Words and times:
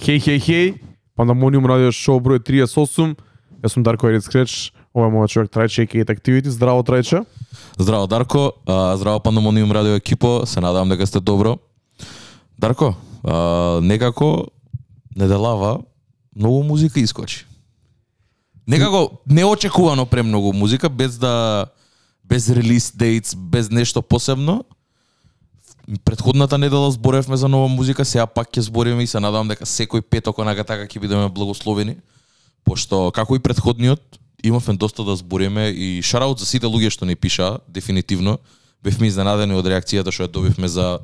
Хеј, 0.00 0.16
хеј, 0.16 0.38
хеј, 0.40 0.68
Пандамониум 1.12 1.66
радио 1.68 1.90
шоу 1.92 2.22
број 2.24 2.40
38. 2.40 3.18
Јас 3.60 3.74
сум 3.74 3.84
Дарко 3.84 4.08
Ерит 4.08 4.24
Скреч, 4.24 4.72
ова 4.96 5.10
е 5.10 5.12
мојот 5.12 5.28
човек 5.28 5.50
Трајче, 5.52 5.84
AKA 5.84 6.08
Activity. 6.08 6.48
Здраво, 6.48 6.80
Трајче. 6.80 7.26
Здраво 7.76 8.06
Дарко, 8.08 8.54
а, 8.64 8.96
здраво 8.96 9.20
Пандамониум 9.20 9.72
радио 9.72 10.00
екипо, 10.00 10.46
се 10.46 10.60
надевам 10.60 10.88
дека 10.88 11.06
сте 11.06 11.20
добро. 11.20 11.58
Дарко, 12.58 12.94
а, 13.24 13.80
некако 13.82 14.46
неделава 15.16 15.82
многу 16.36 16.62
музика 16.62 17.00
искочи. 17.00 17.46
Некако 18.66 19.20
неочекувано 19.26 20.06
премногу 20.06 20.52
музика 20.52 20.88
без 20.88 21.18
да 21.18 21.66
без 22.24 22.48
релиз 22.48 22.96
дейтс, 22.96 23.34
без 23.34 23.70
нешто 23.70 24.02
посебно. 24.02 24.64
Предходната 26.04 26.58
недела 26.58 26.90
зборевме 26.90 27.36
за 27.36 27.48
нова 27.48 27.68
музика, 27.68 28.04
сега 28.04 28.26
пак 28.26 28.52
ќе 28.54 28.60
збориме 28.70 29.02
и 29.02 29.10
се 29.10 29.18
надевам 29.18 29.48
дека 29.50 29.66
секој 29.66 30.04
петок 30.06 30.38
онака 30.38 30.62
така 30.62 30.86
ќе 30.86 31.02
бидеме 31.02 31.26
благословени, 31.34 31.96
пошто 32.64 33.10
како 33.10 33.34
и 33.34 33.42
предходниот 33.42 34.20
имавме 34.44 34.76
доста 34.78 35.04
да 35.04 35.16
збориме 35.16 35.68
и 35.70 36.02
шараут 36.02 36.38
за 36.38 36.46
сите 36.46 36.70
луѓе 36.70 36.94
што 36.94 37.06
ни 37.06 37.16
пишаа, 37.16 37.58
дефинитивно. 37.68 38.38
Бевме 38.82 39.10
изненадени 39.10 39.58
од 39.58 39.66
реакцијата 39.66 40.14
што 40.14 40.28
ја 40.28 40.32
добивме 40.32 40.68
за 40.68 41.00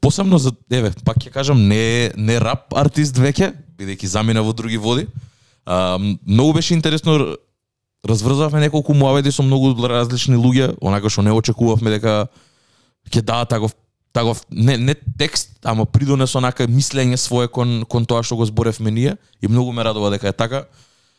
посебно 0.00 0.38
за 0.38 0.52
еве, 0.70 0.92
пак 1.04 1.18
ќе 1.24 1.32
кажам 1.32 1.64
не 1.68 2.12
не 2.16 2.38
рап 2.38 2.74
артист 2.76 3.16
веќе, 3.16 3.54
бидејќи 3.80 4.06
замина 4.06 4.44
во 4.44 4.52
други 4.52 4.76
води. 4.76 5.08
А, 5.64 5.98
многу 5.98 6.52
беше 6.52 6.74
интересно 6.74 7.36
разврзавме 8.04 8.60
неколку 8.60 8.94
муавети 8.94 9.32
со 9.32 9.42
многу 9.42 9.74
различни 9.88 10.36
луѓе, 10.36 10.76
онака 10.80 11.08
што 11.08 11.22
не 11.22 11.32
очекувавме 11.32 11.90
дека 11.96 12.28
ќе 13.10 13.22
даат 13.22 13.48
таков 13.48 13.74
таков 14.12 14.46
не 14.50 14.76
не 14.76 14.94
текст, 15.18 15.50
ама 15.62 15.86
придонес 15.86 16.34
онака 16.34 16.66
мислење 16.66 17.16
свое 17.16 17.48
кон 17.48 17.84
кон 17.88 18.06
тоа 18.06 18.22
што 18.22 18.36
го 18.36 18.46
зборевме 18.46 18.90
ние 18.90 19.16
и 19.42 19.48
многу 19.48 19.72
ме 19.72 19.84
радува 19.84 20.10
дека 20.10 20.28
е 20.28 20.32
така. 20.32 20.64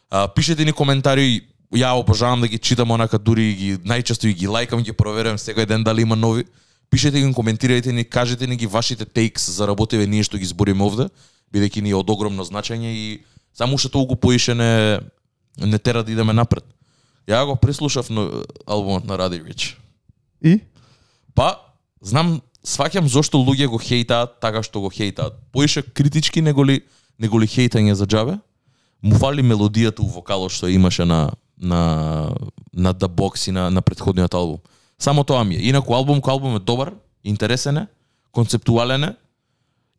А, 0.09 0.27
пишете 0.27 0.65
ни 0.65 0.71
коментари, 0.71 1.45
ја 1.73 1.93
обожавам 1.99 2.41
да 2.41 2.47
ги 2.47 2.57
читам 2.57 2.91
онака 2.91 3.19
дури 3.19 3.53
ги 3.53 3.77
најчесто 3.77 4.27
и 4.27 4.33
ги 4.33 4.47
лајкам, 4.47 4.81
ги 4.81 4.93
проверувам 4.93 5.37
секој 5.37 5.65
ден 5.65 5.83
дали 5.83 6.01
има 6.01 6.15
нови. 6.15 6.45
Пишете 6.89 7.21
ги, 7.21 7.33
коментирајте 7.33 7.91
ни, 7.93 8.03
кажете 8.03 8.47
ни 8.47 8.57
ги 8.57 8.65
вашите 8.65 9.05
тейкс 9.05 9.49
за 9.49 9.67
работеве 9.67 10.07
ние 10.07 10.23
што 10.23 10.37
ги 10.37 10.45
збориме 10.45 10.83
овде, 10.83 11.09
бидејќи 11.53 11.81
ни 11.81 11.93
е 11.93 11.95
од 11.95 12.09
огромно 12.09 12.43
значење 12.43 12.89
и 12.89 13.21
само 13.53 13.75
уште 13.75 13.89
толку 13.89 14.15
поише 14.15 14.55
не 14.55 14.99
не 15.57 15.77
тера 15.77 16.03
да 16.03 16.11
идеме 16.11 16.33
напред. 16.33 16.63
Ја 17.27 17.45
го 17.45 17.55
преслушав 17.55 18.09
на 18.09 18.43
албумот 18.65 19.05
на 19.05 19.17
Ради 19.17 19.43
Рич. 19.43 19.77
И? 20.41 20.59
Па, 21.35 21.59
знам, 22.01 22.41
сваќам 22.65 23.07
зошто 23.07 23.39
луѓе 23.39 23.67
го 23.67 23.77
хейтаат 23.77 24.39
така 24.41 24.63
што 24.63 24.81
го 24.81 24.89
хейтаат. 24.89 25.37
Поише 25.51 25.81
критички 25.81 26.41
него 26.41 26.65
ли, 26.65 26.81
него 27.19 27.39
ли 27.39 27.47
хейтање 27.47 27.93
за 27.93 28.05
џабе. 28.05 28.39
Му 29.01 29.15
фали 29.15 29.41
мелодијата 29.41 30.03
у 30.03 30.07
вокалот 30.07 30.51
што 30.51 30.67
имаше 30.67 31.05
на 31.05 31.31
на 31.57 32.35
на 32.73 32.93
The 32.93 33.07
Box 33.07 33.49
и 33.49 33.51
на, 33.51 33.69
на 33.69 33.81
претходниот 33.81 34.33
албум. 34.33 34.59
Само 34.99 35.23
тоа 35.23 35.43
ми 35.43 35.55
е. 35.55 35.69
Инаку 35.69 35.95
албум 35.95 36.19
кој 36.19 36.31
албум 36.31 36.55
е 36.55 36.59
добар, 36.59 36.93
интересен 37.23 37.77
е, 37.77 37.87
концептуален 38.31 39.03
е. 39.03 39.15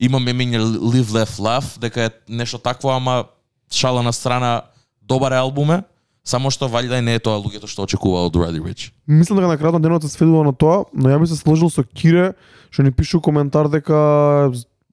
Има 0.01 0.21
мемење 0.21 0.61
Live 0.61 1.13
Left 1.13 1.41
Laugh, 1.41 1.79
дека 1.79 2.05
е 2.05 2.11
нешто 2.29 2.59
такво, 2.59 2.91
ама 2.91 3.25
шала 3.73 4.03
на 4.03 4.13
страна, 4.13 4.63
добар 5.03 5.33
е 5.33 5.41
албум 5.41 5.71
е, 5.71 5.83
само 6.31 6.51
што 6.55 6.69
валјда 6.71 7.01
не 7.03 7.17
е 7.19 7.23
тоа 7.23 7.41
луѓето 7.43 7.67
што 7.67 7.83
очекува 7.89 8.23
од 8.29 8.37
Roddy 8.39 8.63
Rich. 8.63 8.91
Мислам 9.11 9.41
дека 9.41 9.51
на 9.51 9.59
крајот 9.59 9.79
на 9.79 9.83
денот 9.83 10.07
се 10.07 10.13
сведува 10.13 10.45
на 10.47 10.53
тоа, 10.55 10.85
но 10.95 11.11
ја 11.11 11.19
би 11.19 11.27
се 11.27 11.37
сложил 11.37 11.71
со 11.71 11.83
Кире, 11.83 12.35
што 12.71 12.87
ни 12.87 12.93
пишу 12.95 13.19
коментар 13.21 13.69
дека 13.69 14.53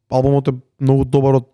албумот 0.09 0.47
е 0.49 0.57
многу 0.81 1.05
добар 1.05 1.41
од 1.43 1.47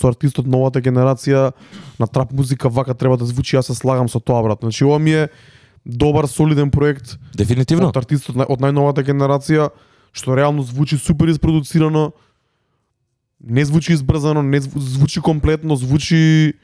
со 0.00 0.08
артистот 0.08 0.46
новата 0.48 0.80
генерација 0.80 1.52
на 2.00 2.06
трап 2.08 2.32
музика 2.32 2.68
вака 2.72 2.94
треба 2.94 3.16
да 3.20 3.24
звучи, 3.28 3.56
јас 3.56 3.68
се 3.68 3.74
слагам 3.76 4.08
со 4.08 4.18
тоа 4.20 4.42
брат. 4.42 4.58
Значи 4.64 4.84
ова 4.84 4.98
ми 4.98 5.12
е 5.12 5.28
добар 5.86 6.24
солиден 6.26 6.70
проект 6.70 7.18
Дефинитивно. 7.36 7.88
од 7.88 7.96
артистот 7.96 8.36
од 8.36 8.60
најновата 8.60 9.04
генерација 9.04 9.70
што 10.12 10.34
реално 10.34 10.62
звучи 10.62 10.98
супер 10.98 11.28
испродуцирано. 11.28 12.12
Не 13.40 13.64
звучи 13.64 13.92
избрзано, 13.92 14.42
не 14.42 14.60
зву- 14.60 14.80
звучи 14.80 15.20
комплетно, 15.20 15.76
звучи 15.76 16.54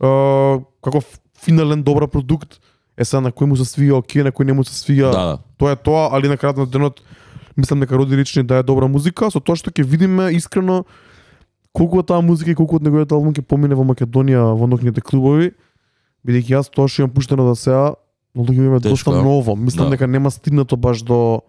како 0.00 1.02
финален 1.44 1.82
добар 1.82 2.08
продукт. 2.08 2.58
Е 2.96 3.04
сега 3.04 3.20
на 3.20 3.32
кој 3.34 3.50
му 3.50 3.56
се 3.58 3.66
свија, 3.66 3.98
оке, 3.98 4.22
на 4.22 4.30
кој 4.30 4.50
не 4.50 4.54
му 4.54 4.64
се 4.64 4.74
свија. 4.74 5.10
Да, 5.12 5.24
да. 5.30 5.38
Тоа 5.58 5.74
е 5.74 5.76
тоа, 5.76 6.08
али 6.14 6.30
на 6.30 6.38
крајот 6.38 6.62
на 6.62 6.66
денот 6.66 7.02
мислам 7.56 7.80
дека 7.80 7.98
роди 7.98 8.16
лични 8.16 8.42
да 8.42 8.62
е 8.62 8.62
добра 8.62 8.86
музика, 8.88 9.30
со 9.30 9.40
тоа 9.40 9.58
што 9.58 9.70
ќе 9.70 9.84
видиме 9.86 10.30
искрено 10.34 10.84
колку 11.74 11.98
од 11.98 12.08
таа 12.10 12.22
музика 12.22 12.50
и 12.50 12.58
колку 12.58 12.78
од 12.78 12.86
неговиот 12.86 13.12
албум 13.12 13.34
ќе 13.34 13.42
помине 13.42 13.74
во 13.74 13.86
Македонија 13.86 14.54
во 14.54 14.70
ноќните 14.70 15.02
клубови, 15.02 15.52
бидејќи 16.26 16.54
јас 16.54 16.70
тоа 16.70 16.86
што 16.86 17.02
имам 17.02 17.14
пуштено 17.14 17.46
да 17.50 17.56
сега, 17.58 17.94
но 18.34 18.46
луѓе 18.46 18.70
има 18.70 18.80
Тешко, 18.80 19.10
доста 19.10 19.22
ново. 19.22 19.56
Мислам 19.56 19.90
Да. 19.90 19.96
дека 19.96 20.06
нема 20.06 20.30
стигнато 20.30 20.76
баш 20.76 21.02
до 21.02 21.42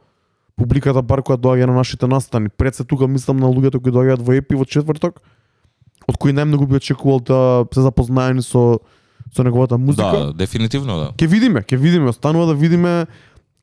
публиката 0.56 1.02
бар 1.02 1.22
која 1.22 1.38
доаѓа 1.38 1.66
на 1.70 1.74
нашите 1.74 2.08
настани. 2.08 2.50
Пред 2.50 2.76
се 2.76 2.84
тука 2.84 3.08
мислам 3.08 3.38
на 3.38 3.48
луѓето 3.48 3.82
кои 3.82 3.92
доаѓаат 3.92 4.22
во 4.22 4.34
ЕПИ 4.34 4.56
во 4.56 4.66
четврток, 4.66 5.22
од 6.08 6.18
кои 6.18 6.32
најмногу 6.32 6.68
би 6.68 6.76
очекувал 6.78 7.20
да 7.20 7.66
се 7.74 7.82
запознаени 7.82 8.42
со 8.42 8.80
со 9.34 9.44
неговата 9.44 9.78
музика. 9.78 10.12
Да, 10.12 10.34
дефинитивно 10.34 10.98
да. 10.98 11.12
Ке 11.18 11.28
видиме, 11.28 11.64
ке 11.64 11.78
видиме, 11.78 12.10
останува 12.10 12.46
да 12.46 12.54
видиме 12.54 13.06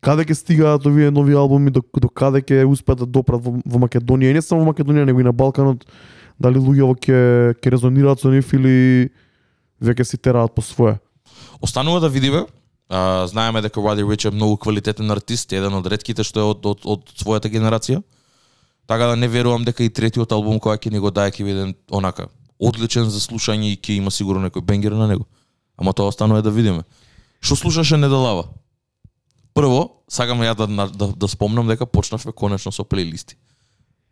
каде 0.03 0.27
ќе 0.27 0.35
стигаат 0.35 0.87
овие 0.87 1.11
нови 1.15 1.37
албуми, 1.39 1.71
до, 1.71 1.83
до 1.83 2.09
каде 2.09 2.43
ќе 2.43 2.65
успеат 2.67 3.05
да 3.05 3.07
допрат 3.07 3.43
во, 3.43 3.55
во 3.63 3.83
Македонија, 3.87 4.33
и 4.33 4.39
не 4.39 4.43
само 4.43 4.65
во 4.65 4.73
Македонија, 4.73 5.07
него 5.07 5.23
и 5.23 5.27
на 5.27 5.33
Балканот, 5.33 5.87
дали 6.43 6.59
луѓето 6.59 6.99
ќе 6.99 7.21
ќе 7.63 7.75
резонираат 7.77 8.21
со 8.21 8.33
нив 8.33 8.51
или 8.59 9.11
веќе 9.83 10.05
си 10.05 10.19
тераат 10.19 10.55
по 10.55 10.63
свое. 10.63 10.99
Останува 11.63 12.01
да 12.01 12.09
видиме. 12.09 12.47
А, 12.93 13.27
знаеме 13.27 13.63
дека 13.63 13.81
Roddy 13.81 14.05
Rich 14.05 14.29
е 14.29 14.35
многу 14.35 14.57
квалитетен 14.57 15.11
артист, 15.11 15.53
еден 15.53 15.73
од 15.73 15.87
ретките 15.87 16.27
што 16.27 16.41
е 16.41 16.49
од, 16.51 16.67
од, 16.67 16.83
од 16.85 17.15
својата 17.17 17.49
генерација. 17.49 18.03
Така 18.87 19.07
да 19.07 19.17
не 19.17 19.29
верувам 19.29 19.65
дека 19.65 19.87
и 19.87 19.89
третиот 19.89 20.33
албум 20.33 20.59
кој 20.61 20.77
ќе 20.77 20.93
ни 20.93 21.01
го 21.01 21.11
даде 21.11 21.39
ќе 21.39 21.47
биде 21.47 21.69
онака 21.89 22.27
одличен 22.61 23.09
за 23.09 23.23
слушање 23.23 23.73
и 23.73 23.79
ќе 23.79 23.97
има 23.97 24.11
сигурно 24.11 24.45
некој 24.45 24.67
бенгер 24.67 24.93
на 24.99 25.07
него. 25.09 25.25
Ама 25.83 25.93
тоа 25.93 26.15
останува 26.15 26.43
да 26.43 26.51
видиме. 26.55 26.85
Што 27.43 27.59
слушаше 27.59 27.99
неделава? 27.99 28.47
Прво, 29.53 30.05
сакам 30.07 30.45
ја 30.47 30.55
да, 30.55 30.69
да, 30.71 30.87
да, 30.87 31.07
да 31.11 31.29
спомнам 31.29 31.67
дека 31.67 31.87
почнавме 31.87 32.33
конечно 32.33 32.71
со 32.73 32.85
плейлисти. 32.85 33.35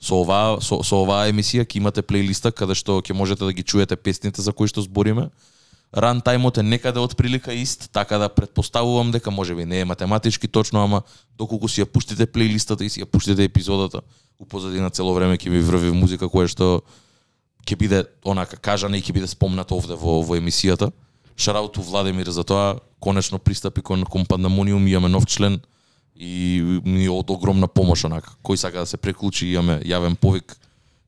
Со 0.03 0.19
оваа 0.25 0.59
со, 0.61 0.83
со 0.83 0.99
оваа 1.05 1.31
емисија 1.31 1.63
ќе 1.63 1.79
имате 1.79 2.03
плейлиста 2.03 2.51
каде 2.51 2.75
што 2.75 2.99
ќе 2.99 3.15
можете 3.15 3.47
да 3.47 3.53
ги 3.55 3.63
чуете 3.63 3.97
песните 3.97 4.43
за 4.43 4.53
кои 4.53 4.67
што 4.67 4.83
збориме. 4.83 5.31
Ран 5.95 6.21
таймот 6.21 6.59
е 6.59 6.63
некаде 6.63 6.99
од 6.99 7.15
прилика 7.19 7.55
ист, 7.55 7.89
така 7.93 8.19
да 8.19 8.29
предпоставувам 8.29 9.11
дека 9.11 9.31
можеби 9.31 9.65
не 9.65 9.81
е 9.81 9.85
математички 9.85 10.49
точно, 10.49 10.83
ама 10.85 11.03
доколку 11.39 11.69
си 11.69 11.83
ја 11.83 11.87
пуштите 11.87 12.27
плейлистата 12.27 12.85
и 12.85 12.91
си 12.91 13.03
ја 13.03 13.07
пуштите 13.07 13.45
епизодата, 13.45 14.03
у 14.39 14.47
позадина 14.47 14.91
цело 14.91 15.15
време 15.15 15.39
ќе 15.39 15.51
ви 15.51 15.63
врви 15.63 15.95
музика 15.95 16.27
која 16.27 16.51
што 16.51 16.83
ќе 17.67 17.77
биде 17.79 18.05
онака 18.25 18.57
кажана 18.57 18.99
и 18.99 19.03
ќе 19.03 19.15
биде 19.15 19.31
спомната 19.31 19.75
овде 19.75 19.95
во 19.95 20.23
во 20.23 20.35
емисијата. 20.39 20.91
Шарауту 21.41 21.81
Владимир 21.83 22.29
за 22.29 22.45
тоа, 22.45 22.77
конечно 23.01 23.39
пристапи 23.39 23.81
кон 23.81 24.05
кон 24.05 24.27
Пандамониум, 24.27 24.87
имаме 24.87 25.09
нов 25.09 25.27
член 25.27 25.61
и 26.17 26.61
ми 26.85 27.09
од 27.09 27.31
огромна 27.31 27.69
помош 27.69 28.05
онака. 28.05 28.37
Кој 28.45 28.61
сака 28.61 28.85
да 28.85 28.87
се 28.87 28.97
преклучи, 29.01 29.49
имаме 29.49 29.81
јавен 29.81 30.17
повик, 30.21 30.57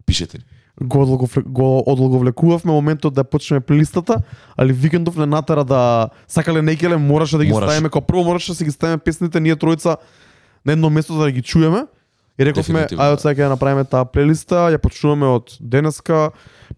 пишете 0.07 0.39
ни. 0.39 0.45
Го, 0.81 1.05
одлоговле- 1.05 1.45
го 1.45 1.85
одлоговлекувавме 1.87 2.73
моментот 2.73 3.15
да 3.15 3.25
почнеме 3.25 3.61
плейлистата, 3.61 4.17
али 4.57 4.73
викендов 4.73 5.17
не 5.17 5.27
натера 5.27 5.65
да 5.65 6.09
сакале 6.29 6.63
некеле 6.63 6.97
мораше 6.97 7.37
да 7.37 7.45
ги 7.45 7.53
Мораш. 7.53 7.69
ставиме, 7.71 7.91
као 7.91 8.01
прво 8.01 8.25
мораше 8.25 8.53
да 8.53 8.57
си 8.57 8.65
ги 8.65 8.71
ставиме 8.71 8.99
песните 8.99 9.41
ние 9.41 9.57
тројца 9.57 9.97
на 10.65 10.73
едно 10.73 10.91
место 10.91 11.13
за 11.13 11.23
да 11.25 11.31
ги 11.31 11.43
чуеме. 11.43 11.85
И 12.41 12.45
рековме, 12.45 12.89
ајде 12.89 12.97
да. 12.97 13.21
сега 13.21 13.37
ќе 13.37 13.47
ја 13.47 13.49
направиме 13.53 13.85
таа 13.85 14.05
плейлиста, 14.09 14.73
ја 14.73 14.79
почнуваме 14.81 15.27
од 15.27 15.53
денеска, 15.61 16.31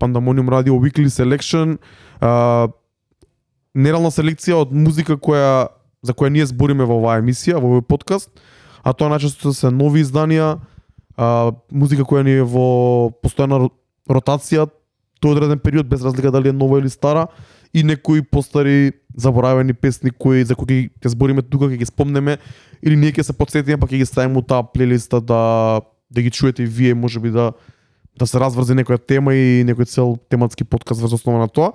Pandemonium 0.03 0.51
Radio 0.51 0.75
Weekly 0.75 1.07
Selection, 1.07 1.79
а, 2.21 2.67
нерална 3.75 4.11
селекција 4.15 4.63
од 4.63 4.73
музика 4.73 5.17
која 5.19 5.69
за 6.05 6.13
која 6.13 6.31
ние 6.31 6.47
збориме 6.47 6.85
во 6.85 6.99
оваа 7.01 7.19
емисија, 7.23 7.59
во 7.59 7.71
овој 7.73 7.87
подкаст, 7.89 8.31
а 8.85 8.93
тоа 8.93 9.09
најчесто 9.15 9.55
се 9.57 9.71
нови 9.73 10.03
изданија, 10.05 10.59
а, 11.17 11.53
музика 11.73 12.05
која 12.05 12.25
ни 12.27 12.37
е 12.39 12.45
во 12.45 13.11
постојана 13.25 13.69
ротација 14.11 14.69
тој 15.25 15.33
одреден 15.33 15.59
период 15.59 15.89
без 15.89 16.05
разлика 16.05 16.31
дали 16.31 16.53
е 16.53 16.53
нова 16.53 16.79
или 16.79 16.91
стара 16.91 17.27
и 17.75 17.83
некои 17.83 18.23
постари 18.23 18.93
заборавени 19.17 19.73
песни 19.73 20.11
кои 20.11 20.45
за 20.45 20.55
кои 20.55 20.91
ќе 21.01 21.15
збориме 21.15 21.43
тука 21.43 21.71
ќе 21.71 21.81
ги 21.81 21.89
спомнеме 21.89 22.37
или 22.83 22.97
ние 22.97 23.13
ќе 23.13 23.25
се 23.31 23.33
подсетиме 23.33 23.81
па 23.81 23.89
ќе 23.89 24.03
ги 24.03 24.07
ставиме 24.07 24.39
у 24.39 24.43
таа 24.43 24.63
плейлиста 24.63 25.21
да 25.21 25.81
да 26.11 26.23
ги 26.23 26.31
чуете 26.31 26.63
и 26.63 26.67
вие 26.67 26.95
можеби 26.95 27.31
да 27.31 27.53
да 28.19 28.27
се 28.27 28.39
разврзе 28.39 28.77
некоја 28.77 29.01
тема 29.01 29.35
и 29.35 29.65
некој 29.67 29.89
цел 29.89 30.17
тематски 30.31 30.65
подкаст 30.65 31.01
врз 31.01 31.17
основа 31.19 31.39
на 31.39 31.49
тоа. 31.49 31.73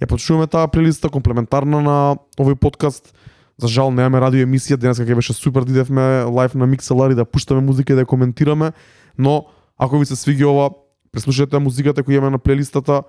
Ја 0.00 0.08
почнуваме 0.08 0.48
таа 0.48 0.68
плейлиста 0.72 1.10
комплементарна 1.12 1.82
на 1.84 1.96
овој 2.40 2.56
подкаст. 2.56 3.12
За 3.60 3.68
жал 3.68 3.90
немаме 3.92 4.20
радио 4.20 4.46
емисија, 4.46 4.78
денеска 4.80 5.04
ќе 5.04 5.18
беше 5.18 5.34
супер 5.36 5.66
дидевме 5.68 6.00
идевме 6.00 6.32
лайв 6.32 6.54
на 6.54 6.64
Mixlr 6.64 7.12
и 7.12 7.14
да 7.14 7.26
пуштаме 7.28 7.60
музика 7.60 7.92
и 7.92 7.96
да 7.96 8.06
ја 8.06 8.08
коментираме, 8.08 8.72
но 9.18 9.44
ако 9.76 9.98
ви 9.98 10.06
се 10.06 10.16
свиги 10.16 10.44
ова, 10.44 10.70
преслушате 11.12 11.58
музиката 11.58 12.02
која 12.02 12.16
имаме 12.16 12.30
на 12.30 12.38
плейлистата, 12.38 13.02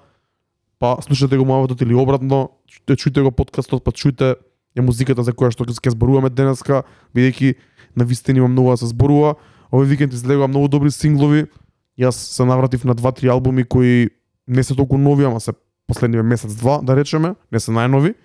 па 0.80 0.98
слушате 1.00 1.38
го 1.38 1.46
муаветот 1.46 1.82
или 1.82 1.96
обратно, 1.96 2.60
чујте, 2.68 3.00
чујте 3.00 3.24
го 3.24 3.32
подкастот, 3.32 3.84
па 3.84 3.92
чујте 3.96 4.36
е 4.76 4.82
музиката 4.82 5.24
за 5.24 5.32
која 5.32 5.56
што 5.56 5.64
ќе 5.64 5.96
зборуваме 5.96 6.30
денеска, 6.30 6.84
бидејќи 7.16 7.56
на 7.96 8.04
вистина 8.04 8.44
има 8.44 8.52
многу 8.52 8.76
да 8.76 8.84
се 8.84 8.92
зборува. 8.92 9.40
Овој 9.72 9.88
викенд 9.88 10.12
излегува 10.12 10.52
многу 10.52 10.68
добри 10.68 10.92
синглови. 10.92 11.48
Јас 11.96 12.36
се 12.36 12.44
навратив 12.44 12.84
на 12.84 12.92
два-три 12.96 13.32
албуми 13.32 13.64
кои 13.64 14.10
не 14.48 14.64
се 14.64 14.76
толку 14.76 14.98
нови, 14.98 15.24
ама 15.24 15.40
се 15.40 15.56
последниве 15.92 16.24
месец-два, 16.24 16.80
да 16.84 16.96
речеме, 16.96 17.36
не 17.52 17.60
се 17.60 17.76
најнови. 17.76 18.16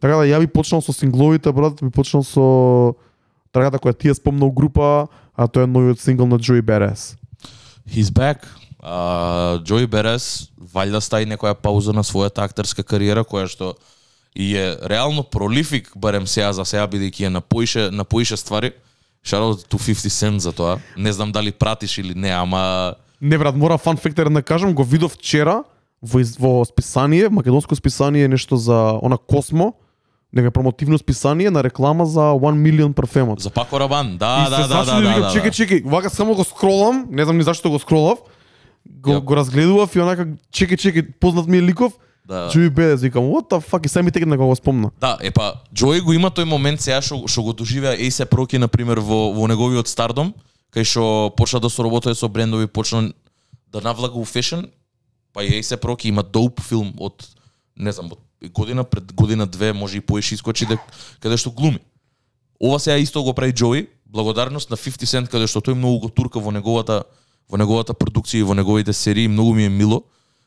Така 0.00 0.20
да 0.20 0.28
ја 0.28 0.40
би 0.40 0.48
почнал 0.48 0.84
со 0.84 0.92
сингловите, 0.92 1.52
брат, 1.52 1.80
би 1.80 1.90
почнал 1.90 2.24
со 2.24 2.44
трагата 3.52 3.80
која 3.80 3.96
ти 3.96 4.12
ја 4.12 4.16
спомнал 4.20 4.52
група, 4.52 5.08
а 5.34 5.48
тоа 5.48 5.64
е 5.64 5.72
новиот 5.72 6.00
сингл 6.00 6.28
на 6.28 6.36
Joey 6.36 6.60
Badass. 6.60 7.16
He's 7.88 8.12
back. 8.12 8.44
Uh, 8.80 9.86
Берес 9.86 10.48
валјда 10.56 11.00
стаи 11.00 11.26
некоја 11.28 11.54
пауза 11.54 11.92
на 11.92 12.04
својата 12.04 12.44
актерска 12.44 12.82
кариера 12.82 13.24
која 13.24 13.48
што 13.48 13.74
и 14.34 14.56
е 14.56 14.76
реално 14.88 15.22
пролифик 15.22 15.90
барем 15.96 16.26
сега 16.26 16.52
за 16.52 16.64
сега 16.64 16.86
бидејќи 16.88 17.26
е 17.26 17.30
на 17.30 17.40
поише 17.40 17.90
на 17.90 18.04
поише 18.04 18.36
ствари. 18.36 18.72
Out 19.20 19.68
to 19.68 19.76
50 19.76 20.08
Cent 20.08 20.38
за 20.38 20.52
тоа. 20.52 20.78
Не 20.96 21.12
знам 21.12 21.32
дали 21.32 21.52
пратиш 21.52 21.98
или 21.98 22.14
не, 22.14 22.30
ама 22.30 22.94
Не 23.20 23.38
брат, 23.38 23.56
мора 23.56 23.78
фан 23.78 23.96
фактер 23.96 24.28
да 24.28 24.42
кажам, 24.42 24.74
го 24.74 24.84
видов 24.84 25.12
вчера 25.12 25.64
во, 26.02 26.20
во 26.38 26.64
списание, 26.64 27.28
македонско 27.28 27.74
списание 27.74 28.28
нешто 28.28 28.56
за 28.56 28.98
она 29.02 29.16
Космо, 29.16 29.74
нека 30.32 30.50
промотивно 30.50 30.98
списание 30.98 31.50
на 31.50 31.62
реклама 31.62 32.06
за 32.06 32.20
1 32.20 32.52
милион 32.54 32.94
парфемот. 32.94 33.40
за 33.40 33.50
Пако 33.50 33.80
Рабан. 33.80 34.16
Да, 34.18 34.46
И 34.46 34.50
да, 34.50 34.56
се 34.56 34.62
да, 34.62 34.68
да, 34.68 34.84
зачудив, 34.84 35.08
да, 35.08 35.14
викам, 35.14 35.22
да. 35.22 35.28
Чекај, 35.28 35.50
чекај, 35.50 35.84
вака 35.84 36.10
само 36.10 36.34
го 36.34 36.44
скролам, 36.44 37.06
не 37.10 37.24
знам 37.24 37.36
ни 37.36 37.42
зашто 37.42 37.70
го 37.70 37.78
скролав. 37.78 38.18
Го, 38.86 39.10
Ја. 39.10 39.20
го 39.20 39.36
разгледував 39.36 39.96
и 39.96 40.00
онака 40.00 40.26
чекај, 40.52 40.76
чекај, 40.76 41.12
познат 41.20 41.46
ми 41.46 41.58
е 41.58 41.62
ликов. 41.62 41.92
Да. 42.24 42.48
Джуи 42.52 42.70
Бедес, 42.70 43.00
викам, 43.00 43.24
what 43.24 43.50
the 43.50 43.70
fuck, 43.70 43.86
и 43.86 43.88
сега 43.88 44.02
ми 44.02 44.10
текна 44.10 44.36
да 44.36 44.44
го 44.44 44.56
спомна. 44.56 44.90
Да, 45.00 45.18
епа, 45.20 45.52
Джои 45.74 46.00
го 46.00 46.12
има 46.12 46.30
тој 46.30 46.44
момент 46.44 46.80
сега 46.80 47.02
што 47.02 47.26
што 47.26 47.42
го 47.42 47.52
доживеа 47.52 47.92
A$AP 47.98 48.30
Rocky 48.30 48.58
на 48.58 48.68
пример 48.68 49.00
во 49.00 49.32
во 49.34 49.48
неговиот 49.48 49.88
стардом, 49.88 50.32
кај 50.72 50.84
што 50.84 51.34
почна 51.36 51.60
да 51.60 51.70
соработува 51.70 52.14
со 52.14 52.28
брендови, 52.28 52.66
почна 52.66 53.12
да 53.72 53.80
навлага 53.80 54.14
у 54.14 54.24
фешн, 54.24 54.70
па 55.32 55.44
и 55.44 55.62
се 55.62 55.76
Rocky 55.76 56.08
има 56.08 56.22
доуп 56.22 56.60
филм 56.60 56.92
од 56.98 57.26
не 57.76 57.92
знам, 57.92 58.12
од 58.12 58.50
година 58.52 58.84
пред 58.84 59.12
година 59.12 59.46
две, 59.46 59.72
може 59.72 59.98
и 59.98 60.00
поише 60.00 60.34
искочи 60.34 60.66
да 60.66 60.78
каде 61.20 61.36
што 61.36 61.50
глуми. 61.50 61.78
Ова 62.60 62.80
сега 62.80 62.96
исто 62.98 63.22
го 63.22 63.34
прави 63.34 63.52
Джои, 63.52 63.86
благодарност 64.06 64.70
на 64.70 64.76
50 64.76 65.04
Cent 65.04 65.28
каде 65.28 65.46
што 65.46 65.60
тој 65.60 65.74
многу 65.74 66.06
го 66.06 66.08
турка 66.08 66.40
во 66.40 66.52
неговата 66.52 67.04
во 67.50 67.58
неговата 67.58 67.94
продукција 67.94 68.40
и 68.40 68.46
во 68.46 68.54
неговите 68.54 68.92
серии, 68.92 69.28
многу 69.28 69.54
ми 69.54 69.64
е 69.64 69.68
мило. 69.68 70.02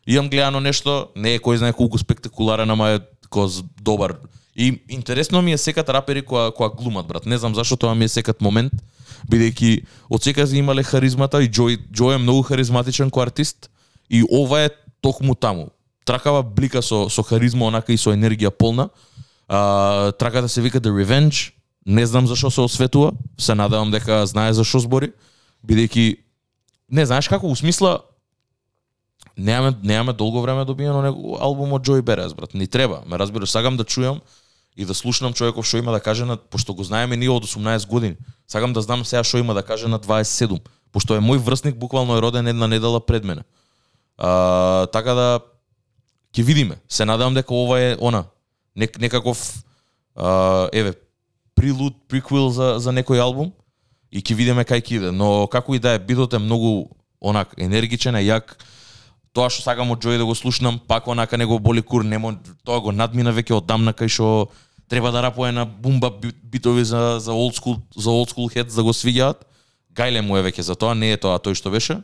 Имам 0.08 0.30
гледано 0.30 0.60
нешто, 0.60 1.12
не 1.16 1.36
е 1.36 1.40
кој 1.40 1.60
знае 1.60 1.74
колку 1.74 1.98
спектакуларен, 1.98 2.70
ама 2.72 2.90
е 2.96 3.00
коз 3.30 3.64
добар. 3.82 4.18
И 4.56 4.82
интересно 4.90 5.42
ми 5.42 5.54
е 5.54 5.58
секат 5.58 5.90
рапери 5.90 6.22
која 6.22 6.52
која 6.54 6.76
глумат 6.76 7.08
брат. 7.08 7.26
Не 7.26 7.38
знам 7.38 7.56
зашто 7.56 7.76
тоа 7.76 7.96
ми 7.96 8.06
е 8.06 8.14
секат 8.14 8.42
момент, 8.42 8.74
бидејќи 9.28 9.86
од 10.10 10.24
секад 10.24 10.52
имале 10.54 10.84
харизмата 10.84 11.42
и 11.44 11.50
Джој 11.50 11.80
Джој 11.92 12.16
е 12.16 12.24
многу 12.24 12.44
харизматичен 12.44 13.12
кој 13.12 13.32
артист 13.32 13.70
и 14.10 14.24
ова 14.24 14.62
е 14.66 14.70
токму 15.02 15.36
таму. 15.36 15.70
Тракава 16.06 16.44
блика 16.44 16.82
со 16.82 17.10
со 17.10 17.24
харизма 17.24 17.66
онака 17.66 17.94
и 17.94 17.98
со 17.98 18.12
енергија 18.12 18.50
полна. 18.50 18.90
А, 19.48 20.12
траката 20.12 20.50
се 20.50 20.62
вика 20.62 20.82
The 20.82 20.92
Revenge. 20.92 21.54
Не 21.86 22.06
знам 22.06 22.28
зашо 22.28 22.52
се 22.52 22.62
осветува. 22.62 23.12
Се 23.38 23.56
надевам 23.56 23.92
дека 23.92 24.26
знае 24.26 24.54
зашо 24.54 24.80
збори, 24.80 25.12
бидејќи 25.68 26.18
не 26.92 27.06
знаеш 27.06 27.28
како 27.28 27.48
у 27.48 27.56
смисла 27.56 28.00
немаме 29.38 29.74
немаме 29.84 30.14
долго 30.14 30.42
време 30.42 30.60
да 30.60 30.66
добиено 30.66 31.02
него 31.02 31.38
албум 31.42 31.74
од 31.74 31.84
Джои 31.84 32.02
Берез, 32.02 32.34
брат. 32.34 32.54
Ни 32.54 32.68
треба. 32.68 33.02
Ме 33.06 33.20
разбираш, 33.20 33.50
сакам 33.50 33.78
да 33.78 33.84
чујам 33.84 34.22
и 34.78 34.86
да 34.86 34.94
слушнам 34.94 35.34
човеков 35.34 35.66
што 35.66 35.78
има 35.78 35.92
да 35.92 36.00
каже 36.00 36.26
на 36.26 36.38
пошто 36.38 36.74
го 36.74 36.84
знаеме 36.84 37.18
ние 37.18 37.30
од 37.30 37.46
18 37.46 37.88
години. 37.88 38.16
Сакам 38.48 38.74
да 38.74 38.82
знам 38.82 39.06
сега 39.06 39.24
што 39.24 39.38
има 39.38 39.54
да 39.54 39.64
каже 39.64 39.88
на 39.88 40.00
27, 40.00 40.60
пошто 40.92 41.16
е 41.16 41.20
мој 41.20 41.38
врсник 41.38 41.76
буквално 41.76 42.18
е 42.18 42.22
роден 42.22 42.48
една 42.48 42.68
недела 42.68 43.00
пред 43.06 43.24
мене. 43.24 43.42
А, 44.18 44.88
така 44.94 45.14
да 45.14 45.28
ќе 46.34 46.44
видиме. 46.44 46.78
Се 46.90 47.06
надевам 47.06 47.34
дека 47.34 47.54
ова 47.54 47.80
е 47.82 47.98
она 48.00 48.26
нек, 48.76 49.00
некаков 49.00 49.64
а, 50.16 50.70
еве 50.74 50.94
прилуд, 51.56 51.96
приквел 52.08 52.50
за 52.50 52.80
за 52.80 52.92
некој 52.92 53.22
албум 53.22 53.54
и 54.12 54.22
ќе 54.22 54.36
видиме 54.36 54.66
кај 54.66 54.82
ќе 54.82 54.96
иде. 54.98 55.12
Но 55.12 55.48
како 55.48 55.76
и 55.76 55.80
да 55.80 55.96
е, 55.98 56.00
битот 56.00 56.34
е 56.34 56.42
многу 56.42 56.90
онак 57.22 57.54
енергичен, 57.58 58.16
е 58.16 58.26
јак. 58.26 58.58
Тоа 59.34 59.50
што 59.50 59.64
сакам 59.66 59.90
од 59.90 60.04
Джој 60.04 60.20
да 60.22 60.26
го 60.26 60.36
слушнам, 60.38 60.78
пак 60.78 61.08
онака 61.08 61.38
него 61.38 61.58
боли 61.60 61.82
кур, 61.82 62.04
немо 62.06 62.36
тоа 62.66 62.82
го 62.82 62.92
надмина 62.92 63.34
веќе 63.34 63.58
одамна 63.58 63.94
кај 63.94 64.12
што 64.12 64.52
треба 64.90 65.12
да 65.12 65.24
рапува 65.24 65.52
на 65.52 65.66
бумба 65.66 66.12
битови 66.44 66.84
за 66.86 67.18
за 67.20 67.32
old 67.32 67.58
school 67.58 67.82
за 67.98 68.10
old 68.10 68.30
school 68.30 68.50
heads 68.54 68.76
да 68.76 68.84
го 68.84 68.94
свиѓаат. 68.94 69.42
Гајле 69.94 70.22
му 70.22 70.38
е 70.38 70.44
веќе 70.46 70.62
за 70.62 70.76
тоа, 70.76 70.94
не 70.94 71.14
е 71.14 71.18
тоа 71.18 71.40
тој 71.42 71.58
што 71.58 71.70
беше. 71.74 72.02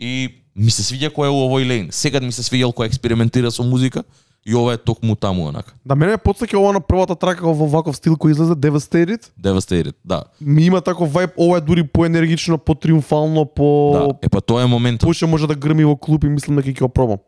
И 0.00 0.40
ми 0.56 0.72
се 0.72 0.82
свиѓа 0.82 1.12
кој 1.12 1.28
е 1.28 1.34
у 1.34 1.44
овој 1.44 1.68
лейн. 1.68 1.92
Секад 1.92 2.24
ми 2.24 2.32
се 2.32 2.42
свиѓал 2.42 2.72
кој 2.72 2.88
експериментира 2.88 3.52
со 3.52 3.62
музика 3.62 4.02
и 4.46 4.54
ова 4.56 4.72
е 4.72 4.78
токму 4.78 5.16
таму 5.16 5.44
онака. 5.48 5.74
Да 5.84 5.94
мене 5.94 6.16
ме 6.16 6.18
потсеќа 6.18 6.56
ова 6.56 6.72
на 6.72 6.80
првата 6.80 7.14
трака 7.14 7.44
во 7.44 7.66
ваков 7.68 7.96
стил 7.96 8.16
кој 8.16 8.32
излезе 8.32 8.56
Devastated. 8.56 9.28
Devastated, 9.36 9.92
да. 10.04 10.24
Ми 10.40 10.64
има 10.64 10.80
таков 10.80 11.12
вајб, 11.12 11.36
ова 11.36 11.58
е 11.58 11.60
дури 11.60 11.84
поенергично, 11.84 12.58
потриумфално, 12.58 13.44
по 13.44 13.68
Да, 13.92 14.26
е 14.26 14.28
па 14.28 14.40
тоа 14.40 14.62
е 14.62 14.66
моментот. 14.66 15.06
Поише 15.06 15.26
може 15.26 15.46
да 15.46 15.54
грми 15.54 15.84
во 15.84 15.96
клуб 15.96 16.24
и 16.24 16.32
мислам 16.32 16.56
дека 16.56 16.72
ќе 16.72 16.80
го 16.80 16.88
пробам. 16.88 17.20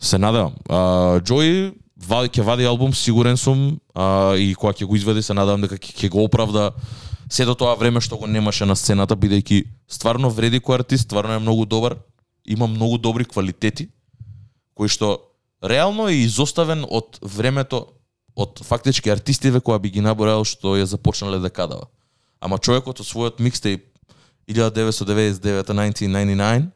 Се 0.00 0.18
надевам. 0.18 0.56
А, 0.68 1.20
Джои 1.20 1.72
вади 2.00 2.32
ќе 2.32 2.42
вади 2.42 2.64
албум, 2.64 2.94
сигурен 2.94 3.36
сум, 3.36 3.76
а, 3.94 4.36
и 4.36 4.54
кога 4.54 4.72
ќе 4.72 4.88
го 4.88 4.96
изведе 4.96 5.22
се 5.22 5.36
надевам 5.36 5.60
дека 5.60 5.76
ќе 5.76 6.08
го 6.08 6.24
оправда 6.24 6.72
се 7.30 7.44
до 7.44 7.54
тоа 7.54 7.74
време 7.74 8.00
што 8.00 8.16
го 8.16 8.26
немаше 8.26 8.66
на 8.66 8.76
сцената 8.76 9.16
бидејќи 9.16 9.64
стварно 9.88 10.30
вреди 10.30 10.60
кој 10.60 10.74
артист, 10.80 11.08
стварно 11.08 11.34
е 11.34 11.38
многу 11.38 11.66
добар, 11.66 11.96
има 12.44 12.66
многу 12.66 12.98
добри 12.98 13.24
квалитети 13.24 13.88
кои 14.74 14.88
што 14.88 15.18
реално 15.64 16.08
е 16.08 16.14
изоставен 16.22 16.84
од 16.88 17.18
времето 17.22 17.86
од 18.36 18.60
фактички 18.64 19.10
артистиве 19.10 19.60
која 19.60 19.78
би 19.80 19.90
ги 19.90 20.00
наборал 20.04 20.44
што 20.44 20.76
ја 20.76 20.84
започнале 20.84 21.38
декадава. 21.40 21.86
Ама 22.40 22.58
човекот 22.58 23.00
од 23.00 23.06
својот 23.08 23.40
микстейп 23.40 23.84
1999-1999 24.48 26.66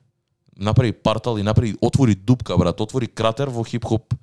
направи 0.56 0.93
партал 0.93 1.38
и 1.38 1.43
направи 1.43 1.76
отвори 1.81 2.14
дупка 2.14 2.58
брат, 2.58 2.81
отвори 2.81 3.06
кратер 3.06 3.49
во 3.49 3.64
хип-хоп 3.64 4.14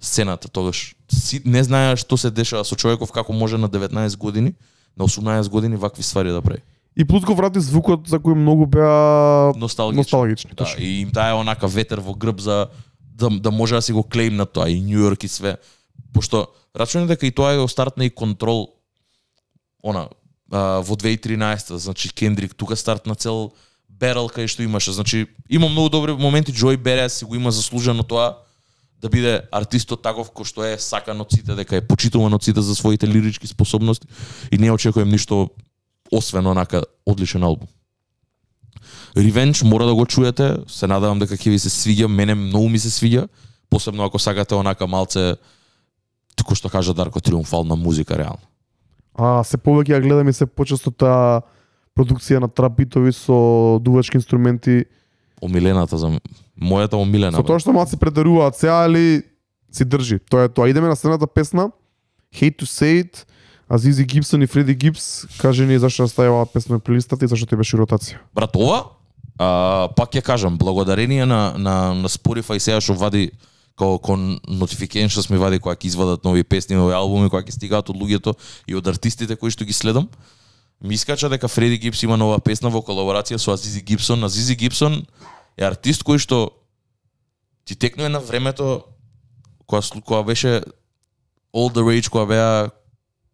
сцената 0.00 0.48
тогаш. 0.48 0.96
Си, 1.12 1.42
не 1.44 1.64
знаеш 1.64 2.00
што 2.00 2.16
се 2.16 2.30
дешава 2.30 2.64
со 2.64 2.76
човеков 2.76 3.12
како 3.12 3.32
може 3.32 3.58
на 3.58 3.68
19 3.68 4.16
години, 4.16 4.54
на 4.98 5.08
18 5.08 5.48
години 5.48 5.76
вакви 5.76 6.02
ствари 6.02 6.30
да 6.30 6.42
прави. 6.42 6.62
И 6.96 7.04
плюс 7.04 7.24
го 7.24 7.34
врати 7.34 7.60
звукот 7.60 8.06
за 8.08 8.20
кој 8.22 8.34
многу 8.38 8.66
беа 8.66 9.52
Носталгични. 9.58 9.98
носталгични. 9.98 10.50
Да, 10.50 10.56
точно. 10.56 10.82
и 10.82 11.00
им 11.00 11.10
таа 11.10 11.30
е 11.30 11.34
онака 11.34 11.66
ветер 11.68 11.98
во 11.98 12.14
грб 12.14 12.40
за 12.40 12.68
да, 13.00 13.30
да 13.30 13.50
може 13.50 13.74
да 13.74 13.82
си 13.82 13.92
го 13.92 14.02
клейм 14.02 14.36
на 14.36 14.46
тоа 14.46 14.70
и 14.70 14.80
Нью 14.80 14.98
Йорк 14.98 15.24
и 15.24 15.28
све. 15.28 15.56
Пошто 16.12 16.46
рачунам 16.76 17.06
дека 17.06 17.26
и 17.26 17.30
тоа 17.30 17.52
е 17.52 17.68
стартна 17.68 18.04
и 18.04 18.10
контрол 18.10 18.68
она 19.82 20.08
а, 20.52 20.80
во 20.80 20.94
2013 20.96 21.74
значи 21.74 22.14
Кендрик 22.14 22.54
тука 22.54 22.76
стартна 22.76 23.14
цел 23.14 23.52
берел 23.88 24.28
кај 24.28 24.46
што 24.46 24.62
имаше. 24.62 24.92
Значи 24.92 25.26
има 25.50 25.68
многу 25.68 25.88
добри 25.88 26.12
моменти 26.12 26.52
Джој 26.52 26.76
Берес 26.76 27.18
си 27.18 27.24
го 27.24 27.34
има 27.34 27.50
заслужено 27.50 28.02
тоа 28.02 28.38
да 29.04 29.10
биде 29.12 29.32
артистот 29.52 30.00
таков 30.00 30.30
кој 30.32 30.48
што 30.48 30.64
е 30.64 30.76
сакан 30.80 31.20
од 31.20 31.34
сите, 31.36 31.52
дека 31.52 31.76
е 31.76 31.84
почитуван 31.84 32.32
од 32.32 32.44
сите 32.44 32.62
за 32.64 32.72
своите 32.72 33.04
лирички 33.04 33.44
способности 33.46 34.08
и 34.48 34.56
не 34.56 34.70
очекувам 34.72 35.12
ништо 35.12 35.50
освен 36.08 36.46
онака 36.46 36.80
одличен 37.04 37.44
албум. 37.44 37.68
Revenge 39.16 39.60
мора 39.64 39.84
да 39.86 39.94
го 39.94 40.06
чуете, 40.06 40.56
се 40.66 40.88
надевам 40.88 41.20
дека 41.20 41.36
ќе 41.36 41.52
ви 41.52 41.58
се 41.60 41.68
свиѓа, 41.68 42.08
мене 42.08 42.34
многу 42.34 42.72
ми 42.72 42.80
се 42.80 42.88
свиѓа, 42.88 43.28
посебно 43.68 44.08
ако 44.08 44.18
сакате 44.18 44.56
онака 44.56 44.88
малце 44.88 45.36
како 46.40 46.56
што 46.56 46.72
кажа 46.72 46.94
Дарко 46.96 47.20
триумфална 47.20 47.76
музика 47.76 48.16
реално. 48.16 48.42
А 49.12 49.44
се 49.44 49.60
повеќе 49.60 49.98
ја 49.98 50.00
гледам 50.00 50.32
и 50.32 50.32
се 50.32 50.48
почесто 50.48 50.90
таа 50.90 51.44
продукција 51.92 52.40
на 52.40 52.48
трап 52.48 52.80
битови 52.80 53.12
со 53.12 53.78
дувачки 53.84 54.16
инструменти. 54.16 54.86
Омилената 55.44 55.98
за 55.98 56.08
мојата 56.60 56.96
омилена. 56.96 57.36
Со 57.36 57.42
бе. 57.42 57.46
тоа 57.46 57.60
што 57.60 57.72
малци 57.72 57.98
предаруваат 58.00 58.56
сега, 58.56 58.84
али 58.84 59.22
си 59.72 59.84
држи. 59.84 60.18
Тоа 60.30 60.46
е 60.46 60.48
тоа. 60.48 60.68
Идеме 60.70 60.88
на 60.88 60.96
следната 60.96 61.26
песна. 61.26 61.70
Hate 62.34 62.62
to 62.62 62.66
say 62.66 63.04
it. 63.04 63.24
Азизи 63.68 64.04
Гибсон 64.04 64.42
и 64.42 64.46
Фреди 64.46 64.74
Гибс, 64.74 65.26
кажи 65.40 65.64
ни 65.66 65.78
зашто 65.78 66.04
ја 66.04 66.12
стави 66.12 66.28
оваа 66.28 66.46
песна 66.46 66.76
на 66.76 66.80
плейлистата 66.80 67.24
и 67.24 67.28
зашто 67.28 67.46
ти 67.48 67.56
беше 67.56 67.80
ротација. 67.80 68.20
Брат, 68.34 68.52
ова, 68.56 68.92
а, 69.38 69.88
пак 69.96 70.12
ќе 70.12 70.22
кажам, 70.22 70.58
благодарение 70.60 71.24
на, 71.26 71.56
на, 71.56 71.94
на 71.94 72.08
Spotify 72.12 72.60
сега 72.60 72.80
што 72.84 72.92
вади 72.94 73.32
као 73.78 73.98
кон 73.98 74.38
notifications 74.46 75.30
ми 75.32 75.40
вади 75.40 75.58
кога 75.58 75.74
ќе 75.74 75.88
извадат 75.88 76.24
нови 76.24 76.44
песни, 76.44 76.76
нови 76.76 76.92
албуми, 76.92 77.30
кога 77.32 77.42
ќе 77.42 77.56
стигаат 77.56 77.88
од 77.88 77.96
луѓето 77.96 78.36
и 78.68 78.76
од 78.76 78.86
артистите 78.86 79.36
кои 79.36 79.50
што 79.50 79.64
ги 79.64 79.72
следам. 79.72 80.12
Ми 80.84 80.94
искача 80.94 81.32
дека 81.32 81.48
Фреди 81.48 81.78
Гибс 81.78 82.02
има 82.04 82.20
нова 82.20 82.38
песна 82.38 82.68
во 82.68 82.84
колаборација 82.84 83.40
со 83.40 83.56
Азизи 83.56 83.80
Гибсон. 83.80 84.24
Азизи 84.24 84.54
Гибсон 84.54 85.06
е 85.56 85.64
артист 85.64 86.02
кој 86.02 86.18
што 86.18 86.50
ти 87.64 87.76
текнува 87.76 88.08
на 88.08 88.20
времето 88.20 88.84
кога 89.66 89.82
слу- 89.82 90.02
кога 90.02 90.22
беше 90.22 90.62
All 91.54 91.70
the 91.70 91.82
Rage 91.82 92.10
кога 92.10 92.26
беа 92.26 92.70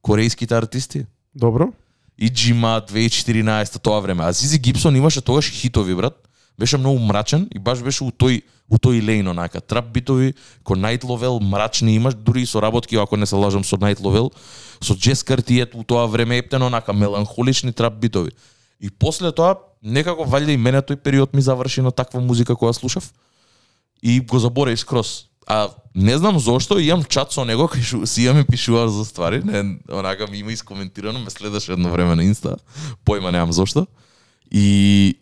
корејските 0.04 0.52
артисти. 0.52 1.06
Добро. 1.34 1.72
И 2.18 2.28
Джима 2.28 2.82
2014 2.88 3.80
тоа 3.80 4.00
време. 4.00 4.24
А 4.24 4.32
Зизи 4.32 4.58
Гибсон 4.58 4.96
имаше 4.96 5.20
тогаш 5.20 5.50
хитови 5.50 5.94
брат. 5.94 6.28
Беше 6.58 6.76
многу 6.76 6.98
мрачен 6.98 7.48
и 7.54 7.58
баш 7.58 7.80
беше 7.82 8.04
у 8.04 8.10
тој 8.10 8.42
у 8.70 8.76
тој 8.76 9.00
лейн 9.02 9.28
онака. 9.28 9.60
Трап 9.60 9.90
битови, 9.92 10.34
ко 10.64 10.76
Night 10.76 11.02
Lovel 11.02 11.40
мрачни 11.42 11.94
имаш, 11.94 12.14
дури 12.14 12.42
и 12.42 12.46
соработки, 12.46 12.96
ако 12.96 13.16
не 13.16 13.26
се 13.26 13.34
лажам 13.34 13.64
со 13.64 13.76
Night 13.76 13.98
Lovel, 13.98 14.30
со 14.84 14.94
Джес 14.94 15.22
Картиет 15.22 15.74
у 15.74 15.82
тоа 15.84 16.06
време 16.06 16.36
ептено 16.36 16.66
онака 16.66 16.92
меланхолични 16.92 17.72
трап 17.72 17.98
битови. 18.00 18.30
И 18.80 18.90
после 18.90 19.32
тоа 19.32 19.58
некако 19.82 20.24
валјда 20.24 20.54
и 20.54 20.60
мене 20.60 20.80
тој 20.80 20.96
период 20.96 21.34
ми 21.34 21.42
заврши 21.42 21.82
на 21.82 21.92
таква 21.92 22.20
музика 22.20 22.56
која 22.56 22.72
слушав 22.72 23.12
и 24.02 24.20
го 24.20 24.38
заборев 24.38 24.80
скрос. 24.80 25.26
А 25.46 25.68
не 25.94 26.18
знам 26.18 26.38
зошто, 26.38 26.78
имам 26.78 27.04
чат 27.04 27.32
со 27.32 27.44
него, 27.44 27.66
кај 27.68 28.06
си 28.06 28.26
ја 28.28 28.32
ми 28.36 28.44
пишува 28.44 28.88
за 28.88 29.04
ствари, 29.04 29.42
не, 29.44 29.80
онака 29.90 30.26
ми 30.30 30.38
има 30.38 30.52
искоментирано, 30.52 31.18
ме 31.18 31.30
следеше 31.30 31.72
едно 31.72 31.90
време 31.90 32.14
на 32.14 32.24
Инста, 32.24 32.56
појма 33.04 33.32
немам 33.32 33.52
зошто. 33.52 33.86
И 34.50 35.18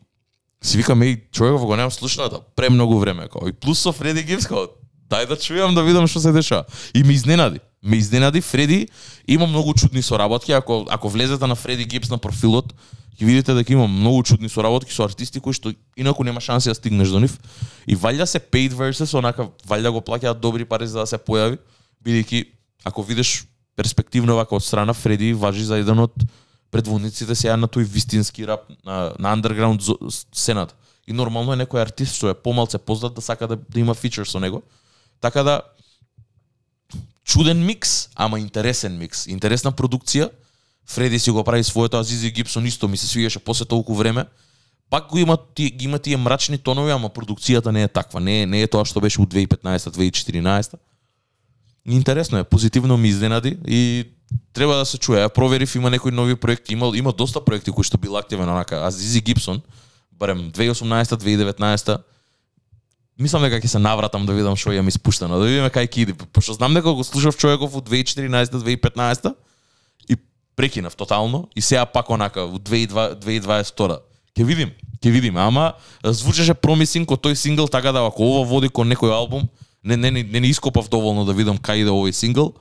си 0.63 0.77
викам, 0.77 1.01
еј, 1.01 1.31
човеков 1.33 1.65
го 1.65 1.77
немам 1.77 1.91
слушната, 1.91 2.41
премногу 2.57 2.99
време, 2.99 3.29
као. 3.29 3.49
И 3.49 3.53
плюс 3.53 3.81
со 3.81 3.93
Фреди 3.93 4.23
Гибс, 4.23 4.47
као, 4.47 4.69
дај 5.09 5.27
да 5.27 5.37
чујам 5.37 5.75
да 5.75 5.83
видам 5.83 6.07
што 6.07 6.21
се 6.21 6.33
дешава. 6.33 6.65
И 6.95 7.03
ме 7.03 7.15
изненади. 7.15 7.61
Ме 7.83 7.97
изненади 7.97 8.41
Фреди, 8.41 8.89
има 9.27 9.47
многу 9.47 9.75
чудни 9.75 10.03
соработки, 10.03 10.53
ако 10.53 10.87
ако 10.91 11.09
влезете 11.09 11.47
на 11.47 11.55
Фреди 11.55 11.85
Гибс 11.85 12.11
на 12.11 12.19
профилот, 12.19 12.75
ќе 13.19 13.27
видите 13.27 13.55
дека 13.55 13.73
има 13.73 13.89
многу 13.91 14.23
чудни 14.23 14.49
соработки 14.49 14.95
со 14.95 15.05
артисти 15.05 15.41
кои 15.41 15.53
што 15.53 15.73
инаку 15.97 16.25
нема 16.25 16.41
шанси 16.41 16.71
да 16.71 16.75
стигнеш 16.75 17.11
до 17.11 17.21
нив. 17.21 17.39
И 17.87 17.97
валја 17.97 18.25
се 18.25 18.39
paid 18.39 18.73
versus, 18.73 19.15
онака 19.19 19.51
валја 19.67 19.91
го 19.91 20.01
плаќаат 20.01 20.39
добри 20.39 20.65
пари 20.65 20.87
за 20.87 21.03
да 21.03 21.07
се 21.07 21.19
појави, 21.19 21.59
бидејќи 22.05 22.47
ако 22.85 23.03
видиш 23.03 23.45
перспективно 23.77 24.37
вака 24.37 24.55
од 24.55 24.63
страна 24.63 24.95
Фреди 24.95 25.33
важи 25.35 25.65
за 25.65 25.79
еден 25.79 25.99
од 25.99 26.15
предводниците 26.71 27.35
сега 27.35 27.57
на 27.57 27.67
тој 27.67 27.87
вистински 27.87 28.47
рап 28.47 28.69
на, 28.85 29.15
на 29.19 29.35
underground 29.35 29.83
сцената. 30.11 30.75
И 31.07 31.13
нормално 31.13 31.55
е 31.55 31.61
некој 31.63 31.83
артист 31.83 32.19
што 32.19 32.31
е 32.31 32.37
помалце 32.37 32.79
познат 32.79 33.15
да 33.15 33.23
сака 33.25 33.49
да, 33.49 33.57
да 33.57 33.81
има 33.81 33.95
фичер 33.95 34.27
со 34.27 34.41
него. 34.41 34.63
Така 35.21 35.43
да 35.43 35.63
чуден 37.25 37.65
микс, 37.67 38.09
ама 38.15 38.39
интересен 38.41 38.99
микс. 38.99 39.27
Интересна 39.27 39.73
продукција. 39.73 40.31
Фреди 40.89 41.19
си 41.19 41.31
го 41.31 41.45
прави 41.45 41.65
своето, 41.65 41.97
а 41.97 42.03
Зизи 42.03 42.31
Гибсон 42.31 42.67
исто 42.67 42.89
ми 42.89 42.97
се 42.97 43.07
свигаше 43.07 43.39
после 43.39 43.65
толку 43.65 43.95
време. 43.95 44.25
Пак 44.91 45.09
го 45.09 45.19
има 45.19 45.39
ти, 45.55 45.71
ги 45.71 45.85
има 45.85 45.99
тие 45.99 46.17
мрачни 46.17 46.59
тонови, 46.59 46.91
ама 46.91 47.09
продукцијата 47.09 47.67
не 47.71 47.83
е 47.83 47.89
таква. 47.89 48.21
Не 48.21 48.43
е, 48.43 48.47
не 48.47 48.63
е 48.63 48.67
тоа 48.67 48.89
што 48.89 49.01
беше 49.01 49.21
у 49.21 49.27
2015-2014. 49.27 50.81
Интересно 51.89 52.39
е, 52.39 52.45
позитивно 52.45 52.97
ми 52.97 53.09
изненади 53.09 53.59
и 53.69 54.05
треба 54.53 54.77
да 54.77 54.85
се 54.89 54.99
чуе. 54.99 55.21
Ја 55.21 55.29
проверив 55.29 55.75
има 55.77 55.91
некои 55.91 56.13
нови 56.13 56.37
проекти, 56.37 56.73
има 56.73 56.89
има 56.97 57.13
доста 57.13 57.45
проекти 57.45 57.71
кои 57.71 57.85
што 57.85 58.01
бил 58.01 58.17
активен 58.17 58.49
онака. 58.49 58.81
А 58.81 58.91
Зизи 58.91 59.21
Гибсон, 59.21 59.61
барем 60.13 60.49
2018-2019 60.53 62.01
мислам 63.21 63.45
дека 63.45 63.61
ќе 63.61 63.77
се 63.77 63.79
навратам 63.79 64.25
да 64.25 64.33
видам 64.33 64.57
што 64.57 64.73
ја 64.73 64.81
ми 64.81 64.95
спуштено, 64.95 65.37
да 65.37 65.45
видиме 65.45 65.69
кај 65.69 65.85
ќе 65.85 66.01
иде. 66.01 66.15
Пошто 66.33 66.57
знам 66.57 66.73
дека 66.73 66.97
го 66.97 67.05
слушав 67.05 67.37
човеков 67.37 67.77
у 67.77 67.85
2014-2015 67.85 69.37
прекинав 70.59 70.97
тотално 70.99 71.47
и 71.57 71.63
сега 71.63 71.87
пак 71.87 72.11
онака 72.11 72.41
2020 72.41 73.23
2022 73.23 73.99
Ќе 74.39 74.45
видим, 74.47 74.71
ќе 75.03 75.11
видим, 75.11 75.37
ама 75.43 75.73
звучеше 76.05 76.55
промисинг 76.55 77.11
од 77.11 77.25
тој 77.25 77.35
сингл 77.35 77.67
така 77.67 77.91
да 77.91 78.05
ако 78.07 78.23
ова 78.23 78.45
води 78.47 78.69
кон 78.71 78.87
некој 78.87 79.11
албум, 79.11 79.49
не 79.83 79.97
не 79.97 80.13
не, 80.15 80.23
не, 80.23 80.41
не 80.41 80.51
ископав 80.53 80.87
доволно 80.89 81.25
да 81.27 81.35
видам 81.35 81.59
кај 81.59 81.83
иде 81.83 81.91
овој 81.91 82.15
сингл, 82.15 82.53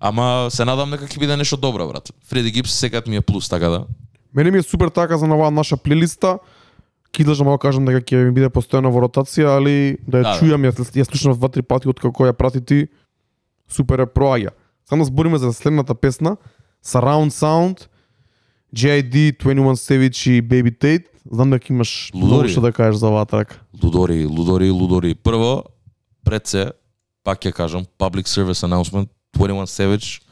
ама 0.00 0.48
се 0.48 0.64
надам 0.64 0.94
дека 0.96 1.04
ќе 1.04 1.20
биде 1.20 1.36
нешто 1.36 1.58
добро, 1.60 1.88
брат. 1.88 2.08
Фреди 2.24 2.52
Гибс 2.56 2.72
секад 2.72 3.06
ми 3.06 3.16
е 3.16 3.20
плюс, 3.20 3.48
така 3.48 3.68
да. 3.68 3.84
Мене 4.32 4.50
ми 4.50 4.58
е 4.58 4.62
супер 4.62 4.88
така 4.88 5.18
за 5.18 5.26
нова 5.26 5.50
наша 5.50 5.76
плейлиста. 5.76 6.38
Ки 7.12 7.24
длжам 7.24 7.52
да 7.52 7.58
кажам 7.58 7.84
дека 7.84 8.00
ќе 8.00 8.24
ми 8.24 8.32
биде 8.32 8.48
постојано 8.48 8.88
во 8.88 9.04
ротација, 9.04 9.56
али 9.60 9.98
да 10.08 10.20
ја 10.20 10.22
Да, 10.24 10.32
да. 10.32 10.36
чујам, 10.40 10.64
ја, 10.64 10.72
ја 10.72 11.04
слушнав 11.04 11.36
два-три 11.36 11.62
пати 11.62 11.88
од 11.88 12.00
како 12.00 12.24
ја 12.24 12.32
прати 12.32 12.64
ти, 12.64 12.88
супер 13.68 14.00
е 14.00 14.08
проаѓа. 14.08 14.56
Само 14.88 15.04
да 15.04 15.12
збориме 15.12 15.38
за 15.38 15.52
следната 15.52 15.94
песна, 15.94 16.36
Surround 16.86 17.30
Sound, 17.34 17.88
JID, 18.74 19.36
21 19.42 19.74
Savage 19.74 20.30
и 20.30 20.42
Baby 20.42 20.70
Tate. 20.70 21.06
Знам 21.32 21.50
дека 21.50 21.72
имаш 21.72 22.10
многу 22.14 22.34
Лудори. 22.34 22.48
што 22.48 22.60
да 22.60 22.72
кажеш 22.72 23.00
за 23.00 23.08
оваа 23.10 23.26
трак. 23.26 23.60
Лудори, 23.82 24.26
лудори, 24.26 24.70
лудори. 24.70 25.14
Прво, 25.14 25.64
пред 26.24 26.46
се, 26.46 26.70
пак 27.24 27.42
ќе 27.42 27.52
кажам, 27.52 27.82
public 27.98 28.30
service 28.30 28.62
announcement, 28.62 29.08
21 29.34 29.66
Savage 29.66 30.22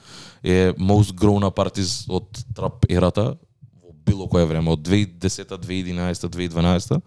е 0.45 0.73
most 0.79 1.11
grown 1.19 1.43
up 1.43 1.59
artist 1.59 2.07
од 2.09 2.31
трап 2.55 2.87
ерата 2.89 3.35
во 3.83 3.91
било 4.07 4.29
кое 4.29 4.45
време, 4.47 4.71
од 4.71 4.81
2010, 4.87 5.51
2011, 5.59 6.29
2012. 6.29 7.01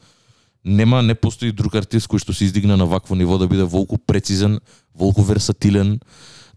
Нема, 0.65 1.01
не 1.01 1.15
постои 1.15 1.51
друг 1.51 1.75
артист 1.75 2.09
кој 2.11 2.19
што 2.19 2.33
се 2.33 2.43
издигна 2.45 2.75
на 2.75 2.85
вакво 2.85 3.15
ниво 3.15 3.37
да 3.37 3.47
биде 3.47 3.63
волку 3.63 3.97
прецизен, 3.97 4.59
волку 4.93 5.21
версатилен, 5.23 5.99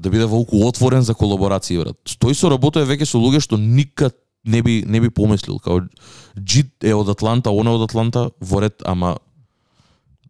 да 0.00 0.10
биде 0.10 0.24
волку 0.24 0.64
отворен 0.66 1.02
за 1.02 1.14
колаборации, 1.14 1.78
брат. 1.78 1.96
Тој 2.08 2.32
со 2.34 2.48
работа 2.48 2.80
е 2.80 2.88
веќе 2.88 3.04
со 3.04 3.20
луѓе 3.20 3.44
што 3.44 3.60
никад 3.60 4.16
не 4.44 4.62
би 4.64 4.80
не 4.86 5.00
би 5.00 5.10
помислил, 5.10 5.58
као 5.60 5.84
Джит 6.40 6.84
е 6.84 6.94
од 6.96 7.08
Атланта, 7.12 7.52
он 7.52 7.68
е 7.68 7.76
од 7.76 7.84
Атланта, 7.84 8.30
во 8.40 8.62
ред, 8.64 8.80
ама 8.84 9.18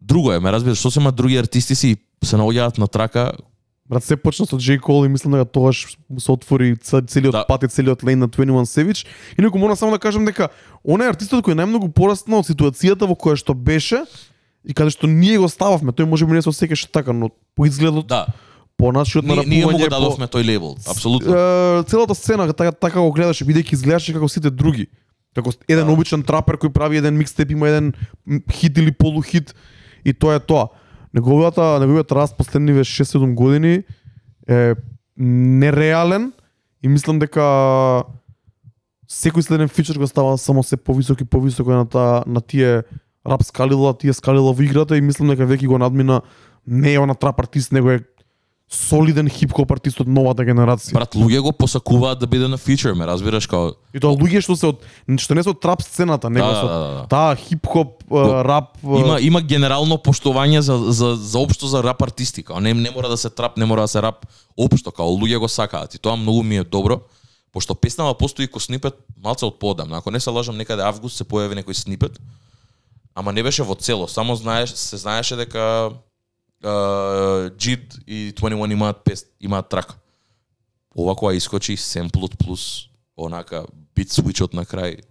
друго 0.01 0.33
е, 0.33 0.39
ме 0.39 0.51
разбираш, 0.51 0.79
што 0.79 0.91
се 0.91 0.99
има 0.99 1.11
други 1.11 1.39
артисти 1.39 1.75
си 1.75 1.95
се 2.23 2.37
наоѓаат 2.37 2.77
на 2.77 2.87
трака, 2.87 3.31
Брат, 3.91 4.03
се 4.03 4.15
почна 4.15 4.45
со 4.47 4.55
J. 4.55 4.79
Cole 4.79 5.05
и 5.05 5.09
мислам 5.11 5.33
дека 5.35 5.45
тогаш 5.51 5.97
се 6.17 6.31
отвори 6.31 6.77
целиот 6.79 7.31
Да. 7.31 7.45
пат 7.47 7.63
и 7.63 7.67
целиот 7.67 8.03
лейн 8.03 8.19
на 8.19 8.29
21 8.29 8.63
Savage. 8.63 9.07
Инаку 9.39 9.57
морам 9.57 9.75
само 9.75 9.91
да 9.91 9.99
кажам 9.99 10.25
дека 10.25 10.47
он 10.83 11.01
е 11.01 11.11
артистот 11.11 11.43
кој 11.43 11.59
најмногу 11.59 11.91
порасна 11.91 12.39
од 12.39 12.47
ситуацијата 12.47 13.03
во 13.03 13.19
која 13.19 13.35
што 13.35 13.51
беше 13.51 14.05
и 14.63 14.73
каде 14.73 14.95
што 14.95 15.11
ние 15.11 15.35
го 15.35 15.49
стававме. 15.51 15.91
Тој 15.91 16.07
може 16.07 16.23
би 16.25 16.39
не 16.39 16.41
се 16.41 16.47
осеќаше 16.47 16.87
така, 16.87 17.11
но 17.11 17.35
по 17.55 17.67
изгледот, 17.67 18.07
да, 18.07 18.31
по 18.81 18.91
начинот 18.91 19.25
на 19.25 19.43
ние, 19.45 19.65
му 19.65 19.77
го 19.77 19.85
дадовме 19.85 20.25
тој 20.25 20.41
лейбл, 20.41 20.73
апсолутно. 20.89 21.29
Е, 21.29 21.83
целата 21.85 22.15
сцена 22.17 22.47
така, 22.49 22.71
така 22.71 22.97
го 22.97 23.11
гледаше 23.13 23.45
бидејќи 23.45 23.77
изгледаше 23.77 24.15
како 24.17 24.25
сите 24.25 24.49
други. 24.49 24.87
Како 25.37 25.53
еден 25.69 25.85
Да. 25.85 25.93
обичен 25.93 26.23
трапер 26.25 26.57
кој 26.57 26.73
прави 26.73 26.97
еден 26.97 27.13
микстеп, 27.13 27.53
има 27.53 27.69
еден 27.69 27.93
хит 28.49 28.77
или 28.81 28.91
полухит 28.91 29.53
и 30.05 30.13
тоа 30.13 30.35
е 30.35 30.39
тоа. 30.39 30.73
Неговата 31.13 31.77
неговиот 31.79 32.11
раст 32.11 32.33
последниве 32.37 32.81
6-7 32.81 33.35
години 33.37 33.83
е 34.49 34.73
нереален 35.17 36.31
и 36.81 36.87
мислам 36.89 37.19
дека 37.21 37.45
секој 39.05 39.45
следен 39.45 39.69
фичер 39.69 40.01
го 40.01 40.07
става 40.09 40.37
само 40.41 40.63
се 40.63 40.77
повисок 40.77 41.21
и 41.21 41.25
повисоко 41.25 41.69
на 41.69 41.85
таа 41.85 42.23
на 42.25 42.41
тие 42.41 42.81
рап 43.21 43.43
скалила, 43.43 43.93
тие 43.93 44.13
скалила 44.13 44.53
во 44.53 44.63
играта 44.63 44.97
и 44.97 45.05
мислам 45.05 45.29
дека 45.29 45.45
веќе 45.45 45.69
го 45.69 45.77
надмина 45.77 46.21
не 46.65 46.93
е 46.93 46.99
она 46.99 47.13
трап 47.13 47.39
артист, 47.39 47.71
него 47.71 47.91
е 47.91 48.01
солиден 48.71 49.27
хип-хоп 49.27 49.71
артист 49.75 49.99
од 49.99 50.07
новата 50.07 50.45
генерација. 50.47 50.95
Брат, 50.95 51.15
луѓе 51.19 51.41
го 51.43 51.51
посакуваат 51.51 52.21
да 52.21 52.27
биде 52.27 52.47
на 52.47 52.57
фичер, 52.57 52.93
ме 52.95 53.05
разбираш 53.05 53.47
као 53.51 53.73
И 53.91 53.99
тоа 53.99 54.15
луѓе 54.15 54.39
што 54.45 54.55
се 54.55 54.69
од 54.71 54.85
што 55.19 55.35
не 55.35 55.43
се 55.43 55.51
од 55.51 55.59
трап 55.59 55.83
сцената, 55.83 56.31
него 56.31 56.47
Да, 56.47 56.55
се 56.55 56.67
да, 56.67 56.67
од 56.67 56.71
да, 56.71 56.93
да. 56.95 57.03
таа 57.11 57.35
хип-хоп, 57.35 58.05
рап, 58.47 58.77
има 58.83 59.19
има 59.19 59.41
генерално 59.43 59.99
поштовање 59.99 60.63
за 60.63 60.77
за 60.87 61.15
за 61.19 61.39
општо 61.39 61.67
за 61.67 61.83
рап 61.83 62.01
артисти, 62.01 62.43
као 62.47 62.63
не 62.63 62.73
не 62.73 62.91
мора 62.95 63.09
да 63.11 63.17
се 63.17 63.29
трап, 63.29 63.57
не 63.57 63.65
мора 63.65 63.81
да 63.81 63.91
се 63.91 64.01
рап, 64.01 64.23
општо 64.55 64.91
као 64.91 65.11
луѓе 65.19 65.37
го 65.43 65.51
сакаат 65.51 65.95
и 65.95 65.99
тоа 65.99 66.15
многу 66.15 66.43
ми 66.43 66.57
е 66.57 66.63
добро. 66.63 67.01
Пошто 67.51 67.75
песнава 67.75 68.15
постои 68.15 68.47
ко 68.47 68.59
снипет 68.63 68.95
малце 69.19 69.43
од 69.45 69.59
поодамна. 69.59 69.97
Ако 69.97 70.11
не 70.11 70.19
се 70.19 70.29
лажам, 70.31 70.55
некаде 70.55 70.87
август 70.87 71.19
се 71.19 71.27
појави 71.27 71.59
некој 71.59 71.75
снипет. 71.75 72.15
Ама 73.15 73.33
не 73.35 73.43
беше 73.43 73.63
во 73.67 73.75
цело, 73.75 74.07
само 74.07 74.35
знаеш, 74.39 74.71
се 74.71 74.95
знаеше 74.97 75.35
дека 75.35 75.91
uh, 76.63 77.51
и 78.07 78.33
21 78.33 78.71
имаат 78.71 79.03
пест, 79.03 79.27
имаат 79.39 79.69
трак. 79.69 79.97
Ова 80.95 81.15
која 81.15 81.35
искочи 81.35 81.77
семплот 81.77 82.37
плюс 82.37 82.89
онака 83.15 83.65
бит 83.95 84.11
свичот 84.11 84.53
на 84.53 84.65
крај. 84.65 85.01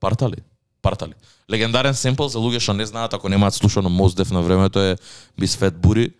Партали. 0.00 0.42
Партали. 0.82 1.14
Легендарен 1.48 1.94
семпл 1.94 2.28
за 2.28 2.38
луѓе 2.38 2.60
што 2.60 2.74
не 2.74 2.86
знаат, 2.86 3.14
ако 3.14 3.28
немаат 3.28 3.54
слушано 3.54 3.88
Моздев 3.88 4.30
на 4.30 4.42
времето 4.42 4.80
е 4.80 4.96
Miss 5.40 5.56
Фет 5.56 5.78
Бури. 5.80 6.12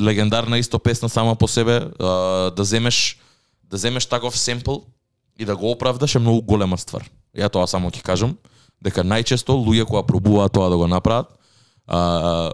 Легендарна 0.00 0.58
исто 0.58 0.78
песна 0.78 1.08
сама 1.08 1.34
по 1.36 1.48
себе, 1.48 1.80
да 1.98 2.64
земеш 2.64 3.18
да 3.70 3.76
земеш 3.76 4.06
таков 4.06 4.38
семпл 4.38 4.76
и 5.38 5.44
да 5.44 5.56
го 5.56 5.70
оправдаш 5.70 6.14
е 6.14 6.18
многу 6.18 6.42
голема 6.42 6.78
ствар. 6.78 7.04
Ја 7.36 7.50
тоа 7.50 7.66
само 7.66 7.90
ќе 7.90 8.02
кажам 8.02 8.38
дека 8.80 9.02
најчесто 9.02 9.52
луѓе 9.52 9.84
која 9.84 10.06
пробуваат 10.06 10.52
тоа 10.52 10.70
да 10.70 10.76
го 10.76 10.86
направат, 10.86 11.37
а, 11.88 12.52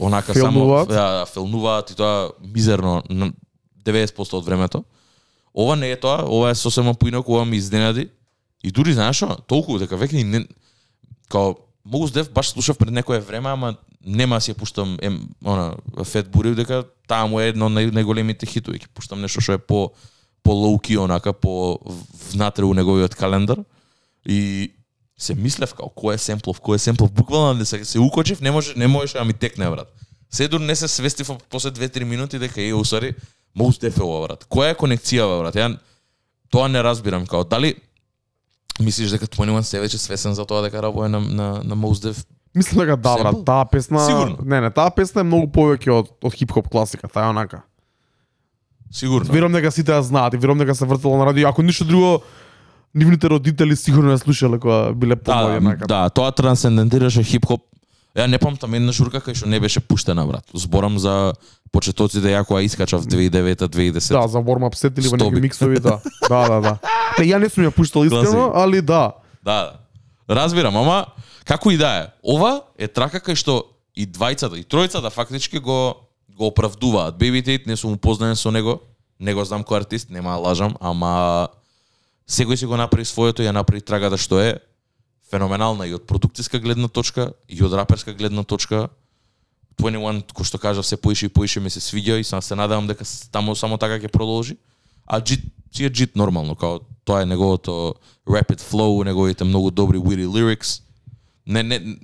онака 0.00 0.32
Филмуваат. 0.32 0.88
само 0.88 0.98
ја, 0.98 1.26
филнуваат 1.28 1.90
и 1.90 1.94
тоа 1.94 2.30
мизерно 2.40 3.02
на 3.10 3.32
90% 3.84 4.34
од 4.34 4.44
времето. 4.44 4.84
Ова 5.54 5.76
не 5.76 5.92
е 5.92 6.00
тоа, 6.00 6.24
ова 6.24 6.50
е 6.50 6.54
сосема 6.54 6.94
поинаку, 6.94 7.34
ова 7.34 7.44
ми 7.44 7.56
изненади. 7.56 8.08
И 8.64 8.70
дури 8.70 8.94
знаеш 8.94 9.16
што, 9.20 9.36
толку 9.46 9.78
дека 9.78 9.98
веќе 9.98 10.24
не 10.24 10.46
као 11.28 11.56
Мос 11.84 12.12
Деф 12.12 12.30
баш 12.30 12.48
слушав 12.48 12.78
пред 12.78 12.90
некое 12.94 13.20
време, 13.20 13.50
ама 13.50 13.74
нема 14.06 14.36
да 14.38 14.40
си 14.40 14.52
ја 14.52 14.58
пуштам 14.58 14.96
ем, 15.02 15.28
она 15.44 15.74
Фет 16.04 16.30
Бурив 16.30 16.54
дека 16.54 16.84
таа 17.08 17.26
му 17.26 17.40
е 17.40 17.50
едно 17.50 17.66
од 17.66 17.74
нај, 17.74 17.90
најголемите 17.90 18.46
хитови. 18.46 18.78
Ќе 18.78 18.90
пуштам 18.94 19.20
нешто 19.20 19.42
што 19.42 19.58
е 19.58 19.58
по 19.58 19.92
по 20.42 20.52
лоуки 20.52 20.96
онака 20.98 21.32
по 21.32 21.78
внатре 22.30 22.64
у 22.64 22.74
неговиот 22.74 23.14
календар 23.14 23.64
и 24.26 24.72
се 25.22 25.34
мислев 25.38 25.74
као 25.78 25.90
кој 25.94 26.16
е 26.16 26.18
семплов, 26.18 26.58
кој 26.60 26.80
е 26.80 26.82
семплов, 26.82 27.12
буквално 27.12 27.54
не 27.54 27.64
се 27.64 27.84
се 27.84 28.00
укочив, 28.02 28.40
не 28.40 28.50
може 28.50 28.74
не 28.76 28.86
можеше 28.86 29.18
да 29.18 29.24
ми 29.24 29.32
текне 29.32 29.70
брат. 29.70 29.92
Седур 30.30 30.60
не 30.60 30.76
се 30.76 30.88
свестив 30.88 31.30
после 31.50 31.70
2-3 31.70 32.04
минути 32.04 32.38
дека 32.38 32.62
е 32.62 32.74
усари 32.74 33.14
е 33.82 34.02
ова 34.02 34.26
брат. 34.26 34.46
Која 34.50 34.72
е 34.72 34.74
конекцијава 34.74 35.40
брат? 35.42 35.54
Ја 35.54 35.78
тоа 36.50 36.68
не 36.68 36.82
разбирам 36.82 37.26
као 37.26 37.44
дали 37.44 37.74
мислиш 38.80 39.10
дека 39.10 39.26
21 39.26 39.62
се 39.62 39.80
веќе 39.80 39.96
свесен 39.96 40.34
за 40.34 40.44
тоа 40.44 40.62
дека 40.62 40.82
работи 40.82 41.10
на 41.10 41.20
на 41.20 41.62
на 41.62 41.76
Mos 41.76 42.02
Def? 42.02 42.24
Мислам 42.54 42.84
дека 42.84 42.96
да, 42.96 43.16
брат, 43.16 43.44
таа 43.44 43.64
песна... 43.64 44.06
Сигурно. 44.06 44.36
Не, 44.44 44.60
не, 44.60 44.70
таа 44.70 44.90
песна 44.90 45.20
е 45.20 45.24
многу 45.24 45.48
повеќе 45.48 45.88
од, 45.88 46.10
од 46.20 46.34
хип-хоп 46.34 46.68
класика, 46.68 47.08
таа 47.08 47.30
е 47.30 47.32
онака. 47.32 47.62
Сигурно. 48.92 49.32
Верувам 49.32 49.56
дека 49.56 49.70
сите 49.72 49.92
ја 49.92 50.04
знаат 50.04 50.34
и 50.34 50.40
верувам 50.40 50.60
дека 50.60 50.74
се 50.74 50.84
вртело 50.84 51.16
на 51.16 51.26
радио. 51.26 51.48
Ако 51.48 51.62
ништо 51.62 51.84
друго, 51.84 52.20
нивните 52.94 53.28
родители 53.28 53.76
сигурно 53.76 54.12
ја 54.12 54.20
слушале 54.22 54.58
кога 54.58 54.92
биле 54.92 55.16
помлади 55.16 55.76
Да, 55.86 55.86
да, 55.86 56.10
тоа 56.10 56.32
трансцендентираше 56.32 57.22
хип-хоп. 57.22 57.62
Ја 58.16 58.26
не 58.28 58.38
памтам 58.38 58.74
една 58.76 58.92
журка 58.92 59.22
кај 59.24 59.34
што 59.34 59.48
не 59.48 59.60
беше 59.60 59.80
пуштена 59.80 60.26
брат. 60.28 60.44
Зборам 60.52 60.98
за 61.00 61.32
почетоците 61.72 62.28
ја 62.28 62.44
која 62.44 62.64
искачав 62.66 63.06
2009-2010. 63.08 64.12
Да, 64.12 64.28
за 64.28 64.38
warm-up 64.38 64.76
сет 64.76 64.98
или 64.98 65.08
во 65.08 65.16
некои 65.16 65.40
миксови, 65.40 65.80
да. 65.80 66.00
Да, 66.28 66.48
да, 66.48 66.60
да. 66.60 66.74
Не, 67.18 67.24
ја 67.32 67.40
не 67.40 67.48
сум 67.48 67.64
ја 67.64 67.72
пуштал 67.72 68.04
искрено, 68.04 68.52
али 68.54 68.82
да. 68.82 69.16
Да, 69.42 69.72
да. 70.28 70.34
Разбирам, 70.34 70.76
ама 70.76 71.06
како 71.44 71.72
и 71.72 71.80
да 71.80 71.96
е. 72.04 72.06
Ова 72.22 72.60
е 72.78 72.88
трака 72.88 73.16
кај 73.24 73.34
што 73.34 73.64
и 73.96 74.04
двајцата 74.04 74.60
и 74.60 74.64
тројцата 74.64 75.10
фактички 75.10 75.58
го 75.58 75.96
го 76.36 76.46
оправдуваат. 76.52 77.16
Baby 77.16 77.40
Tate 77.44 77.66
не 77.66 77.76
сум 77.76 77.92
упознаен 77.92 78.36
со 78.36 78.50
него, 78.50 78.80
не 79.20 79.34
го 79.34 79.44
знам 79.44 79.64
кој 79.64 79.84
артист, 79.84 80.10
нема 80.10 80.36
лажам, 80.36 80.76
ама 80.80 81.48
секој 82.28 82.56
си 82.56 82.66
го 82.66 82.76
направи 82.76 83.04
своето 83.04 83.42
и 83.42 83.46
ја 83.46 83.52
направи 83.52 83.80
трагата 83.80 84.18
што 84.18 84.40
е 84.40 84.58
феноменална 85.30 85.86
и 85.88 85.94
од 85.94 86.04
продукцијска 86.06 86.60
гледна 86.60 86.88
точка 86.88 87.32
и 87.48 87.62
од 87.64 87.72
раперска 87.72 88.12
гледна 88.12 88.44
точка. 88.44 88.88
21, 89.80 90.28
кој 90.36 90.44
што 90.44 90.58
кажа, 90.60 90.82
се 90.82 90.96
поише 90.96 91.26
и 91.26 91.32
поише 91.32 91.60
ми 91.60 91.70
се 91.70 91.80
свиѓа 91.80 92.20
и 92.20 92.24
се 92.24 92.54
надевам 92.54 92.86
дека 92.86 93.04
таму 93.32 93.56
само 93.56 93.78
така 93.78 93.96
ќе 93.98 94.12
продолжи. 94.12 94.56
А 95.06 95.20
джит 95.20 95.40
си 95.72 95.84
е 95.84 95.90
джит 95.90 96.16
нормално, 96.16 96.54
као 96.54 96.80
тоа 97.04 97.22
е 97.22 97.26
неговото 97.26 97.94
rapid 98.28 98.60
flow, 98.60 99.04
неговите 99.04 99.44
многу 99.44 99.70
добри 99.70 99.98
witty 99.98 100.26
lyrics. 100.26 100.82
Не, 101.46 101.62
не, 101.62 101.96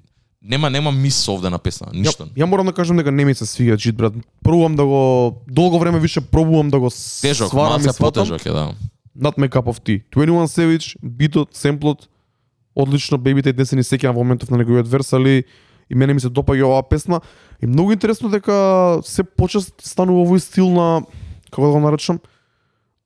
нема 0.43 0.71
нема 0.71 0.93
мис 0.93 1.29
овде 1.29 1.51
на 1.51 1.59
песна, 1.59 1.93
ништо. 1.93 2.25
Ја, 2.25 2.43
ја 2.43 2.45
морам 2.45 2.67
да 2.67 2.73
кажам 2.73 2.97
дека 2.97 3.13
не 3.13 3.25
ми 3.25 3.35
се 3.35 3.45
свиѓа 3.45 3.77
джит 3.77 3.97
брат. 3.97 4.15
Пробувам 4.43 4.77
да 4.77 4.85
го 4.85 5.35
долго 5.49 5.79
време 5.79 6.01
више 6.01 6.21
пробувам 6.21 6.71
да 6.71 6.81
го 6.81 6.91
Тежок, 7.21 7.49
сварам 7.51 7.81
и 7.81 7.85
сватам. 7.85 8.07
потежок 8.07 8.47
е, 8.47 8.51
да. 8.51 8.75
Not 9.19 9.37
my 9.37 9.49
cup 9.49 9.67
of 9.67 9.83
tea. 9.83 10.03
21 10.11 10.47
Savage, 10.47 10.97
битот, 11.03 11.57
семплот, 11.57 12.09
одлично, 12.75 13.19
бебите 13.19 13.53
Tate 13.53 13.73
не 13.75 13.83
се 13.83 13.99
ни 14.03 14.09
моментов 14.13 14.51
на 14.51 14.57
неговиот 14.57 14.89
верс, 14.89 15.13
али 15.13 15.45
и 15.91 15.95
мене 15.95 16.15
ми 16.15 16.21
се 16.21 16.29
допаѓа 16.29 16.65
оваа 16.65 16.83
песна. 16.89 17.21
И 17.63 17.67
многу 17.67 17.93
интересно 17.93 18.29
дека 18.29 19.01
се 19.03 19.25
почест 19.25 19.75
станува 19.81 20.23
овој 20.23 20.39
стил 20.39 20.71
на, 20.71 21.03
како 21.51 21.67
да 21.67 21.73
го 21.73 21.81
наречам, 21.81 22.21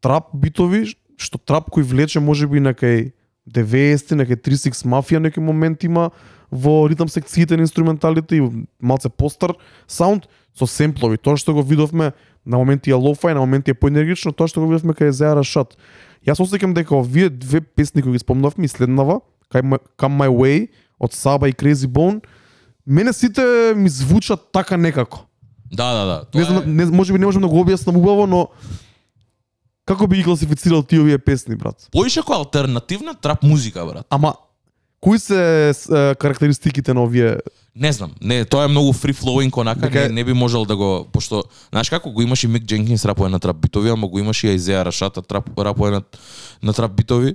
трап 0.02 0.34
битови, 0.34 0.94
што 1.16 1.38
трап 1.38 1.70
кој 1.70 1.86
влече 1.86 2.20
можеби 2.20 2.60
на 2.60 2.74
кај 2.74 3.12
90-ти, 3.48 4.18
на 4.18 4.26
кај 4.26 4.42
36 4.42 4.84
мафија 4.84 5.22
некој 5.22 5.40
момент 5.40 5.84
има 5.84 6.10
во 6.52 6.86
ритм 6.88 7.08
секциите 7.08 7.56
на 7.56 7.64
инструменталите 7.64 8.36
и 8.36 8.42
малце 8.80 9.08
постар 9.08 9.56
саунд 9.88 10.28
со 10.52 10.68
семплови. 10.68 11.16
Тоа 11.16 11.40
што 11.40 11.54
го 11.56 11.64
видовме 11.64 12.12
на 12.44 12.60
моменти 12.60 12.92
е 12.92 12.98
лофај, 13.00 13.32
на 13.32 13.40
моменти 13.40 13.72
е 13.72 13.78
поенергично, 13.78 14.34
тоа 14.36 14.50
што 14.52 14.60
го 14.60 14.68
видовме 14.68 14.92
кај 14.92 15.10
Зеара 15.16 15.44
Шат. 15.44 15.78
Јас 16.28 16.42
осеќам 16.44 16.76
дека 16.76 16.94
овие 16.94 17.30
две 17.30 17.60
песни 17.60 18.02
кои 18.02 18.12
ги 18.12 18.20
спомнавме 18.20 18.68
и 18.68 18.68
следнава, 18.68 19.20
Come 19.52 20.16
My 20.16 20.28
Way 20.28 20.68
од 21.00 21.12
Саба 21.12 21.48
и 21.48 21.52
Crazy 21.52 21.88
Bone, 21.88 22.22
мене 22.86 23.12
сите 23.12 23.72
ми 23.76 23.88
звучат 23.88 24.52
така 24.52 24.76
некако. 24.76 25.26
Да, 25.72 25.92
да, 25.92 26.04
да. 26.04 26.38
Не 26.38 26.44
знам, 26.44 26.62
е, 26.62 26.66
не, 26.66 26.84
може 26.84 27.12
би 27.12 27.18
не 27.18 27.26
можам 27.26 27.42
да 27.42 27.48
го 27.48 27.64
објаснам 27.64 27.96
убаво, 27.96 28.26
но 28.26 28.48
како 29.88 30.06
би 30.06 30.16
ги 30.20 30.24
класифицирал 30.24 30.82
ти 30.82 31.00
овие 31.00 31.18
песни, 31.18 31.56
брат? 31.56 31.88
поише 31.92 32.20
кој 32.20 32.44
алтернативна 32.44 33.14
трап 33.14 33.42
музика, 33.42 33.86
брат. 33.86 34.06
Ама 34.10 34.34
кои 35.02 35.18
се 35.18 35.68
е, 35.68 36.14
карактеристиките 36.14 36.94
на 36.94 37.02
овие 37.02 37.36
Не 37.76 37.92
знам, 37.92 38.12
не, 38.20 38.44
тоа 38.44 38.64
е 38.64 38.68
многу 38.68 38.92
free 38.92 39.16
flowing 39.16 39.56
онака, 39.56 39.90
Дека 39.90 40.00
не, 40.00 40.08
не 40.08 40.24
би 40.24 40.32
можел 40.32 40.64
да 40.64 40.76
го 40.76 41.08
пошто 41.12 41.42
знаеш 41.72 41.90
како 41.90 42.12
го 42.12 42.22
имаш 42.22 42.44
и 42.44 42.48
Мик 42.48 42.64
Дженкинс 42.64 43.04
рапое 43.04 43.30
на 43.30 43.40
трап 43.40 43.56
битови, 43.56 43.90
ама 43.90 44.08
го 44.08 44.18
имаш 44.18 44.44
и 44.44 44.48
Айзеа 44.48 44.84
Рашата 44.84 45.22
трап 45.22 45.58
рапое 45.58 45.90
на 45.90 46.02
на 46.62 46.72
трап 46.72 46.92
битови, 46.92 47.34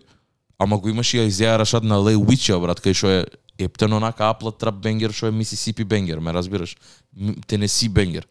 ама 0.59 0.77
го 0.77 0.89
имаш 0.89 1.13
и 1.13 1.19
Айзеа 1.19 1.59
Рашат 1.59 1.83
на 1.83 1.97
Лей 1.97 2.15
Уича 2.15 2.59
брат, 2.59 2.79
кај 2.79 2.93
што 2.93 3.09
е 3.09 3.25
ептен 3.57 3.93
онака 3.93 4.29
аплат 4.29 4.57
трап 4.57 4.79
бенгер 4.79 5.11
што 5.11 5.27
е 5.27 5.35
Мисисипи 5.35 5.83
бенгер, 5.83 6.19
ме 6.19 6.33
разбираш? 6.33 6.77
Тенеси 7.47 7.89
бенгер. 7.89 8.27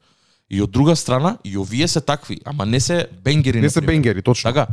И 0.48 0.62
од 0.62 0.70
друга 0.70 0.96
страна, 0.96 1.38
и 1.44 1.58
овие 1.58 1.88
се 1.88 2.00
такви, 2.00 2.38
ама 2.44 2.66
не 2.66 2.80
се 2.80 3.08
бенгери. 3.24 3.60
не 3.60 3.70
се 3.70 3.80
например. 3.80 3.96
бенгери, 3.96 4.22
точно. 4.22 4.48
Така, 4.48 4.66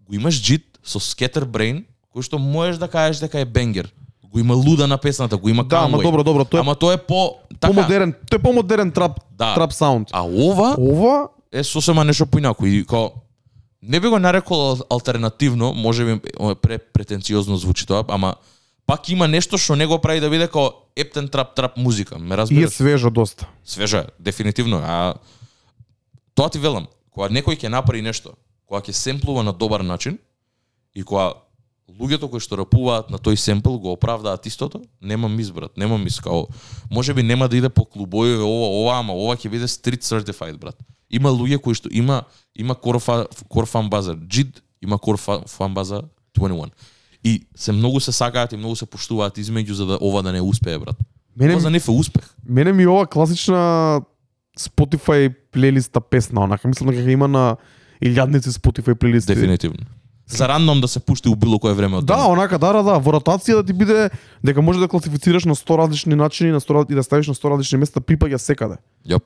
го 0.00 0.14
имаш 0.14 0.42
джит 0.42 0.78
со 0.82 0.98
Scatter 0.98 1.44
Brain, 1.44 1.84
кој 2.08 2.22
што 2.22 2.38
можеш 2.38 2.76
да 2.76 2.88
кажеш 2.88 3.20
дека 3.20 3.38
е 3.38 3.44
бенгер. 3.44 3.92
Го 4.24 4.38
има 4.38 4.54
луда 4.54 4.86
на 4.86 4.98
песната, 4.98 5.36
го 5.36 5.48
има 5.48 5.64
Да, 5.64 5.76
ама 5.78 5.98
Conway. 5.98 6.02
добро, 6.02 6.22
добро, 6.22 6.44
тоа 6.44 6.58
е 6.58 6.60
Ама 6.60 6.74
тоа 6.74 6.92
е 6.92 6.98
по 6.98 7.34
така. 7.50 7.72
помодерен, 7.72 8.14
тој 8.26 8.34
е 8.34 8.38
помодерен 8.40 8.92
трап 8.92 9.12
Да. 9.32 9.54
трап 9.54 9.72
саунд. 9.72 10.08
А 10.12 10.22
ова 10.22 10.76
Ова 10.78 11.28
е 11.52 11.64
сосема 11.64 12.04
нешто 12.04 12.26
поинако 12.26 12.66
и 12.66 12.84
као 12.84 13.08
не 13.82 14.00
би 14.00 14.08
го 14.08 14.18
нарекол 14.18 14.56
ал- 14.66 14.84
алтернативно, 14.90 15.72
може 15.72 16.04
би 16.04 16.12
е 16.42 16.54
пре 16.54 16.78
претенциозно 16.78 17.56
звучи 17.56 17.86
тоа, 17.86 18.04
ама 18.08 18.34
пак 18.86 19.08
има 19.08 19.28
нешто 19.28 19.58
што 19.58 19.76
не 19.76 19.86
го 19.86 19.98
прави 19.98 20.20
да 20.20 20.30
биде 20.30 20.48
као 20.48 20.68
ептен 20.96 21.28
трап 21.28 21.54
трап 21.54 21.76
музика, 21.76 22.18
ме 22.18 22.26
и 22.26 22.32
е 22.32 22.36
разбираш? 22.36 22.70
свежо 22.70 23.10
доста. 23.10 23.46
Свежа, 23.64 23.98
е, 23.98 24.04
дефинитивно, 24.20 24.76
а 24.78 25.14
тоа 26.34 26.48
ти 26.48 26.58
велам, 26.58 26.86
кога 27.10 27.28
некој 27.28 27.56
ќе 27.56 27.68
направи 27.68 28.02
нешто, 28.02 28.32
кога 28.66 28.80
ќе 28.80 28.90
семплува 28.92 29.42
на 29.42 29.52
добар 29.52 29.80
начин 29.80 30.18
и 30.94 31.02
кога 31.02 31.32
луѓето 31.98 32.30
кои 32.30 32.40
што 32.40 32.60
рапуваат 32.60 33.10
на 33.10 33.18
тој 33.18 33.36
семпл 33.36 33.78
го 33.78 33.92
оправдаат 33.92 34.46
истото, 34.46 34.82
нема 35.02 35.28
мис 35.28 35.50
брат, 35.50 35.76
нема 35.76 35.98
мис 35.98 36.20
као 36.20 36.46
можеби 36.90 37.22
нема 37.22 37.48
да 37.48 37.56
иде 37.56 37.68
по 37.68 37.84
клубови 37.84 38.36
ова 38.36 38.68
ова, 38.82 38.98
ама 38.98 39.12
ова 39.12 39.36
ќе 39.36 39.50
биде 39.50 39.66
street 39.66 40.02
certified 40.02 40.58
брат. 40.58 40.76
Има 41.10 41.30
луѓе 41.30 41.58
кои 41.58 41.74
што 41.74 41.88
има 41.90 42.22
има 42.54 42.74
корфа 42.74 43.26
корфан 43.48 43.90
база 43.90 44.16
джид, 44.16 44.62
има 44.82 44.98
корфа 44.98 45.42
фан 45.46 45.74
база 45.74 46.02
21. 46.38 46.70
И 47.24 47.46
се 47.56 47.72
многу 47.72 48.00
се 48.00 48.12
сакаат 48.12 48.52
и 48.52 48.56
многу 48.56 48.76
се 48.76 48.86
поштуваат 48.86 49.38
измеѓу 49.38 49.72
за 49.72 49.86
да 49.86 49.98
ова 50.00 50.22
да 50.22 50.32
не 50.32 50.40
успее 50.40 50.78
брат. 50.78 50.96
Мене 51.36 51.54
Ова 51.54 51.60
за 51.60 51.76
е 51.76 51.90
успех. 51.90 52.34
мене 52.48 52.72
ми 52.72 52.86
ова 52.86 53.06
класична 53.06 54.00
Spotify 54.58 55.34
плейлиста 55.52 56.00
песна, 56.00 56.40
онака 56.40 56.68
мислам 56.68 56.94
дека 56.94 57.10
има 57.10 57.28
на 57.28 57.56
илјадници 58.04 58.50
Spotify 58.50 58.94
плейлисти. 58.94 59.34
Дефинитивно. 59.34 59.86
За 60.28 60.48
рандом 60.48 60.80
да 60.80 60.88
се 60.88 61.00
пушти 61.00 61.28
у 61.28 61.36
било 61.36 61.58
кое 61.58 61.74
време 61.74 61.96
од 61.96 62.06
Да, 62.06 62.26
онака, 62.28 62.58
да, 62.58 62.72
да, 62.72 62.82
да, 62.82 62.98
во 62.98 63.12
ротација 63.16 63.62
да 63.62 63.64
ти 63.64 63.72
биде 63.72 64.10
дека 64.44 64.62
може 64.62 64.80
да 64.80 64.88
класифицираш 64.88 65.44
на 65.44 65.54
100 65.54 65.78
различни 65.78 66.14
начини, 66.14 66.50
на 66.50 66.60
100 66.60 66.74
раз- 66.74 66.86
и 66.90 66.94
да 66.94 67.02
ставиш 67.02 67.28
на 67.28 67.34
100 67.34 67.50
различни 67.50 67.78
места, 67.78 68.00
припаѓа 68.00 68.36
секаде. 68.36 68.76
Јоп. 69.08 69.24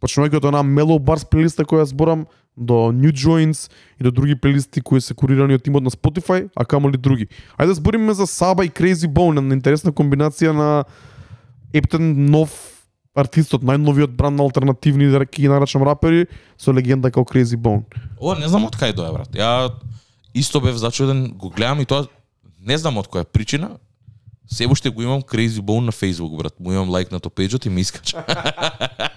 Почнувајќи 0.00 0.36
од 0.36 0.44
она 0.44 0.62
Mellow 0.62 0.98
Bars 0.98 1.24
плейлиста 1.26 1.64
која 1.64 1.82
зборам, 1.82 2.26
до 2.58 2.92
New 2.92 3.12
Joints 3.12 3.70
и 4.00 4.04
до 4.04 4.10
други 4.10 4.34
плейлисти 4.34 4.80
кои 4.80 5.00
се 5.00 5.14
курирани 5.14 5.54
од 5.54 5.62
тимот 5.62 5.82
на 5.82 5.90
Spotify, 5.90 6.50
а 6.56 6.64
камо 6.64 6.90
ли 6.90 6.98
други. 6.98 7.28
Ајде 7.58 7.66
да 7.66 7.74
збориме 7.74 8.14
за 8.14 8.26
Саба 8.26 8.64
и 8.64 8.70
Crazy 8.70 9.06
Bone, 9.06 9.40
на 9.40 9.54
интересна 9.54 9.92
комбинација 9.92 10.50
на 10.50 10.84
ептен 11.72 12.30
нов 12.30 12.50
артистот, 13.14 13.62
најновиот 13.62 14.14
бранд 14.14 14.36
на 14.36 14.42
алтернативни, 14.42 15.06
да 15.06 15.24
ги 15.24 15.48
нарачам 15.48 15.82
рапери, 15.82 16.26
со 16.58 16.72
легенда 16.72 17.10
како 17.10 17.26
Crazy 17.26 17.56
Bone. 17.56 17.82
Ова 18.20 18.38
не 18.38 18.48
знам 18.48 18.66
од 18.66 18.76
кај 18.76 18.94
доја 18.94 19.12
брат. 19.12 19.30
Ја 19.34 19.70
исто 20.34 20.60
бев 20.60 20.76
зачуден, 20.76 21.32
го 21.34 21.50
гледам 21.50 21.80
и 21.80 21.86
тоа 21.86 22.06
не 22.60 22.78
знам 22.78 22.98
од 22.98 23.08
која 23.08 23.24
причина. 23.24 23.78
Се 24.50 24.66
уште 24.66 24.90
го 24.90 25.02
имам 25.02 25.22
Crazy 25.22 25.60
Bone 25.60 25.84
на 25.84 25.92
Facebook, 25.92 26.36
брат. 26.36 26.60
Му 26.60 26.72
имам 26.72 26.90
лайк 26.90 27.12
на 27.12 27.20
то 27.20 27.28
пејџот 27.28 27.66
и 27.66 27.70
ми 27.70 27.80
искача. 27.80 28.24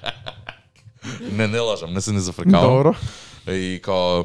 не, 1.31 1.47
не 1.47 1.59
лажам, 1.59 1.93
не 1.93 2.01
се 2.01 2.11
не 2.11 2.19
зафркавам. 2.19 2.77
Добро. 2.77 2.95
И 3.47 3.79
као 3.83 4.23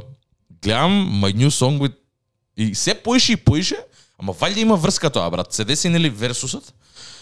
гледам 0.62 1.22
my 1.22 1.34
new 1.34 1.50
song 1.50 1.78
with 1.78 1.94
и 2.56 2.74
се 2.74 2.94
поише 2.94 3.32
и 3.32 3.36
поише, 3.36 3.76
ама 4.18 4.32
валјда 4.32 4.58
има 4.58 4.76
врска 4.76 5.10
тоа, 5.10 5.30
брат. 5.30 5.52
Се 5.52 5.64
деси 5.64 5.88
нели 5.88 6.10
версусот? 6.10 6.72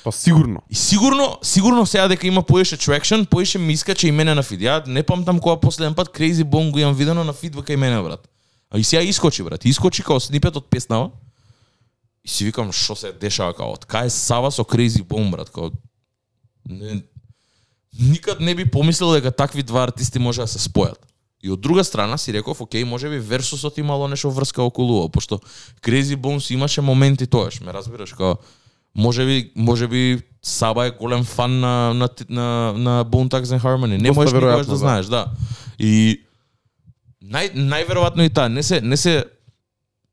Па 0.04 0.12
сигурно. 0.12 0.62
И 0.70 0.74
сигурно, 0.74 1.38
сигурно 1.42 1.86
сега 1.86 2.08
дека 2.08 2.26
има 2.26 2.42
поише 2.42 2.76
traction, 2.76 3.26
поише 3.26 3.58
ми 3.58 3.72
искача 3.72 4.08
и 4.08 4.12
мене 4.12 4.34
на 4.34 4.42
фид. 4.42 4.60
Ја 4.60 4.86
не 4.86 5.02
памтам 5.02 5.40
кога 5.40 5.60
последен 5.60 5.94
пат 5.94 6.08
Crazy 6.08 6.44
Bone 6.44 6.70
го 6.70 6.78
имам 6.78 6.94
видено 6.94 7.24
на 7.24 7.32
фид 7.32 7.54
кај 7.54 7.76
мене, 7.76 8.02
брат. 8.02 8.28
А 8.74 8.78
и 8.78 8.84
сега 8.84 9.02
искочи, 9.02 9.42
брат. 9.42 9.64
Искочи 9.64 10.02
као 10.02 10.20
снипет 10.20 10.56
од 10.56 10.66
песнава. 10.66 11.12
И 12.24 12.28
си 12.28 12.44
викам 12.44 12.72
што 12.74 12.96
се 12.98 13.12
дешава 13.12 13.54
као, 13.54 13.76
од 13.76 13.84
кај 13.86 14.10
Сава 14.10 14.50
со 14.50 14.64
Crazy 14.66 15.04
Bone 15.06 15.30
брат, 15.30 15.50
као 15.54 15.70
не, 16.66 17.04
никад 18.00 18.40
не 18.40 18.54
би 18.54 18.64
помислил 18.64 19.12
дека 19.12 19.30
такви 19.30 19.62
два 19.62 19.84
артисти 19.84 20.18
може 20.18 20.40
да 20.40 20.48
се 20.50 20.58
спојат. 20.58 20.98
И 21.44 21.52
од 21.52 21.60
друга 21.60 21.84
страна 21.84 22.18
си 22.18 22.32
реков, 22.32 22.60
окей, 22.60 22.84
може 22.84 23.08
би 23.08 23.18
Версусот 23.18 23.78
имало 23.78 24.08
нешто 24.08 24.30
врска 24.30 24.62
околу 24.62 24.98
ово, 25.04 25.08
пошто 25.08 25.38
Crazy 25.82 26.16
Bones 26.16 26.50
имаше 26.50 26.80
моменти 26.80 27.26
тоаш, 27.26 27.60
ме 27.60 27.72
разбираш, 27.72 28.12
као 28.12 28.34
може 28.96 29.26
би 29.26 29.52
може 29.54 29.86
би 29.88 30.22
Саба 30.42 30.86
е 30.86 30.90
голем 30.90 31.24
фан 31.24 31.60
на 31.60 31.94
на 31.94 32.08
на, 32.28 32.72
на 32.72 33.04
Bone 33.04 33.28
Thugs 33.28 33.44
and 33.44 33.62
Harmony. 33.62 34.02
Не 34.02 34.10
можеш 34.10 34.32
никогаш 34.32 34.66
да 34.66 34.72
да. 34.72 34.76
знаеш, 34.76 35.06
да. 35.06 35.26
И 35.78 36.23
нај 37.24 37.54
најверојатно 37.56 38.26
и 38.26 38.30
таа, 38.30 38.48
не 38.48 38.62
се 38.62 38.80
не 38.80 38.96
се 38.96 39.24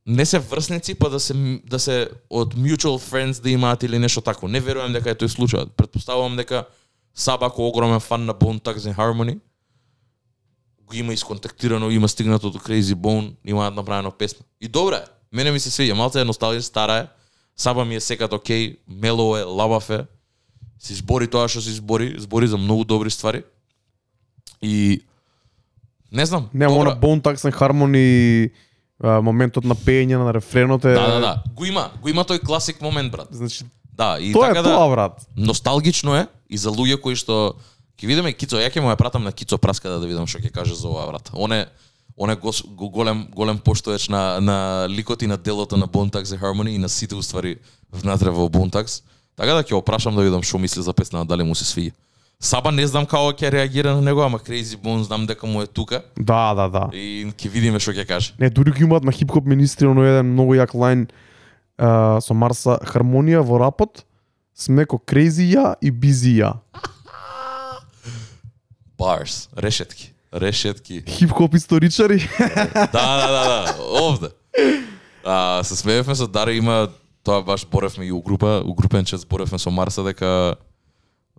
не 0.06 0.26
се 0.26 0.40
врсници 0.40 0.96
па 0.96 1.10
да 1.10 1.20
се 1.20 1.34
да 1.66 1.80
се 1.80 2.10
од 2.30 2.56
mutual 2.56 2.98
friends 3.00 3.42
да 3.42 3.50
имаат 3.50 3.84
или 3.84 4.00
нешто 4.00 4.22
такво. 4.22 4.48
Не 4.48 4.60
верувам 4.60 4.94
дека 4.94 5.12
е 5.12 5.20
тој 5.20 5.30
случај. 5.30 5.70
Претпоставувам 5.78 6.36
дека 6.36 6.66
Саба 7.14 7.52
кој 7.52 7.70
огромен 7.70 8.00
фан 8.00 8.26
на 8.26 8.34
Bone 8.34 8.62
Thugs 8.62 8.88
and 8.88 8.96
Harmony 8.96 9.40
го 10.92 10.98
има 10.98 11.14
исконтактирано, 11.14 11.90
има 11.90 12.10
стигнато 12.10 12.50
до 12.50 12.60
Crazy 12.60 12.96
Bone, 12.96 13.34
имаат 13.46 13.76
направено 13.76 14.12
песна. 14.12 14.46
И 14.62 14.68
добра 14.68 14.96
е. 14.96 15.06
Мене 15.32 15.52
ми 15.52 15.60
се 15.60 15.70
свиѓа, 15.72 15.94
малце 15.94 16.20
е 16.20 16.28
носталгија, 16.28 16.60
стара 16.60 16.96
е. 17.00 17.08
Саба 17.56 17.86
ми 17.86 17.96
е 17.96 18.00
секад 18.00 18.34
окей, 18.34 18.78
мело 18.88 19.38
е, 19.38 19.44
лабав 19.44 19.90
е. 19.90 20.06
Си 20.80 20.96
збори 21.00 21.28
тоа 21.28 21.48
што 21.48 21.62
си 21.62 21.72
збори, 21.72 22.16
збори 22.20 22.48
за 22.48 22.58
многу 22.58 22.84
добри 22.84 23.12
ствари. 23.12 23.44
И 24.62 25.02
не 26.12 26.26
знам, 26.26 26.50
Нема 26.54 26.74
добра. 26.74 26.92
она 26.92 27.00
Bone 27.00 27.22
Thugs 27.22 27.52
and 27.52 27.56
Harmony 27.56 28.52
моментот 29.02 29.64
на 29.66 29.76
пеење 29.76 30.18
на 30.18 30.34
рефренот 30.34 30.86
е 30.86 30.94
Да, 30.94 31.08
да, 31.08 31.20
да. 31.20 31.44
Го 31.56 31.66
има, 31.66 31.90
го 32.02 32.10
има 32.10 32.24
тој 32.24 32.44
класик 32.46 32.82
момент, 32.82 33.12
брат. 33.12 33.28
Значи 33.32 33.64
Да, 33.94 34.18
и 34.20 34.34
тоа 34.34 34.48
е 34.48 34.54
така 34.54 34.62
да 34.62 34.76
тоа 34.76 34.90
брат. 34.90 35.28
носталгично 35.38 36.16
е 36.16 36.28
и 36.50 36.58
за 36.58 36.70
луѓе 36.70 37.02
кои 37.02 37.16
што 37.16 37.56
ќе 37.98 38.08
видиме 38.08 38.34
Кицо, 38.34 38.58
ја 38.58 38.70
ќе 38.70 38.82
му 38.82 38.90
ја 38.90 38.98
пратам 38.98 39.24
на 39.24 39.32
Кицо 39.32 39.58
Праска 39.58 39.90
да, 39.90 40.00
да 40.00 40.08
видам 40.08 40.28
што 40.28 40.40
ќе 40.40 40.52
каже 40.52 40.76
за 40.76 40.88
ова 40.88 41.08
брат. 41.08 41.32
Он 41.34 41.52
е 41.52 41.66
он 42.18 42.30
е 42.30 42.36
гос, 42.36 42.64
голем 42.68 43.28
голем 43.32 43.58
поштоеч 43.58 44.10
на 44.10 44.40
на 44.42 44.88
ликот 44.90 45.22
и 45.22 45.28
на 45.28 45.38
делото 45.38 45.78
на 45.78 45.88
Thugs 45.88 46.36
and 46.36 46.42
Harmony 46.42 46.70
и 46.70 46.78
на 46.78 46.90
сите 46.90 47.16
уствари 47.16 47.58
внатре 47.92 48.30
во 48.30 48.50
Thugs. 48.50 49.02
Така 49.36 49.54
да 49.54 49.64
ќе 49.64 49.74
опрашам 49.74 50.16
да 50.16 50.22
видам 50.22 50.44
што 50.44 50.60
мисли 50.60 50.82
за 50.82 50.94
песна, 50.94 51.26
дали 51.26 51.44
му 51.44 51.56
се 51.56 51.66
свија. 51.66 51.92
Саба 52.42 52.72
не 52.74 52.88
знам 52.90 53.06
како 53.06 53.30
ќе 53.38 53.52
реагира 53.54 53.92
на 53.94 54.02
него, 54.02 54.24
ама 54.26 54.40
Crazy 54.42 54.74
Bone 54.74 55.06
знам 55.06 55.28
дека 55.30 55.46
му 55.46 55.62
е 55.62 55.68
тука 55.68 56.02
Да, 56.18 56.54
да, 56.58 56.68
да. 56.74 56.88
и 56.94 57.30
ќе 57.38 57.50
видиме 57.54 57.80
што 57.80 57.94
ќе 57.94 58.06
каже. 58.10 58.34
Не, 58.42 58.50
дури 58.50 58.74
ги 58.74 58.84
имаат 58.84 59.06
на 59.06 59.14
хип-хоп 59.14 59.46
министри 59.46 59.86
оно 59.88 60.02
еден 60.02 60.34
многу 60.34 60.58
јак 60.58 60.74
лайн 60.74 61.06
а, 61.78 62.18
со 62.18 62.34
Марса 62.34 62.80
хармонија 62.82 63.44
во 63.46 63.60
рапот, 63.62 64.02
сме 64.58 64.88
ко 64.90 64.98
crazy 64.98 65.52
ја 65.54 65.76
и 65.86 65.92
busy 65.94 66.40
ја. 66.42 66.56
Bars, 68.98 69.46
решетки, 69.58 70.10
решетки. 70.34 71.04
Хип-хоп 71.06 71.54
историчари. 71.56 72.18
да, 72.74 73.06
да, 73.22 73.28
да, 73.30 73.44
да, 73.46 73.76
овде. 74.02 74.34
А, 75.24 75.62
се 75.64 75.76
смеевме 75.76 76.16
со 76.16 76.28
Даре, 76.28 76.58
има 76.58 76.90
тоа 77.24 77.46
баш 77.46 77.68
боревме 77.70 78.06
и 78.06 78.12
у 78.12 78.22
група, 78.22 78.64
у 78.66 78.74
групен 78.74 79.06
чат 79.06 79.28
боревме 79.30 79.60
со 79.60 79.70
Марса 79.70 80.04
дека 80.04 80.56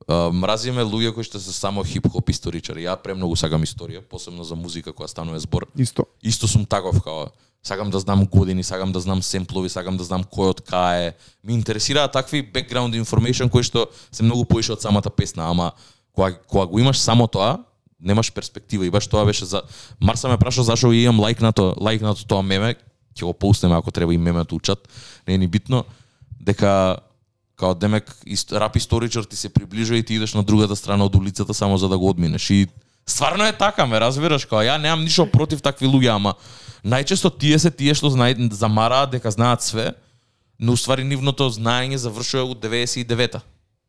мразиме 0.08 0.82
луѓе 0.82 1.14
кои 1.14 1.24
што 1.24 1.40
се 1.40 1.52
само 1.52 1.84
хип-хоп 1.84 2.30
историчари. 2.30 2.86
Ја 2.86 2.96
премногу 3.02 3.36
сакам 3.36 3.62
историја, 3.62 4.02
посебно 4.02 4.44
за 4.44 4.56
музика 4.56 4.92
која 4.92 5.08
станува 5.08 5.40
збор. 5.40 5.68
Исто. 5.76 6.06
Исто 6.22 6.48
сум 6.48 6.66
таков 6.66 7.02
као 7.02 7.30
сакам 7.62 7.90
да 7.90 8.00
знам 8.00 8.26
години, 8.26 8.64
сакам 8.64 8.92
да 8.92 9.00
знам 9.00 9.22
семплови, 9.22 9.68
сакам 9.68 9.96
да 9.96 10.04
знам 10.04 10.24
кој 10.24 10.50
од 10.50 10.60
кај 10.66 11.08
е. 11.08 11.12
Ми 11.46 11.54
интересираат 11.54 12.12
такви 12.12 12.42
background 12.42 12.98
information 12.98 13.50
кои 13.50 13.62
што 13.62 13.86
се 14.10 14.22
многу 14.26 14.44
поише 14.44 14.74
од 14.74 14.82
самата 14.82 15.10
песна, 15.14 15.46
ама 15.50 15.72
кога 16.12 16.34
кога 16.34 16.66
го 16.66 16.78
имаш 16.78 16.98
само 16.98 17.26
тоа, 17.26 17.62
немаш 18.00 18.32
перспектива 18.32 18.86
и 18.86 18.90
баш 18.90 19.06
тоа 19.06 19.24
беше 19.24 19.44
за 19.44 19.62
Марса 20.00 20.28
ме 20.28 20.38
праша 20.38 20.62
зашо 20.62 20.90
ја 20.90 21.06
имам 21.06 21.20
лайкнато, 21.20 21.74
лайкнато 21.78 22.26
тоа 22.26 22.42
меме, 22.42 22.74
ќе 23.14 23.24
го 23.24 23.32
поустеме 23.32 23.78
ако 23.78 23.90
треба 23.90 24.14
и 24.14 24.18
мемето 24.18 24.56
учат, 24.56 24.88
не 25.28 25.34
е 25.34 25.38
ни 25.38 25.46
битно 25.46 25.84
дека 26.40 26.98
као 27.62 27.78
демек 27.78 28.10
ист, 28.26 28.50
рап 28.52 28.76
историчар 28.76 29.24
ти 29.24 29.36
се 29.36 29.48
приближува 29.48 29.98
и 29.98 30.02
ти 30.02 30.14
идеш 30.18 30.34
на 30.34 30.42
другата 30.42 30.76
страна 30.76 31.06
од 31.06 31.14
улицата 31.14 31.54
само 31.54 31.78
за 31.78 31.88
да 31.88 31.98
го 31.98 32.10
одминеш 32.10 32.50
и 32.50 32.66
стварно 33.06 33.46
е 33.46 33.52
така, 33.52 33.86
ме 33.86 34.00
разбираш, 34.00 34.46
као 34.50 34.66
ја 34.66 34.80
немам 34.82 35.04
ништо 35.06 35.26
против 35.30 35.62
такви 35.62 35.86
луѓе, 35.86 36.10
ама 36.16 36.34
најчесто 36.82 37.30
тие 37.38 37.58
се 37.62 37.70
тие 37.70 37.94
што 37.94 38.10
знаат 38.10 38.38
замараат 38.50 39.14
дека 39.14 39.30
знаат 39.30 39.62
све, 39.62 39.92
но 40.58 40.74
уствари 40.74 41.06
нивното 41.06 41.46
знаење 41.50 42.02
завршува 42.02 42.50
од 42.50 42.58
99-та. 42.62 43.42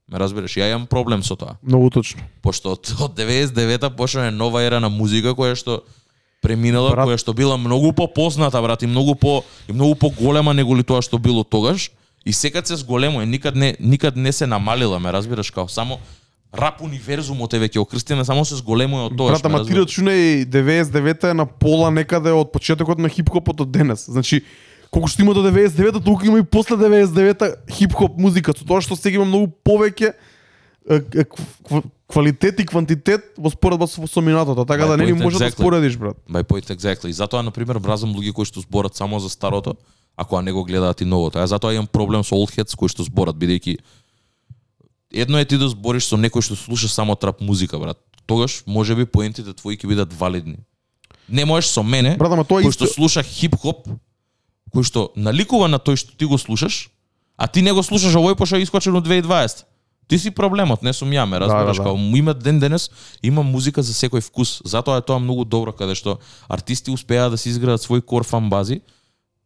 Ме 0.09 0.19
разбираш, 0.19 0.57
ја 0.59 0.69
имам 0.69 0.85
проблем 0.85 1.23
со 1.23 1.35
тоа. 1.39 1.57
Многу 1.63 1.89
точно. 1.89 2.21
Пошто 2.41 2.75
од, 2.77 2.93
од 2.99 3.17
99-та 3.17 3.89
почна 3.89 4.27
е 4.29 4.35
нова 4.35 4.61
ера 4.61 4.81
на 4.83 4.89
музика 4.89 5.33
која 5.33 5.57
што 5.57 5.81
преминала, 6.43 6.91
Брат. 6.91 7.07
која 7.07 7.17
што 7.17 7.33
била 7.33 7.57
многу 7.57 7.93
попозната, 7.93 8.61
брат, 8.61 8.83
и 8.83 8.87
многу 8.87 9.15
по 9.15 9.43
и 9.69 9.73
многу 9.73 9.95
поголема 9.95 10.53
неголи 10.53 10.83
тоа 10.83 11.01
што 11.01 11.17
било 11.17 11.43
тогаш. 11.43 11.89
И 12.25 12.33
секад 12.33 12.67
се 12.67 12.75
зголемува, 12.75 13.25
никад 13.25 13.55
не 13.55 13.75
никад 13.79 14.15
не 14.15 14.31
се 14.31 14.47
намалила, 14.47 14.99
ме 14.99 15.13
разбираш, 15.13 15.51
као 15.51 15.67
само 15.69 15.99
рап 16.53 16.81
универзумот 16.85 17.53
е 17.53 17.59
веќе 17.59 17.81
окрстена, 17.81 18.25
само 18.25 18.45
се 18.45 18.59
зголемува 18.61 19.09
од 19.09 19.17
тогаш. 19.17 19.41
Брат, 19.41 19.49
ама 19.49 19.65
ти 19.65 19.73
рачунај 19.73 20.45
99-та 20.45 21.33
е 21.33 21.33
на 21.33 21.45
пола 21.45 21.89
некаде 21.91 22.31
од 22.31 22.53
почетокот 22.53 23.01
на 23.01 23.09
хип-хопот 23.09 23.65
од 23.65 23.71
денес. 23.73 24.05
Значи, 24.05 24.43
колку 24.93 25.09
што 25.09 25.25
има 25.25 25.33
до 25.33 25.41
99-та, 25.43 25.99
толку 25.99 26.29
има 26.29 26.39
и 26.39 26.45
после 26.45 26.77
99-та 26.77 27.55
хип-хоп 27.67 28.15
музика. 28.21 28.53
Со 28.53 28.67
тоа 28.69 28.85
што 28.85 28.95
сега 28.95 29.19
има 29.19 29.25
многу 29.25 29.49
повеќе 29.65 30.13
квалитет 32.13 32.59
и 32.59 32.65
квантитет 32.65 33.33
во 33.37 33.49
споредба 33.49 33.87
со, 33.87 34.05
со 34.07 34.21
минатото, 34.21 34.65
така 34.65 34.85
My 34.85 34.87
да 34.87 34.97
не 34.97 35.11
ни 35.11 35.17
да 35.17 35.25
exactly. 35.25 35.57
споредиш, 35.57 35.97
брат. 35.97 36.17
By 36.29 36.43
point 36.43 36.69
exactly. 36.69 37.09
И 37.09 37.13
затоа, 37.13 37.41
на 37.41 37.51
пример, 37.51 37.79
мразам 37.79 38.13
луѓе 38.13 38.33
кои 38.33 38.45
што 38.45 38.61
зборат 38.61 38.95
само 38.95 39.19
за 39.19 39.29
старото, 39.29 39.75
ако 40.17 40.41
не 40.41 40.51
го 40.51 40.63
гледаат 40.63 41.01
и 41.01 41.05
новото. 41.05 41.39
Ја 41.39 41.45
затоа 41.45 41.73
имам 41.73 41.87
проблем 41.87 42.23
со 42.23 42.35
heads 42.35 42.75
кои 42.75 42.89
што 42.89 43.03
зборат, 43.03 43.35
бидејќи 43.35 43.77
едно 45.13 45.39
е 45.39 45.45
ти 45.45 45.57
да 45.57 45.69
збориш 45.69 46.07
со 46.09 46.17
некој 46.17 46.41
што 46.41 46.55
слуша 46.55 46.89
само 46.89 47.15
трап 47.15 47.41
музика, 47.41 47.79
брат. 47.79 47.97
Тогаш 48.25 48.63
можеби 48.65 49.05
поентите 49.05 49.53
твои 49.53 49.77
ќе 49.77 49.87
бидат 49.87 50.13
валидни. 50.13 50.57
Не 51.29 51.45
можеш 51.45 51.71
со 51.71 51.83
мене, 51.83 52.17
Брат, 52.17 52.31
ама 52.31 52.45
тоа 52.45 52.61
кој 52.61 52.69
исто 52.69 52.85
што 52.85 52.93
слуша 52.93 53.23
хип-хоп, 53.23 53.87
кој 54.73 54.83
што 54.83 55.11
наликува 55.15 55.67
на 55.67 55.79
тој 55.79 55.97
што 55.97 56.17
ти 56.17 56.25
го 56.25 56.37
слушаш, 56.37 56.89
а 57.37 57.47
ти 57.47 57.61
не 57.61 57.73
го 57.73 57.83
слушаш 57.83 58.13
овој 58.13 58.35
пошто 58.35 58.57
е 58.57 58.65
искочен 58.65 58.95
од 58.95 59.07
2020. 59.07 59.65
Ти 60.07 60.19
си 60.19 60.31
проблемот, 60.31 60.83
не 60.83 60.93
сум 60.93 61.09
ја, 61.15 61.25
ме 61.25 61.39
разбираш, 61.39 61.77
да, 61.77 61.83
да. 61.83 61.89
као 61.89 61.97
има 62.15 62.33
ден 62.33 62.59
денес 62.59 62.89
има 63.23 63.43
музика 63.43 63.81
за 63.81 63.93
секој 63.93 64.21
вкус. 64.21 64.61
Затоа 64.65 64.99
е 64.99 65.01
тоа 65.01 65.19
многу 65.19 65.45
добро 65.45 65.71
каде 65.71 65.95
што 65.95 66.19
артисти 66.49 66.91
успеаат 66.91 67.31
да 67.31 67.37
си 67.37 67.49
изградат 67.49 67.81
свој 67.81 68.03
кор 68.03 68.27
фан 68.27 68.49
бази 68.49 68.81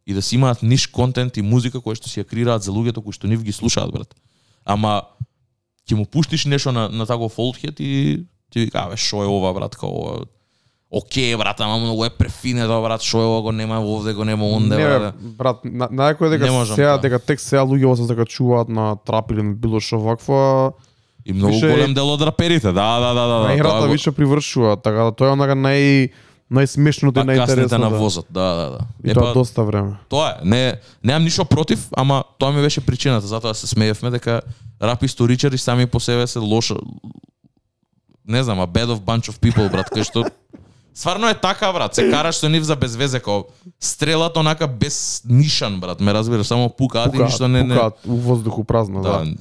и 0.08 0.14
да 0.14 0.22
си 0.22 0.34
имаат 0.40 0.62
ниш 0.62 0.86
контент 0.86 1.36
и 1.36 1.42
музика 1.44 1.82
која 1.84 2.00
што 2.00 2.08
си 2.08 2.22
ја 2.22 2.24
креираат 2.24 2.64
за 2.64 2.72
луѓето 2.72 3.04
кои 3.04 3.12
што 3.12 3.28
нив 3.28 3.44
ги 3.44 3.52
слушаат, 3.52 3.92
брат. 3.92 4.14
Ама 4.64 5.02
ќе 5.84 6.00
му 6.00 6.08
пуштиш 6.08 6.48
нешто 6.48 6.72
на 6.72 6.88
на 6.88 7.04
таков 7.06 7.36
олдхет 7.38 7.76
и 7.80 8.24
ти 8.48 8.64
вика, 8.64 8.88
абе, 8.88 8.96
шо 8.96 9.22
е 9.22 9.28
ова, 9.28 9.52
брат, 9.52 9.76
као 9.76 9.92
ова? 9.92 10.24
Океј, 10.88 11.36
брат, 11.36 11.60
ама 11.60 11.76
многу 11.76 12.04
е 12.04 12.10
префинето, 12.10 12.80
брат, 12.80 13.04
шо 13.04 13.20
е 13.20 13.28
ова, 13.28 13.42
го 13.42 13.52
нема 13.52 13.84
овде, 13.84 14.14
го 14.16 14.24
нема 14.24 14.48
онде, 14.48 14.76
не, 14.76 14.84
брат. 14.84 15.14
бе, 15.14 15.28
брат, 15.36 15.64
на, 15.64 15.88
најако 15.92 16.26
е 16.26 16.30
дека 16.32 16.44
Не 16.44 16.56
можам 16.56 16.74
сега 16.74 16.96
дека 16.98 17.18
тек 17.18 17.40
сега 17.40 17.68
луѓе 17.68 17.94
се 17.96 18.08
закачуваат 18.08 18.68
на 18.68 18.96
трап 18.96 19.30
или 19.30 19.42
на 19.42 19.52
било 19.54 19.80
што 19.80 20.00
вакво, 20.00 20.72
И 21.28 21.32
многу 21.32 21.52
Више- 21.52 21.68
голем 21.68 21.94
дел 21.94 22.08
од 22.08 22.22
раперите, 22.22 22.72
да, 22.72 23.00
да, 23.00 23.12
да, 23.14 23.26
да. 23.26 23.38
на 23.38 23.46
да 23.48 23.54
играта 23.54 23.88
више 23.88 24.12
привршува, 24.12 24.76
така 24.76 25.04
да 25.04 25.12
тоа 25.12 25.28
е 25.28 25.32
онака 25.36 25.52
нај 25.52 26.08
најсмешното 26.50 27.22
и 27.22 27.26
Па 27.26 27.34
касните 27.34 27.68
најинтересно. 27.68 27.78
на 27.78 27.90
да. 27.90 27.98
возот, 27.98 28.26
да, 28.30 28.54
да, 28.54 28.70
да. 28.70 28.78
И 29.04 29.10
Е, 29.10 29.14
тоа 29.14 29.22
па, 29.22 29.32
доста 29.34 29.64
време. 29.64 29.96
Тоа 30.08 30.30
е, 30.30 30.34
не, 30.44 30.74
немам 31.04 31.24
ништо 31.24 31.44
против, 31.44 31.88
ама 31.96 32.24
тоа 32.38 32.52
ми 32.52 32.62
беше 32.62 32.80
причината, 32.80 33.26
затоа 33.26 33.54
се 33.54 33.66
смеевме 33.66 34.10
дека 34.10 34.40
рап 34.82 35.02
историчари 35.02 35.58
сами 35.58 35.86
по 35.86 36.00
себе 36.00 36.26
се 36.26 36.38
лоша 36.38 36.74
не 38.28 38.42
знам, 38.42 38.58
a 38.60 38.66
bad 38.66 38.86
of 38.86 39.00
bunch 39.00 39.28
of 39.28 39.40
people, 39.40 39.70
брат, 39.70 39.88
кај 39.90 40.04
што 40.04 40.24
Сварно 40.94 41.28
е 41.28 41.34
така, 41.34 41.72
брат, 41.72 41.94
се 41.94 42.10
караш 42.10 42.36
со 42.42 42.48
нив 42.48 42.64
за 42.66 42.76
безвезе, 42.76 43.20
као 43.20 43.44
стрелат 43.80 44.36
онака 44.36 44.66
без 44.66 45.22
нишан, 45.28 45.80
брат, 45.80 46.00
ме 46.00 46.14
разбираш, 46.14 46.46
само 46.46 46.68
пукаат 46.68 47.14
и 47.14 47.18
ништо 47.22 47.48
не 47.48 47.62
не. 47.62 47.74
пукаат 47.74 47.94
у 48.06 48.16
воздуху 48.16 48.64
празно, 48.64 49.02
да. 49.02 49.22
Да, 49.22 49.34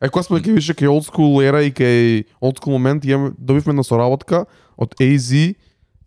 Е, 0.00 0.08
кога 0.08 0.22
сме 0.22 0.40
више 0.40 0.74
кај 0.74 0.88
old 0.90 1.06
school 1.06 1.38
ера 1.40 1.62
и 1.62 1.70
кај 1.72 2.24
old 2.42 2.58
school 2.58 2.72
момент, 2.72 3.04
добивме 3.38 3.72
на 3.72 3.84
соработка 3.84 4.44
од 4.76 4.94
AZ 5.00 5.54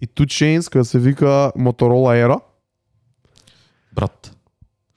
и 0.02 0.08
Two 0.08 0.26
Chains, 0.26 0.70
која 0.70 0.84
се 0.84 1.00
вика 1.00 1.52
Motorola 1.56 2.16
Era, 2.18 2.40
брат. 3.92 4.32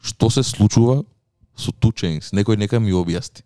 Што 0.01 0.31
се 0.31 0.43
случува 0.43 1.03
со 1.57 1.73
Two 1.73 1.93
chains? 1.93 2.33
Некој 2.33 2.57
нека 2.57 2.81
ми 2.81 2.93
објасни. 2.93 3.45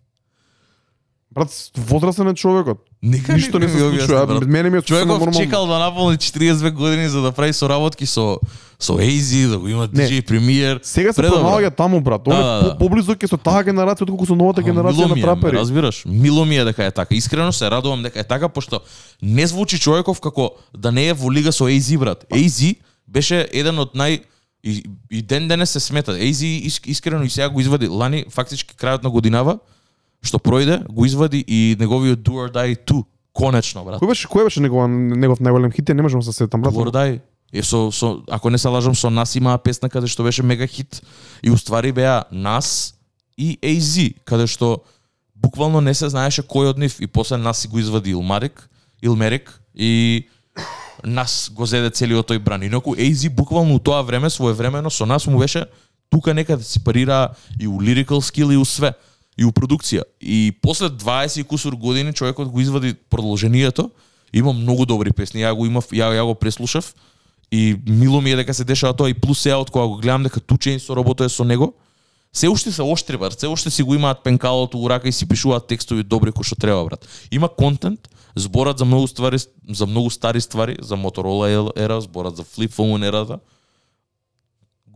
Брат, 1.35 1.49
возрастен 1.79 2.29
е 2.29 2.35
човекот. 2.35 2.79
Нека 3.03 3.33
Ништо 3.33 3.59
не 3.59 3.69
се 3.69 3.79
случува. 3.79 4.27
брат. 4.27 4.47
Мене 4.47 4.71
ми 4.71 4.79
е 4.79 4.83
Човеков 4.83 5.09
нормално. 5.11 5.33
чекал 5.35 5.67
да 5.67 5.79
наполни 5.81 6.17
42 6.17 6.71
години 6.71 7.09
за 7.09 7.23
да 7.23 7.33
прави 7.33 7.53
соработки 7.53 8.07
со 8.07 8.39
со 8.79 8.93
AZ, 8.95 9.49
да 9.49 9.59
го 9.59 9.69
има. 9.69 9.89
DJ 9.89 10.23
Premier. 10.23 10.79
Сега 10.83 11.13
се 11.13 11.23
помаѓа 11.23 11.71
таму, 11.73 12.01
брат. 12.01 12.29
Он 12.29 12.33
Да, 12.33 12.39
е 12.39 12.43
да, 12.43 12.63
да. 12.63 12.71
по- 12.71 12.79
поблизо 12.79 13.13
ќе 13.13 13.27
со 13.27 13.37
таа 13.37 13.65
генерација 13.65 14.03
отколку 14.03 14.27
со 14.27 14.35
новата 14.35 14.63
генерација 14.63 15.07
на 15.07 15.15
трапери. 15.17 15.57
разбираш? 15.57 16.05
Мило 16.07 16.45
ми 16.45 16.57
е 16.57 16.65
дека 16.65 16.85
е 16.85 16.91
така. 16.93 17.15
Искрено 17.15 17.53
се 17.53 17.67
радувам 17.67 18.03
дека 18.03 18.21
е 18.21 18.25
така, 18.25 18.49
пошто 18.49 18.81
не 19.23 19.47
звучи 19.47 19.79
човеков 19.79 20.21
како 20.21 20.51
да 20.73 20.93
не 20.93 21.09
е 21.09 21.13
во 21.15 21.33
лига 21.33 21.53
со 21.53 21.65
AZ, 21.65 21.99
брат. 21.99 22.25
AZ 22.31 22.77
беше 23.09 23.49
еден 23.53 23.79
од 23.79 23.91
нај 23.95 24.23
и, 24.65 24.83
и 25.11 25.23
ден 25.23 25.49
денес 25.49 25.71
се 25.71 25.81
смета. 25.81 26.13
AZ 26.13 26.33
ис- 26.63 26.87
искрено 26.87 27.25
и 27.25 27.31
сега 27.31 27.49
го 27.49 27.61
извади 27.61 27.89
лани, 27.89 28.25
фактички 28.31 28.75
крајот 28.75 29.03
на 29.03 29.11
годинава, 29.11 29.59
што 30.25 30.41
пројде, 30.41 30.81
го 30.89 31.05
извади 31.07 31.45
и 31.47 31.77
неговиот 31.79 32.25
Do 32.25 32.41
or 32.45 32.51
Die 32.53 32.77
2. 32.77 33.05
Конечно, 33.35 33.85
брат. 33.85 34.01
Кој 34.01 34.09
беше 34.09 34.29
кој 34.31 34.49
беше 34.49 34.63
негов 34.65 34.89
негов 34.89 35.41
најголем 35.43 35.75
хит? 35.75 35.89
Не 35.89 36.03
можам 36.03 36.21
да 36.21 36.27
се 36.27 36.33
сетам, 36.33 36.63
брат. 36.63 36.75
Do 36.75 36.87
or 36.87 36.93
Die. 36.93 37.21
Е 37.55 37.63
со, 37.63 37.93
со, 37.93 38.23
ако 38.31 38.51
не 38.51 38.59
се 38.59 38.69
лажам, 38.69 38.95
со 38.95 39.11
нас 39.11 39.37
имаа 39.37 39.59
песна 39.59 39.89
каде 39.89 40.11
што 40.11 40.25
беше 40.27 40.43
мега 40.43 40.67
хит 40.67 41.03
и 41.43 41.51
уствари 41.51 41.93
беа 41.93 42.25
нас 42.33 42.95
и 43.39 43.59
AZ, 43.63 44.15
каде 44.25 44.47
што 44.51 44.83
буквално 45.35 45.81
не 45.81 45.95
се 45.95 46.09
знаеше 46.09 46.43
кој 46.43 46.73
од 46.73 46.79
нив 46.79 46.99
и 47.01 47.07
после 47.07 47.37
нас 47.37 47.63
си 47.63 47.69
го 47.69 47.79
извади 47.79 48.11
Илмарик, 48.11 48.69
Илмерик 49.03 49.61
и 49.75 50.27
нас 51.05 51.51
го 51.55 51.67
зеде 51.67 51.91
целиот 51.91 52.31
тој 52.31 52.39
бран. 52.39 52.63
Инаку 52.63 52.97
AZ 52.97 53.29
буквално 53.31 53.75
у 53.75 53.79
тоа 53.79 54.03
време 54.03 54.31
своевремено 54.31 54.91
со 54.91 55.07
нас 55.07 55.27
му 55.27 55.39
беше 55.39 55.67
тука 56.11 56.35
некаде 56.35 56.63
си 56.63 56.85
парира 56.85 57.35
и 57.61 57.69
у 57.69 57.79
lyrical 57.79 58.23
skill 58.23 58.55
и 58.55 58.57
у 58.57 58.65
све 58.65 58.95
и 59.39 59.45
у 59.45 59.53
продукција. 59.53 60.03
И 60.21 60.53
после 60.63 60.89
20 60.89 61.41
и 61.41 61.45
кусур 61.45 61.75
години 61.75 62.13
човекот 62.13 62.49
го 62.49 62.61
извади 62.61 62.95
продолжението. 62.95 63.91
Има 64.33 64.53
многу 64.53 64.87
добри 64.87 65.13
песни. 65.13 65.43
Ја 65.43 65.55
го 65.55 65.67
имав, 65.67 65.91
ја, 65.91 66.11
ја 66.15 66.25
го 66.25 66.35
преслушав 66.35 66.95
и 67.51 67.77
мило 67.87 68.21
ми 68.21 68.31
е 68.31 68.37
дека 68.37 68.55
се 68.55 68.65
дешава 68.65 68.95
тоа 68.95 69.11
и 69.11 69.15
плюс 69.15 69.41
сега 69.41 69.59
од 69.59 69.71
кога 69.71 69.87
го 69.87 69.97
гледам 69.97 70.23
дека 70.23 70.41
Тучен 70.41 70.81
со 70.81 70.97
работа 70.97 71.25
е 71.25 71.29
со 71.29 71.45
него. 71.45 71.75
Се 72.35 72.49
уште 72.49 72.73
се 72.73 72.83
оштри, 72.83 73.17
брат. 73.17 73.41
Се 73.41 73.47
уште 73.49 73.71
си 73.71 73.83
го 73.83 73.95
имаат 73.95 74.25
пенкалото 74.25 74.79
у 74.79 74.91
рака 74.91 75.09
и 75.09 75.13
си 75.13 75.29
пишуваат 75.29 75.67
текстови 75.67 76.03
добри 76.03 76.33
кои 76.33 76.45
што 76.45 76.59
треба, 76.59 76.85
брат. 76.85 77.07
Има 77.31 77.49
контент, 77.49 78.09
зборат 78.37 78.79
за 78.79 78.85
многу 78.85 79.07
ствари, 79.07 79.39
за 79.71 79.87
многу 79.87 80.11
стари 80.11 80.41
ствари, 80.41 80.77
за 80.83 80.97
Motorola 80.97 81.73
ера, 81.77 82.01
зборат 82.01 82.37
за 82.37 82.43
flip 82.43 82.75
phone 82.75 83.07
ерата. 83.07 83.39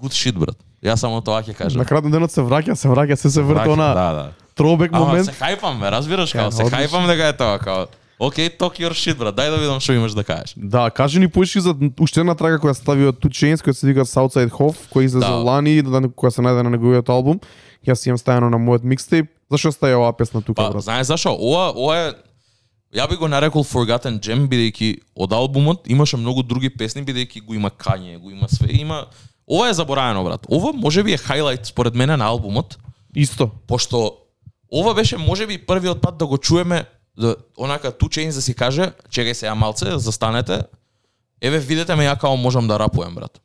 Good 0.03 0.12
shit, 0.12 0.38
брат. 0.38 0.68
Јас 0.83 0.97
само 0.97 1.21
тоа 1.21 1.43
ќе 1.43 1.55
кажам. 1.55 1.79
На 1.79 1.85
крајот 1.85 2.05
на 2.05 2.11
денот 2.11 2.31
се 2.31 2.41
враќа, 2.41 2.75
се 2.75 2.88
враќа, 2.88 3.17
се 3.17 3.31
се 3.31 3.43
врти 3.43 3.69
она 3.69 3.95
Да, 3.95 4.12
да. 4.12 4.27
тробек 4.55 4.91
Ама 4.93 5.07
момент. 5.07 5.27
се 5.27 5.33
хајпам, 5.33 5.81
бе, 5.81 5.91
разбираш, 5.91 6.33
као, 6.33 6.49
Е, 6.49 6.53
се 6.53 6.62
хајпам 6.64 7.07
дека 7.07 7.29
е 7.29 7.33
тоа, 7.33 7.59
као, 7.59 7.87
Океј, 8.21 8.59
talk 8.59 8.75
your 8.75 8.91
shit, 8.91 9.14
брат. 9.14 9.35
Дај 9.37 9.51
да 9.51 9.57
видам 9.57 9.79
што 9.79 9.93
имаш 9.95 10.11
да 10.11 10.25
кажеш. 10.25 10.55
Да, 10.57 10.91
кажи 10.91 11.21
ни 11.21 11.29
поише 11.29 11.61
за 11.61 11.71
уште 12.01 12.21
една 12.21 12.35
трака 12.35 12.59
која 12.59 12.75
стави 12.75 13.07
од 13.07 13.19
Two 13.19 13.31
Chainz, 13.31 13.62
која 13.62 13.73
се 13.73 13.87
вика 13.87 14.03
Southside 14.03 14.51
Hof, 14.51 14.75
која 14.91 15.05
излезе 15.05 15.27
Да. 15.27 15.38
лани, 15.38 15.83
да, 15.83 16.01
која 16.11 16.31
се 16.31 16.43
најде 16.43 16.62
на 16.62 16.71
неговиот 16.71 17.09
албум. 17.09 17.38
Јас 17.87 18.07
имам 18.07 18.19
ставено 18.19 18.51
на 18.51 18.59
мојот 18.59 18.83
микстейп. 18.83 19.31
Зашо 19.51 19.71
стаја 19.71 20.03
оваа 20.03 20.12
песна 20.12 20.43
тука, 20.43 20.62
Па, 20.62 20.71
брат? 20.71 20.83
знаеш 20.83 21.07
зашо? 21.07 21.31
Ова, 21.31 21.71
ова 21.77 21.95
е 21.97 22.12
Ја 22.95 23.09
би 23.09 23.17
го 23.17 23.29
нарекол 23.29 23.62
Forgotten 23.64 24.19
Gem, 24.19 24.49
бидејќи 24.49 24.99
од 25.14 25.33
албумот 25.33 25.87
имаше 25.87 26.17
многу 26.17 26.43
други 26.43 26.71
песни, 26.71 27.05
бидејќи 27.05 27.47
го 27.47 27.55
има 27.55 27.71
Kanye, 27.71 28.19
го 28.19 28.31
има 28.31 28.49
све. 28.49 28.67
Има... 28.73 29.07
Ова 29.51 29.69
е 29.69 29.75
заборавено, 29.75 30.25
брат. 30.25 30.47
Ова 30.51 30.73
може 30.73 31.03
би 31.03 31.13
е 31.13 31.17
хайлайт 31.17 31.67
според 31.67 31.95
мене 31.95 32.17
на 32.17 32.25
албумот, 32.25 32.79
Исто. 33.17 33.51
пошто 33.67 34.13
ова 34.73 34.95
беше 34.95 35.17
можеби 35.17 35.67
првиот 35.67 36.01
пат 36.01 36.19
да 36.19 36.27
го 36.27 36.39
чуеме 36.39 36.85
да 37.19 37.37
онака 37.59 37.93
Two 37.93 38.09
Chainz 38.09 38.35
да 38.35 38.43
си 38.43 38.55
каже, 38.55 38.93
чекај 39.11 39.33
сега 39.33 39.55
малце, 39.55 39.99
застанете. 39.99 40.63
Еве 41.41 41.59
видете 41.59 41.97
ме 41.97 42.07
ја 42.07 42.19
као 42.19 42.37
можам 42.37 42.69
да 42.69 42.79
рапуем, 42.79 43.15
брат. 43.15 43.41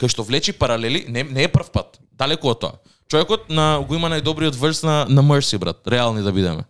Кај 0.00 0.08
што 0.08 0.24
влечи 0.24 0.52
паралели, 0.52 1.04
не, 1.08 1.24
не 1.24 1.44
е 1.44 1.48
прв 1.48 1.70
пат, 1.70 2.00
далеку 2.12 2.48
од 2.48 2.60
тоа. 2.60 2.72
Човекот 3.08 3.50
на 3.50 3.84
го 3.84 3.94
има 3.94 4.08
најдобриот 4.08 4.56
верс 4.56 4.82
на 4.82 5.06
на 5.08 5.22
Mercy, 5.22 5.58
брат, 5.58 5.82
реални 5.88 6.22
да 6.22 6.32
бидеме. 6.32 6.64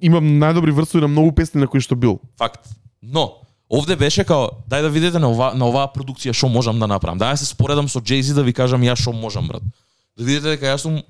Имам 0.00 0.24
најдобри 0.40 0.72
врсови 0.72 1.02
на 1.02 1.08
многу 1.08 1.32
песни 1.32 1.60
на 1.60 1.68
кои 1.68 1.80
што 1.80 1.96
бил. 1.96 2.20
Факт. 2.38 2.66
Но, 3.02 3.40
овде 3.70 3.96
беше 3.96 4.24
као, 4.26 4.50
дај 4.68 4.82
да 4.82 4.90
видите 4.90 5.18
на, 5.18 5.30
ова, 5.30 5.52
на 5.54 5.68
оваа 5.70 5.88
продукција 5.94 6.34
што 6.34 6.50
можам 6.50 6.78
да 6.80 6.88
направам. 6.90 7.20
Дај 7.20 7.38
да 7.38 7.40
се 7.40 7.46
споредам 7.46 7.88
со 7.88 8.02
Jay-Z 8.02 8.34
да 8.34 8.42
ви 8.42 8.52
кажам 8.52 8.82
ја 8.82 8.96
што 8.98 9.12
можам, 9.14 9.48
брат. 9.48 9.62
Да 10.18 10.24
видите 10.24 10.56
дека 10.56 10.74
јас 10.74 10.82
сум 10.82 11.00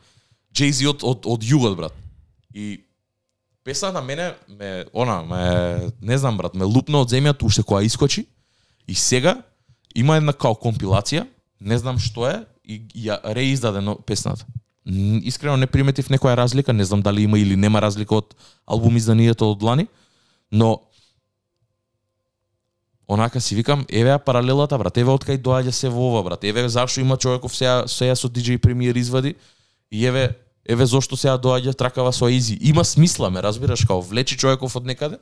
Jay-Z 0.52 0.86
од, 0.92 1.04
од, 1.04 1.24
од 1.24 1.46
југот, 1.46 1.76
брат. 1.76 1.96
И 2.54 2.84
песната 3.64 4.02
мене 4.02 4.34
ме, 4.48 4.84
она, 4.92 5.22
ме, 5.22 5.90
не 6.00 6.18
знам, 6.18 6.36
брат, 6.36 6.54
ме 6.54 6.64
лупна 6.64 7.00
од 7.00 7.10
земјата 7.10 7.46
уште 7.48 7.64
која 7.64 7.86
искочи. 7.86 8.26
И 8.86 8.94
сега 8.94 9.40
има 9.94 10.16
една 10.20 10.32
као 10.32 10.54
компилација, 10.54 11.26
не 11.60 11.78
знам 11.78 11.98
што 11.98 12.28
е, 12.28 12.44
и, 12.64 12.82
ја 13.08 13.20
реиздадено 13.24 13.96
песната. 14.06 14.44
Искрено 15.24 15.56
не 15.56 15.66
приметив 15.66 16.08
некоја 16.10 16.36
разлика, 16.36 16.72
не 16.72 16.84
знам 16.84 17.02
дали 17.02 17.22
има 17.22 17.38
или 17.38 17.56
нема 17.56 17.80
разлика 17.80 18.16
од 18.16 18.34
албум 18.66 18.96
изданието 18.96 19.50
од 19.50 19.62
лани, 19.62 19.86
но 20.50 20.80
онака 23.10 23.40
си 23.40 23.54
викам, 23.54 23.86
еве 23.88 24.18
паралелата, 24.18 24.78
брат, 24.78 24.96
еве 24.96 25.10
од 25.10 25.24
кај 25.26 25.40
доаѓа 25.42 25.74
се 25.74 25.88
во 25.90 26.12
ова, 26.12 26.22
брат, 26.22 26.44
еве 26.46 26.68
зашто 26.68 27.00
има 27.00 27.16
човеков 27.16 27.56
сега, 27.56 27.82
сега 27.90 28.14
со 28.14 28.28
DJ 28.28 28.58
Premier 28.62 28.96
извади, 28.96 29.34
и 29.90 30.06
еве, 30.06 30.36
еве 30.68 30.86
зошто 30.86 31.16
сега 31.16 31.34
доаѓа 31.34 31.74
тракава 31.74 32.12
со 32.12 32.28
Изи. 32.30 32.58
Има 32.60 32.84
смисла, 32.84 33.30
ме 33.30 33.42
разбираш, 33.42 33.84
као 33.84 34.02
влечи 34.02 34.38
човеков 34.38 34.76
од 34.76 34.86
некаде. 34.86 35.18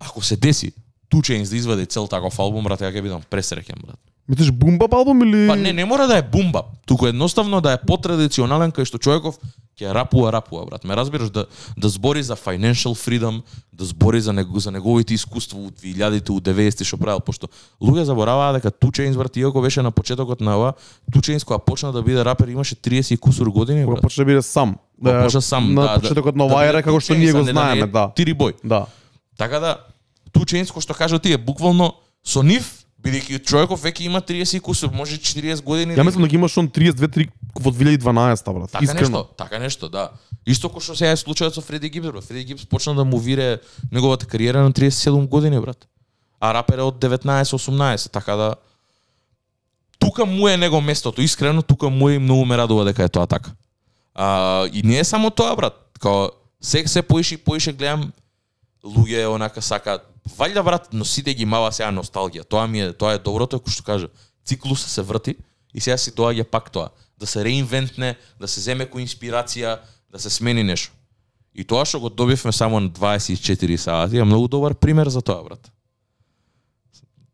Ако 0.00 0.22
се 0.22 0.36
деси, 0.36 0.72
Two 1.10 1.22
Chainz 1.22 1.50
да 1.50 1.56
извади 1.56 1.86
цел 1.86 2.08
таков 2.08 2.38
албум, 2.38 2.64
брат, 2.64 2.82
ја 2.82 2.90
ќе 2.90 3.02
бидам 3.02 3.22
пресреќен, 3.30 3.78
брат. 3.86 4.00
Мислиш 4.28 4.50
бумбап 4.52 4.94
албум 4.94 5.22
или 5.22 5.46
Па 5.48 5.56
не, 5.56 5.72
не 5.72 5.84
мора 5.84 6.06
да 6.06 6.18
е 6.18 6.22
бумба, 6.22 6.62
туку 6.86 7.06
едноставно 7.06 7.60
да 7.60 7.72
е 7.72 7.78
потрадиционален 7.86 8.72
кај 8.74 8.84
што 8.84 8.98
човеков 8.98 9.38
ќе 9.76 9.92
рапува, 9.92 10.32
рапува, 10.32 10.64
брат. 10.66 10.84
Ме 10.84 10.96
разбираш 10.96 11.30
да 11.30 11.46
да 11.76 11.88
збори 11.88 12.22
за 12.22 12.36
financial 12.36 12.96
freedom, 12.96 13.42
да 13.72 13.84
збори 13.84 14.20
за 14.20 14.32
него 14.32 14.58
за 14.58 14.70
неговите 14.70 15.14
искуства 15.14 15.60
од 15.68 15.78
2000-те, 15.78 16.32
од 16.32 16.42
90-ти 16.42 16.84
што 16.84 16.96
правил, 16.96 17.20
пошто 17.20 17.46
луѓе 17.80 18.02
забораваа 18.02 18.56
дека 18.56 18.72
Chainz 18.72 19.16
брат 19.16 19.36
иако 19.36 19.60
беше 19.60 19.82
на 19.82 19.90
почетокот 19.90 20.40
на 20.40 20.56
ова, 20.56 20.72
Chainz 21.12 21.44
кога 21.44 21.58
почна 21.58 21.92
да 21.92 22.02
биде 22.02 22.24
рапер 22.24 22.48
имаше 22.48 22.74
30 22.74 23.14
и 23.14 23.16
кусур 23.16 23.50
години, 23.50 23.84
кога 23.84 23.94
брат. 23.94 24.02
почна 24.02 24.24
да 24.24 24.26
биде 24.26 24.42
сам? 24.42 24.76
Кога 24.98 25.22
почна 25.22 25.42
сам, 25.42 25.74
на 25.74 25.82
да, 25.82 25.88
да- 25.88 26.00
почетокот 26.00 26.36
на 26.36 26.46
да 26.48 26.54
оваа 26.54 26.64
биде 26.64 26.78
ера 26.78 26.82
како 26.82 27.00
што 27.00 27.14
ние 27.14 27.32
го 27.32 27.44
да 27.44 27.52
знаеме, 27.52 27.86
да. 27.86 28.10
Тири 28.16 28.34
бој. 28.34 28.54
Да. 28.64 28.86
Така 29.36 29.60
да, 29.60 29.76
Chainz, 30.34 30.72
кој 30.72 30.80
што 30.80 30.94
кажа 30.94 31.18
тие, 31.18 31.36
буквално 31.38 31.94
со 32.24 32.42
нив, 32.42 32.85
бидејќи 33.06 33.40
човеков 33.46 33.82
веќе 33.82 34.06
има 34.06 34.20
30 34.20 34.58
и 34.58 34.60
кусур, 34.60 34.90
може 34.92 35.18
40 35.18 35.62
години. 35.62 35.96
Ја 35.96 36.04
мислам 36.04 36.26
дека 36.26 36.38
имаш 36.38 36.56
он 36.58 36.68
32-3 36.68 37.28
во 37.54 37.70
2012 37.70 38.52
брат. 38.52 38.70
Така 38.72 38.84
Искрено. 38.84 39.22
нешто, 39.22 39.34
така 39.36 39.58
нешто, 39.58 39.88
да. 39.88 40.10
Исто 40.46 40.70
кој 40.70 40.82
што 40.82 40.94
сега 40.98 41.14
е 41.14 41.18
случајот 41.18 41.54
со 41.54 41.62
Фреди 41.62 41.90
Гибс, 41.90 42.10
брат. 42.10 42.24
Фреди 42.24 42.44
Гибс 42.52 42.66
почна 42.66 42.94
да 42.94 43.04
му 43.04 43.18
вире 43.18 43.58
неговата 43.92 44.26
кариера 44.26 44.62
на 44.62 44.72
37 44.72 45.28
години, 45.28 45.60
брат. 45.60 45.86
А 46.40 46.54
рапер 46.54 46.78
е 46.78 46.86
од 46.86 47.00
19-18, 47.00 48.10
така 48.10 48.36
да 48.36 48.54
тука 49.98 50.26
му 50.26 50.48
е 50.48 50.56
него 50.56 50.80
местото, 50.80 51.22
искрено 51.22 51.62
тука 51.62 51.88
му 51.90 52.08
е 52.08 52.14
и 52.14 52.18
многу 52.18 52.44
ме 52.44 52.56
радува 52.56 52.84
дека 52.84 53.04
е 53.04 53.08
тоа 53.08 53.26
така. 53.26 53.50
А, 54.14 54.66
и 54.72 54.82
не 54.82 54.98
е 54.98 55.04
само 55.04 55.30
тоа, 55.30 55.56
брат. 55.56 55.90
Као 56.00 56.28
се 56.60 56.86
се 56.86 57.02
поише 57.02 57.34
и 57.34 57.38
поише 57.38 57.72
гледам 57.72 58.12
луѓе 58.86 59.26
онака 59.28 59.62
сакаат 59.62 60.06
валјда 60.38 60.62
брат, 60.64 60.88
но 60.92 61.04
сите 61.04 61.34
ги 61.34 61.46
мава 61.46 61.72
сега 61.72 61.90
носталгија. 61.94 62.46
Тоа 62.48 62.66
ми 62.66 62.80
е, 62.80 62.92
тоа 62.92 63.16
е 63.16 63.22
доброто 63.22 63.58
кој 63.58 63.74
што 63.74 63.86
кажа. 63.86 64.08
Циклусот 64.46 64.90
се 64.90 65.02
врти 65.02 65.36
и 65.74 65.80
сега 65.80 65.96
си 65.98 66.14
доаѓа 66.14 66.44
пак 66.44 66.70
тоа. 66.70 66.90
Да 67.18 67.26
се 67.26 67.44
реинвентне, 67.44 68.16
да 68.40 68.48
се 68.48 68.60
земе 68.60 68.86
кој 68.86 69.06
инспирација, 69.06 69.78
да 70.12 70.18
се 70.18 70.30
смени 70.30 70.62
нешто. 70.62 70.92
И 71.56 71.64
тоа 71.64 71.86
што 71.88 72.00
го 72.00 72.10
добивме 72.12 72.52
само 72.52 72.80
на 72.80 72.90
24 72.90 73.76
сати 73.76 74.18
е 74.18 74.24
многу 74.24 74.48
добар 74.48 74.74
пример 74.74 75.08
за 75.08 75.22
тоа, 75.22 75.42
брат. 75.44 75.72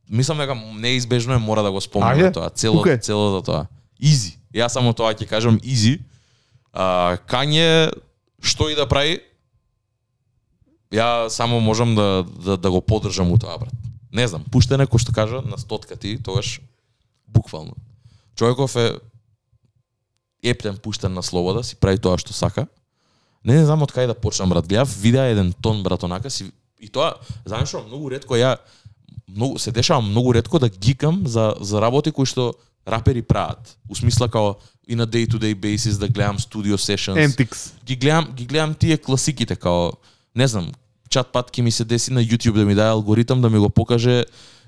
Мислам 0.08 0.38
дека 0.38 0.54
неизбежно 0.54 1.34
е 1.34 1.38
мора 1.38 1.62
да 1.62 1.72
го 1.72 1.80
спомнеме 1.80 2.28
Ајде, 2.28 2.32
тоа, 2.32 2.50
целото, 2.50 2.78
тука 2.78 2.92
е. 2.92 2.98
целото 2.98 3.42
тоа. 3.42 3.66
Изи. 3.98 4.38
Јас 4.54 4.76
само 4.76 4.92
тоа 4.92 5.14
ќе 5.14 5.26
кажам 5.26 5.58
изи. 5.62 5.98
А, 6.72 7.16
Кање 7.26 7.90
што 8.42 8.68
и 8.68 8.76
да 8.76 8.86
прави, 8.86 9.20
ја 10.92 11.28
само 11.28 11.60
можам 11.60 11.94
да, 11.94 12.24
да, 12.44 12.56
да 12.56 12.70
го 12.70 12.80
поддржам 12.80 13.32
у 13.32 13.38
тоа, 13.38 13.58
брат. 13.58 13.74
Не 14.12 14.28
знам, 14.28 14.44
пуштене 14.52 14.84
кој 14.84 15.00
што 15.00 15.14
кажа 15.16 15.40
на 15.40 15.56
стотка 15.58 15.96
ти, 15.96 16.18
тогаш 16.22 16.60
буквално. 17.26 17.72
Човеков 18.36 18.76
е 18.76 18.92
ептен 20.42 20.76
пуштен 20.76 21.12
на 21.14 21.22
слобода, 21.22 21.62
си 21.64 21.76
прави 21.76 21.98
тоа 21.98 22.18
што 22.20 22.36
сака. 22.36 22.66
Не, 23.44 23.56
не 23.56 23.64
знам 23.64 23.82
од 23.82 23.92
кај 23.92 24.06
да 24.06 24.14
почнам, 24.14 24.52
брат. 24.52 24.68
Гледав 24.68 24.92
видеа 25.00 25.32
еден 25.32 25.52
тон, 25.52 25.82
брат, 25.82 26.04
онака 26.04 26.30
си... 26.30 26.52
И 26.82 26.88
тоа, 26.88 27.16
знаеш 27.46 27.72
што, 27.72 27.82
многу 27.88 28.12
ретко 28.12 28.36
ја... 28.36 28.58
Многу, 29.32 29.58
се 29.58 29.72
дешава 29.72 30.02
многу 30.04 30.34
ретко 30.36 30.58
да 30.58 30.68
гикам 30.68 31.22
за, 31.26 31.54
за 31.60 31.80
работи 31.80 32.12
кои 32.12 32.28
што 32.28 32.52
рапери 32.84 33.22
прават. 33.22 33.78
У 33.88 33.96
смисла 33.96 34.28
као 34.28 34.58
и 34.86 34.94
на 34.94 35.06
day 35.06 35.24
to 35.24 35.40
day 35.40 35.54
basis 35.54 35.96
да 35.98 36.08
гледам 36.08 36.38
studio 36.38 36.76
sessions. 36.76 37.16
Antics. 37.16 37.72
Ги 37.84 37.96
гледам, 37.96 38.28
ги 38.36 38.44
гледам 38.46 38.74
тие 38.74 38.98
класиките 38.98 39.56
као 39.56 39.92
не 40.34 40.46
знам, 40.46 40.72
чат 41.12 41.28
пат 41.28 41.58
ми 41.58 41.70
се 41.70 41.84
деси 41.84 42.12
на 42.12 42.20
YouTube 42.22 42.52
да 42.54 42.64
ми 42.64 42.74
даде 42.74 42.88
алгоритам 42.90 43.40
да 43.40 43.50
ми 43.50 43.58
го 43.58 43.68
покаже 43.70 44.24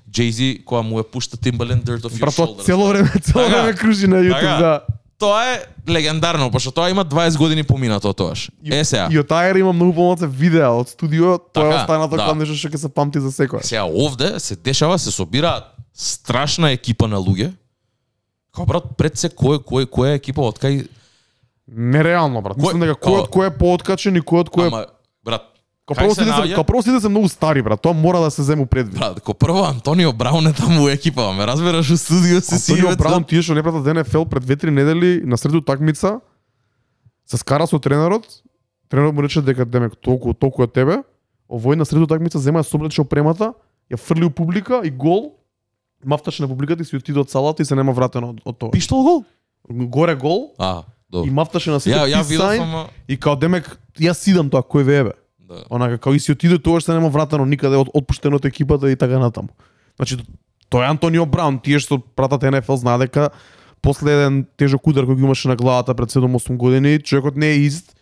Jay-Z 0.07 0.63
која 0.63 0.81
му 0.81 0.99
е 0.99 1.03
пушта 1.03 1.37
Timbaland 1.37 1.81
Dirt 1.81 2.01
of 2.01 2.13
Your 2.13 2.29
Shoulders. 2.29 2.63
цело 2.63 2.87
време, 2.87 3.11
цело 3.23 3.43
Така. 3.43 3.55
време 3.57 3.73
кружи 3.73 4.07
на 4.07 4.15
YouTube, 4.17 4.39
Така. 4.41 4.57
да. 4.57 4.81
Тоа 5.17 5.45
е 5.45 5.55
легендарно, 5.89 6.51
пошто 6.51 6.71
тоа 6.71 6.89
има 6.89 7.05
20 7.05 7.37
години 7.37 7.63
поминато 7.63 8.13
тоаш. 8.13 8.51
Е 8.65 8.83
сега. 8.83 9.07
И 9.11 9.17
од 9.17 9.27
таа 9.27 9.49
има 9.49 9.73
многу 9.73 9.93
помалце 9.93 10.27
видеа 10.27 10.69
од 10.69 10.89
студио, 10.89 11.37
тоа 11.39 11.63
е 11.63 11.71
Така, 11.71 11.81
останато 11.81 12.15
да. 12.17 12.35
нешто 12.35 12.53
што 12.53 12.67
ќе 12.67 12.77
се 12.77 12.89
памти 12.89 13.19
за 13.19 13.31
секој. 13.31 13.63
Сега 13.63 13.85
овде 13.85 14.39
се 14.39 14.55
дешава, 14.55 14.99
се 14.99 15.11
собираат 15.11 15.63
страшна 15.93 16.71
екипа 16.71 17.07
на 17.07 17.17
луѓе. 17.17 17.53
Као 18.51 18.65
брат, 18.65 18.83
пред 18.97 19.17
се 19.17 19.29
кој 19.29 19.63
кој 19.63 19.87
која 19.87 20.11
е 20.11 20.15
екипа 20.15 20.41
од 20.43 20.59
кај 20.59 20.83
Нереално, 21.67 22.41
брат. 22.41 22.57
Кој- 22.57 22.75
Мислам 22.75 22.79
дека 22.81 22.99
кој 22.99 23.17
од 23.17 23.29
кој 23.29 23.47
е 23.47 23.57
пооткачен 23.57 24.15
и 24.15 24.21
кој 24.21 24.39
од 24.39 24.49
кој 24.49 24.63
е 24.63 24.67
ама 24.67 24.85
брат, 25.23 25.41
кај 25.87 25.95
прво 25.95 26.15
се 26.15 26.23
сите 26.23 26.55
се, 26.55 26.63
прво 26.63 26.81
сите 26.81 26.99
се 26.99 27.09
многу 27.09 27.29
стари, 27.29 27.61
брат. 27.61 27.81
Тоа 27.81 27.93
мора 27.93 28.19
да 28.19 28.31
се 28.31 28.43
зему 28.43 28.65
предвид. 28.65 28.97
брат, 28.99 29.21
ко 29.21 29.33
прво 29.33 29.63
Антонио 29.65 30.13
Браун 30.13 30.47
е 30.47 30.53
таму 30.53 30.85
у 30.85 30.89
екипа, 30.89 31.33
ме 31.33 31.45
разбираш 31.47 31.89
у 31.91 31.97
студио 31.97 32.41
се 32.41 32.59
си 32.59 32.71
Антонио 32.71 32.97
Браун 32.97 33.23
тие 33.23 33.41
што 33.41 33.53
не 33.53 33.63
пратат 33.63 33.85
НФЛ 33.85 34.25
пред 34.25 34.43
две-три 34.45 34.71
недели 34.71 35.21
на 35.25 35.37
среду 35.37 35.61
такмица 35.61 36.19
се 37.25 37.37
скара 37.37 37.67
со 37.67 37.79
тренерот. 37.79 38.25
Тренерот 38.89 39.13
му 39.13 39.21
рече 39.21 39.41
дека 39.41 39.65
демек 39.65 39.93
толку 40.01 40.33
толку 40.33 40.63
од 40.63 40.73
тебе. 40.73 41.03
Овој 41.49 41.75
на 41.75 41.85
среду 41.85 42.07
такмица 42.07 42.39
зема 42.39 42.59
ја 42.61 42.65
соблече 42.65 43.01
опремата, 43.01 43.53
ја 43.91 43.97
фрли 43.97 44.25
у 44.25 44.29
публика 44.29 44.81
и 44.83 44.89
гол. 44.89 45.33
Мафташе 46.05 46.41
на 46.41 46.47
публиката 46.47 46.81
и 46.81 46.85
си 46.85 46.97
отиде 46.97 47.19
од 47.19 47.29
салата 47.29 47.61
и 47.61 47.65
се 47.65 47.75
нема 47.75 47.93
вратено 47.93 48.29
од, 48.29 48.41
од 48.45 48.57
тоа. 48.57 48.71
Пиштол 48.71 49.03
гол? 49.03 49.23
Горе 49.69 50.15
гол 50.15 50.53
А, 50.57 50.81
и 50.81 51.11
добро. 51.11 51.31
мафташе 51.33 51.71
на 51.71 51.79
сите 51.79 51.97
Ја 51.97 52.05
ја 52.09 52.21
видов 52.25 52.59
ама 52.61 52.89
и 53.07 53.17
као 53.17 53.35
демек 53.35 53.77
јас 53.97 54.21
сидам 54.21 54.49
тоа 54.49 54.61
кој 54.61 54.83
ве 54.83 54.97
ебе. 55.01 55.13
Да. 55.47 55.63
Онака 55.69 55.97
као 55.97 56.13
и 56.13 56.19
си 56.19 56.31
отиде 56.31 56.57
тоа 56.57 56.81
што 56.81 56.95
нема 56.95 57.09
вратено 57.13 57.45
никаде 57.45 57.77
од 57.77 57.91
отпуштено 57.93 58.39
од 58.41 58.45
екипата 58.45 58.89
и 58.91 58.95
така 58.95 59.19
натаму. 59.19 59.49
Значи 59.95 60.17
тоа 60.69 60.85
е 60.85 60.89
Антонио 60.89 61.25
Браун, 61.25 61.59
тие 61.59 61.79
што 61.79 61.99
пратат 61.99 62.43
НФЛ 62.43 62.81
знаат 62.81 63.05
дека 63.05 63.29
после 63.81 64.17
еден 64.17 64.45
тежок 64.57 64.87
удар 64.87 65.05
кој 65.05 65.15
го 65.15 65.29
имаше 65.29 65.47
на 65.47 65.55
главата 65.55 65.93
пред 65.95 66.09
7-8 66.09 66.57
години, 66.57 66.99
човекот 66.99 67.35
не 67.37 67.53
е 67.53 67.61
ист 67.69 67.95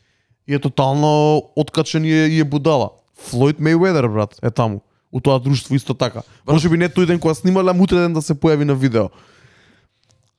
и 0.47 0.55
е 0.55 0.59
тотално 0.59 1.43
откачен 1.55 2.05
и 2.05 2.11
е, 2.11 2.27
и 2.27 2.39
е 2.39 2.43
будала. 2.43 2.89
Флойд 3.19 3.59
Мейведер, 3.59 4.07
брат, 4.07 4.39
е 4.43 4.51
таму. 4.51 4.81
У 5.11 5.19
тоа 5.19 5.39
друштво 5.39 5.75
исто 5.75 5.93
така. 5.93 6.23
Може 6.47 6.69
би 6.69 6.77
не 6.77 6.89
тој 6.89 7.05
ден 7.05 7.19
кога 7.19 7.33
снимале, 7.33 7.71
ам 7.71 7.81
утре 7.81 7.99
ден 7.99 8.13
да 8.13 8.21
се 8.21 8.33
појави 8.33 8.63
на 8.63 8.75
видео. 8.75 9.09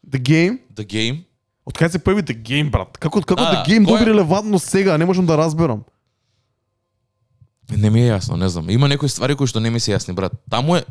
The 0.08 0.18
Game, 0.20 0.58
The 0.74 0.84
Game. 0.84 1.24
од 1.64 1.76
кај 1.78 1.88
се 1.88 1.98
појави 1.98 2.24
The 2.24 2.36
Game, 2.36 2.70
брат? 2.70 2.98
Како 2.98 3.20
како 3.20 3.40
Да, 3.40 3.52
The 3.52 3.68
Game 3.68 3.86
кој 3.86 3.98
доби 3.98 4.10
релевантност 4.10 4.68
сега, 4.68 4.98
не 4.98 5.04
можам 5.04 5.26
да 5.26 5.38
разберам. 5.38 5.84
Не 7.70 7.90
ми 7.90 8.00
е 8.04 8.12
јасно, 8.12 8.36
не 8.36 8.48
знам. 8.48 8.70
Има 8.70 8.88
некои 8.88 9.08
ствари 9.08 9.34
кои 9.36 9.46
што 9.48 9.60
не 9.60 9.70
ми 9.70 9.80
се 9.80 9.92
јасни, 9.94 10.12
брат. 10.12 10.32
Таму 10.50 10.76
е 10.76 10.84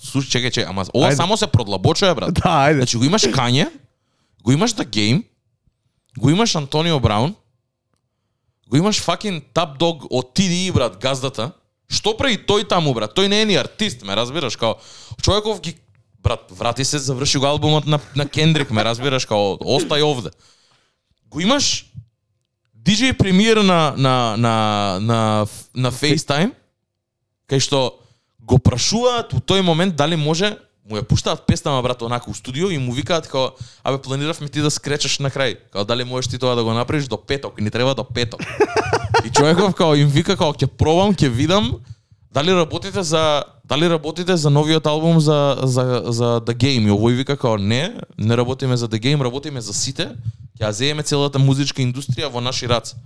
слушај, 0.00 0.30
чекај, 0.40 0.50
чекај, 0.50 0.68
ама 0.68 0.86
ова 0.94 1.10
Ајде. 1.12 1.16
само 1.16 1.36
се 1.36 1.46
продлабочува, 1.46 2.14
брат. 2.14 2.34
Да, 2.40 2.68
ајде. 2.70 2.80
Значи 2.84 2.96
го 2.96 3.04
имаш 3.04 3.28
Кање, 3.28 3.68
го 4.42 4.52
имаш 4.52 4.72
The 4.74 4.84
Game, 4.88 5.24
го 6.18 6.30
имаш 6.30 6.54
Антонио 6.56 7.00
Браун, 7.00 7.34
го 8.68 8.76
имаш 8.76 9.02
fucking 9.04 9.42
Top 9.54 9.76
Dog 9.78 10.06
од 10.10 10.32
TDI, 10.34 10.72
брат, 10.72 10.96
газдата. 11.00 11.52
Што 11.88 12.16
прави 12.16 12.38
тој 12.40 12.64
таму, 12.68 12.94
брат? 12.96 13.12
Тој 13.12 13.28
не 13.28 13.42
е 13.42 13.44
ни 13.44 13.56
артист, 13.60 14.02
ме 14.02 14.16
разбираш, 14.16 14.56
као 14.56 14.74
човеков 15.22 15.60
ги 15.60 15.76
брат, 16.24 16.48
врати 16.50 16.84
се, 16.84 16.98
заврши 16.98 17.38
го 17.38 17.46
албумот 17.46 17.86
на 17.86 18.00
на 18.16 18.24
Кендрик, 18.28 18.70
ме 18.70 18.84
разбираш, 18.84 19.26
као 19.28 19.60
остај 19.60 20.00
овде. 20.02 20.30
Го 21.28 21.40
имаш 21.40 21.92
DJ 22.84 23.16
премиер 23.16 23.56
на 23.56 23.94
на 23.96 24.36
на 24.36 24.98
на 25.00 25.46
на 25.74 25.90
FaceTime 25.90 26.52
кај 27.48 27.60
што 27.64 27.96
го 28.44 28.58
прашуваат 28.60 29.32
у 29.32 29.40
тој 29.40 29.64
момент 29.64 29.96
дали 29.96 30.16
може 30.16 30.52
му 30.84 30.98
ја 30.98 31.04
пуштаат 31.08 31.46
песнама 31.48 31.80
брат 31.82 32.02
онака 32.04 32.28
у 32.30 32.34
студио 32.34 32.68
и 32.70 32.78
му 32.78 32.92
викаат 32.92 33.24
како 33.24 33.56
абе 33.82 34.02
планиравме 34.02 34.48
ти 34.48 34.60
да 34.60 34.70
скречеш 34.70 35.18
на 35.18 35.30
крај. 35.32 35.56
Као 35.72 35.84
дали 35.84 36.04
можеш 36.04 36.28
ти 36.28 36.38
тоа 36.38 36.54
да 36.56 36.64
го 36.64 36.74
направиш 36.76 37.08
до 37.08 37.16
петок, 37.16 37.60
ни 37.60 37.70
треба 37.70 37.94
до 37.94 38.04
петок. 38.04 38.40
и 39.24 39.30
човеков 39.30 39.74
као 39.74 39.94
им 39.96 40.08
вика 40.08 40.36
као 40.36 40.52
ќе 40.52 40.68
пробам, 40.68 41.16
ќе 41.16 41.28
видам 41.32 41.80
дали 42.34 42.54
работите 42.54 43.02
за 43.02 43.44
дали 43.64 43.90
работите 43.90 44.36
за 44.36 44.50
новиот 44.50 44.86
албум 44.86 45.20
за 45.20 45.56
за 45.62 46.02
за 46.06 46.40
The 46.40 46.54
Game. 46.54 46.86
И 46.86 46.90
овој 46.90 47.14
вика 47.14 47.36
као 47.36 47.56
не, 47.58 47.94
не 48.18 48.36
работиме 48.36 48.76
за 48.76 48.88
The 48.88 48.98
Game, 48.98 49.22
работиме 49.22 49.60
за 49.60 49.72
сите. 49.72 50.10
Ќе 50.58 50.66
ја 50.66 50.70
зееме 50.70 51.02
целата 51.02 51.38
музичка 51.38 51.82
индустрија 51.82 52.30
во 52.30 52.40
наши 52.40 52.66
раце. 52.66 52.96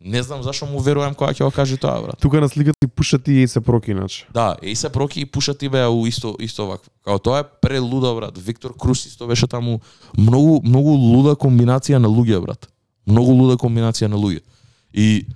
Не 0.00 0.22
знам 0.22 0.42
зашо 0.42 0.66
му 0.66 0.78
верувам 0.78 1.14
кога 1.14 1.32
ќе 1.32 1.44
го 1.44 1.50
каже 1.50 1.76
тоа, 1.76 2.02
брат. 2.02 2.20
Тука 2.20 2.40
на 2.40 2.48
сликата 2.48 2.76
си 2.84 2.88
пушат 2.88 3.28
и 3.28 3.48
се 3.48 3.60
проки 3.60 3.90
иначе. 3.90 4.26
Да, 4.34 4.56
и 4.62 4.76
се 4.76 4.88
проки 4.88 5.20
и 5.20 5.26
пуша 5.26 5.54
ти 5.54 5.68
беа 5.68 5.90
у 5.90 6.06
исто 6.06 6.36
исто 6.40 6.66
вакво. 6.66 6.90
Као 7.04 7.18
тоа 7.18 7.40
е 7.40 7.44
прелуда 7.60 8.14
брат. 8.14 8.38
Виктор 8.38 8.76
Крус 8.76 9.06
исто 9.06 9.26
беше 9.26 9.46
таму 9.46 9.80
многу 10.18 10.60
многу 10.62 10.94
луда 10.94 11.34
комбинација 11.34 11.98
на 11.98 12.08
луѓе 12.08 12.40
брат. 12.40 12.68
Многу 13.06 13.32
луда 13.32 13.56
комбинација 13.56 14.06
на 14.06 14.16
луѓе. 14.16 14.40
И 14.94 15.26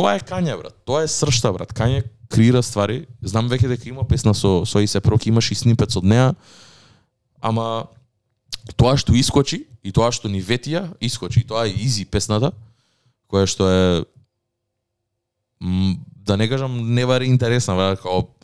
тоа 0.00 0.16
е 0.16 0.24
Кање 0.24 0.56
брат. 0.56 0.74
Тоа 0.88 1.04
е 1.04 1.12
сршта 1.12 1.52
брат. 1.52 1.74
Кање 1.76 2.02
креира 2.32 2.62
ствари. 2.64 3.04
Знам 3.20 3.50
веќе 3.50 3.68
дека 3.74 3.88
има 3.90 4.06
песна 4.08 4.34
со 4.34 4.64
со 4.64 4.80
се 4.86 5.00
проки, 5.00 5.28
имаш 5.28 5.50
и 5.50 5.54
снипец 5.54 5.96
од 5.96 6.04
неа. 6.04 6.34
Ама 7.40 7.88
тоа 8.76 8.96
што 8.96 9.12
искочи 9.12 9.66
и 9.84 9.92
тоа 9.92 10.12
што 10.12 10.28
ни 10.28 10.40
ветија, 10.42 10.88
искочи. 11.00 11.40
И 11.40 11.46
тоа 11.46 11.66
е 11.66 11.74
изи 11.76 12.04
песната, 12.04 12.52
која 13.28 13.46
што 13.46 13.68
е 13.68 14.04
да 15.60 16.36
не 16.36 16.48
кажам 16.48 16.94
не 16.94 17.04
вари 17.04 17.26
интересна, 17.26 17.76
брат, 17.76 18.00
као 18.00 18.20
е 18.20 18.40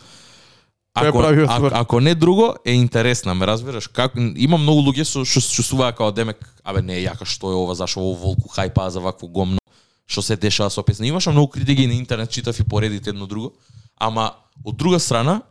Ако, 0.96 1.18
ако, 1.48 1.70
ако 1.72 2.00
не 2.00 2.14
друго, 2.14 2.54
е 2.64 2.72
интересна, 2.72 3.34
ме 3.34 3.46
разбираш? 3.46 3.88
Как, 3.88 4.12
има 4.16 4.56
многу 4.56 4.80
луѓе 4.80 5.04
со 5.04 5.24
што 5.28 5.44
чувствуваат 5.44 5.96
као 5.96 6.08
демек, 6.08 6.40
абе 6.64 6.80
не 6.80 6.96
е 6.96 7.04
јака 7.04 7.28
што 7.28 7.52
е 7.52 7.56
ова, 7.56 7.76
зашо 7.76 8.00
ово 8.00 8.16
волку 8.16 8.48
хајпаа 8.48 8.88
за 8.88 9.04
вакво 9.04 9.28
гомно, 9.28 9.60
што 10.06 10.22
се 10.22 10.36
дешава 10.36 10.70
да 10.70 10.74
со 10.74 10.82
песна. 10.82 11.06
Имаше 11.06 11.30
многу 11.30 11.48
критики 11.48 11.86
на 11.86 11.94
интернет, 11.94 12.30
читав 12.30 12.60
и 12.60 12.64
поредите 12.64 13.10
едно 13.10 13.26
друго, 13.26 13.52
ама 13.96 14.34
од 14.64 14.76
друга 14.76 15.00
страна, 15.00 15.42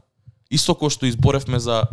исто 0.50 0.74
кој 0.74 0.89
што 0.89 1.06
изборевме 1.06 1.60
за 1.60 1.84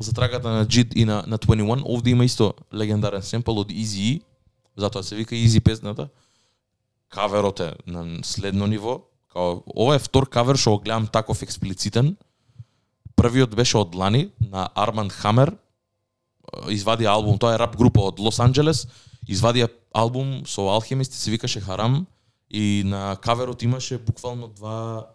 за 0.00 0.12
трагата 0.12 0.50
на 0.50 0.66
Джид 0.66 0.96
и 0.96 1.04
на, 1.04 1.22
на 1.26 1.38
21, 1.38 1.82
овде 1.84 2.10
има 2.10 2.24
исто 2.24 2.54
легендарен 2.74 3.22
семпл 3.22 3.60
од 3.60 3.70
Easy 3.70 4.22
затоа 4.76 5.02
се 5.02 5.16
вика 5.16 5.34
Easy 5.34 5.60
песната. 5.60 6.08
Каверот 7.08 7.60
е 7.60 7.72
на 7.86 8.24
следно 8.24 8.66
ниво. 8.66 9.00
Као, 9.32 9.62
ова 9.76 9.94
е 9.96 9.98
втор 9.98 10.28
кавер 10.28 10.56
што 10.56 10.76
го 10.76 10.84
гледам 10.84 11.06
таков 11.06 11.42
експлицитен. 11.42 12.16
Првиот 13.16 13.54
беше 13.54 13.78
од 13.78 13.94
Лани 13.94 14.30
на 14.40 14.68
Арман 14.74 15.10
Хамер. 15.10 15.56
Извади 16.68 17.04
албум, 17.04 17.38
тоа 17.38 17.54
е 17.54 17.58
рап 17.58 17.76
група 17.76 18.08
од 18.08 18.20
Лос 18.20 18.40
Анџелес. 18.40 18.88
Извади 19.28 19.64
албум 19.94 20.42
со 20.46 20.68
Алхемист, 20.68 21.12
се 21.12 21.30
викаше 21.30 21.60
Харам 21.60 22.06
и 22.50 22.82
на 22.86 23.16
каверот 23.16 23.62
имаше 23.62 23.98
буквално 23.98 24.48
два 24.48 25.06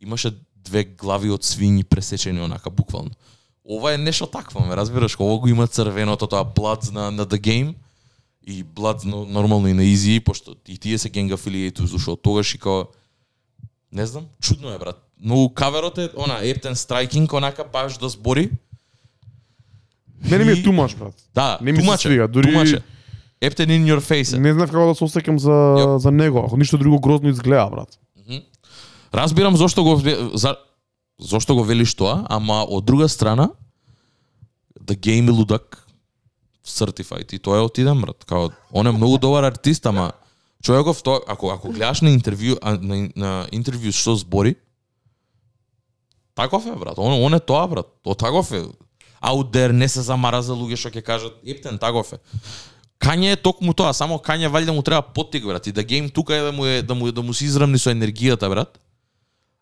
имаше 0.00 0.30
две 0.56 0.84
глави 0.84 1.30
од 1.30 1.42
свињи 1.42 1.84
пресечени 1.84 2.40
онака 2.40 2.70
буквално. 2.70 3.10
Ова 3.64 3.94
е 3.94 3.98
нешто 3.98 4.26
такво, 4.26 4.60
ме 4.60 4.76
разбираш, 4.76 5.16
ова 5.20 5.38
го 5.38 5.48
има 5.48 5.66
црвеното 5.66 6.26
тоа 6.26 6.44
Bloods 6.46 6.92
на 6.92 7.10
на 7.10 7.26
The 7.26 7.38
Game 7.38 7.74
и 8.44 8.64
Bloods 8.64 9.04
но, 9.04 9.24
нормално 9.24 9.68
и 9.68 9.72
на 9.72 9.82
Easy, 9.82 10.20
пошто 10.20 10.56
и 10.68 10.78
тие 10.78 10.98
се 10.98 11.10
gang 11.10 11.34
affiliated, 11.34 11.84
зашто 11.84 12.16
тогаш 12.16 12.54
и 12.54 12.58
као 12.58 12.84
не 13.92 14.06
знам, 14.06 14.26
чудно 14.40 14.72
е 14.72 14.78
брат. 14.78 15.08
Но 15.20 15.48
каверот 15.48 15.98
е 15.98 16.10
она 16.16 16.38
Ептен 16.42 16.76
Страйкинг 16.76 17.32
онака 17.32 17.64
баш 17.64 17.98
да 17.98 18.08
збори. 18.08 18.50
Мене 20.24 20.44
ми 20.44 20.52
е 20.52 20.62
тумаш, 20.62 20.94
брат. 20.96 21.14
Да, 21.34 21.58
Не 21.62 21.72
ми 21.72 21.78
се 21.78 21.84
тумаче, 21.84 22.08
свига, 22.08 22.28
дури- 22.28 22.52
тумаче. 22.52 22.82
Ептен 23.42 23.70
in 23.74 23.86
your 23.90 23.98
face. 23.98 24.36
Не 24.38 24.52
знам 24.54 24.68
како 24.70 24.92
да 24.92 24.94
се 24.94 25.04
осеќам 25.04 25.36
за 25.42 25.98
за 25.98 26.10
него, 26.14 26.44
ако 26.46 26.56
ништо 26.56 26.78
друго 26.78 27.00
грозно 27.00 27.28
изгледа, 27.28 27.66
брат. 27.70 27.98
Разбирам 29.14 29.56
зошто 29.56 29.84
го 29.84 29.96
за 30.34 30.56
зошто 31.20 31.54
го 31.54 31.64
велиш 31.64 31.94
тоа, 31.94 32.22
ама 32.30 32.62
од 32.68 32.84
друга 32.84 33.08
страна 33.08 33.50
The 34.80 34.96
Game 34.96 35.28
и 35.28 35.30
Лудак 35.30 35.86
certified 36.66 37.34
и 37.34 37.38
тоа 37.38 37.58
е 37.58 37.66
отидам 37.66 38.00
брат. 38.00 38.24
Као 38.24 38.50
он 38.72 38.86
е 38.86 38.92
многу 38.92 39.18
добар 39.18 39.44
артист, 39.44 39.86
ама 39.86 40.12
човеков 40.62 41.02
тоа 41.02 41.20
ако 41.26 41.50
ако 41.50 41.68
гледаш 41.68 42.00
на 42.00 42.14
интервју 42.14 42.58
на, 42.62 43.10
на 43.16 43.32
интервју 43.52 43.92
што 43.92 44.14
збори 44.16 44.54
таков 46.34 46.66
е 46.66 46.78
брат. 46.78 46.98
Он 46.98 47.24
он 47.24 47.34
е 47.34 47.40
тоа 47.40 47.66
брат. 47.68 47.86
Тоа 48.02 48.14
таков 48.14 48.52
е. 48.52 48.64
Out 49.22 49.50
there 49.54 49.72
не 49.72 49.88
се 49.88 50.02
замара 50.02 50.42
за 50.42 50.54
луѓе 50.54 50.76
што 50.76 50.90
ќе 50.90 51.02
кажат 51.02 51.34
ептен 51.44 51.78
таков 51.78 52.12
е. 52.12 52.18
Кање 53.02 53.32
е 53.34 53.36
токму 53.36 53.74
тоа, 53.74 53.90
само 53.92 54.20
Кање 54.22 54.46
валјда 54.46 54.70
му 54.70 54.82
треба 54.82 55.02
поттик 55.02 55.46
брат 55.46 55.66
и 55.66 55.72
да 55.72 55.82
гейм 55.82 56.10
тука 56.10 56.36
е 56.36 56.40
да 56.40 56.52
му 56.52 56.66
е 56.66 56.82
да 56.82 56.94
му 56.94 57.12
да 57.12 57.22
му 57.22 57.34
се 57.34 57.44
израмни 57.44 57.78
со 57.78 57.90
енергијата 57.90 58.48
брат. 58.48 58.78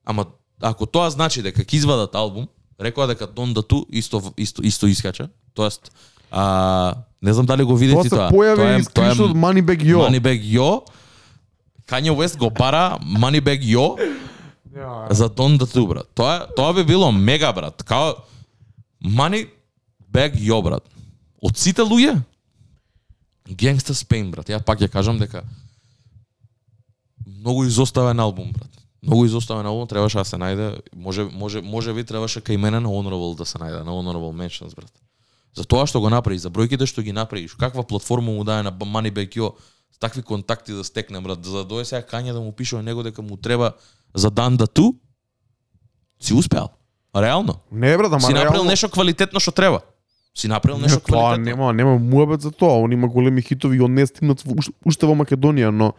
Ама 0.05 0.27
ако 0.61 0.87
тоа 0.87 1.11
значи 1.11 1.43
дека 1.43 1.65
ќе 1.65 1.75
извадат 1.81 2.15
албум, 2.15 2.49
рекоа 2.81 3.07
дека 3.09 3.27
Дон 3.27 3.55
да 3.55 3.63
ту 3.63 3.87
исто 3.89 4.21
исто 4.37 4.63
исто 4.63 4.87
искача, 4.87 5.29
тоест 5.55 5.91
А, 6.31 6.95
не 7.23 7.33
знам 7.33 7.47
дали 7.47 7.65
го 7.65 7.73
Тоа 7.73 7.79
видите 7.79 8.09
се 8.09 8.17
тоа. 8.17 8.31
појави 8.31 8.81
и 8.81 8.85
скриншот 8.85 9.35
Moneybag 9.35 9.83
Yo. 9.83 9.99
Moneybag 9.99 10.41
Yo. 10.45 10.83
Kanye 11.87 12.11
West 12.11 12.39
го 12.39 12.51
бара 12.51 12.99
Moneybag 13.03 13.65
Yo 13.65 13.99
за 15.11 15.29
Don 15.29 15.59
Two, 15.59 15.89
брат. 15.89 16.07
Тоа 16.15 16.47
тоа 16.57 16.75
би 16.75 16.85
било 16.85 17.13
мега, 17.13 17.53
брат. 17.53 17.83
Као 17.83 18.15
Moneybag 19.05 20.37
Yo, 20.39 20.63
брат. 20.63 20.85
Од 21.43 21.57
сите 21.57 21.83
луѓе 21.83 22.21
Gangsta 23.49 23.95
Spain, 23.95 24.31
брат. 24.31 24.49
Ја 24.49 24.63
пак 24.65 24.81
ја 24.81 24.89
кажам 24.89 25.19
дека 25.19 25.43
многу 27.27 27.65
изоставен 27.65 28.21
албум, 28.21 28.53
брат. 28.53 28.71
Многу 29.03 29.25
изоставен 29.25 29.67
албум, 29.67 29.89
требаше 29.89 30.19
да 30.19 30.25
се 30.25 30.37
најде, 30.37 30.81
може 30.97 31.25
може 31.25 31.63
може 31.63 31.95
би 31.95 32.05
требаше 32.05 32.41
кај 32.41 32.57
мене 32.57 32.81
на 32.81 32.89
Honorable 32.89 33.37
да 33.37 33.47
се 33.47 33.59
најде, 33.59 33.85
на 33.85 33.91
Honorable 33.91 34.37
Mentions, 34.37 34.77
брат. 34.77 34.93
За 35.57 35.65
тоа 35.65 35.87
што 35.87 36.01
го 36.01 36.11
направи, 36.11 36.39
за 36.39 36.51
бројките 36.51 36.87
што 36.87 37.03
ги 37.03 37.13
направи, 37.13 37.49
каква 37.49 37.83
платформа 37.83 38.33
му 38.33 38.45
даде 38.45 38.63
на 38.63 38.73
Moneybag 38.73 39.33
Yo, 39.37 39.55
такви 40.01 40.23
контакти 40.23 40.73
да 40.73 40.85
стекне, 40.85 41.21
брат, 41.21 41.45
за 41.45 41.57
да 41.57 41.65
дое 41.65 41.85
сега 41.85 42.03
Кања 42.03 42.33
да 42.33 42.41
му 42.41 42.53
пише 42.53 42.83
него 42.83 43.03
дека 43.03 43.23
му 43.23 43.37
треба 43.37 43.73
за 44.15 44.31
дан 44.31 44.57
да 44.57 44.67
ту, 44.67 44.95
си 46.21 46.35
успеал. 46.35 46.69
Реално. 47.17 47.55
Не 47.73 47.97
бре, 47.97 48.07
ама 48.07 48.21
си 48.21 48.33
направил 48.33 48.53
реално- 48.53 48.71
нешто 48.71 48.89
квалитетно 48.89 49.41
што 49.41 49.51
треба. 49.51 49.81
Си 50.35 50.49
направил 50.49 50.79
Не, 50.79 50.83
нешто 50.83 51.01
тоа 51.01 51.07
квалитетно. 51.35 51.45
нема, 51.45 51.73
нема 51.73 51.99
муабет 51.99 52.41
за 52.41 52.51
тоа. 52.51 52.79
Он 52.79 52.93
има 52.93 53.09
големи 53.09 53.43
хитови 53.43 53.77
и 53.77 53.81
он 53.81 53.95
не 53.95 54.03
е 54.03 54.07
стигнат 54.07 54.41
уште- 54.87 55.07
во 55.07 55.15
Македонија, 55.15 55.71
но 55.71 55.93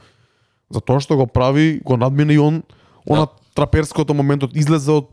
за 0.69 0.81
тоа 0.81 0.99
што 0.99 1.17
го 1.17 1.27
прави, 1.27 1.81
го 1.83 1.97
надмина 1.97 2.33
и 2.33 2.39
он 2.39 2.63
она 3.05 3.27
траперското 3.55 4.13
моментот 4.13 4.55
излезе 4.55 4.91
од 4.91 5.09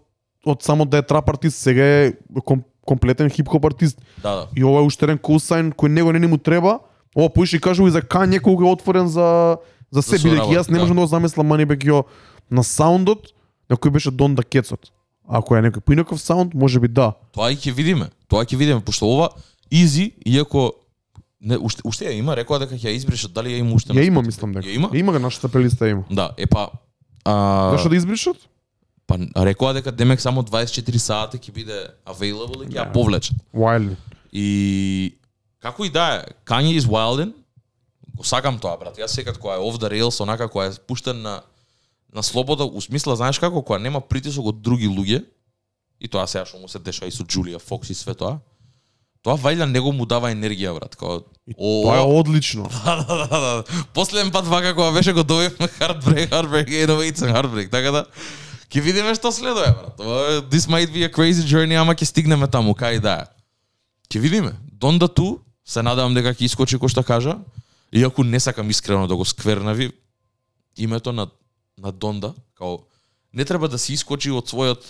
од 0.46 0.62
само 0.62 0.84
да 0.84 0.98
е 0.98 1.02
трап 1.02 1.28
артист, 1.28 1.58
сега 1.58 1.82
е 1.82 2.12
ком, 2.44 2.62
комплетен 2.86 3.28
хип-хоп 3.28 3.64
артист. 3.64 3.98
Да, 4.22 4.30
да. 4.30 4.46
И 4.56 4.64
ова 4.64 4.80
е 4.80 4.84
уште 4.84 5.04
еден 5.04 5.18
косайн 5.18 5.72
кој 5.72 5.88
него 5.88 6.12
не 6.12 6.18
ни 6.18 6.26
му 6.26 6.38
треба. 6.38 6.78
Ова 7.16 7.28
поише 7.28 7.56
и 7.56 7.60
кажува 7.60 7.88
и 7.88 7.92
за 7.92 8.02
Кање 8.02 8.40
колку 8.40 8.62
е 8.62 8.70
отворен 8.70 9.08
за 9.08 9.58
за 9.90 10.02
се 10.02 10.16
бидејќи 10.18 10.54
јас 10.54 10.68
не 10.68 10.74
да. 10.74 10.80
можам 10.80 10.96
да 10.96 11.02
го 11.02 11.06
замислам 11.08 11.48
Moneybag 11.48 11.82
Yo 11.82 12.04
на 12.50 12.62
саундот 12.62 13.32
на 13.70 13.76
кој 13.76 13.90
беше 13.90 14.10
Дон 14.10 14.34
да 14.34 14.42
Кецот. 14.42 14.92
Ако 15.28 15.56
е 15.56 15.60
некој 15.60 15.80
поинаков 15.80 16.20
саунд, 16.20 16.54
може 16.54 16.80
би 16.80 16.88
да. 16.88 17.12
Тоа 17.32 17.50
и 17.50 17.56
ќе 17.56 17.72
видиме. 17.72 18.08
Тоа 18.28 18.44
ќе 18.44 18.56
видиме 18.56 18.80
пошто 18.80 19.06
ова 19.06 19.28
Изи, 19.70 20.12
иако 20.26 20.72
не 21.40 21.56
уште 21.56 21.82
уште 21.84 22.04
ја 22.08 22.12
има, 22.18 22.36
рекоа 22.36 22.58
дека 22.58 22.74
ќе 22.74 22.88
ја 22.88 22.96
избришат, 22.96 23.32
дали 23.32 23.48
ја 23.50 23.58
има 23.58 23.74
уште 23.74 23.92
Ја 23.92 24.06
има, 24.06 24.22
мислам 24.22 24.52
дека. 24.52 24.66
Ја 24.66 24.74
има? 24.74 24.90
Има 24.92 25.12
го 25.12 25.18
нашата 25.18 25.48
плейлиста 25.48 25.88
има. 25.88 26.04
Да, 26.10 26.30
е 26.36 26.46
па 26.46 26.68
а, 27.24 27.70
Зашто 27.72 27.88
да 27.88 27.96
избришат? 27.96 28.36
па 29.06 29.16
рекоа 29.46 29.72
дека 29.72 29.92
демек 29.92 30.20
само 30.20 30.42
24 30.42 30.96
сати 30.96 31.38
ќе 31.38 31.52
биде 31.52 31.78
available 32.06 32.64
и 32.64 32.68
ќе 32.68 32.76
ја 32.76 32.84
Да. 32.84 32.92
повлечат. 32.92 33.36
Wildly. 33.54 33.96
И 34.32 35.14
како 35.60 35.84
и 35.84 35.90
да 35.90 36.20
е, 36.20 36.32
Kanye 36.44 36.76
is 36.76 36.84
Wildin, 36.84 37.32
го 38.16 38.24
сакам 38.24 38.58
тоа, 38.58 38.76
брат. 38.76 38.98
Јас 38.98 39.06
секад 39.08 39.38
кога 39.38 39.54
е 39.54 39.58
off 39.58 39.78
the 39.78 39.88
rails, 39.88 40.20
онака 40.20 40.48
кога 40.48 40.66
е 40.66 40.72
пуштен 40.86 41.22
на 41.22 41.40
на 42.14 42.22
слобода, 42.22 42.64
у 42.64 42.80
смисла, 42.80 43.16
знаеш 43.16 43.38
како, 43.38 43.62
кога 43.62 43.78
нема 43.78 44.00
притисок 44.00 44.46
од 44.46 44.62
други 44.62 44.88
луѓе, 44.88 45.24
и 46.00 46.08
тоа 46.08 46.26
сега 46.26 46.46
што 46.46 46.58
му 46.58 46.68
се 46.68 46.78
деша 46.78 47.06
и 47.06 47.12
со 47.14 47.24
Джулија 47.24 47.60
Фокс 47.62 47.90
и 47.90 47.94
све 47.94 48.14
тоа, 48.14 48.38
тоа 49.22 49.36
вајда 49.38 49.66
него 49.66 49.92
му 49.92 50.06
дава 50.06 50.30
енергија, 50.32 50.74
брат. 50.78 50.96
Као, 50.96 51.22
о, 51.56 51.70
Тоа 51.84 51.96
е 51.98 52.04
одлично. 52.06 52.68
да, 52.84 52.96
да, 53.02 53.16
да, 53.26 53.38
да. 53.40 53.84
Последен 53.94 54.30
пат 54.30 54.46
вака 54.46 54.74
кога 54.74 54.92
беше 54.92 55.12
го 55.12 55.24
добивме 55.24 55.68
Heartbreak, 55.80 56.28
Heartbreak, 56.30 56.68
Innovates 56.68 57.24
and 57.24 57.34
Heartbreak, 57.34 57.70
така 57.70 57.90
да 57.90 58.06
ќе 58.68 58.84
видиме 58.84 59.14
што 59.16 59.32
следува, 59.32 59.72
брат. 59.72 60.00
This 60.52 60.68
might 60.68 60.92
be 60.92 61.04
a 61.04 61.10
crazy 61.12 61.44
journey, 61.44 61.76
ама 61.80 61.96
ќе 61.96 62.04
стигнеме 62.04 62.48
таму, 62.48 62.76
кај 62.76 63.00
да 63.00 63.14
е. 63.24 63.26
Ќе 64.12 64.20
видиме. 64.20 64.52
Донда 64.72 65.08
ту, 65.08 65.40
се 65.64 65.82
надевам 65.82 66.14
дека 66.14 66.34
ќе 66.36 66.44
искочи 66.48 66.76
кој 66.76 66.92
што 66.92 67.02
кажа, 67.02 67.38
иако 67.92 68.24
не 68.24 68.40
сакам 68.40 68.68
искрено 68.70 69.08
да 69.08 69.16
го 69.16 69.24
сквернави 69.24 69.92
името 70.76 71.12
на 71.12 71.28
на 71.78 71.92
Донда, 71.92 72.34
као 72.54 72.78
не 73.32 73.44
треба 73.44 73.68
да 73.68 73.78
се 73.78 73.92
искочи 73.92 74.30
од 74.34 74.50
својот 74.50 74.82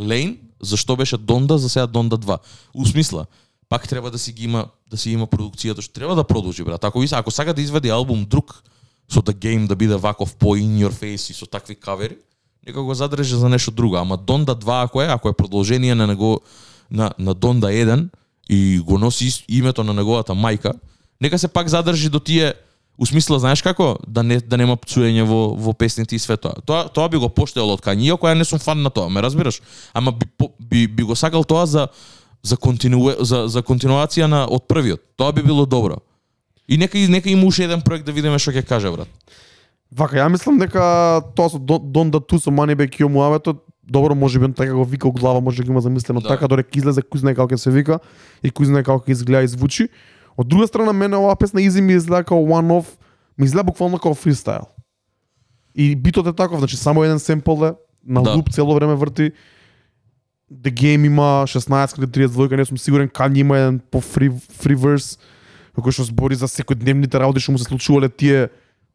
лейн, 0.00 0.38
зашто 0.62 0.96
беше 0.96 1.16
Донда, 1.16 1.58
за 1.58 1.68
сега 1.68 1.86
Донда 1.86 2.18
2. 2.18 2.38
У 2.74 2.86
смисла, 2.86 3.26
пак 3.68 3.88
треба 3.88 4.10
да 4.10 4.18
си 4.18 4.32
ги 4.32 4.44
има 4.44 4.66
да 4.90 4.96
си 4.96 5.10
има 5.10 5.26
продукцијата 5.26 5.80
што 5.80 5.92
треба 5.96 6.14
да 6.14 6.24
продолжи 6.24 6.64
брат. 6.64 6.84
Ако 6.84 7.04
ако 7.12 7.30
сака 7.30 7.54
да 7.54 7.62
извади 7.62 7.88
албум 7.88 8.24
друг 8.28 8.62
со 9.08 9.22
The 9.22 9.32
Game 9.32 9.66
да 9.66 9.76
биде 9.76 9.96
ваков 9.96 10.36
по 10.36 10.56
in 10.56 10.86
your 10.86 10.92
face 10.92 11.30
и 11.30 11.34
со 11.34 11.46
такви 11.46 11.74
кавери, 11.74 12.16
нека 12.66 12.82
го 12.82 12.94
задржи 12.94 13.36
за 13.36 13.48
нешто 13.48 13.70
друго, 13.70 13.96
ама 13.96 14.16
Донда 14.16 14.56
2 14.56 14.84
ако 14.84 15.02
е, 15.02 15.06
ако 15.06 15.28
е 15.28 15.32
продолжение 15.32 15.94
на 15.94 16.06
него 16.06 16.40
на 16.90 17.10
на 17.18 17.34
Донда 17.34 17.66
1 17.66 18.08
и 18.50 18.78
го 18.78 18.98
носи 18.98 19.44
името 19.48 19.84
на 19.84 19.94
неговата 19.94 20.32
мајка, 20.32 20.72
нека 21.20 21.38
се 21.38 21.48
пак 21.48 21.68
задржи 21.68 22.08
до 22.08 22.20
тие 22.20 22.54
У 22.98 23.06
смисла, 23.06 23.38
знаеш 23.38 23.62
како? 23.62 23.96
Да 24.06 24.22
не 24.22 24.38
да 24.40 24.56
нема 24.56 24.76
пцуење 24.76 25.24
во 25.26 25.54
во 25.56 25.72
песните 25.72 26.14
и 26.14 26.18
све 26.18 26.36
тоа. 26.36 26.60
Тоа 26.66 26.88
тоа 26.88 27.08
би 27.08 27.16
го 27.18 27.28
поштеал 27.28 27.70
од 27.72 27.80
Кањи, 27.80 28.12
иако 28.12 28.28
ја 28.28 28.36
не 28.38 28.44
сум 28.44 28.58
фан 28.58 28.82
на 28.82 28.90
тоа, 28.90 29.08
ме 29.08 29.22
разбираш? 29.22 29.62
Ама 29.94 30.12
би, 30.12 30.26
би, 30.60 30.86
би 30.86 31.02
го 31.02 31.16
сакал 31.16 31.44
тоа 31.44 31.66
за 31.66 31.88
за 32.42 32.56
континуе, 32.56 33.16
за 33.20 33.48
за 33.48 33.62
континуација 33.62 34.26
на 34.26 34.44
од 34.46 34.68
првиот. 34.68 35.00
Тоа 35.16 35.32
би 35.32 35.42
било 35.42 35.66
добро. 35.66 35.96
И 36.68 36.76
нека 36.76 36.98
и- 36.98 37.08
нека 37.08 37.30
има 37.30 37.46
уште 37.46 37.64
еден 37.64 37.80
проект 37.80 38.06
да 38.06 38.12
видиме 38.12 38.38
што 38.38 38.52
ќе 38.52 38.62
каже 38.62 38.90
брат. 38.92 39.08
Вака, 39.92 40.16
ја 40.16 40.28
мислам 40.28 40.58
дека 40.58 41.22
тоа 41.34 41.48
со 41.50 41.58
Дон 41.58 41.92
Дон 41.92 42.10
да 42.10 42.20
ту 42.20 42.38
со 42.38 42.50
Moneybag 42.50 42.92
Yo 43.00 43.08
муаветот 43.08 43.64
добро 43.82 44.14
може 44.14 44.38
би 44.38 44.44
он 44.44 44.52
така 44.52 44.74
го 44.74 44.84
вика 44.84 45.08
у 45.08 45.12
глава, 45.12 45.40
може 45.40 45.56
да 45.56 45.64
го 45.66 45.72
има 45.72 45.80
замислено 45.80 46.20
Да. 46.20 46.28
така 46.28 46.48
додека 46.48 46.70
излезе 46.78 47.00
кој 47.02 47.18
знае 47.18 47.34
како 47.34 47.54
ќе 47.54 47.56
се 47.56 47.70
вика 47.70 47.98
и 48.42 48.50
кој 48.50 48.64
знае 48.64 48.84
како 48.84 49.04
ќе 49.04 49.10
изгледа 49.12 49.42
и 49.44 49.48
звучи. 49.48 49.88
Од 50.36 50.48
друга 50.48 50.66
страна 50.66 50.92
мене 50.92 51.16
оваа 51.16 51.36
песна 51.36 51.60
Easy 51.60 51.80
ми 51.80 51.92
изгледа 51.92 52.24
како 52.24 52.34
one 52.34 52.72
off, 52.80 52.86
ми 53.38 53.44
изгледа 53.44 53.64
буквално 53.64 53.98
како 53.98 54.14
фристайл. 54.14 54.66
И 55.74 55.96
битот 55.96 56.26
е 56.26 56.32
таков, 56.32 56.58
значи 56.58 56.76
само 56.76 57.04
еден 57.04 57.18
семпл 57.18 57.64
е, 57.64 57.72
на 58.06 58.22
Да. 58.22 58.34
луп 58.36 58.50
цело 58.52 58.74
време 58.74 58.94
врти. 58.94 59.32
The 60.52 60.72
Game 60.72 61.06
има 61.06 61.44
16 61.46 61.98
или 61.98 62.06
32, 62.06 62.56
не 62.56 62.64
сум 62.64 62.78
сигурен, 62.78 63.08
Kanye 63.08 63.38
има 63.38 63.58
еден 63.58 63.80
по 63.90 64.00
фри, 64.00 64.30
фри 64.60 64.74
верс, 64.74 65.18
кој 65.76 65.90
што 65.92 66.04
збори 66.04 66.36
за 66.36 66.44
секојдневните 66.44 67.16
работи 67.16 67.40
што 67.40 67.52
му 67.52 67.58
се 67.58 67.64
случувале 67.64 68.08
тие 68.08 68.48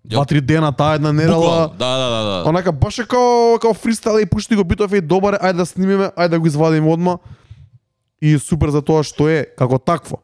два-три 0.05 0.41
дена 0.41 0.71
таа 0.71 0.95
една 0.95 1.11
недела. 1.13 1.73
Да, 1.79 1.97
да, 1.97 2.09
да, 2.09 2.21
да. 2.23 2.49
Онака 2.49 2.71
баш 2.71 2.99
е 2.99 3.07
као 3.07 3.57
као 3.61 3.73
фристайл 3.73 4.21
и 4.21 4.25
пушти 4.25 4.55
го 4.55 4.63
битов 4.63 4.93
е 4.93 5.01
добар, 5.01 5.33
ајде 5.41 5.57
да 5.57 5.65
снимиме, 5.65 6.11
ајде 6.13 6.29
да 6.29 6.39
го 6.39 6.47
извадиме 6.47 6.93
одма. 6.93 7.17
И 8.21 8.37
супер 8.37 8.69
за 8.69 8.81
тоа 8.81 9.03
што 9.03 9.29
е 9.29 9.45
како 9.57 9.77
такво. 9.81 10.21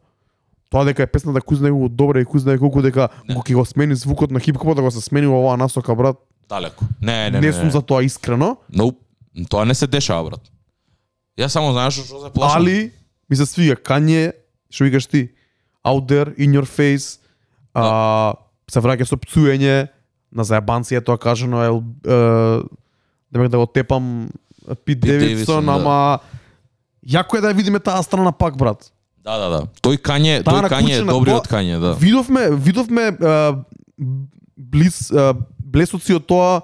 Тоа 0.74 0.88
дека 0.90 1.06
е 1.06 1.08
песната 1.08 1.38
кој 1.46 1.60
знае 1.62 1.72
колку 1.72 1.90
добра 1.94 2.22
и 2.24 2.26
кој 2.26 2.42
знае 2.42 2.58
колку 2.58 2.82
дека 2.82 3.10
Не. 3.30 3.36
го 3.38 3.42
ќе 3.46 3.54
го 3.54 3.66
смени 3.66 3.94
звукот 3.96 4.32
на 4.34 4.40
хип-хопот, 4.42 4.76
да 4.76 4.82
го 4.82 4.90
се 4.90 5.02
смени 5.06 5.30
во 5.30 5.38
оваа 5.38 5.58
насока, 5.58 5.94
брат. 5.96 6.18
Далеко. 6.50 6.86
Не, 7.02 7.30
не, 7.30 7.40
Не, 7.40 7.48
не. 7.48 7.54
сум 7.54 7.70
за 7.70 7.82
тоа 7.82 8.02
искрено, 8.04 8.58
Но 8.74 8.92
тоа 9.50 9.66
не 9.66 9.74
се 9.78 9.86
дешава 9.88 10.30
брат. 10.30 10.42
Јас 11.38 11.54
само 11.54 11.72
знаеш 11.74 11.94
што 12.02 12.26
се 12.26 12.30
плашам. 12.34 12.62
али 12.62 12.92
ми 13.30 13.36
се 13.38 13.46
свига 13.46 13.76
Kanye, 13.78 14.34
што 14.70 14.84
викаш 14.84 15.06
ти, 15.08 15.30
out 15.86 16.06
there, 16.10 16.34
in 16.38 16.52
your 16.58 16.66
face, 16.66 17.20
а, 17.74 18.34
се 18.70 18.80
враќа 18.82 19.06
со 19.06 19.18
пцуење, 19.18 19.88
на 20.34 20.44
заебанција 20.44 21.06
тоа 21.06 21.18
кажано 21.22 21.62
е, 21.62 21.70
е 21.70 22.18
демек 23.32 23.50
да 23.54 23.58
го 23.58 23.66
тепам 23.70 24.30
Пит 24.66 24.76
Пит 24.86 25.00
Девидсон, 25.02 25.66
да. 25.66 25.78
ама 25.78 26.20
јако 27.06 27.38
е 27.38 27.42
да 27.42 27.54
ја 27.54 27.56
видиме 27.56 27.80
таа 27.80 28.02
страна 28.04 28.32
пак, 28.32 28.58
брат. 28.58 28.90
Да, 29.24 29.38
да, 29.40 29.50
да. 29.50 29.60
Тој 29.80 30.00
Кање, 30.04 30.40
тој 30.44 30.68
Кање 30.68 30.98
е 31.00 31.04
добриот 31.08 31.48
Кање, 31.48 31.80
да. 31.80 31.94
Видовме, 32.00 32.50
видовме 32.52 33.12
близ 34.58 35.08
блесоци 35.64 36.18
од 36.18 36.26
тоа 36.28 36.64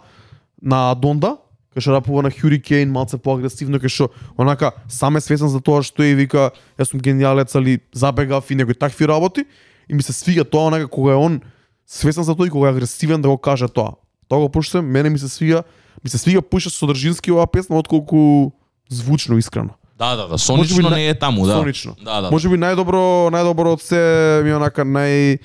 на 0.61 0.89
Донда, 0.99 1.37
кај 1.71 1.85
што 1.85 1.95
рапува 1.95 2.25
на 2.25 2.33
Hurricane, 2.33 2.91
малце 2.91 3.17
поагресивно, 3.21 3.79
кај 3.79 3.93
што 3.93 4.09
онака 4.35 4.73
сам 4.91 5.15
е 5.15 5.23
свесен 5.23 5.47
за 5.47 5.63
тоа 5.63 5.85
што 5.87 6.03
е 6.03 6.17
вика 6.19 6.49
јас 6.75 6.91
сум 6.91 6.99
гениалец, 6.99 7.55
али 7.55 7.79
забегав 7.95 8.51
и 8.51 8.59
некои 8.59 8.75
такви 8.75 9.07
работи 9.07 9.47
и 9.87 9.93
ми 9.93 10.03
се 10.03 10.13
свига 10.13 10.43
тоа 10.43 10.67
онака 10.67 10.87
кога 10.87 11.15
е 11.15 11.15
он 11.15 11.41
свесен 11.87 12.23
за 12.23 12.35
тоа 12.35 12.47
и 12.47 12.53
кога 12.53 12.69
е 12.69 12.75
агресивен 12.75 13.21
да 13.21 13.29
го 13.29 13.37
каже 13.37 13.71
тоа. 13.71 13.95
Тоа 14.27 14.43
го 14.43 14.49
пуштам, 14.51 14.85
мене 14.85 15.09
ми 15.09 15.19
се 15.19 15.29
свига, 15.29 15.63
ми 16.03 16.09
се 16.09 16.17
свига 16.17 16.41
поише 16.41 16.69
содржински 16.69 17.31
оваа 17.31 17.47
песна 17.47 17.79
отколку 17.79 18.51
звучно 18.91 19.37
искрено. 19.37 19.78
Да, 19.99 20.15
да, 20.15 20.27
да. 20.27 20.37
Сонично 20.37 20.89
би 20.89 20.95
не 20.95 21.07
е 21.09 21.13
таму, 21.13 21.45
да. 21.45 21.53
Сонично. 21.53 21.95
Да, 22.05 22.21
да. 22.21 22.31
Може 22.31 22.49
би 22.49 22.55
најдобро, 22.55 23.29
најдобро 23.35 23.73
од 23.75 23.81
се 23.83 23.99
ми 24.45 24.53
онака 24.55 24.85
нај 24.87 25.39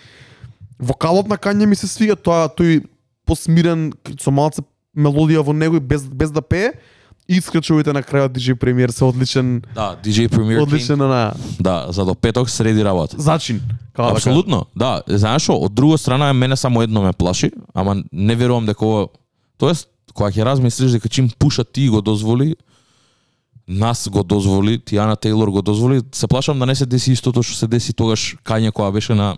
вокалот 0.78 1.28
на 1.28 1.36
Кање 1.36 1.66
ми 1.66 1.76
се 1.76 1.88
свига, 1.90 2.14
тоа 2.16 2.46
тој 2.48 2.84
посмирен 3.26 3.92
со 4.20 4.30
малце 4.30 4.62
мелодија 4.96 5.42
во 5.42 5.52
него 5.52 5.76
и 5.76 5.80
без 5.80 6.06
без 6.06 6.30
да 6.30 6.42
пее 6.42 6.72
и 7.28 7.40
скрчовите 7.40 7.92
на 7.92 8.02
крајот 8.02 8.36
DJ 8.36 8.54
Premier 8.54 8.90
се 8.92 9.04
одличен 9.04 9.62
Да, 9.74 9.96
DJ 10.04 10.28
Premier 10.28 10.62
одличен 10.62 10.98
на 10.98 11.32
Да, 11.60 11.86
за 11.90 12.04
до 12.04 12.14
петок 12.14 12.50
среди 12.50 12.84
работа. 12.84 13.16
зачин. 13.18 13.60
како 13.96 14.08
да 14.08 14.14
Апсолутно, 14.14 14.66
да. 14.76 15.02
Знаеш 15.06 15.42
што, 15.42 15.58
од 15.58 15.72
друга 15.74 15.98
страна 15.98 16.32
мене 16.32 16.56
само 16.56 16.82
едно 16.82 17.02
ме 17.02 17.12
плаши, 17.12 17.50
ама 17.74 18.02
не 18.12 18.36
верувам 18.36 18.66
дека 18.66 18.84
ова 18.86 19.08
Тоест, 19.58 19.88
кога 20.14 20.30
ќе 20.30 20.44
размислиш 20.44 20.90
дека 20.92 21.08
чим 21.08 21.30
пуша 21.38 21.64
ти 21.64 21.88
го 21.88 22.02
дозволи, 22.02 22.56
нас 23.68 24.08
го 24.08 24.22
дозволи, 24.22 24.78
Тиана 24.78 25.16
Тейлор 25.16 25.48
го 25.48 25.62
дозволи, 25.62 26.02
се 26.12 26.26
плашам 26.26 26.58
да 26.58 26.66
не 26.66 26.74
се 26.74 26.86
деси 26.86 27.12
истото 27.12 27.42
што 27.42 27.56
се 27.56 27.66
деси 27.66 27.92
тогаш 27.92 28.36
Кање 28.44 28.70
која 28.70 28.92
беше 28.92 29.14
на 29.14 29.36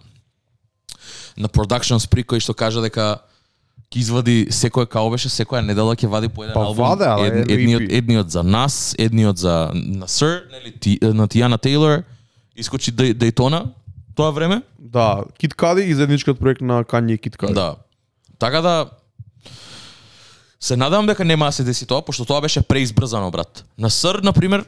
на 1.36 1.48
production 1.48 1.98
spree 1.98 2.24
кој 2.24 2.40
што 2.40 2.54
кажа 2.54 2.80
дека 2.80 3.20
ќе 3.86 3.96
извади 3.96 4.46
секој 4.50 4.86
као 4.86 5.10
беше 5.10 5.28
секоја 5.28 5.60
недела 5.62 5.94
ќе 5.94 6.08
вади 6.08 6.28
по 6.28 6.42
еден 6.42 6.54
Па 6.54 6.60
албум. 6.62 6.84
ваде, 6.88 7.06
Ед, 7.22 7.50
едниот 7.50 7.82
едниот 7.88 8.30
за 8.30 8.42
нас, 8.42 8.94
едниот 8.98 9.38
за 9.38 9.70
на 9.74 10.06
Sir, 10.06 10.42
нели 10.50 10.72
ти, 10.72 10.98
на 11.02 11.28
Тиана 11.28 11.58
Тейлор, 11.58 12.02
искочи 12.56 12.90
Дей- 12.90 13.14
Дейтона 13.14 13.64
тоа 14.14 14.30
време. 14.30 14.62
Да, 14.78 15.24
Кит 15.38 15.54
Кади 15.54 15.82
и 15.82 15.94
заедничкиот 15.94 16.38
проект 16.38 16.60
на 16.60 16.84
Кање 16.84 17.12
и 17.12 17.18
Кит 17.18 17.36
Кади. 17.36 17.54
Да. 17.54 17.76
Така 18.38 18.60
да 18.60 18.86
се 20.60 20.76
надевам 20.76 21.06
дека 21.06 21.24
нема 21.24 21.46
да 21.46 21.52
се 21.52 21.64
деси 21.64 21.86
тоа, 21.86 22.02
пошто 22.02 22.24
тоа 22.24 22.40
беше 22.40 22.62
преизбрзано, 22.62 23.30
брат. 23.30 23.64
На 23.78 23.90
Ср, 23.90 24.20
на 24.22 24.32
пример, 24.32 24.64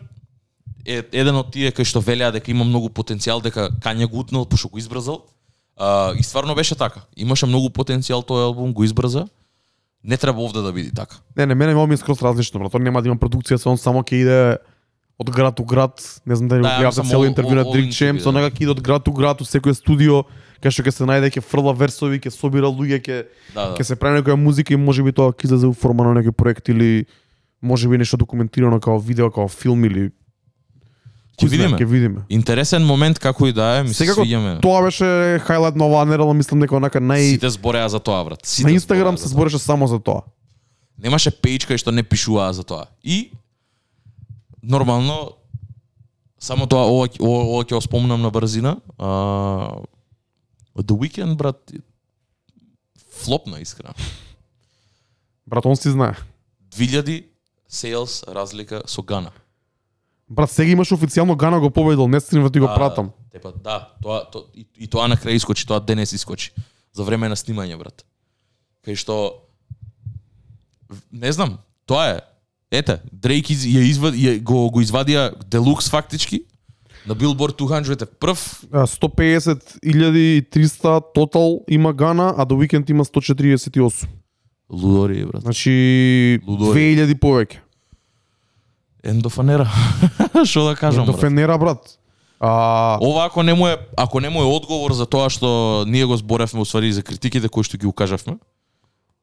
е 0.86 1.03
еден 1.12 1.36
од 1.36 1.51
тие 1.53 1.72
кои 1.72 1.84
што 1.84 2.01
велеа 2.01 2.32
дека 2.32 2.51
има 2.51 2.64
многу 2.64 2.89
потенцијал, 2.89 3.43
дека 3.45 3.70
Кање 3.84 4.09
го 4.09 4.24
утнал, 4.24 4.47
пошто 4.49 4.68
го 4.68 4.78
избрзал. 4.78 5.24
А, 5.76 6.12
и 6.18 6.22
стварно 6.22 6.55
беше 6.55 6.74
така. 6.74 7.05
Имаше 7.16 7.47
многу 7.47 7.68
потенцијал 7.68 8.24
тој 8.24 8.49
албум, 8.51 8.72
го 8.72 8.84
избрза. 8.84 9.28
Не 10.05 10.16
треба 10.16 10.43
овде 10.43 10.62
да 10.62 10.72
биде 10.72 10.93
така. 10.95 11.16
Не, 11.36 11.47
не, 11.47 11.55
мене 11.55 11.74
ми 11.74 11.95
е 11.95 11.97
скроз 11.97 12.22
различно, 12.22 12.61
брат. 12.61 12.74
Он 12.74 12.82
нема 12.82 13.03
да 13.03 13.09
има 13.09 13.18
продукција, 13.18 13.61
он 13.66 13.78
само 13.78 14.03
ќе 14.03 14.14
иде 14.22 14.41
од 15.18 15.30
град 15.30 15.61
у 15.61 15.64
град. 15.64 16.01
Не 16.26 16.36
знам 16.36 16.49
дали 16.49 16.62
Да, 16.62 16.68
да, 16.68 16.76
гледавте 16.78 17.09
цело 17.11 17.26
интервју 17.26 17.55
на 17.55 17.64
Дрик 17.64 17.93
Чемс, 17.93 18.22
intervju, 18.22 18.28
он 18.28 18.34
нека 18.34 18.55
ќе 18.55 18.62
иде 18.62 18.70
од 18.70 18.80
град 18.80 19.09
у 19.09 19.12
град, 19.12 19.41
у 19.43 19.45
секој 19.45 19.74
студио, 19.74 20.24
кај 20.62 20.70
што 20.74 20.82
ќе 20.82 20.92
се 20.92 21.04
најде, 21.04 21.30
ќе 21.30 21.42
фрла 21.42 21.72
версови, 21.72 22.18
ќе 22.18 22.30
собира 22.34 22.66
луѓе, 22.66 22.98
ќе 23.00 23.16
Да, 23.54 23.72
ќе 23.74 23.78
да. 23.78 23.84
се 23.84 23.96
прави 23.96 24.20
некоја 24.20 24.36
музика 24.36 24.74
и 24.74 24.76
можеби 24.76 25.12
тоа 25.12 25.32
ќе 25.32 25.44
излезе 25.50 25.66
у 25.66 25.72
форма 25.72 26.04
на 26.09 26.20
некој 26.20 26.32
проект 26.32 26.68
или 26.68 27.06
можеби 27.62 27.98
нешто 27.98 28.16
документирано 28.16 28.80
као 28.80 28.98
видео, 28.98 29.30
као 29.30 29.48
филм 29.48 29.84
или 29.84 30.11
Ќе 31.38 31.46
видиме. 31.48 31.76
Ќе 31.78 31.86
видиме. 31.86 32.20
Интересен 32.34 32.82
момент 32.82 33.20
како 33.22 33.46
и 33.46 33.52
да 33.54 33.78
е, 33.78 33.82
ми 33.86 33.94
се 33.94 34.09
свиѓаме. 34.11 34.56
тоа 34.61 34.82
беше 34.82 35.38
хайлайт 35.46 35.76
на 35.78 35.86
оваа 35.86 36.02
недела, 36.04 36.34
мислам 36.34 36.59
дека 36.59 36.74
онака 36.74 36.98
нај 36.98 37.38
Сите 37.38 37.46
збореа 37.54 37.86
за 37.88 38.00
тоа, 38.02 38.24
брат. 38.26 38.42
Сите 38.42 38.66
на 38.66 38.74
Инстаграм 38.74 39.14
се 39.18 39.28
збореше 39.28 39.59
само 39.59 39.86
за 39.86 40.00
тоа. 40.02 40.26
немаше 40.98 41.30
пејдж 41.30 41.70
кај 41.70 41.78
што 41.78 41.94
не 41.94 42.02
пишуваа 42.02 42.50
за 42.52 42.64
тоа. 42.66 42.90
И 43.06 43.30
нормално 44.62 45.30
само 46.42 46.66
тоа 46.66 46.90
ова 46.90 47.06
ова, 47.20 47.38
ова 47.54 47.62
ќе 47.64 47.74
го 47.74 47.80
спомнам 47.80 48.18
на 48.22 48.30
брзина. 48.34 48.76
А, 48.98 49.78
The 50.83 50.95
Weeknd 50.95 51.37
брат 51.37 51.72
флопна 53.18 53.61
искрено. 53.61 53.95
Брат, 55.47 55.66
он 55.66 55.76
си 55.76 55.91
знае. 55.91 56.14
2000 56.76 57.24
sales 57.70 58.35
разлика 58.35 58.83
со 58.87 59.03
Гана. 59.03 59.31
Брат, 60.31 60.51
сега 60.51 60.70
имаш 60.70 60.93
официјално 60.93 61.37
Гана 61.37 61.61
го 61.61 61.70
победил, 61.70 62.09
не 62.09 62.20
стримам 62.20 62.53
ти 62.53 62.61
го 62.61 62.66
А, 62.66 62.74
пратам. 62.74 63.11
Тепа, 63.33 63.53
да, 63.53 63.93
тоа, 64.03 64.31
то, 64.31 64.47
и, 64.55 64.66
и 64.79 64.87
тоа 64.87 65.09
на 65.09 65.16
крај 65.16 65.41
искочи, 65.41 65.66
тоа 65.66 65.81
денес 65.81 66.12
искочи. 66.12 66.53
За 66.93 67.05
време 67.05 67.29
на 67.29 67.37
снимање, 67.37 67.79
брат. 67.79 68.05
Кај 68.85 68.97
што 68.97 69.45
не 71.12 71.33
знам, 71.33 71.59
тоа 71.87 72.18
е. 72.18 72.20
Ете, 72.70 73.01
Дрейк 73.12 73.49
из, 73.49 73.64
ја 73.64 73.81
извад, 73.89 74.14
ја, 74.14 74.37
го, 74.45 74.68
го 74.68 74.81
извадија 74.85 75.33
Делукс 75.49 75.89
фактички 75.89 76.45
на 77.09 77.16
Billboard 77.16 77.59
200 77.59 78.06
прв. 78.06 78.62
А, 78.72 78.86
150.300 78.86 81.02
тотал 81.14 81.61
има 81.68 81.92
Гана, 81.92 82.34
а 82.36 82.46
The 82.46 82.54
Weeknd 82.54 82.90
има 82.90 83.04
148. 83.04 84.09
Лудори, 84.72 85.24
брат. 85.24 85.42
Значи 85.42 86.40
Лудори. 86.46 86.78
2000 86.78 87.18
повеќе. 87.18 87.56
Ендофанера. 89.02 89.70
Што 90.44 90.64
да 90.68 90.76
кажам, 90.76 91.06
До 91.06 91.12
брат. 91.12 91.61
Брат. 91.61 91.98
А, 92.40 92.98
Ова 93.00 93.26
ако 93.26 93.42
не 93.42 93.54
му 93.54 93.68
е 93.68 93.76
ако 93.96 94.20
не 94.20 94.28
му 94.28 94.42
е 94.42 94.44
одговор 94.44 94.92
за 94.92 95.06
тоа 95.06 95.30
што 95.30 95.84
ние 95.88 96.04
го 96.04 96.16
зборевме 96.16 96.61
усвари 96.61 96.92
за 96.92 97.02
критиките 97.02 97.48
кои 97.48 97.64
што 97.64 97.78
ги 97.78 97.86
укажавме. 97.86 98.36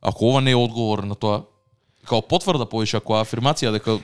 Ако 0.01 0.25
ова 0.25 0.41
не 0.41 0.51
е 0.51 0.55
одговор 0.55 1.03
на 1.03 1.15
тоа, 1.15 1.41
као 2.07 2.21
потврда 2.21 2.65
повише 2.65 2.97
ако 2.97 3.13
афирмација 3.13 3.71
дека 3.71 3.99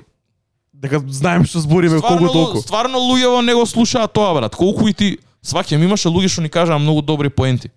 дека 0.74 1.02
знаем 1.08 1.46
што 1.46 1.60
збориме 1.60 2.02
колку 2.02 2.32
толку. 2.32 2.62
стварно 2.62 2.98
луѓето 2.98 3.46
не 3.46 3.54
го 3.54 3.66
слушаат 3.66 4.14
тоа 4.14 4.34
брат. 4.34 4.56
Колку 4.56 4.88
и 4.88 4.94
ти 4.94 5.18
сваќам 5.44 5.84
имаше 5.84 6.10
луѓе 6.10 6.30
што 6.30 6.42
ни 6.42 6.50
кажаа 6.50 6.80
многу 6.80 7.02
добри 7.02 7.30
поенти. 7.30 7.72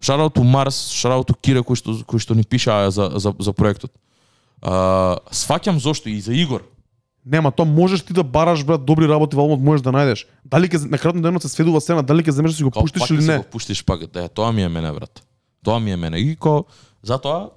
Шараут 0.00 0.38
у 0.38 0.44
Марс, 0.44 0.90
шараут 0.90 1.30
у 1.30 1.34
Кире 1.34 1.62
кои 1.62 1.76
што 1.76 1.94
кои 2.06 2.18
што 2.18 2.34
ни 2.34 2.42
пишаа 2.42 2.90
за 2.90 3.10
за 3.18 3.34
за 3.38 3.52
проектот. 3.52 3.92
А, 4.62 5.18
сваќам 5.30 5.78
зошто 5.78 6.08
и 6.08 6.20
за 6.20 6.32
Игор. 6.32 6.64
Нема, 7.24 7.52
тоа 7.52 7.66
можеш 7.66 8.02
ти 8.02 8.12
да 8.12 8.22
бараш 8.22 8.64
брат 8.64 8.84
добри 8.84 9.08
работи 9.08 9.36
во 9.36 9.42
албумот 9.42 9.60
можеш 9.60 9.82
да 9.84 9.92
најдеш. 9.92 10.24
Дали 10.44 10.68
ќе 10.68 10.88
на 10.88 10.98
кратно 10.98 11.22
денот 11.22 11.42
се 11.42 11.48
сведува 11.48 11.80
сцена, 11.80 12.02
дали 12.02 12.22
ќе 12.22 12.30
земеш 12.30 12.52
да 12.52 12.56
си 12.56 12.64
го 12.64 12.70
пуштиш 12.70 13.10
или 13.10 13.16
да 13.16 13.22
си 13.22 13.28
не. 13.28 13.38
Го 13.38 13.44
пуштиш 13.44 13.84
пак, 13.84 14.06
да, 14.06 14.28
тоа 14.28 14.52
ми 14.52 14.62
е 14.62 14.68
мене 14.68 14.92
брат. 14.92 15.22
Тоа 15.64 15.80
ми 15.80 15.92
е 15.92 15.96
мене. 15.96 16.18
И 16.18 16.36
ко 16.36 16.64
затоа 17.02 17.50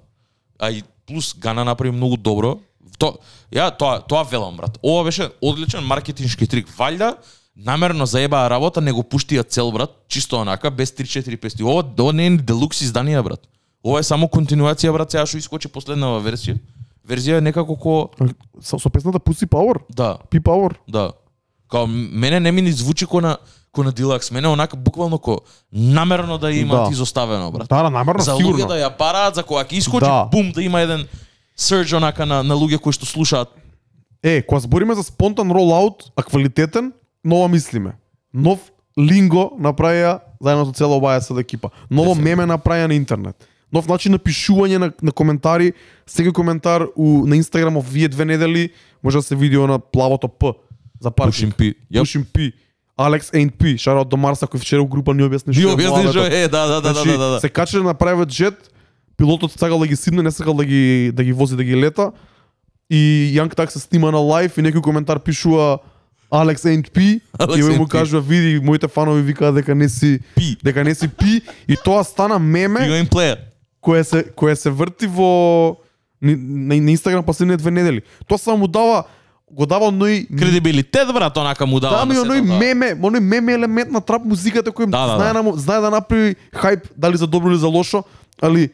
а 0.60 0.72
и 0.72 0.84
плюс 1.06 1.34
Гана 1.40 1.66
направи 1.66 1.92
многу 1.92 2.18
добро. 2.18 2.60
То, 3.02 3.16
ја 3.52 3.72
тоа 3.74 4.00
тоа 4.02 4.24
велам 4.24 4.58
брат. 4.58 4.78
Ова 4.84 5.04
беше 5.04 5.30
одличен 5.42 5.84
маркетиншки 5.84 6.48
трик. 6.48 6.68
Валјда 6.70 7.16
намерно 7.58 8.06
заебаа 8.06 8.50
работа, 8.50 8.82
не 8.82 8.92
го 8.92 9.02
пуштија 9.02 9.42
цел 9.44 9.72
брат, 9.72 9.90
чисто 10.08 10.38
онака 10.38 10.72
без 10.72 10.92
3-4 10.92 11.38
песни. 11.38 11.66
Ова 11.66 11.84
ова 12.00 12.14
не 12.14 12.28
е 12.28 12.38
делукс 12.38 12.82
изданија 12.82 13.24
брат. 13.24 13.42
Ова 13.84 14.00
е 14.00 14.04
само 14.04 14.28
континуација 14.28 14.94
брат, 14.94 15.12
сега 15.12 15.26
што 15.26 15.38
искочи 15.38 15.68
последнава 15.68 16.22
верзија. 16.22 16.60
Верзија 17.02 17.38
е 17.38 17.42
некако 17.42 17.76
ко 17.76 17.96
Со, 18.62 18.78
со 18.78 18.90
песната 18.90 19.18
Pussy 19.20 19.48
Power, 19.48 19.82
да, 19.90 20.18
P 20.30 20.40
Power. 20.40 20.76
Да. 20.88 21.12
Као 21.68 21.88
мене 21.88 22.40
не 22.40 22.52
ми 22.52 22.62
ни 22.62 22.72
звучи 22.72 23.06
ко 23.06 23.22
на 23.22 23.38
ко 23.72 23.84
на 23.84 23.92
Дилакс, 23.92 24.32
мене 24.32 24.48
онака 24.48 24.78
буквално 24.78 25.20
ко 25.20 25.42
намерно 25.72 26.38
да 26.38 26.52
имаат 26.52 26.86
Да. 26.86 26.92
изоставено 26.92 27.52
брат. 27.52 27.68
Да, 27.70 27.84
да, 27.84 27.90
намерно 27.90 28.22
За 28.22 28.36
сигурно. 28.36 28.58
луѓе 28.58 28.68
да 28.68 28.74
ја 28.76 28.98
параат, 28.98 29.36
за 29.36 29.44
кога 29.44 29.64
ќе 29.64 29.74
искочи, 29.74 30.06
Да. 30.06 30.26
бум, 30.26 30.52
да 30.52 30.62
има 30.62 30.82
еден 30.82 31.08
surge 31.58 31.98
онака 31.98 32.26
на, 32.26 32.44
на 32.44 32.56
луѓе 32.56 32.80
кои 32.80 32.94
што 32.94 33.06
слушаат. 33.06 33.50
Е, 34.24 34.42
кога 34.42 34.62
збориме 34.62 34.96
за 34.96 35.04
спонтан 35.04 35.52
ролаут, 35.52 36.12
а 36.16 36.24
квалитетен, 36.24 36.94
нова 37.24 37.48
мислиме. 37.48 37.96
Нов 38.34 38.72
линго 38.98 39.52
направија 39.60 40.20
заедно 40.42 40.66
со 40.66 40.74
цела 40.74 40.98
оваа 40.98 41.22
СД 41.22 41.42
екипа. 41.42 41.72
Ново 41.90 42.16
меме 42.16 42.46
направија 42.46 42.88
на 42.88 42.96
интернет. 42.96 43.36
Нов 43.72 43.88
начин 43.88 44.12
на 44.12 44.20
пишување 44.20 44.78
на, 44.78 44.92
на 45.02 45.12
коментари. 45.12 45.72
Секој 46.06 46.34
коментар 46.36 46.88
у, 46.96 47.26
на 47.28 47.40
Инстаграм 47.40 47.78
овие 47.78 48.10
две 48.12 48.26
недели 48.26 48.70
може 49.04 49.18
да 49.18 49.24
се 49.24 49.36
види 49.36 49.58
на 49.58 49.80
плавото 49.80 50.28
П 50.28 50.54
за 51.00 51.12
паркинг. 51.12 51.56
Pushing 51.56 51.74
P. 51.74 51.76
Јап. 51.94 52.04
Pushing 52.04 52.26
P. 52.26 52.52
Alex 52.98 53.32
Ain't 53.34 53.56
P. 53.58 53.78
Шараот 53.78 54.10
до 54.10 54.18
Марса 54.18 54.46
кој 54.46 54.60
вчера 54.60 54.84
у 54.84 54.88
група 54.88 55.16
ни 55.16 55.24
објасни 55.24 55.56
Ни 55.56 55.64
што 55.64 55.72
е 55.72 55.76
објасни 55.78 56.12
што 56.12 56.26
е, 56.28 56.48
да, 56.48 56.68
да, 56.68 56.82
да, 56.82 56.94
Значи, 56.94 57.10
да, 57.10 57.18
да, 57.18 57.30
да. 57.32 57.40
се 57.40 57.50
качи 57.50 57.78
на 57.78 57.96
private 57.96 58.30
jet, 58.30 58.58
пилотот 59.22 59.52
сакал 59.52 59.80
да 59.80 59.88
ги 59.88 59.96
сидне, 59.96 60.24
не 60.24 60.32
сакал 60.32 60.54
да 60.54 60.66
ги 60.66 61.12
да 61.14 61.24
ги 61.24 61.34
вози 61.34 61.56
да 61.56 61.64
ги 61.64 61.78
лета. 61.78 62.12
И 62.90 63.32
Young 63.38 63.56
Так 63.56 63.72
се 63.72 63.80
снима 63.80 64.12
на 64.12 64.18
лайв 64.18 64.58
и 64.58 64.62
некој 64.66 64.82
коментар 64.82 65.20
пишува 65.20 65.78
Alex 66.32 66.66
ain't 66.66 66.90
P 66.92 67.22
и 67.58 67.78
му 67.78 67.86
P. 67.86 67.90
кажува 67.90 68.22
види 68.22 68.60
моите 68.64 68.88
фанови 68.88 69.22
викаат 69.22 69.56
дека 69.56 69.76
не 69.76 69.90
си 69.90 70.20
Пи. 70.36 70.58
дека 70.64 70.84
не 70.84 70.96
си 70.96 71.10
P 71.10 71.42
и 71.68 71.78
тоа 71.84 72.04
стана 72.04 72.40
меме 72.40 72.88
кое 73.82 74.04
се 74.04 74.24
кое 74.36 74.56
се 74.56 74.70
врти 74.70 75.08
во 75.08 75.78
на, 76.22 76.36
на 76.82 76.92
Инстаграм 76.92 77.24
последните 77.24 77.62
две 77.62 77.72
недели. 77.72 78.02
Тоа 78.28 78.38
само 78.38 78.58
му 78.58 78.68
дава 78.68 79.04
го 79.52 79.66
дава 79.66 79.92
оној 79.92 80.28
Кредибилитет 80.40 81.14
брат, 81.14 81.38
онака 81.38 81.66
му 81.66 81.80
дава 81.80 82.06
Да, 82.06 82.14
оној 82.16 82.42
да. 82.48 82.58
меме, 82.58 82.96
оној 82.96 83.20
меме 83.20 83.54
елемент 83.54 83.92
на 83.92 84.02
трап 84.02 84.26
музиката 84.26 84.72
кој 84.72 84.86
Да, 84.90 85.08
да, 85.08 85.16
знае, 85.16 85.34
да. 85.34 85.44
да, 85.44 85.58
знае 85.58 85.82
да 85.82 85.90
направи 85.90 86.36
хајп, 86.56 86.90
дали 86.98 87.18
за 87.18 87.28
добро 87.28 87.52
или 87.52 87.58
за 87.60 87.68
лошо, 87.68 88.04
али 88.42 88.70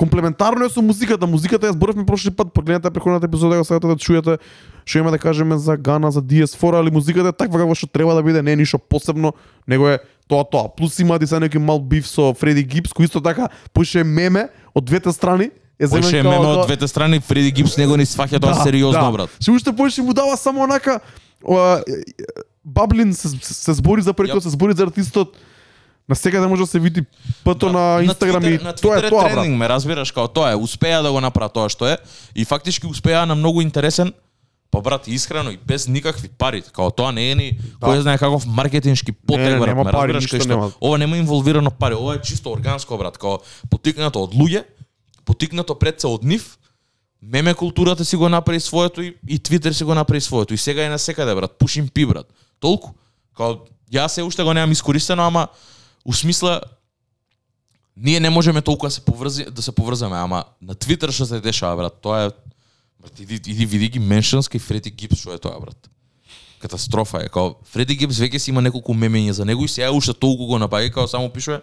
комплементарно 0.00 0.64
е 0.64 0.70
со 0.72 0.80
музиката. 0.80 1.26
Музиката 1.28 1.68
ја 1.68 1.76
зборавме 1.76 2.06
прошли 2.08 2.30
пат, 2.32 2.48
погледнете 2.56 2.90
преходната 2.90 3.28
епизода, 3.28 3.58
го 3.60 3.64
сакате 3.64 3.86
да 3.86 3.96
чуете 4.00 4.38
што 4.88 4.98
има 4.98 5.10
да 5.12 5.18
кажеме 5.20 5.58
за 5.60 5.76
Гана, 5.76 6.08
за 6.10 6.22
DS4, 6.22 6.80
али 6.80 6.90
музиката 6.90 7.28
е 7.28 7.36
таква 7.36 7.60
како 7.60 7.76
што 7.76 7.86
треба 7.86 8.16
да 8.16 8.22
биде, 8.24 8.40
не 8.42 8.52
е 8.52 8.56
ништо 8.56 8.80
посебно, 8.80 9.32
него 9.68 9.88
е 9.88 9.98
тоа 10.24 10.44
тоа. 10.44 10.72
Плюс 10.72 10.96
има 10.98 11.20
и 11.20 11.26
сега 11.26 11.44
некој 11.44 11.60
мал 11.60 11.84
биф 11.84 12.08
со 12.08 12.32
Фреди 12.32 12.64
Гипс, 12.64 12.96
кој 12.96 13.12
исто 13.12 13.20
така 13.20 13.52
пуше 13.76 14.04
меме 14.04 14.48
од 14.74 14.84
двете 14.84 15.12
страни. 15.12 15.50
Е 15.76 15.86
земен 15.86 16.02
Поише 16.02 16.22
меме 16.22 16.38
да- 16.38 16.64
од 16.64 16.66
двете 16.66 16.88
страни, 16.88 17.20
Фреди 17.20 17.52
Гипс 17.52 17.76
него 17.76 17.96
не 17.96 18.08
сваќа 18.08 18.40
тоа 18.40 18.64
сериозно 18.64 19.12
брат. 19.12 19.28
Се 19.36 19.52
уште 19.52 19.70
повеќе 19.70 20.00
му 20.00 20.16
дава 20.16 20.36
само 20.36 20.64
онака 20.64 21.00
Баблин 22.64 23.14
се, 23.14 23.28
се, 23.40 23.72
збори 23.72 24.02
за 24.02 24.12
проектот, 24.12 24.42
Јап. 24.42 24.48
се 24.48 24.52
збори 24.52 24.74
за 24.76 24.84
артистот. 24.84 25.36
На 26.10 26.16
секаде 26.16 26.46
може 26.46 26.62
да 26.62 26.66
се 26.66 26.78
види 26.78 27.04
пато 27.44 27.72
на 27.72 28.02
Инстаграм 28.02 28.44
и 28.44 28.58
на 28.58 28.72
тоа 28.74 28.98
е 28.98 29.08
тоа, 29.08 29.22
брат. 29.22 29.32
трендинг, 29.32 29.58
ме 29.58 29.68
разбираш, 29.68 30.10
као 30.10 30.28
тоа 30.28 30.50
е, 30.50 30.56
успеа 30.56 31.02
да 31.02 31.12
го 31.12 31.20
направат 31.22 31.54
тоа 31.54 31.70
што 31.70 31.86
е 31.86 31.98
и 32.34 32.44
фактички 32.44 32.90
успеа 32.90 33.22
на 33.26 33.34
многу 33.38 33.62
интересен 33.62 34.12
Па 34.70 34.80
брат, 34.80 35.08
искрено 35.08 35.50
и 35.50 35.58
без 35.66 35.88
никакви 35.88 36.28
пари, 36.28 36.62
као 36.62 36.90
тоа 36.90 37.12
не 37.14 37.30
е 37.30 37.34
ни 37.34 37.46
кој 37.78 38.02
знае 38.02 38.18
каков 38.18 38.46
маркетиншки 38.46 39.12
потег, 39.12 39.54
не, 39.54 39.58
брат, 39.58 39.76
ме 39.76 39.84
пари, 39.86 40.14
разбираш 40.14 40.30
кај 40.30 40.42
што 40.42 40.50
нема. 40.50 40.70
ова 40.80 40.98
нема 40.98 41.18
инволвирано 41.18 41.70
пари, 41.70 41.94
ова 41.94 42.18
е 42.18 42.22
чисто 42.22 42.50
органско 42.50 42.98
брат, 42.98 43.18
као 43.18 43.38
потикнато 43.70 44.22
од 44.22 44.34
луѓе, 44.34 44.66
потикнато 45.26 45.74
пред 45.74 46.02
се 46.02 46.10
од 46.10 46.26
нив, 46.26 46.58
меме 47.22 47.54
културата 47.54 48.04
си 48.04 48.16
го 48.16 48.28
направи 48.28 48.60
своето 48.60 49.02
и, 49.02 49.14
и 49.28 49.38
Твитер 49.38 49.72
си 49.72 49.84
го 49.84 49.94
направи 49.94 50.20
своето. 50.20 50.54
И 50.54 50.58
сега 50.58 50.86
е 50.86 50.88
на 50.88 50.98
секаде, 50.98 51.34
брат. 51.34 51.58
Пушим 51.58 51.88
пи, 51.88 52.06
брат. 52.06 52.26
Толку. 52.60 52.94
Као, 53.36 53.66
ја 53.92 54.06
се 54.06 54.22
уште 54.22 54.42
го 54.42 54.54
немам 54.54 54.70
искористено, 54.70 55.26
ама 55.26 55.48
у 56.10 56.12
смисла 56.12 56.60
ние 57.96 58.20
не 58.20 58.30
можеме 58.30 58.62
толку 58.62 58.86
да 58.86 58.90
се 58.90 59.00
поврзи, 59.00 59.44
да 59.44 59.62
се 59.62 59.72
поврзаме, 59.72 60.16
ама 60.16 60.44
на 60.62 60.74
Твитер 60.74 61.12
што 61.14 61.26
се 61.26 61.40
дешава, 61.40 61.76
брат, 61.76 62.00
тоа 62.02 62.24
е 62.24 62.30
брат, 62.98 63.20
иди, 63.20 63.34
иди 63.34 63.66
види 63.66 63.88
ги 63.88 64.00
меншанс 64.02 64.48
кај 64.50 64.58
Фреди 64.58 64.90
Гипс 64.90 65.20
што 65.22 65.36
е 65.36 65.38
тоа, 65.38 65.60
брат. 65.60 65.78
Катастрофа 66.58 67.22
е. 67.22 67.28
Као 67.28 67.54
Фреди 67.70 67.94
Гипс 67.94 68.18
веќе 68.18 68.38
си 68.42 68.50
има 68.50 68.62
неколку 68.62 68.90
мемења 68.90 69.30
за 69.38 69.44
него 69.44 69.64
и 69.64 69.68
сега 69.68 69.92
уште 69.94 70.16
толку 70.18 70.50
го 70.50 70.58
напаѓа, 70.58 70.90
као 70.90 71.06
само 71.06 71.30
пишува 71.30 71.60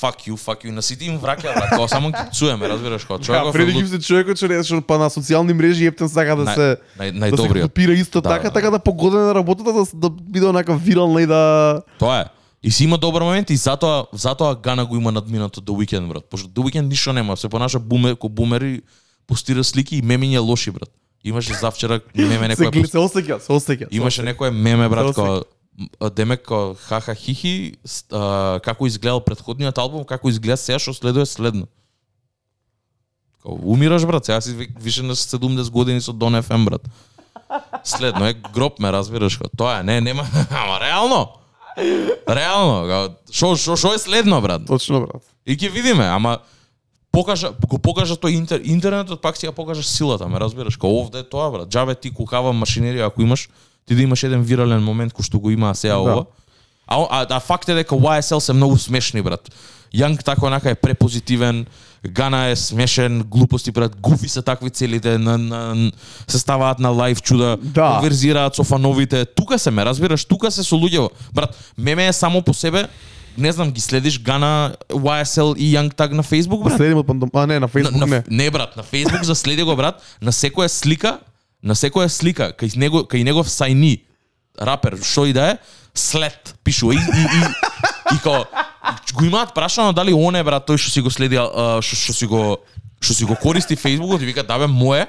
fuck 0.00 0.24
you, 0.28 0.38
fuck 0.40 0.64
you, 0.64 0.70
на 0.70 0.82
сите 0.82 1.04
им 1.04 1.20
враќа, 1.20 1.52
брат, 1.52 1.70
као 1.76 1.88
само 1.88 2.10
ги 2.10 2.24
цуеме, 2.32 2.68
разбираш, 2.68 3.04
као 3.04 3.18
Да, 3.18 3.24
човеков 3.24 3.54
е 3.54 3.58
Фреди. 3.58 3.72
Гибс 3.72 3.92
е 3.92 4.00
човекот 4.00 4.40
што 4.40 4.62
што 4.62 4.80
па 4.80 4.96
на 4.98 5.10
социјални 5.10 5.52
мрежи 5.52 5.84
ептен 5.84 6.08
сака 6.08 6.36
да 6.36 6.46
Нај- 6.46 6.54
се 6.54 6.68
нај, 6.96 7.30
да 7.30 7.42
се 7.42 7.60
копира 7.60 7.92
исто 7.92 8.20
Да, 8.20 8.28
така, 8.30 8.48
да. 8.48 8.54
така 8.54 8.70
да 8.70 8.78
погодене 8.78 9.22
на 9.22 9.34
работата 9.34 9.72
да, 9.72 9.84
да 9.94 10.10
биде 10.10 10.46
онака 10.46 10.76
вирална 10.76 11.22
и 11.22 11.26
да 11.26 11.82
Тоа 11.98 12.20
е. 12.20 12.24
И 12.62 12.70
си 12.70 12.84
има 12.84 12.98
добар 12.98 13.22
момент 13.22 13.50
и 13.50 13.56
затоа 13.56 14.06
затоа 14.12 14.54
Гана 14.54 14.86
го 14.86 14.96
има 14.96 15.12
надминато 15.12 15.60
до 15.60 15.72
Weekend, 15.72 16.08
брат. 16.08 16.24
Пошто 16.24 16.48
до 16.48 16.62
Weekend 16.62 16.80
ништо 16.82 17.12
нема, 17.12 17.36
се 17.36 17.48
понаша 17.48 17.78
бумер, 17.78 18.16
ко 18.16 18.28
бумери 18.28 18.82
постира 19.26 19.64
слики 19.64 19.96
и 19.96 20.02
мемиња 20.02 20.38
лоши, 20.38 20.70
брат. 20.70 20.90
Имаше 21.24 21.54
завчера 21.54 22.00
меме 22.14 22.48
некој 22.50 22.86
се 22.86 22.98
осеќа, 22.98 23.38
се 23.38 23.52
осеќа. 23.52 23.88
Имаше 23.90 24.22
некое 24.22 24.50
меме 24.50 24.88
брат 24.88 25.14
кој 25.14 25.42
демек 26.10 26.46
кој 26.48 26.76
хаха 26.78 27.14
хихи 27.14 27.76
а, 28.10 28.60
како 28.60 28.86
изгледал 28.86 29.20
претходниот 29.20 29.78
албум, 29.78 30.04
како 30.04 30.28
изгледа 30.28 30.56
сега 30.56 30.78
што 30.78 30.94
следува 30.94 31.26
следно. 31.26 31.66
Као 33.42 33.52
умираш 33.62 34.06
брат, 34.06 34.24
сега 34.24 34.40
си 34.40 34.52
ви- 34.52 34.70
више 34.80 35.02
на 35.02 35.14
70 35.14 35.70
години 35.70 36.00
со 36.00 36.12
Дон 36.12 36.32
FM 36.34 36.64
брат. 36.64 36.88
Следно 37.84 38.26
е 38.26 38.32
гроб 38.32 38.78
ме 38.78 38.92
разбираш 38.92 39.36
као 39.36 39.48
тоа 39.56 39.78
е, 39.78 39.82
не 39.82 40.00
нема, 40.00 40.26
ама 40.50 40.80
реално. 40.80 41.28
Реално, 42.28 43.08
шо 43.32 43.56
шо 43.56 43.76
шо 43.76 43.94
е 43.94 43.98
следно 43.98 44.40
брат? 44.40 44.62
Точно 44.66 45.00
брат. 45.00 45.22
И 45.46 45.56
ќе 45.56 45.70
видиме, 45.70 46.04
ама 46.04 46.38
покажа 47.12 47.52
го 47.68 47.78
покажа 47.78 48.16
тој 48.16 48.36
интер, 48.36 48.60
интернетот 48.64 49.22
пак 49.22 49.36
си 49.36 49.46
ја 49.46 49.52
покажаш 49.52 49.86
силата, 49.86 50.28
ме 50.28 50.40
разбираш? 50.40 50.76
Као 50.76 51.00
овде 51.00 51.18
е 51.18 51.28
тоа 51.28 51.50
брат. 51.50 51.68
Џабе 51.68 51.94
ти 51.94 52.10
кухава 52.10 52.52
машинерија 52.52 53.06
ако 53.06 53.22
имаш, 53.22 53.48
ти 53.86 53.94
да 53.94 54.02
имаш 54.02 54.22
еден 54.22 54.42
вирален 54.42 54.82
момент 54.82 55.12
кој 55.12 55.24
што 55.24 55.38
го 55.38 55.50
има 55.50 55.74
сега 55.74 55.94
Да. 55.94 56.00
ова. 56.00 56.24
А, 56.86 57.06
а, 57.10 57.26
а 57.30 57.40
факт 57.40 57.68
е 57.68 57.74
дека 57.74 57.94
YSL 57.94 58.38
се 58.38 58.52
многу 58.52 58.78
смешни 58.78 59.22
брат. 59.22 59.50
Јанг 59.94 60.24
така 60.24 60.46
онака 60.46 60.70
е 60.70 60.74
препозитивен, 60.74 61.66
Гана 62.08 62.46
е 62.48 62.56
смешен, 62.56 63.22
глупости 63.22 63.70
брат, 63.70 63.96
гуфи 64.00 64.28
се 64.28 64.42
такви 64.42 64.70
целите, 64.70 65.18
на, 65.18 65.38
на, 65.38 65.92
се 66.28 66.38
ставаат 66.38 66.78
на 66.78 66.88
лайв 66.90 67.22
чуда, 67.22 67.56
Да. 67.62 67.98
конверзираат 68.00 68.56
со 68.56 68.64
фановите. 68.64 69.24
Тука 69.24 69.58
се 69.58 69.70
ме 69.70 69.84
разбираш, 69.84 70.24
тука 70.24 70.50
се 70.50 70.62
со 70.62 70.74
луѓе. 70.76 71.08
Брат, 71.34 71.56
меме 71.78 72.06
е 72.06 72.12
само 72.12 72.42
по 72.42 72.54
себе, 72.54 72.88
не 73.38 73.52
знам, 73.52 73.70
ги 73.70 73.80
следиш 73.80 74.20
Гана, 74.22 74.74
YSL 74.90 75.56
и 75.56 75.76
Young 75.76 75.94
Tag 75.94 76.12
на 76.12 76.22
Facebook, 76.22 76.64
брат? 76.64 76.76
Следим 76.76 76.98
од 76.98 77.06
пандом... 77.06 77.30
А 77.34 77.46
не, 77.46 77.60
на 77.60 77.68
Facebook 77.68 77.98
на, 77.98 78.06
не. 78.06 78.16
на, 78.16 78.24
не 78.30 78.50
брат, 78.50 78.76
на 78.76 78.82
Facebook 78.82 79.22
за 79.22 79.34
следи 79.34 79.62
го 79.62 79.76
брат, 79.76 80.02
на 80.22 80.32
секоја 80.32 80.68
слика, 80.68 81.18
на 81.62 81.74
секоја 81.74 82.08
слика 82.08 82.52
кај 82.56 82.76
него 82.76 83.04
кај 83.04 83.24
негов 83.24 83.48
сајни 83.48 84.00
рапер 84.60 84.96
што 85.04 85.26
и 85.26 85.32
да 85.36 85.50
е, 85.50 85.58
след 85.94 86.54
пишува 86.64 86.94
и 86.94 86.96
и 86.96 87.22
и, 87.24 87.42
и 88.14 88.18
као 88.22 88.44
го 89.14 89.24
имаат 89.24 89.54
прашано 89.54 89.92
дали 89.92 90.12
он 90.12 90.36
е 90.36 90.44
брат 90.44 90.68
тој 90.68 90.76
што 90.78 90.90
си 90.90 91.00
го 91.00 91.10
следи 91.10 91.36
што 91.36 91.96
што 91.96 92.12
си 92.12 92.26
го 92.26 92.58
што 93.00 93.14
си 93.14 93.24
го 93.24 93.36
користи 93.36 93.76
Фейсбукот 93.76 94.22
и 94.22 94.26
вика 94.26 94.42
да 94.42 94.58
бе 94.58 94.66
мое 94.66 95.06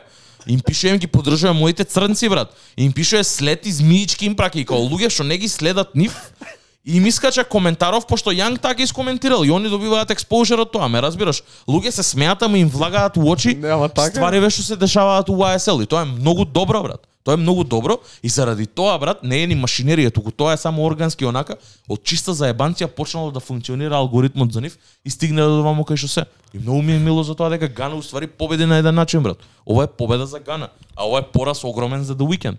им 0.48 0.60
пишува 0.60 0.94
им 0.94 1.00
ги 1.00 1.08
поддржува 1.08 1.54
моите 1.54 1.84
црнци 1.84 2.30
брат. 2.30 2.54
Им 2.78 2.94
пишува 2.94 3.24
след 3.24 3.66
измиички 3.66 4.26
им 4.26 4.36
праки 4.36 4.60
и 4.60 4.66
као 4.66 4.80
луѓе 4.80 5.10
што 5.10 5.24
не 5.24 5.38
ги 5.38 5.50
следат 5.50 5.96
нив 5.96 6.16
И 6.88 6.98
им 6.98 7.06
искача 7.06 7.44
коментаров 7.44 8.06
пошто 8.08 8.32
Јанг 8.32 8.62
така 8.64 8.84
искоментирал 8.84 9.44
и 9.44 9.52
они 9.52 9.68
добиваат 9.68 10.12
експожер 10.12 10.62
од 10.64 10.72
тоа, 10.72 10.88
ме 10.88 11.02
разбираш? 11.04 11.42
Луѓе 11.68 11.92
се 11.92 12.04
смеат, 12.04 12.44
ама 12.48 12.58
им 12.58 12.70
влагаат 12.72 13.18
у 13.18 13.28
очи 13.28 13.56
Не, 13.60 13.74
ама 13.76 13.90
така 13.90 14.16
ствари 14.16 14.40
што 14.50 14.64
се 14.64 14.78
дешаваат 14.80 15.28
у 15.30 15.36
YSL 15.36 15.84
и 15.84 15.86
тоа 15.86 16.02
е 16.02 16.06
многу 16.06 16.46
добро, 16.46 16.84
брат. 16.84 17.04
Тоа 17.28 17.34
е 17.34 17.44
многу 17.44 17.66
добро 17.68 18.00
и 18.24 18.30
заради 18.30 18.66
тоа, 18.66 18.96
брат, 19.00 19.20
не 19.24 19.44
е 19.44 19.48
ни 19.48 19.56
машинерија, 19.60 20.14
туку 20.16 20.32
тоа 20.32 20.54
е 20.54 20.58
само 20.58 20.86
органски 20.88 21.28
онака, 21.28 21.58
од 21.92 22.08
чиста 22.08 22.32
заебанција 22.32 22.88
почнало 22.88 23.36
да 23.36 23.44
функционира 23.44 24.00
алгоритмот 24.00 24.54
за 24.54 24.62
нив 24.62 24.80
и 25.04 25.12
стигне 25.12 25.44
до 25.44 25.60
ваму 25.68 25.84
кај 25.84 26.00
што 26.00 26.08
се. 26.08 26.26
И 26.56 26.60
многу 26.60 26.88
ми 26.88 26.96
е 26.96 27.04
мило 27.04 27.20
за 27.24 27.36
тоа 27.36 27.52
дека 27.52 27.68
Гана 27.68 28.00
уствари 28.00 28.28
победи 28.28 28.66
на 28.66 28.80
еден 28.80 28.96
начин, 28.96 29.20
брат. 29.20 29.44
Ова 29.68 29.84
е 29.84 29.92
победа 29.92 30.26
за 30.26 30.40
Гана, 30.40 30.70
а 30.96 31.04
ова 31.04 31.20
е 31.20 31.28
пораз 31.36 31.68
огромен 31.68 32.08
за 32.08 32.16
The 32.16 32.24
Weeknd. 32.24 32.58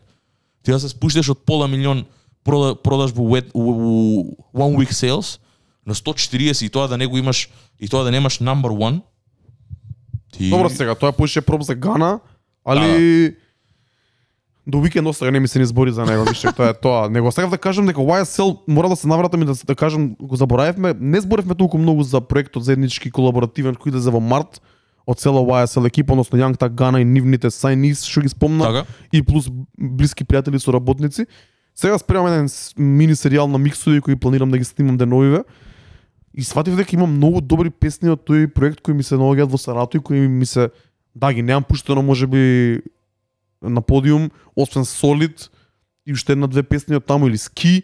Ти 0.62 0.72
да 0.72 0.81
се 0.81 0.89
спуштиш 0.89 1.31
од 1.33 1.41
пола 1.49 1.64
милион 1.68 2.05
продажба 2.83 3.23
у, 3.23 3.37
у, 3.55 3.63
у 3.63 4.37
One 4.55 4.77
Week 4.77 4.93
Sales 4.93 5.41
на 5.87 5.95
140 5.95 6.67
и 6.67 6.69
тоа 6.69 6.89
да 6.89 6.97
не 6.97 7.07
го 7.07 7.19
имаш 7.19 7.49
и 7.81 7.89
тоа 7.89 8.05
да 8.05 8.11
немаш 8.11 8.39
number 8.39 8.71
one. 8.71 9.01
Ти... 10.33 10.51
Добро 10.51 10.71
сега, 10.71 10.95
тоа 10.95 11.13
поише 11.13 11.41
проб 11.41 11.63
за 11.63 11.75
Гана, 11.75 12.21
али 12.65 13.37
до 14.69 14.81
викенд 14.81 15.09
остага 15.09 15.33
не 15.33 15.41
ми 15.41 15.49
се 15.49 15.59
ни 15.59 15.65
збори 15.65 15.93
за 15.93 16.05
него, 16.05 16.25
више, 16.25 16.53
тоа 16.53 16.69
е 16.69 16.75
тоа. 16.75 17.09
Него 17.09 17.33
сакав 17.33 17.51
да 17.51 17.59
кажам 17.59 17.87
дека 17.87 18.01
YSL 18.01 18.59
мора 18.69 18.89
да 18.89 18.97
се 18.97 19.09
навратам 19.09 19.43
и 19.43 19.45
да, 19.45 19.55
да 19.67 19.75
кажам, 19.75 20.15
го 20.21 20.37
заборавивме, 20.37 20.95
не 21.01 21.21
зборевме 21.21 21.55
толку 21.55 21.79
многу 21.79 22.03
за 22.03 22.21
проектот 22.21 22.65
заеднички 22.65 23.11
колаборативен 23.11 23.75
кој 23.75 23.89
иде 23.89 24.05
за 24.05 24.13
во 24.13 24.21
март 24.21 24.61
од 25.09 25.17
цела 25.17 25.41
YSL 25.41 25.89
екипа, 25.89 26.13
односно 26.13 26.37
Young 26.37 26.59
Так 26.61 26.75
Гана 26.77 27.01
и 27.01 27.05
нивните 27.05 27.51
сайнис, 27.51 28.05
што 28.05 28.21
ги 28.21 28.29
спомна, 28.29 28.65
Така. 28.65 28.85
и 29.13 29.23
плюс 29.23 29.49
блиски 29.79 30.25
пријатели 30.25 30.61
со 30.61 30.73
работници. 30.73 31.25
Сега 31.81 31.99
спремам 31.99 32.26
еден 32.26 32.49
мини 32.74 33.14
серијал 33.14 33.47
на 33.47 33.59
миксови 33.59 34.01
кои 34.03 34.16
планирам 34.16 34.51
да 34.51 34.59
ги 34.59 34.64
снимам 34.64 34.97
деновиве. 34.99 35.45
И 36.35 36.43
сватив 36.45 36.76
дека 36.76 36.97
има 36.97 37.07
многу 37.07 37.41
добри 37.41 37.70
песни 37.70 38.11
од 38.11 38.24
тој 38.26 38.51
проект 38.51 38.83
кои 38.83 38.95
ми 38.99 39.07
се 39.07 39.14
наоѓаат 39.14 39.47
во 39.47 39.59
Сарато 39.62 39.99
и 39.99 40.03
кои 40.03 40.26
ми 40.26 40.47
се 40.47 40.70
да 41.14 41.31
ги 41.33 41.43
немам 41.43 41.62
пуштено 41.62 42.03
можеби 42.03 42.83
на 43.62 43.83
подиум, 43.83 44.31
освен 44.57 44.83
Solid 44.83 45.51
и 46.07 46.12
уште 46.12 46.33
една 46.33 46.51
две 46.51 46.62
песни 46.62 46.99
од 46.99 47.07
таму 47.07 47.29
или 47.31 47.39
Ски, 47.39 47.83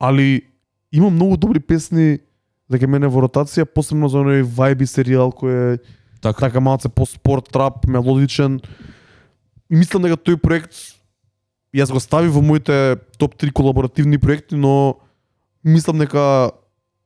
али 0.00 0.44
има 0.92 1.10
многу 1.10 1.36
добри 1.36 1.60
песни 1.60 2.20
дека 2.68 2.88
мене 2.88 3.08
во 3.08 3.24
ротација, 3.24 3.64
посебно 3.64 4.12
за 4.12 4.20
оној 4.20 4.44
Vibe 4.44 4.84
серијал 4.84 5.32
кој 5.32 5.56
е 5.56 5.78
Така. 6.20 6.50
така 6.50 6.60
малце 6.60 6.88
по 6.88 7.06
спорт, 7.06 7.48
трап, 7.52 7.86
мелодичен. 7.86 8.60
И 9.70 9.76
мислам 9.76 10.02
дека 10.02 10.16
тој 10.16 10.36
проект 10.36 10.97
јас 11.74 11.92
го 11.92 12.00
стави 12.00 12.28
во 12.28 12.42
моите 12.42 12.96
топ 13.18 13.36
3 13.36 13.52
колаборативни 13.52 14.18
проекти, 14.18 14.56
но 14.56 14.98
мислам 15.64 15.98
дека 15.98 16.50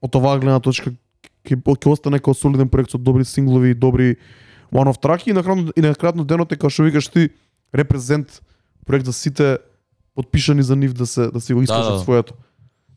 од 0.02 0.16
оваа 0.16 0.38
гледна 0.38 0.60
точка 0.60 0.92
ќе 1.46 1.58
ќе 1.58 1.90
остане 1.90 2.18
како 2.22 2.34
солиден 2.34 2.68
проект 2.68 2.94
со 2.94 2.98
добри 2.98 3.24
синглови 3.24 3.72
и 3.72 3.78
добри 3.78 4.16
one 4.72 4.90
off 4.90 5.00
траки 5.00 5.30
и 5.30 5.36
на 5.36 5.42
крајно 5.42 5.72
и 5.76 5.82
на 5.82 5.94
крајно 5.94 6.24
денот 6.24 6.52
е 6.52 6.56
како 6.56 6.70
што 6.70 6.86
викаш 6.86 7.08
ти 7.08 7.30
репрезент 7.74 8.40
проект 8.86 9.06
за 9.06 9.12
сите 9.12 9.58
подпишани 10.14 10.62
за 10.62 10.76
нив 10.76 10.92
да 10.94 11.06
се 11.06 11.30
да 11.30 11.40
се 11.40 11.54
го 11.54 11.62
искажат 11.62 11.92
Да, 11.92 11.98
да. 11.98 12.04
своето. 12.04 12.34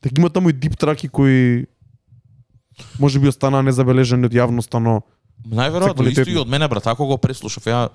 Така 0.02 0.16
има 0.18 0.30
таму 0.30 0.50
и 0.50 0.54
дип 0.54 0.78
траки 0.78 1.10
кои 1.10 1.66
може 3.00 3.20
би 3.20 3.28
останаа 3.28 3.64
незабележани 3.64 4.26
од 4.26 4.34
јавноста, 4.34 4.80
но 4.80 5.02
Најверојатно 5.46 6.10
исто 6.10 6.30
и 6.30 6.38
од 6.38 6.48
мене 6.50 6.68
брат, 6.68 6.88
ако 6.88 7.06
го 7.06 7.18
преслушав 7.18 7.68
ја 7.68 7.90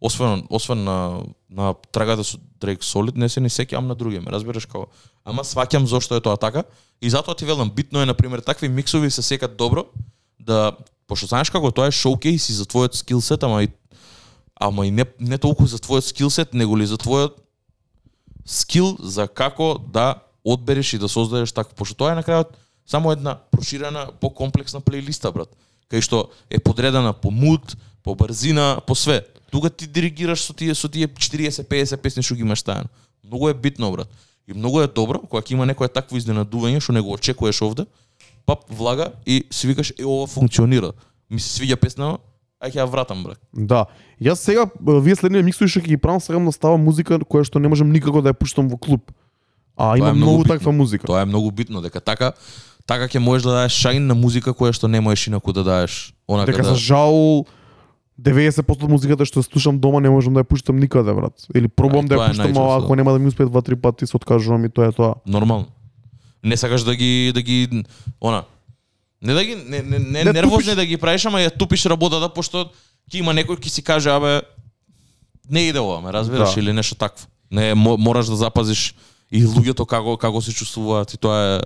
освен 0.00 0.46
освен 0.50 0.84
на 0.84 1.22
на 1.50 1.74
трагата 1.92 2.24
со 2.24 2.38
Дрейк 2.60 2.84
Солид 2.84 3.16
не 3.16 3.28
се 3.28 3.40
ни 3.40 3.48
сеќавам 3.48 3.86
на 3.86 3.94
други, 3.94 4.20
ме 4.20 4.32
разбираш 4.32 4.66
како. 4.66 4.88
Ама 5.24 5.44
сваќам 5.44 5.84
зошто 5.84 6.16
е 6.16 6.20
тоа 6.20 6.36
така 6.36 6.64
и 7.00 7.10
затоа 7.10 7.36
ти 7.36 7.44
велам 7.44 7.70
битно 7.70 8.02
е 8.02 8.06
на 8.06 8.14
пример 8.14 8.40
такви 8.40 8.68
миксови 8.68 9.10
се 9.10 9.22
секат 9.22 9.56
добро 9.56 9.86
да 10.40 10.72
пошто 11.06 11.26
знаеш 11.26 11.50
како 11.50 11.70
тоа 11.70 11.88
е 11.88 11.94
шоукейс 11.94 12.48
и 12.48 12.56
за 12.56 12.66
твојот 12.66 12.94
скилсет, 12.94 13.42
ама 13.42 13.62
и 13.64 13.68
ама 14.60 14.86
и 14.86 14.90
не 14.90 15.04
не 15.20 15.38
толку 15.38 15.66
за 15.66 15.78
твојот 15.78 16.12
скилсет, 16.12 16.54
него 16.54 16.76
ли 16.76 16.86
за 16.86 16.96
твојот 16.96 17.36
скил 18.44 18.96
за 19.00 19.28
како 19.28 19.78
да 19.78 20.22
одбереш 20.44 20.94
и 20.94 20.98
да 20.98 21.08
создадеш 21.08 21.52
така, 21.52 21.74
пошто 21.74 21.94
тоа 21.94 22.12
е 22.12 22.20
на 22.20 22.22
крајот 22.22 22.54
само 22.86 23.12
една 23.12 23.38
проширена, 23.50 24.08
покомплексна 24.20 24.80
плейлиста, 24.80 25.32
брат, 25.32 25.50
кај 25.90 26.00
што 26.00 26.30
е 26.50 26.58
подредена 26.58 27.12
по 27.12 27.30
мут, 27.30 27.76
по 28.02 28.14
брзина, 28.14 28.80
по 28.86 28.94
све. 28.94 29.26
Тука 29.56 29.70
ти 29.70 29.86
диригираш 29.86 30.44
со 30.44 30.52
тие 30.52 30.74
со 30.74 30.88
тие 30.88 31.08
40-50 31.08 31.96
песни 31.96 32.22
што 32.22 32.34
ги 32.36 32.44
имаш 32.44 32.60
тајано. 32.60 32.92
Многу 33.24 33.48
е 33.48 33.54
битно, 33.54 33.88
брат. 33.90 34.08
И 34.44 34.52
многу 34.52 34.82
е 34.84 34.86
добро 34.86 35.18
кога 35.24 35.40
ќе 35.40 35.56
има 35.56 35.64
некое 35.64 35.88
такво 35.88 36.20
изненадување 36.20 36.82
што 36.84 36.92
не 36.92 37.00
го 37.00 37.16
очекуваш 37.16 37.62
овде, 37.64 37.86
пап 38.44 38.68
влага 38.68 39.14
и 39.24 39.46
си 39.48 39.66
викаш 39.66 39.94
е 39.96 40.04
ова 40.04 40.26
функционира. 40.28 40.92
Ми 41.32 41.40
се 41.40 41.48
свиѓа 41.56 41.80
песна, 41.80 42.18
ај 42.60 42.76
ќе 42.76 42.82
ја 42.82 42.86
вратам, 42.92 43.24
брат. 43.24 43.40
Да. 43.56 43.86
Јас 44.20 44.44
сега, 44.44 44.68
вие 44.76 45.16
следнија 45.16 45.40
миксови 45.48 45.72
што 45.72 45.80
ќе 45.80 45.88
ги 45.88 45.96
правам, 45.96 46.20
сакам 46.20 46.44
да 46.44 46.52
става 46.52 46.76
музика 46.76 47.16
која 47.24 47.48
што 47.48 47.56
не 47.56 47.72
можам 47.72 47.88
никако 47.88 48.20
да 48.20 48.36
ја 48.36 48.36
пуштам 48.36 48.68
во 48.68 48.76
клуб. 48.76 49.08
А 49.72 49.96
има 49.96 50.12
многу 50.12 50.20
многу 50.20 50.42
битно. 50.44 50.52
таква 50.52 50.72
музика. 50.72 51.06
Тоа 51.06 51.24
е 51.24 51.32
многу 51.32 51.50
битно 51.50 51.80
дека 51.80 52.04
така 52.04 52.34
така 52.84 53.08
ќе 53.08 53.24
можеш 53.24 53.48
да 53.48 53.64
даеш 53.64 53.72
шајн 53.72 54.04
на 54.04 54.14
музика 54.14 54.52
која 54.52 54.76
што 54.76 54.84
не 54.84 55.00
можеш 55.00 55.32
инаку 55.32 55.56
да 55.56 55.64
даеш. 55.64 56.12
Онака 56.28 56.52
Дека 56.52 56.62
да... 56.62 56.68
за 56.68 56.76
жал 56.76 57.46
90% 58.20 58.84
од 58.84 58.90
музиката 58.90 59.24
што 59.28 59.42
слушам 59.42 59.78
дома 59.78 60.00
не 60.00 60.10
можам 60.10 60.34
да 60.34 60.40
ја 60.40 60.48
пуштам 60.48 60.78
никаде, 60.80 61.12
брат. 61.12 61.46
Или 61.54 61.68
пробувам 61.68 62.06
да 62.08 62.16
ја 62.16 62.28
пуштам, 62.28 62.52
најчесто. 62.52 62.74
а 62.74 62.84
ако 62.84 62.96
нема 62.96 63.12
да 63.12 63.18
ми 63.18 63.28
успее 63.28 63.46
два-три 63.46 63.76
пати, 63.76 64.06
се 64.06 64.16
откажувам 64.16 64.64
и 64.64 64.68
тоа 64.68 64.88
е 64.88 64.92
тоа. 64.92 65.14
Нормално. 65.26 65.66
Не 66.44 66.56
сакаш 66.56 66.82
да 66.82 66.96
ги 66.96 67.32
да 67.34 67.42
ги 67.42 67.84
она 68.20 68.44
не 69.22 69.34
да 69.34 69.44
ги 69.44 69.54
не 69.56 69.82
не, 69.82 69.98
не, 69.98 70.24
Не 70.24 70.32
нервозни 70.32 70.74
да 70.74 70.86
ги 70.86 70.96
правиш, 70.96 71.26
ама 71.26 71.38
ја 71.40 71.50
тупиш 71.56 71.86
работата 71.86 72.28
пошто 72.28 72.70
ќе 73.10 73.18
има 73.20 73.32
некој 73.32 73.58
ќе 73.60 73.68
си 73.68 73.82
каже 73.82 74.10
абе 74.10 74.42
не 75.50 75.68
иде 75.68 75.80
ова, 75.80 76.00
ме 76.00 76.12
разбираш 76.12 76.54
Да. 76.54 76.60
или 76.60 76.72
нешто 76.72 76.94
такво. 76.94 77.26
Не 77.50 77.74
мо, 77.74 77.96
мораш 77.96 78.26
да 78.26 78.36
запазиш 78.36 78.94
и 79.32 79.44
луѓето 79.44 79.86
како 79.86 80.16
како 80.16 80.40
се 80.40 80.52
чувствуваат 80.52 81.14
и 81.14 81.18
тоа 81.18 81.56
е 81.56 81.60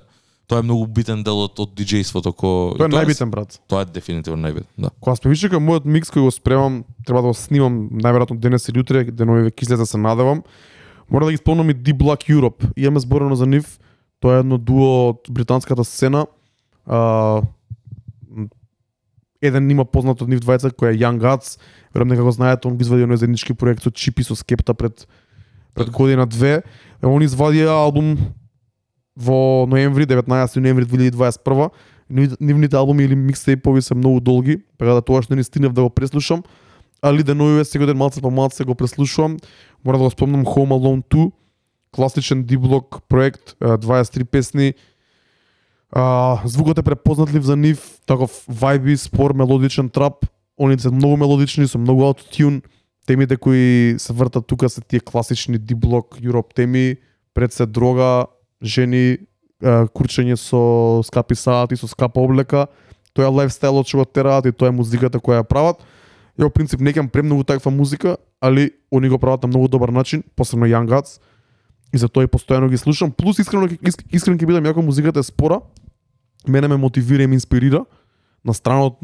тоа 0.51 0.59
е 0.59 0.67
многу 0.67 0.89
битен 0.91 1.23
дел 1.23 1.45
од, 1.45 1.61
од 1.63 1.77
диџејството 1.79 2.33
ко 2.35 2.51
Тоа 2.75 2.89
е 2.89 2.95
најбитен, 2.97 3.31
брат. 3.31 3.55
Тоа 3.71 3.85
е 3.85 3.91
дефинитивно 3.95 4.43
најбитен, 4.43 4.67
да. 4.83 4.91
Кога 4.99 5.15
сме 5.15 5.31
више 5.31 5.51
кај 5.53 5.63
мојот 5.63 5.87
микс 5.87 6.11
кој 6.11 6.27
го 6.27 6.33
спремам, 6.35 6.81
треба 7.07 7.23
да 7.23 7.31
го 7.31 7.37
снимам 7.39 7.77
најверојатно 7.95 8.41
денес 8.43 8.67
или 8.73 8.83
утре, 8.83 9.05
денови 9.07 9.53
ќе 9.53 9.69
излезе 9.69 9.87
се 9.87 10.01
надевам. 10.03 10.43
Мора 11.11 11.31
да 11.31 11.37
ги 11.37 11.39
спомнам 11.39 11.71
и 11.71 11.75
D 11.75 11.95
Block 11.95 12.27
Europe. 12.27 12.67
Имаме 12.77 13.01
зборено 13.01 13.39
за 13.39 13.47
нив. 13.47 13.79
Тоа 14.19 14.41
е 14.41 14.43
едно 14.43 14.59
дуо 14.59 15.15
од 15.15 15.31
британската 15.31 15.87
сцена. 15.87 16.27
А, 16.87 17.43
еден 19.43 19.71
има 19.71 19.87
познат 19.87 20.23
од 20.23 20.31
нив 20.31 20.43
двајца 20.43 20.75
кој 20.75 20.95
е 20.95 20.99
Young 20.99 21.23
Guts. 21.23 21.61
Верам 21.95 22.11
дека 22.11 22.27
го 22.27 22.35
знаете, 22.35 22.67
он 22.67 22.75
го 22.75 22.83
извади 22.83 23.07
оној 23.07 23.23
заеднички 23.23 23.55
проект 23.55 23.87
со 23.87 23.91
Чипи 23.91 24.27
со 24.27 24.35
Скепта 24.35 24.75
пред 24.75 25.07
пред 25.75 25.87
Така. 25.87 25.97
година 25.97 26.27
две. 26.27 26.63
Е, 27.03 27.07
он 27.07 27.23
извадија 27.23 27.71
албум 27.71 28.19
во 29.17 29.67
ноември, 29.67 30.07
19 30.07 30.61
ноември 30.61 30.85
2021 30.85 31.71
нивните 32.41 32.77
албуми 32.77 33.05
или 33.05 33.15
микстейпови 33.15 33.83
се 33.83 33.95
многу 33.95 34.21
долги, 34.21 34.59
така 34.79 34.95
да 34.95 35.03
тоа 35.03 35.23
што 35.23 35.37
не 35.39 35.45
стигнав 35.47 35.73
да 35.73 35.83
го 35.87 35.91
преслушам, 35.91 36.43
али 37.03 37.23
деновиве 37.23 37.65
секој 37.65 37.87
ден 37.87 37.97
малце 37.97 38.21
по 38.21 38.31
малце 38.31 38.65
го 38.65 38.75
преслушувам. 38.75 39.39
Мора 39.85 39.99
да 39.99 40.05
го 40.05 40.11
спомнам 40.11 40.45
Home 40.45 40.75
Alone 40.75 41.05
2, 41.07 41.31
класичен 41.95 42.45
D-Block 42.45 43.01
проект, 43.09 43.55
23 43.61 44.25
песни. 44.25 44.75
А, 45.93 46.39
звукот 46.45 46.79
е 46.79 46.83
препознатлив 46.83 47.43
за 47.43 47.57
нив, 47.57 47.79
таков 48.07 48.31
вајби, 48.51 48.97
спор, 48.97 49.33
мелодичен 49.35 49.91
трап. 49.91 50.27
Они 50.59 50.79
се 50.79 50.91
многу 50.91 51.17
мелодични, 51.17 51.67
со 51.67 51.79
многу 51.79 52.05
аутотюн. 52.05 52.63
Темите 53.07 53.37
кои 53.37 53.95
се 53.99 54.13
вртат 54.13 54.47
тука 54.47 54.69
се 54.69 54.81
тие 54.81 55.01
класични 55.01 55.59
D-Block 55.59 56.21
Europe 56.21 56.55
теми, 56.55 56.97
пред 57.35 57.53
се 57.53 57.67
дрога, 57.67 58.27
жени, 58.63 59.19
е, 59.61 59.75
курчење 59.95 60.37
со 60.37 61.03
скапи 61.05 61.35
саати, 61.35 61.77
со 61.77 61.89
скапа 61.89 62.21
облека. 62.21 62.67
Тоа 63.13 63.27
е 63.27 63.35
лайфстајлот 63.41 63.89
што 63.89 64.03
го 64.03 64.05
тераат 64.05 64.47
и 64.47 64.53
тоа 64.53 64.71
е 64.71 64.77
музиката 64.77 65.19
која 65.19 65.43
ја 65.43 65.49
прават. 65.49 65.83
Ја 66.39 66.49
во 66.49 66.51
принцип 66.51 66.81
некам 66.81 67.09
премногу 67.09 67.45
таква 67.45 67.71
музика, 67.71 68.17
али 68.41 68.71
они 68.93 69.09
го 69.09 69.19
прават 69.19 69.43
на 69.43 69.49
многу 69.49 69.69
добар 69.69 69.89
начин, 69.89 70.23
посебно 70.37 70.67
Young 70.67 70.89
Guts. 70.89 71.21
И 71.93 71.99
за 71.99 72.09
тоа 72.09 72.25
и 72.25 72.31
постојано 72.31 72.71
ги 72.71 72.79
слушам. 72.79 73.11
Плюс 73.11 73.39
искрено 73.39 73.69
искрен 74.13 74.39
ќе 74.39 74.47
бидам 74.47 74.65
јако 74.65 74.85
музиката 74.85 75.21
е 75.21 75.23
спора. 75.23 75.61
Мене 76.47 76.69
ме 76.69 76.77
мотивира 76.77 77.23
и 77.23 77.27
ме 77.27 77.35
инспирира. 77.35 77.85
На 78.45 78.55
страна 78.55 78.89
од 78.89 78.97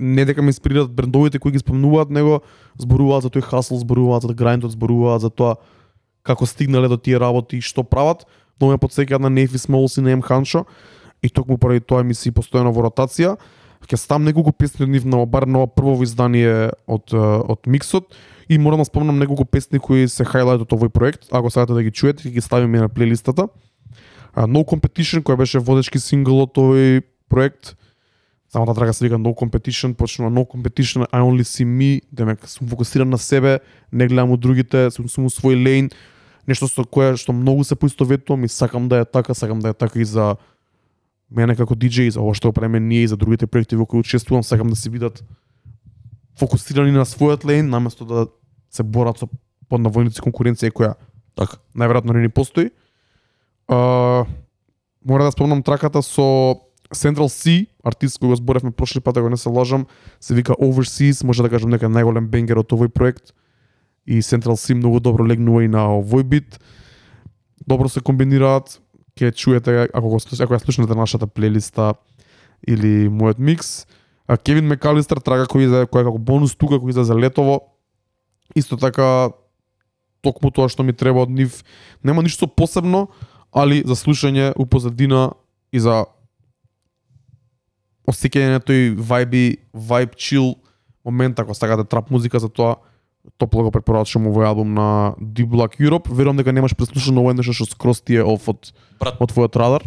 не 0.00 0.24
дека 0.24 0.42
ме 0.42 0.50
инспирираат 0.50 0.90
брендовите 0.90 1.38
кои 1.38 1.52
ги 1.52 1.62
спомнуваат, 1.62 2.10
него 2.10 2.40
зборуваат 2.80 3.22
за 3.22 3.30
тој 3.30 3.44
хасл, 3.46 3.78
зборуваат 3.78 4.26
за 4.26 4.34
грајндот, 4.34 4.74
зборуваат 4.74 5.22
за 5.22 5.30
тоа 5.30 5.60
како 6.26 6.46
стигнале 6.46 6.88
до 6.88 6.98
тие 6.98 7.20
работи 7.20 7.60
и 7.60 7.62
што 7.62 7.84
прават. 7.84 8.26
Но 8.60 8.70
ме 8.70 8.78
подсеќаат 8.78 9.20
на 9.20 9.30
Нефи 9.30 9.58
Смолс 9.58 9.96
и 9.96 10.04
на 10.04 10.12
Ем 10.12 10.22
Ханшо. 10.22 10.66
И 11.22 11.28
токму 11.28 11.58
поради 11.58 11.80
тоа 11.80 12.04
ми 12.04 12.14
си 12.14 12.32
постојано 12.32 12.72
во 12.72 12.88
ротација. 12.88 13.36
Ќе 13.88 13.96
ставам 13.96 14.28
неколку 14.28 14.52
песни 14.52 14.84
од 14.84 14.92
нив 14.92 15.06
на 15.08 15.24
бар 15.26 15.46
на 15.48 15.66
прво 15.66 15.96
издание 16.04 16.70
од 16.86 17.14
од 17.14 17.66
миксот 17.66 18.14
и 18.48 18.58
морам 18.58 18.80
да 18.80 18.84
спомнам 18.84 19.18
неколку 19.18 19.44
песни 19.44 19.78
кои 19.78 20.08
се 20.08 20.24
хайлајт 20.24 20.66
од 20.66 20.72
овој 20.76 20.90
проект. 20.92 21.28
Ако 21.32 21.50
сакате 21.50 21.74
да 21.74 21.82
ги 21.82 21.90
чуете, 21.90 22.28
ќе 22.28 22.34
ги 22.34 22.40
ставиме 22.40 22.80
на 22.80 22.88
плейлистата. 22.88 23.48
А, 24.34 24.46
no 24.46 24.64
Competition, 24.64 25.22
кој 25.22 25.36
беше 25.40 25.58
водечки 25.58 25.98
сингл 25.98 26.42
од 26.44 26.58
овој 26.60 27.02
проект. 27.30 27.74
Само 28.50 28.66
таа 28.66 28.74
трага 28.74 28.92
се 28.92 29.04
вика 29.06 29.18
No 29.18 29.30
Competition, 29.34 29.94
почнува 29.94 30.30
No 30.30 30.42
Competition, 30.44 31.06
I 31.12 31.22
only 31.22 31.46
see 31.46 31.64
me, 31.64 32.02
демек 32.12 32.48
сум 32.48 32.68
фокусиран 32.68 33.08
на 33.08 33.18
себе, 33.18 33.60
не 33.92 34.06
гледам 34.06 34.32
од 34.34 34.40
другите, 34.40 34.90
сум, 34.90 35.06
сум 35.08 35.26
у 35.26 35.30
свој 35.30 35.54
лейн, 35.54 35.90
нешто 36.50 36.68
со 36.68 36.84
кое 36.84 37.14
што 37.16 37.32
многу 37.32 37.64
се 37.64 37.78
поистоветувам 37.78 38.44
и 38.44 38.50
сакам 38.50 38.88
да 38.90 39.00
е 39.00 39.04
така, 39.04 39.34
сакам 39.34 39.62
да 39.62 39.70
е 39.70 39.74
така 39.74 40.00
и 40.00 40.04
за 40.04 40.34
мене 41.30 41.54
како 41.54 41.78
диџеј, 41.78 42.10
и 42.10 42.14
за 42.14 42.20
ова 42.20 42.34
што 42.34 42.50
го 42.50 42.58
правиме 42.58 42.80
ние 42.80 43.06
и 43.06 43.10
за 43.10 43.16
другите 43.16 43.46
проекти 43.46 43.78
во 43.78 43.86
кои 43.86 44.02
учествувам, 44.02 44.42
сакам 44.42 44.68
да 44.70 44.76
се 44.76 44.90
бидат 44.90 45.22
фокусирани 46.38 46.90
на 46.90 47.06
својот 47.06 47.46
лейн, 47.46 47.70
наместо 47.70 48.04
да 48.04 48.26
се 48.70 48.82
борат 48.82 49.22
со 49.22 49.30
поднавојници 49.70 50.18
конкуренција 50.18 50.74
која 50.74 50.96
Така. 51.38 51.60
најверојатно 51.76 52.12
не 52.12 52.26
ни 52.26 52.28
постои. 52.28 52.70
А, 53.68 54.26
мора 55.06 55.24
да 55.24 55.32
спомнам 55.32 55.62
траката 55.62 56.02
со 56.02 56.58
Central 56.92 57.30
C, 57.30 57.70
артист 57.86 58.18
кој 58.18 58.34
го 58.34 58.36
зборевме 58.36 58.74
прошли 58.74 59.00
пат, 59.00 59.16
ако 59.16 59.30
не 59.30 59.36
се 59.36 59.48
лажам, 59.48 59.86
се 60.20 60.34
вика 60.34 60.58
Overseas, 60.58 61.24
може 61.24 61.42
да 61.42 61.48
кажам 61.48 61.70
дека 61.70 61.86
најголем 61.86 62.26
бенгер 62.26 62.58
од 62.58 62.72
овој 62.74 62.90
проект. 62.90 63.32
И 64.06 64.20
Central 64.22 64.56
Sim 64.56 64.80
многу 64.80 65.00
добро 65.00 65.24
легнува 65.26 65.64
и 65.64 65.68
на 65.68 65.86
овој 66.00 66.22
бит. 66.24 66.60
Добро 67.66 67.88
се 67.88 68.00
комбинираат, 68.00 68.80
ќе 69.16 69.32
чуете 69.34 69.88
ако 69.92 70.08
го 70.08 70.16
ако 70.16 70.54
ја 70.54 70.62
слушнете 70.62 70.94
нашата 70.94 71.26
плейлиста 71.26 71.94
или 72.66 73.08
мојот 73.08 73.38
микс. 73.38 73.86
А 74.26 74.36
Кевин 74.36 74.66
Мекалистер 74.66 75.20
трага 75.20 75.46
кој 75.46 75.68
за 75.68 75.86
кој 75.86 76.00
е 76.00 76.08
како 76.08 76.18
бонус 76.18 76.54
тука 76.54 76.80
кој 76.80 76.92
за 76.92 77.14
летово. 77.14 77.60
Исто 78.54 78.76
така 78.76 79.30
токму 80.22 80.50
тоа 80.50 80.68
што 80.68 80.82
ми 80.82 80.92
треба 80.92 81.22
од 81.22 81.30
нив. 81.30 81.64
Нема 82.02 82.22
ништо 82.22 82.46
посебно, 82.46 83.08
али 83.52 83.82
за 83.84 83.94
слушање 83.94 84.52
у 84.56 84.66
позадина 84.66 85.32
и 85.72 85.80
за 85.80 86.06
осеќање 88.08 88.56
на 88.56 88.60
тој 88.60 88.94
вајби, 88.96 89.60
вајб 89.74 90.16
чил 90.16 90.54
момент 91.04 91.38
ако 91.38 91.54
сакате 91.54 91.84
да 91.84 91.88
трап 91.88 92.10
музика 92.10 92.38
за 92.38 92.48
тоа 92.48 92.76
топло 93.40 93.64
го 93.66 93.72
препорачувам 93.74 94.28
овој 94.30 94.48
албум 94.50 94.74
на 94.76 95.16
D 95.16 95.46
Block 95.48 95.80
Europe. 95.80 96.12
Верувам 96.12 96.38
дека 96.40 96.52
немаш 96.52 96.76
преслушано 96.76 97.24
овој 97.24 97.38
нешто 97.38 97.56
што 97.56 97.70
скроз 97.72 98.04
ти 98.04 98.20
е 98.20 98.24
оф 98.24 98.48
од 98.52 98.72
Брат, 99.00 99.16
од 99.16 99.32
твојот 99.32 99.56
радар. 99.56 99.86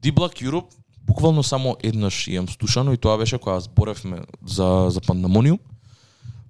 D 0.00 0.14
Block 0.16 0.40
Europe 0.40 0.72
буквално 1.06 1.42
само 1.42 1.76
еднаш 1.82 2.28
имам 2.28 2.48
слушано 2.48 2.92
и 2.92 2.96
тоа 2.96 3.18
беше 3.18 3.38
кога 3.38 3.60
зборевме 3.60 4.24
за 4.46 4.88
за 4.90 5.00
Пандамониум. 5.00 5.58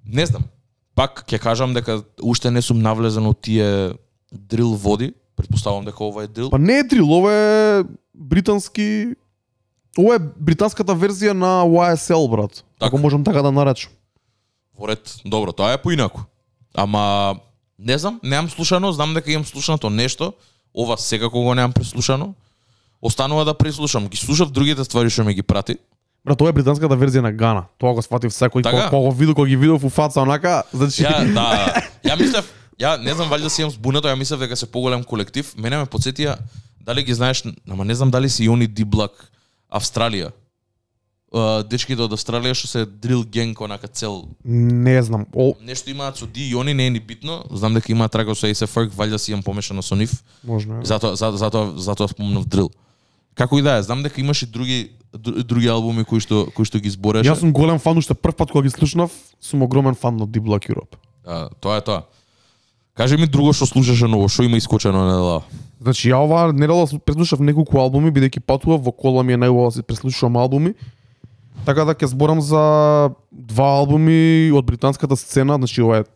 Не 0.05 0.25
знам. 0.25 0.47
Пак 0.95 1.25
ќе 1.27 1.39
кажам 1.39 1.73
дека 1.73 2.03
уште 2.21 2.51
не 2.51 2.61
сум 2.61 2.81
навлезен 2.81 3.25
од 3.27 3.41
тие 3.41 3.93
дрил 4.31 4.75
води. 4.75 5.13
Предпоставувам 5.35 5.85
дека 5.85 6.03
ова 6.03 6.23
е 6.23 6.27
дрил. 6.27 6.49
Па 6.49 6.59
не 6.59 6.79
е 6.79 6.83
дрил, 6.83 7.11
ова 7.11 7.33
е 7.33 7.83
британски 8.13 9.15
Ова 9.99 10.15
е 10.15 10.19
британската 10.19 10.95
верзија 10.95 11.33
на 11.35 11.65
YSL, 11.67 12.29
брат. 12.31 12.63
Така. 12.79 12.87
Ако 12.87 12.97
можам 12.97 13.23
така 13.23 13.41
да 13.41 13.51
наречам. 13.51 13.91
Во 14.77 14.87
ред, 14.87 15.21
добро, 15.25 15.51
тоа 15.51 15.73
е 15.73 15.81
поинаку. 15.81 16.21
Ама 16.73 17.39
не 17.79 17.97
знам, 17.97 18.19
немам 18.23 18.49
слушано, 18.49 18.91
знам 18.91 19.13
дека 19.13 19.31
имам 19.31 19.45
слушнато 19.45 19.89
нешто. 19.89 20.33
Ова 20.73 20.97
секако 20.97 21.41
го 21.41 21.55
немам 21.55 21.73
преслушано. 21.73 22.33
Останува 23.01 23.45
да 23.45 23.53
преслушам. 23.53 24.07
Ги 24.07 24.17
слушав 24.17 24.51
другите 24.51 24.83
ствари 24.83 25.09
што 25.09 25.23
ми 25.23 25.33
ги 25.33 25.43
прати. 25.43 25.77
Брат, 26.25 26.37
тоа 26.37 26.53
е 26.53 26.53
британската 26.53 26.93
верзија 26.93 27.25
на 27.25 27.31
Гана. 27.33 27.65
Тоа 27.81 27.95
го 27.97 28.01
сфатив 28.05 28.29
секој 28.29 28.61
Така? 28.61 28.89
кога, 28.89 29.09
го 29.09 29.11
видов, 29.11 29.35
кога 29.35 29.49
ги 29.49 29.57
видов 29.57 29.83
у 29.83 29.89
фаца 29.89 30.21
онака, 30.21 30.63
значи 30.73 31.01
Ја, 31.01 31.33
да, 31.33 31.81
ја 32.05 32.17
мислев, 32.19 32.45
ја 32.77 33.01
не 33.01 33.13
знам 33.17 33.29
валјда 33.29 33.49
си 33.49 33.65
имам 33.65 33.73
збунато, 33.73 34.07
ја 34.07 34.15
мислев 34.15 34.39
дека 34.39 34.55
се 34.55 34.69
поголем 34.69 35.03
колектив. 35.03 35.49
Мене 35.57 35.81
ме 35.81 35.89
подсетија, 35.89 36.37
дали 36.79 37.03
ги 37.03 37.13
знаеш, 37.13 37.43
ама 37.69 37.85
не 37.85 37.95
знам 37.95 38.11
дали 38.11 38.29
си 38.29 38.45
и 38.45 38.49
они 38.49 38.67
Диблак 38.67 39.31
Австралија. 39.73 40.29
Дечките 41.31 42.03
од 42.03 42.11
Австралија 42.11 42.51
што 42.53 42.67
се 42.67 42.85
дрил 42.85 43.23
генг 43.23 43.61
онака 43.61 43.87
цел 43.87 44.27
не 44.43 45.01
знам. 45.01 45.25
О, 45.33 45.53
нешто 45.61 45.89
имаат 45.89 46.17
со 46.17 46.27
Ди 46.27 46.49
и 46.49 46.55
они 46.55 46.73
не 46.73 46.87
е 46.87 46.89
ни 46.89 46.99
битно. 46.99 47.43
Знам 47.51 47.73
дека 47.73 47.91
имаат 47.91 48.11
трага 48.11 48.35
со 48.35 48.47
Ace 48.47 48.67
Ferg, 48.67 48.91
валјда 48.91 49.17
си 49.17 49.31
имам 49.31 49.43
помешано 49.43 49.81
со 49.81 49.95
нив. 49.95 50.11
можно 50.43 50.81
е. 50.81 50.85
Затоа 50.85 51.15
за, 51.15 51.31
затоа 51.31 51.71
затоа 51.77 52.07
спомнав 52.07 52.45
дрил. 52.45 52.69
Како 53.33 53.57
и 53.57 53.61
да 53.61 53.77
е, 53.77 53.83
знам 53.83 54.03
дека 54.03 54.19
имаш 54.21 54.41
и 54.41 54.45
други 54.45 54.91
дру- 55.13 55.43
други 55.43 55.67
албуми 55.67 56.03
кои 56.03 56.19
што 56.19 56.51
кои 56.51 56.65
што 56.65 56.79
ги 56.79 56.89
збореше. 56.89 57.29
Јас 57.31 57.39
сум 57.39 57.53
голем 57.53 57.79
фан 57.79 57.97
уште 57.97 58.13
прв 58.13 58.35
пат 58.35 58.51
кога 58.51 58.63
ги 58.63 58.69
слушнав, 58.69 59.11
сум 59.39 59.61
огромен 59.63 59.95
фан 59.95 60.17
на 60.17 60.27
D 60.27 60.39
Block 60.39 60.67
Europe. 60.67 60.99
А, 61.25 61.47
тоа 61.61 61.77
е 61.77 61.81
тоа. 61.81 62.03
Кажи 62.93 63.15
ми 63.17 63.23
друго 63.25 63.53
што 63.53 63.65
слушаше 63.65 64.03
ново, 64.03 64.27
што 64.27 64.43
има 64.43 64.57
искочено 64.57 65.07
недела. 65.07 65.43
Значи 65.79 66.11
ја 66.11 66.19
ова 66.19 66.51
недела 66.51 66.83
слу- 66.87 66.99
преслушав 66.99 67.39
неколку 67.39 67.79
албуми 67.79 68.11
бидејќи 68.11 68.39
патував 68.41 68.83
во 68.83 68.91
кола 68.91 69.23
ми 69.23 69.31
е 69.33 69.37
најубаво 69.37 69.71
да 69.71 69.71
се 69.71 69.83
преслушувам 69.83 70.35
албуми. 70.37 70.73
Така 71.65 71.85
да 71.85 71.93
ќе 71.93 72.09
зборам 72.09 72.41
за 72.41 72.61
два 73.31 73.67
албуми 73.77 74.51
од 74.55 74.65
британската 74.65 75.15
сцена, 75.15 75.59
значи 75.61 75.81
ова 75.81 76.01
е 76.01 76.07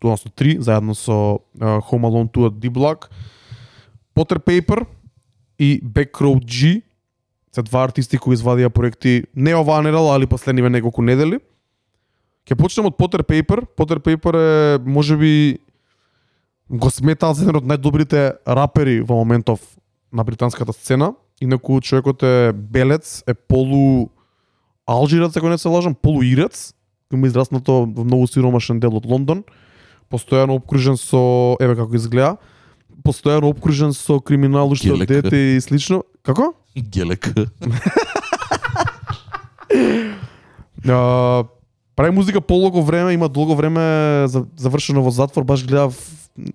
односно 0.00 0.30
три, 0.30 0.56
заедно 0.60 0.94
со 0.94 1.40
uh, 1.58 1.80
Home 1.90 2.08
Alone 2.08 2.30
2 2.32 2.46
од 2.48 2.54
D-Block, 2.60 3.08
Potter 4.16 4.40
Paper 4.40 4.84
и 5.58 5.80
Backroad 5.84 6.44
G, 6.44 6.82
се 7.52 7.62
два 7.62 7.84
артисти 7.84 8.18
кои 8.18 8.36
извадија 8.36 8.70
проекти 8.70 9.24
не 9.34 9.54
ова 9.56 9.80
недела, 9.82 10.14
али 10.14 10.26
последниве 10.26 10.70
неколку 10.70 11.02
недели. 11.02 11.40
Ќе 12.46 12.56
почнем 12.56 12.86
од 12.90 12.96
Potter 12.98 13.24
Paper. 13.26 13.64
Potter 13.76 13.98
Paper 13.98 14.36
е 14.38 14.78
можеби 14.86 15.58
го 16.70 16.90
сметаат 16.90 17.36
за 17.36 17.44
еден 17.44 17.58
од 17.58 17.66
најдобрите 17.66 18.38
рапери 18.46 19.00
во 19.02 19.18
моментов 19.18 19.60
на 20.12 20.24
британската 20.24 20.72
сцена. 20.72 21.12
Инаку 21.42 21.80
човекот 21.80 22.22
е 22.22 22.52
белец, 22.52 23.22
е 23.26 23.34
полу 23.34 24.10
алжирец, 24.90 25.36
ако 25.36 25.48
не 25.48 25.58
се 25.58 25.68
лажам, 25.68 25.94
полу 25.94 26.22
ирец, 26.22 26.72
кој 27.10 27.16
има 27.18 27.26
израснато 27.30 27.84
во 27.86 28.04
многу 28.04 28.26
сиромашен 28.26 28.80
дел 28.80 28.96
од 28.96 29.06
Лондон. 29.06 29.44
Постојано 30.10 30.56
обкружен 30.58 30.96
со, 30.98 31.54
еве 31.62 31.76
како 31.78 31.94
изгледа, 31.94 32.36
постојано 33.06 33.50
обкружен 33.54 33.92
со 33.94 34.18
криминал, 34.20 34.72
Гелек. 34.74 35.08
дете 35.08 35.56
и 35.56 35.60
слично. 35.60 36.02
Како? 36.22 36.54
Гелек. 36.74 37.30
А, 40.88 41.44
прави 41.96 42.10
музика 42.10 42.40
полого 42.40 42.82
време, 42.82 43.12
има 43.12 43.28
долго 43.28 43.54
време 43.54 44.24
за- 44.26 44.46
завршено 44.56 45.02
во 45.02 45.10
затвор, 45.10 45.44
баш 45.44 45.66
гледав 45.66 45.94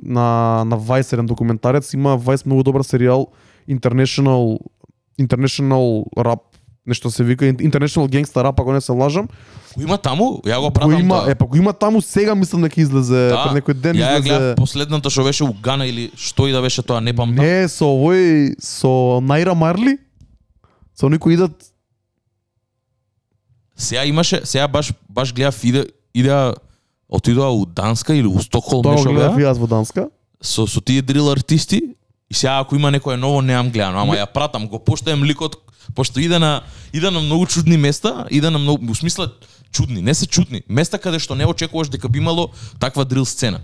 на 0.01 0.63
на 0.65 0.79
Vice 0.79 1.13
еден 1.13 1.25
документарец, 1.25 1.93
има 1.93 2.17
Vice 2.17 2.45
многу 2.45 2.63
добар 2.63 2.81
серијал 2.81 3.27
International 3.69 4.57
International 5.21 6.03
Rap 6.17 6.54
нешто 6.87 7.11
се 7.11 7.23
вика 7.23 7.45
International 7.45 8.07
Gangsta 8.07 8.41
Rap 8.41 8.59
ако 8.59 8.73
не 8.73 8.81
се 8.81 8.91
лажам. 8.91 9.27
Го 9.75 9.81
има 9.81 9.97
таму? 9.97 10.23
Ја 10.43 10.55
го 10.55 10.61
Го 10.61 10.71
пратам 10.71 10.99
има, 10.99 11.15
тоа. 11.17 11.31
е 11.31 11.35
па 11.35 11.45
го 11.45 11.57
има 11.57 11.73
таму 11.73 12.01
сега 12.01 12.35
мислам 12.35 12.61
дека 12.61 12.81
излезе 12.81 13.27
Да. 13.29 13.43
пред 13.43 13.53
некој 13.57 13.73
ден 13.75 13.95
Ја 13.95 13.99
ја 13.99 14.19
излезе. 14.19 14.29
гледав 14.29 14.55
последната 14.55 15.09
што 15.09 15.23
беше 15.23 15.43
у 15.43 15.53
Гана 15.55 15.85
или 15.85 16.11
што 16.15 16.47
и 16.47 16.51
да 16.51 16.61
беше 16.61 16.81
тоа, 16.81 17.01
не 17.01 17.13
памтам. 17.13 17.35
Не, 17.37 17.67
со 17.67 17.85
овој 17.85 18.55
со 18.59 19.19
Найра 19.21 19.55
Марли. 19.55 19.97
Со 20.95 21.05
никој 21.07 21.33
идат 21.33 21.51
Сега 23.75 24.05
имаше, 24.05 24.41
сега 24.43 24.67
баш 24.67 24.93
баш 25.09 25.33
гледав 25.33 25.63
иде 25.63 25.85
иде 26.13 26.53
отидоа 27.09 27.49
у 27.51 27.65
Данска 27.65 28.15
или 28.15 28.27
у 28.27 28.39
Стокхолм 28.39 28.83
тоа 28.83 28.91
го 28.91 28.97
нешто 28.97 29.11
гледав 29.11 29.35
јас 29.35 29.57
во 29.57 29.67
Данска. 29.67 30.07
со 30.41 30.67
со 30.67 30.81
тие 30.81 31.01
дрил 31.01 31.29
артисти 31.29 31.81
и 32.29 32.33
сега 32.33 32.59
ако 32.59 32.75
има 32.75 32.91
некое 32.91 33.17
ново 33.17 33.41
неам 33.41 33.69
гледано, 33.69 33.99
ама 33.99 34.15
ја 34.15 34.25
пратам, 34.27 34.67
го 34.67 34.79
поштаjem 34.79 35.23
ликот 35.23 35.55
пошто 35.95 36.19
иде 36.19 36.39
на 36.39 36.61
иде 36.93 37.11
на 37.11 37.19
многу 37.19 37.45
чудни 37.45 37.77
места, 37.77 38.25
иде 38.29 38.49
на 38.49 38.59
многу, 38.59 38.85
во 38.85 38.95
смисла 38.95 39.31
чудни, 39.71 40.01
не 40.01 40.13
се 40.13 40.27
чудни, 40.27 40.63
места 40.69 40.97
каде 40.97 41.19
што 41.19 41.35
не 41.35 41.45
очекуваш 41.45 41.89
дека 41.89 42.09
би 42.09 42.19
имало 42.19 42.49
таква 42.79 43.05
дрил 43.05 43.25
сцена. 43.25 43.59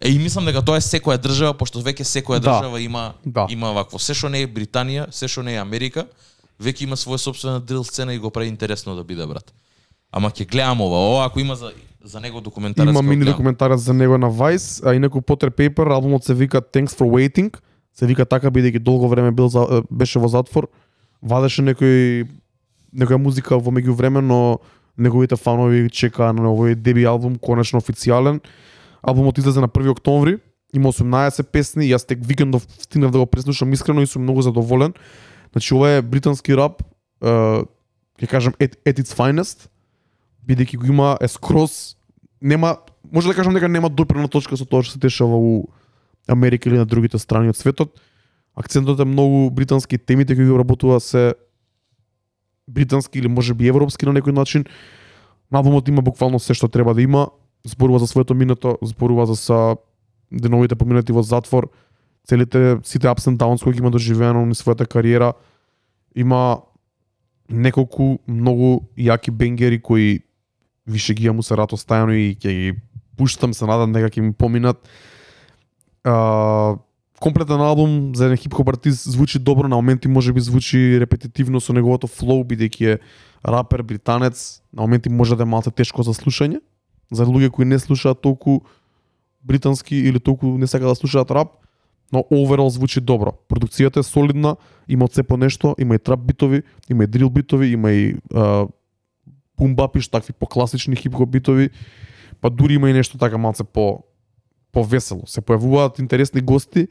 Е, 0.00 0.08
и 0.08 0.18
мислам 0.18 0.44
дека 0.44 0.62
тоа 0.62 0.76
е 0.76 0.80
секоја 0.80 1.20
држава, 1.20 1.54
пошто 1.54 1.80
веќе 1.80 2.02
секоја 2.02 2.40
Да. 2.40 2.58
држава 2.60 2.80
има 2.80 3.12
Да. 3.26 3.46
има 3.50 3.72
вакво. 3.72 3.98
Се 3.98 4.14
што 4.14 4.28
не 4.28 4.42
е 4.42 4.48
Британија, 4.48 5.10
се 5.10 5.28
што 5.28 5.42
не 5.42 5.54
е 5.54 5.60
Америка, 5.60 6.06
веќе 6.60 6.82
има 6.82 6.96
своја 6.96 7.18
собствена 7.18 7.60
дрил 7.60 7.84
сцена 7.84 8.14
и 8.14 8.18
го 8.18 8.30
прави 8.30 8.48
интересно 8.48 8.96
да 8.96 9.04
биде 9.04 9.26
брат. 9.26 9.52
Ама 10.12 10.30
ќе 10.30 10.48
гледам 10.48 10.80
ова. 10.80 10.96
Ова 10.96 11.26
ако 11.26 11.40
има 11.40 11.56
за 11.56 11.72
за 12.04 12.20
него 12.20 12.40
документарец. 12.40 12.90
Има 12.90 13.02
мини 13.02 13.24
документарец 13.24 13.80
за 13.80 13.94
него 13.94 14.18
на 14.18 14.30
Vice, 14.30 14.80
а 14.90 14.94
инаку 14.94 15.20
Potter 15.20 15.50
Paper, 15.50 15.92
албумот 15.92 16.24
се 16.24 16.34
вика 16.34 16.62
Thanks 16.62 16.96
for 16.96 17.04
Waiting. 17.06 17.56
Се 17.94 18.06
вика 18.06 18.24
така 18.24 18.48
бидејќи 18.50 18.78
долго 18.78 19.08
време 19.08 19.30
бил 19.30 19.48
за, 19.48 19.82
беше 19.90 20.18
во 20.18 20.28
затвор. 20.28 20.68
Вадеше 21.22 21.62
некој 21.62 22.26
некоја 22.96 23.18
музика 23.20 23.58
во 23.58 23.72
меѓувреме, 23.72 24.20
но 24.20 24.60
неговите 24.96 25.36
фанови 25.36 25.88
чекаа 25.90 26.32
на 26.32 26.50
овој 26.50 26.74
деби 26.74 27.04
албум 27.04 27.38
конечно 27.38 27.80
официјален. 27.80 28.40
Албумот 29.02 29.38
излезе 29.38 29.60
на 29.60 29.68
1 29.68 29.90
октомври, 29.90 30.38
има 30.74 30.92
18 30.92 31.42
песни, 31.52 31.88
јас 31.88 32.06
тек 32.06 32.18
викендов 32.22 32.66
стигнав 32.80 33.10
да 33.12 33.18
го 33.18 33.26
преслушам 33.26 33.72
искрено 33.72 34.02
и 34.02 34.06
сум 34.06 34.22
многу 34.22 34.42
задоволен. 34.42 34.94
Значи 35.52 35.74
ова 35.74 35.90
е 35.90 36.02
британски 36.02 36.56
рап, 36.56 36.82
е, 37.22 37.64
ќе 38.20 38.26
кажам 38.28 38.52
at, 38.60 38.76
at 38.84 39.00
its 39.00 39.14
finest, 39.16 39.68
бидејќи 40.46 40.76
го 40.76 40.86
има 40.86 41.16
е 41.20 41.28
скроз 41.28 41.96
нема 42.40 42.76
може 43.12 43.28
да 43.28 43.34
кажам 43.34 43.54
дека 43.54 43.68
нема 43.68 43.88
допирна 43.88 44.28
точка 44.28 44.56
со 44.56 44.64
тоа 44.64 44.82
што 44.82 44.96
се 44.96 45.02
дешава 45.02 45.36
у 45.36 45.68
Америка 46.28 46.68
или 46.68 46.78
на 46.78 46.86
другите 46.86 47.18
страни 47.18 47.50
од 47.50 47.56
светот. 47.56 47.96
Акцентот 48.56 49.00
е 49.00 49.04
многу 49.04 49.50
британски, 49.50 49.98
темите 49.98 50.34
кои 50.34 50.44
ги 50.44 50.50
обработува 50.50 51.00
се 51.00 51.34
британски 52.68 53.18
или 53.18 53.28
може 53.28 53.54
би 53.54 53.68
европски 53.68 54.06
на 54.06 54.14
некој 54.14 54.32
начин. 54.32 54.64
Албумот 55.50 55.88
има 55.88 56.02
буквално 56.02 56.38
се 56.38 56.54
што 56.54 56.68
треба 56.68 56.94
да 56.94 57.02
има. 57.02 57.28
Зборува 57.66 57.98
за 57.98 58.06
своето 58.06 58.34
минато, 58.34 58.78
зборува 58.82 59.26
за 59.26 59.36
са 59.36 59.76
деновите 60.32 60.74
поминати 60.74 61.12
во 61.12 61.22
затвор, 61.22 61.70
целите 62.24 62.78
сите 62.84 63.06
ups 63.10 63.26
and 63.26 63.36
downs 63.36 63.62
кои 63.62 63.72
ги 63.72 63.78
има 63.78 63.90
доживеано 63.90 64.46
на 64.46 64.54
својата 64.54 64.86
кариера. 64.86 65.32
Има 66.14 66.62
неколку 67.50 68.18
многу 68.28 68.86
јаки 68.96 69.30
бенгери 69.30 69.82
кои 69.82 70.22
више 70.86 71.14
ги 71.14 71.26
имам 71.26 71.42
се 71.42 71.56
рато 71.56 71.76
стајано 71.76 72.14
и 72.14 72.36
ќе 72.38 72.50
ги 72.50 72.80
пуштам, 73.16 73.54
се 73.54 73.66
надам 73.66 73.92
дека 73.92 74.08
ќе 74.08 74.20
ми 74.20 74.32
поминат. 74.32 74.78
А, 76.04 76.76
комплетен 77.20 77.60
албум 77.60 78.14
за 78.16 78.24
еден 78.24 78.36
хип-хоп 78.36 78.68
артист 78.68 79.04
звучи 79.10 79.38
добро, 79.38 79.68
на 79.68 79.76
моменти 79.76 80.08
може 80.08 80.32
би 80.32 80.40
звучи 80.40 81.00
репетитивно 81.00 81.60
со 81.60 81.72
неговото 81.76 82.08
флоу, 82.08 82.44
бидејќи 82.48 82.94
е 82.94 82.98
рапер, 83.44 83.82
британец, 83.82 84.62
на 84.72 84.82
моменти 84.82 85.12
може 85.12 85.36
да 85.36 85.44
е 85.44 85.46
малце 85.46 85.70
тешко 85.70 86.02
за 86.02 86.16
слушање. 86.16 86.64
За 87.12 87.26
луѓе 87.28 87.50
кои 87.50 87.64
не 87.64 87.78
слушаат 87.78 88.22
толку 88.24 88.60
британски 89.44 89.96
или 89.96 90.20
толку 90.20 90.56
не 90.58 90.66
сака 90.66 90.88
да 90.88 90.94
слушаат 90.94 91.30
рап, 91.30 91.60
но 92.12 92.24
оверал 92.30 92.70
звучи 92.70 93.00
добро. 93.00 93.36
Продукцијата 93.48 94.00
е 94.00 94.02
солидна, 94.02 94.56
има 94.88 95.04
од 95.04 95.14
се 95.14 95.22
по 95.22 95.36
нешто, 95.36 95.74
има 95.78 95.94
и 95.94 95.98
трап 95.98 96.20
битови, 96.24 96.62
има 96.90 97.04
и 97.04 97.06
дрил 97.06 97.30
битови, 97.30 97.68
има 97.76 97.92
и 97.92 98.16
бумбапиш, 99.58 100.08
такви 100.08 100.32
по-класични 100.32 100.96
хип-хоп 100.96 101.28
битови, 101.28 101.70
па 102.40 102.50
дури 102.50 102.74
има 102.74 102.90
и 102.90 102.92
нешто 102.92 103.18
така 103.18 103.38
малце 103.38 103.64
по 103.64 104.04
повесело. 104.72 105.26
Се 105.26 105.42
појавуваат 105.42 106.00
интересни 106.00 106.40
гости 106.40 106.88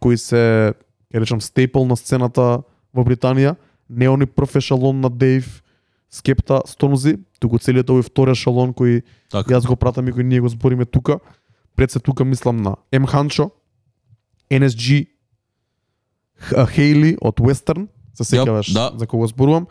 кои 0.00 0.18
се, 0.18 0.74
ќе 1.12 1.20
речам, 1.20 1.40
стейпл 1.40 1.84
на 1.86 1.96
сцената 1.96 2.64
во 2.94 3.04
Британија, 3.04 3.56
не 3.88 4.08
они 4.08 4.26
прв 4.26 4.56
ешалон 4.56 5.00
на 5.00 5.10
Дейв 5.10 5.62
Скепта 6.10 6.62
Стонзи, 6.66 7.18
туку 7.42 7.58
целиот 7.58 7.90
овој 7.90 8.06
втори 8.06 8.34
ешалон 8.36 8.74
кој 8.74 9.02
Така. 9.30 9.56
Јас 9.56 9.66
го 9.66 9.74
пратам 9.76 10.08
и 10.08 10.14
кој 10.14 10.22
ние 10.22 10.40
го 10.40 10.48
збориме 10.48 10.86
тука. 10.86 11.18
Пред 11.74 11.90
се 11.90 11.98
тука 11.98 12.24
мислам 12.24 12.62
на 12.62 12.76
М 12.92 13.06
Ханчо, 13.06 13.50
NSG, 14.50 15.06
Хейли 16.70 17.16
од 17.18 17.40
Western, 17.42 17.88
се 18.14 18.22
сеќаваш 18.22 18.72
да. 18.72 18.92
за 18.94 19.06
кого 19.06 19.26
зборувам. 19.26 19.66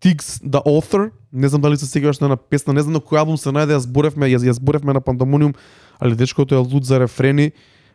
Тигс 0.00 0.40
the 0.40 0.60
Author, 0.64 1.10
не 1.32 1.48
знам 1.48 1.60
дали 1.64 1.76
се 1.76 1.88
сеќаваш 1.88 2.20
на 2.20 2.28
една 2.28 2.36
песна, 2.36 2.72
не 2.76 2.84
знам 2.84 3.00
на 3.00 3.00
кој 3.00 3.24
албум 3.24 3.40
се 3.40 3.48
најде, 3.48 3.76
ја 3.76 3.80
зборевме, 3.80 4.28
ја, 4.28 4.40
ја 4.40 4.56
зборевме 4.56 4.92
на 4.92 5.00
Пандамониум, 5.00 5.54
али 6.00 6.16
дечкото 6.16 6.54
е 6.54 6.58
луд 6.60 6.84
за 6.84 7.00
рефрени 7.00 7.52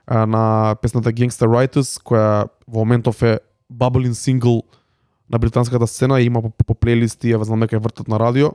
на 0.08 0.76
песната 0.82 1.10
Gangsta 1.10 1.48
Writers, 1.50 1.98
која 1.98 2.48
во 2.68 2.86
моментов 2.86 3.22
е 3.24 3.40
баблин 3.70 4.14
сингл 4.14 4.62
на 5.30 5.40
британската 5.40 5.88
сцена 5.88 6.22
и 6.22 6.26
има 6.26 6.42
по, 6.42 6.50
по 6.50 6.76
плейлисти, 6.76 7.34
ја 7.34 7.42
знам 7.44 7.66
дека 7.66 7.78
ја 7.78 7.84
вртат 7.84 8.08
на 8.08 8.20
радио. 8.20 8.54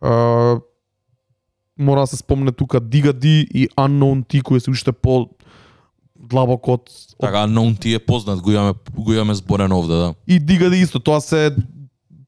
А, 0.00 0.60
мора 1.78 2.00
да 2.00 2.06
се 2.06 2.16
спомне 2.16 2.52
тука 2.52 2.80
Дига 2.80 3.12
Ди 3.12 3.48
и 3.54 3.68
Unknown 3.68 4.24
T 4.26 4.42
кои 4.42 4.60
се 4.60 4.70
уште 4.70 4.92
по 4.92 5.28
длабоко 6.16 6.72
од, 6.72 6.90
Така, 7.20 7.48
Unknown 7.48 7.80
ти 7.80 7.94
е 7.94 7.98
познат, 7.98 8.40
го 8.40 8.52
имаме, 8.52 8.74
го 8.94 9.12
имаме 9.12 9.34
зборено 9.34 9.78
овде, 9.78 9.94
да. 9.94 10.14
и 10.26 10.40
Дига 10.40 10.70
Ди 10.70 10.76
исто, 10.76 11.00
тоа 11.00 11.20
се 11.20 11.56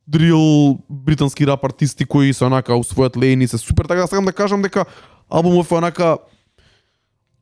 дрил 0.09 0.79
британски 0.91 1.47
рап 1.47 1.65
артисти 1.65 2.05
кои 2.05 2.33
се 2.33 2.45
онака 2.45 2.77
у 2.77 2.85
својот 2.85 3.17
лейн 3.17 3.43
и 3.43 3.49
се 3.49 3.59
супер, 3.59 3.85
така 3.85 4.01
да 4.01 4.07
сакам 4.07 4.25
да 4.25 4.33
кажам 4.33 4.63
дека 4.63 4.85
албумов 5.29 5.71
е 5.73 5.75
онака 5.75 6.17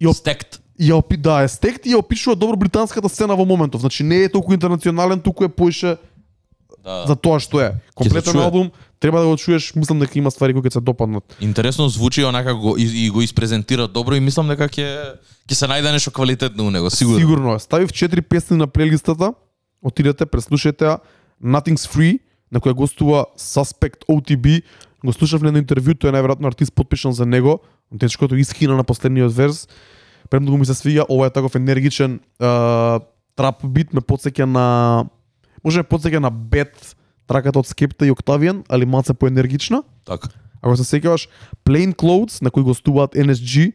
Јоп. 0.01 0.17
Стект. 0.17 0.61
Ја 0.81 0.95
опи, 0.95 1.17
да, 1.17 1.43
е 1.43 1.49
стект 1.49 1.87
и 1.87 1.93
ја 1.93 1.99
опишува 2.01 2.37
добро 2.37 2.57
британската 2.57 3.09
сцена 3.09 3.37
во 3.37 3.45
моментов. 3.45 3.81
Значи 3.81 4.03
не 4.03 4.25
е 4.25 4.29
толку 4.33 4.53
интернационален, 4.53 5.21
туку 5.21 5.45
е 5.45 5.49
поише 5.49 5.97
Да. 6.85 7.05
за 7.07 7.17
тоа 7.17 7.37
што 7.41 7.61
е. 7.61 7.75
Комплетен 7.95 8.41
албум, 8.41 8.71
треба 9.01 9.21
да 9.21 9.27
го 9.27 9.37
чуеш, 9.37 9.75
мислам 9.77 9.99
дека 10.01 10.17
има 10.19 10.31
ствари 10.31 10.55
кои 10.57 10.63
ќе 10.63 10.73
се 10.73 10.81
допаднат. 10.81 11.37
Интересно 11.41 11.89
звучи 11.89 12.25
онака 12.25 12.55
го 12.55 12.77
и, 12.79 13.07
и 13.07 13.11
го 13.11 13.21
испрезентира 13.21 13.89
добро 13.89 14.17
и 14.17 14.21
мислам 14.21 14.49
дека 14.49 14.65
ќе 14.65 15.17
ќе 15.45 15.55
се 15.55 15.69
најде 15.69 15.93
нешто 15.93 16.11
квалитетно 16.11 16.65
у 16.65 16.71
него, 16.71 16.89
сигурно. 16.91 17.19
Сигурно 17.21 17.55
е. 17.55 17.59
Ставив 17.61 17.93
4 17.93 18.21
песни 18.23 18.57
на 18.57 18.67
плейлистата. 18.67 19.35
Отидете, 19.83 20.25
преслушајте 20.25 20.89
ја. 20.89 20.99
Nothing's 21.45 21.85
Free, 21.85 22.19
на 22.53 22.61
која 22.61 22.73
гостува 22.73 23.27
Suspect 23.37 24.09
OTB. 24.09 24.63
Го 25.05 25.13
слушав 25.13 25.43
на 25.43 25.49
едно 25.49 25.61
интервју, 25.61 25.97
тој 25.97 26.09
е 26.09 26.17
најверојатно 26.17 26.47
артист 26.49 26.73
подпишан 26.73 27.13
за 27.13 27.27
него. 27.27 27.61
Дечкото 27.93 28.37
исхина 28.37 28.77
на 28.77 28.85
последниот 28.85 29.33
верс. 29.33 29.69
Премногу 30.31 30.59
ми 30.59 30.67
се 30.67 30.75
свиѓа, 30.75 31.07
ова 31.09 31.27
е 31.27 31.31
таков 31.31 31.55
енергичен 31.55 32.21
а, 32.39 33.01
трап 33.37 33.65
бит, 33.65 33.95
ме 33.95 34.01
подсеќа 34.01 34.45
на 34.45 35.07
може 35.65 35.81
ме 35.81 35.89
подсеќа 35.89 36.21
на 36.21 36.31
Бет, 36.31 36.97
траката 37.27 37.61
од 37.61 37.69
Скепта 37.69 38.07
и 38.07 38.13
Октавијан, 38.13 38.65
али 38.69 38.87
малце 38.87 39.15
поенергична. 39.15 39.83
Така. 40.05 40.33
Ако 40.61 40.77
се 40.77 40.85
сеќаваш, 40.85 41.29
Plain 41.65 41.95
Clothes, 41.97 42.43
на 42.43 42.51
кој 42.53 42.69
гостуваат 42.69 43.17
NSG, 43.17 43.73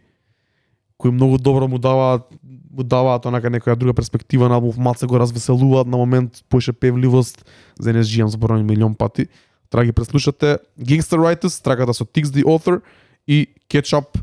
кои 0.97 1.11
многу 1.11 1.37
добро 1.37 1.67
му 1.67 1.79
даваат 1.81 2.29
му 2.75 2.83
даваат 2.83 3.25
онака 3.25 3.49
некоја 3.49 3.75
друга 3.79 3.95
перспектива 3.95 4.49
на 4.51 4.59
албум, 4.59 4.75
малце 4.77 5.07
го 5.07 5.19
развеселуваат 5.19 5.87
на 5.87 5.97
момент, 5.97 6.43
поише 6.49 6.73
певливост, 6.73 7.45
за 7.79 7.93
NSG 7.93 8.19
имам 8.19 8.29
зборувани 8.29 8.63
милион 8.63 8.95
пати. 8.95 9.27
Треба 9.69 9.83
да 9.83 9.85
ги 9.85 9.91
преслушате 9.91 10.57
Gangster 10.79 11.17
Writers, 11.17 11.63
трагата 11.63 11.93
со 11.93 12.05
Tix 12.05 12.23
the 12.23 12.43
Author 12.43 12.81
и 13.27 13.47
Ketchup 13.69 14.19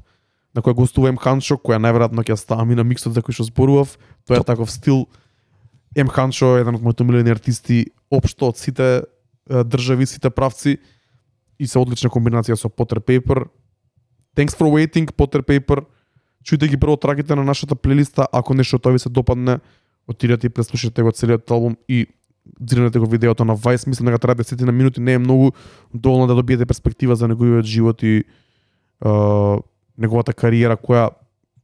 на 0.55 0.63
која 0.63 0.75
гостува 0.75 1.09
М 1.09 1.19
Ханчо, 1.21 1.57
која 1.57 1.81
најверојатно 1.81 2.25
ќе 2.25 2.37
става 2.37 2.65
ми 2.65 2.77
на 2.77 2.85
миксот 2.85 3.15
за 3.15 3.23
кој 3.25 3.37
што 3.37 3.49
зборував. 3.49 3.97
Тоа 4.27 4.41
е 4.41 4.45
таков 4.45 4.71
стил. 4.71 5.07
М 5.97 6.09
Ханчо 6.09 6.57
е 6.57 6.63
еден 6.63 6.77
од 6.77 6.83
моите 6.83 7.03
омилени 7.05 7.33
артисти 7.33 7.87
општо 8.11 8.53
од 8.53 8.61
сите 8.61 9.05
држави, 9.49 10.07
сите 10.07 10.31
правци 10.31 10.79
и 11.59 11.67
се 11.67 11.79
одлична 11.79 12.11
комбинација 12.11 12.57
со 12.57 12.69
Potter 12.69 13.01
Paper. 13.01 13.47
Thanks 14.37 14.57
for 14.57 14.69
waiting, 14.69 15.11
Potter 15.13 15.43
Paper. 15.43 15.85
Чујте 16.43 16.69
ги 16.69 16.77
прво 16.77 16.97
траките 16.97 17.35
на 17.35 17.45
нашата 17.45 17.77
плейлиста, 17.77 18.27
ако 18.33 18.55
нешто 18.55 18.79
тоа 18.79 18.93
ви 18.93 18.99
се 18.99 19.09
допадне, 19.09 19.61
отидете 20.09 20.47
и 20.47 20.51
преслушате 20.51 21.03
го 21.03 21.13
целиот 21.13 21.51
албум 21.51 21.77
и 21.89 22.07
дзирнете 22.61 22.99
го 22.99 23.07
видеото 23.07 23.45
на 23.45 23.57
Vice, 23.57 23.87
мислам 23.87 24.07
дека 24.07 24.19
трае 24.19 24.35
10 24.35 24.65
на 24.65 24.73
минути, 24.73 25.01
не 25.01 25.13
е 25.13 25.19
многу 25.19 25.53
доволно 25.95 26.27
да 26.27 26.35
добиете 26.35 26.67
перспектива 26.67 27.17
за 27.17 27.29
неговиот 27.29 27.65
живот 27.65 28.03
и 28.03 28.17
е, 28.17 28.25
неговата 30.03 30.33
кариера 30.35 30.77
која 30.77 31.11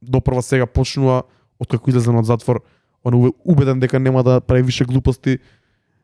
допрва 0.01 0.41
сега 0.41 0.65
почнува 0.65 1.23
откако 1.59 1.89
излезе 1.91 2.09
од 2.09 2.25
затвор. 2.25 2.63
Он 3.03 3.13
е 3.13 3.31
убеден 3.45 3.79
дека 3.79 3.99
нема 3.99 4.23
да 4.23 4.39
прави 4.41 4.63
више 4.63 4.85
глупости, 4.85 5.37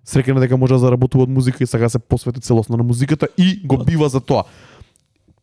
среќен 0.08 0.40
дека 0.40 0.58
може 0.58 0.76
да 0.76 0.80
заработува 0.80 1.24
од 1.24 1.30
музика 1.30 1.64
и 1.64 1.68
сега 1.68 1.90
се 1.90 2.00
посвети 2.00 2.40
целосно 2.40 2.78
на 2.78 2.84
музиката 2.84 3.28
и 3.38 3.60
го 3.64 3.78
бива 3.84 4.10
за 4.10 4.20
тоа. 4.20 4.44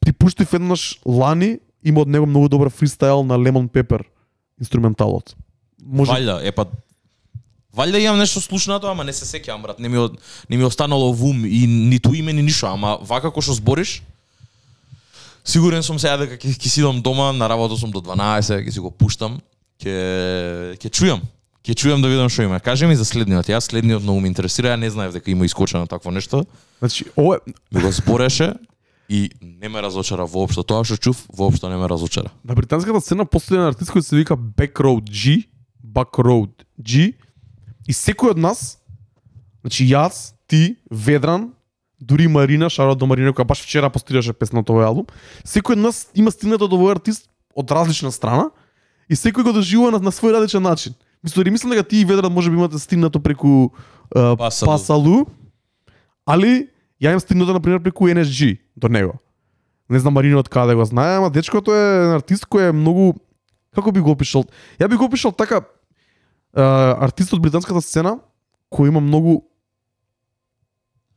Ти 0.05 0.12
пуштив 0.12 0.53
еднаш 0.53 1.01
лани, 1.07 1.59
има 1.84 2.01
од 2.01 2.09
него 2.09 2.26
многу 2.26 2.49
добар 2.49 2.70
фристайл 2.70 3.24
на 3.24 3.38
Lemon 3.38 3.68
Pepper 3.68 4.03
инструменталот. 4.61 5.34
Може 5.82 6.12
Валјда, 6.12 6.40
е 6.45 6.53
па 6.53 6.66
Валјда 7.76 7.99
имам 7.99 8.18
нешто 8.18 8.40
слушнато, 8.40 8.86
ама 8.86 9.05
не 9.05 9.12
се 9.12 9.24
сеќавам, 9.24 9.62
брат. 9.62 9.78
Не 9.80 9.88
ми, 9.88 9.97
од- 9.99 10.18
не 10.51 10.57
ми 10.57 10.64
останало 10.64 11.12
во 11.12 11.30
ум 11.30 11.45
и 11.45 11.66
ниту 11.66 12.12
име 12.14 12.32
ни 12.32 12.43
ништо, 12.43 12.66
ама 12.68 12.99
вака 13.01 13.30
како 13.32 13.40
што 13.40 13.57
збориш, 13.57 14.03
сигурен 15.45 15.82
сум 15.82 15.99
сега 15.99 16.16
дека 16.16 16.38
ќе 16.38 16.68
сидам 16.68 17.03
дома, 17.03 17.32
на 17.32 17.49
работа 17.49 17.76
сум 17.76 17.90
до 17.90 18.01
12, 18.01 18.62
ќе 18.66 18.70
си 18.72 18.80
го 18.80 18.90
пуштам, 18.90 19.40
ќе 19.82 20.76
ќе 20.78 20.90
чујам. 20.90 21.22
Ќе 21.62 21.76
чујам 21.78 22.03
да 22.03 22.11
видам 22.11 22.26
што 22.26 22.43
има. 22.43 22.59
Кажи 22.59 22.86
ми 22.90 22.97
за 22.99 23.05
следниот. 23.07 23.47
Јас 23.47 23.70
следниот 23.70 24.03
многу 24.03 24.20
ме 24.20 24.30
интересира, 24.32 24.74
ја 24.74 24.80
не 24.82 24.90
знаев 24.90 25.12
дека 25.14 25.30
има 25.30 25.47
искочено 25.47 25.86
такво 25.86 26.11
нешто. 26.11 26.43
Значи, 26.82 27.07
ова 27.16 27.38
е, 27.38 27.53
Ми 27.70 27.82
го 27.82 27.93
збореше 27.93 28.55
и 29.09 29.30
не 29.43 29.68
ме 29.68 29.82
разочара 29.82 30.26
воопшто. 30.26 30.64
Тоа 30.66 30.82
што 30.84 30.97
чув, 30.97 31.26
воопшто 31.30 31.70
не 31.70 31.76
ме 31.76 31.86
разочара. 31.88 32.30
на 32.45 32.55
британската 32.55 33.01
сцена 33.01 33.24
постои 33.24 33.57
еден 33.57 33.68
артист 33.68 33.90
кој 33.95 34.01
се 34.01 34.16
вика 34.16 34.34
Backroad 34.34 35.07
G, 35.07 35.47
Backroad 35.84 36.66
G, 36.80 37.14
и 37.86 37.93
секој 37.93 38.34
од 38.34 38.38
нас, 38.38 38.78
значи 39.62 39.86
јас, 39.86 40.34
ти, 40.47 40.76
Ведран, 40.90 41.53
дури 42.03 42.26
Марина, 42.28 42.70
шарот 42.70 42.98
до 42.98 43.07
Марина, 43.07 43.30
која 43.30 43.46
баш 43.46 43.62
вчера 43.62 43.90
постираше 43.90 44.34
песна 44.34 44.61
од 44.62 44.70
овој 44.70 44.88
албум, 44.88 45.07
секој 45.46 45.78
од 45.78 45.84
нас 45.86 46.03
има 46.18 46.32
стигнато 46.34 46.66
до 46.66 46.76
овој 46.80 46.96
артист 46.98 47.28
од 47.55 47.70
различна 47.70 48.11
страна 48.11 48.50
и 49.07 49.14
секој 49.14 49.46
го 49.46 49.55
доживува 49.55 49.94
на, 49.94 50.03
на 50.03 50.11
свој 50.11 50.34
различен 50.34 50.62
начин. 50.66 50.98
Мислам, 51.22 51.53
мислам 51.55 51.70
дека 51.76 51.86
ти 51.86 52.03
и 52.03 52.05
Ведран 52.05 52.32
може 52.32 52.50
би 52.50 52.57
имате 52.57 52.78
стигнато 52.78 53.20
преку 53.22 53.70
uh, 54.14 54.36
Пасалу. 54.36 54.72
Пасалу, 54.72 55.16
али 56.26 56.68
ја 56.98 57.14
имам 57.14 57.22
стигнато, 57.22 57.55
например, 57.55 57.82
преку 57.82 58.11
NSG 58.11 58.59
до 58.76 58.88
него. 58.88 59.20
Не 59.88 59.98
знам 59.98 60.14
Марина 60.14 60.42
од 60.42 60.48
каде 60.48 60.74
го 60.74 60.84
знае, 60.84 61.20
ама 61.22 61.30
дечкото 61.30 61.70
е 61.70 62.18
артист 62.18 62.50
кој 62.50 62.70
е 62.70 62.74
многу 62.74 63.14
како 63.74 63.92
би 63.92 64.03
го 64.03 64.11
опишал? 64.11 64.42
Ја 64.80 64.90
би 64.90 64.98
го 64.98 65.07
опишал 65.07 65.30
така 65.30 65.62
а, 66.53 66.96
артист 67.07 67.32
од 67.32 67.40
британската 67.40 67.80
сцена 67.80 68.18
кој 68.72 68.90
има 68.90 69.00
многу 69.00 69.51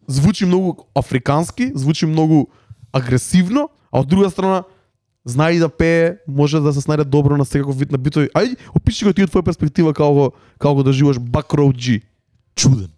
звучи 0.07 0.45
многу 0.45 0.85
африкански, 0.95 1.71
звучи 1.75 2.05
многу 2.05 2.47
агресивно, 2.93 3.69
а 3.91 3.99
од 3.99 4.07
друга 4.07 4.29
страна 4.29 4.63
знае 5.25 5.55
и 5.55 5.59
да 5.59 5.69
пее, 5.69 6.17
може 6.27 6.61
да 6.61 6.73
се 6.73 6.81
снајде 6.81 7.03
добро 7.03 7.37
на 7.37 7.45
секаков 7.45 7.77
вид 7.77 7.91
на 7.91 7.97
битови. 7.97 8.29
Ајде, 8.35 8.55
опиши 8.75 9.05
го 9.05 9.13
ти 9.13 9.25
од 9.25 9.33
твоја 9.33 9.45
перспектива 9.45 9.93
како 9.93 10.13
го 10.13 10.25
како 10.59 10.75
го 10.75 10.83
доживаш 10.83 11.17
Back 11.17 11.57
Road 11.57 11.75
G. 11.75 12.01
Чуден. 12.55 12.91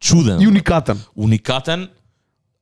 Чуден. 0.00 0.40
И 0.42 0.46
уникатен. 0.46 0.98
уникатен 1.14 1.88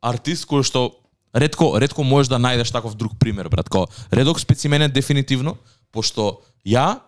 артист 0.03 0.47
кој 0.49 0.63
што 0.63 0.93
ретко 1.35 1.79
ретко 1.81 2.05
можеш 2.05 2.29
да 2.29 2.39
најдеш 2.39 2.73
таков 2.73 2.95
друг 2.95 3.17
пример, 3.19 3.49
брат. 3.49 3.69
Ко 3.69 3.89
редок 4.13 4.41
специменен 4.41 4.91
дефинитивно, 4.93 5.57
пошто 5.93 6.41
ја 6.67 7.01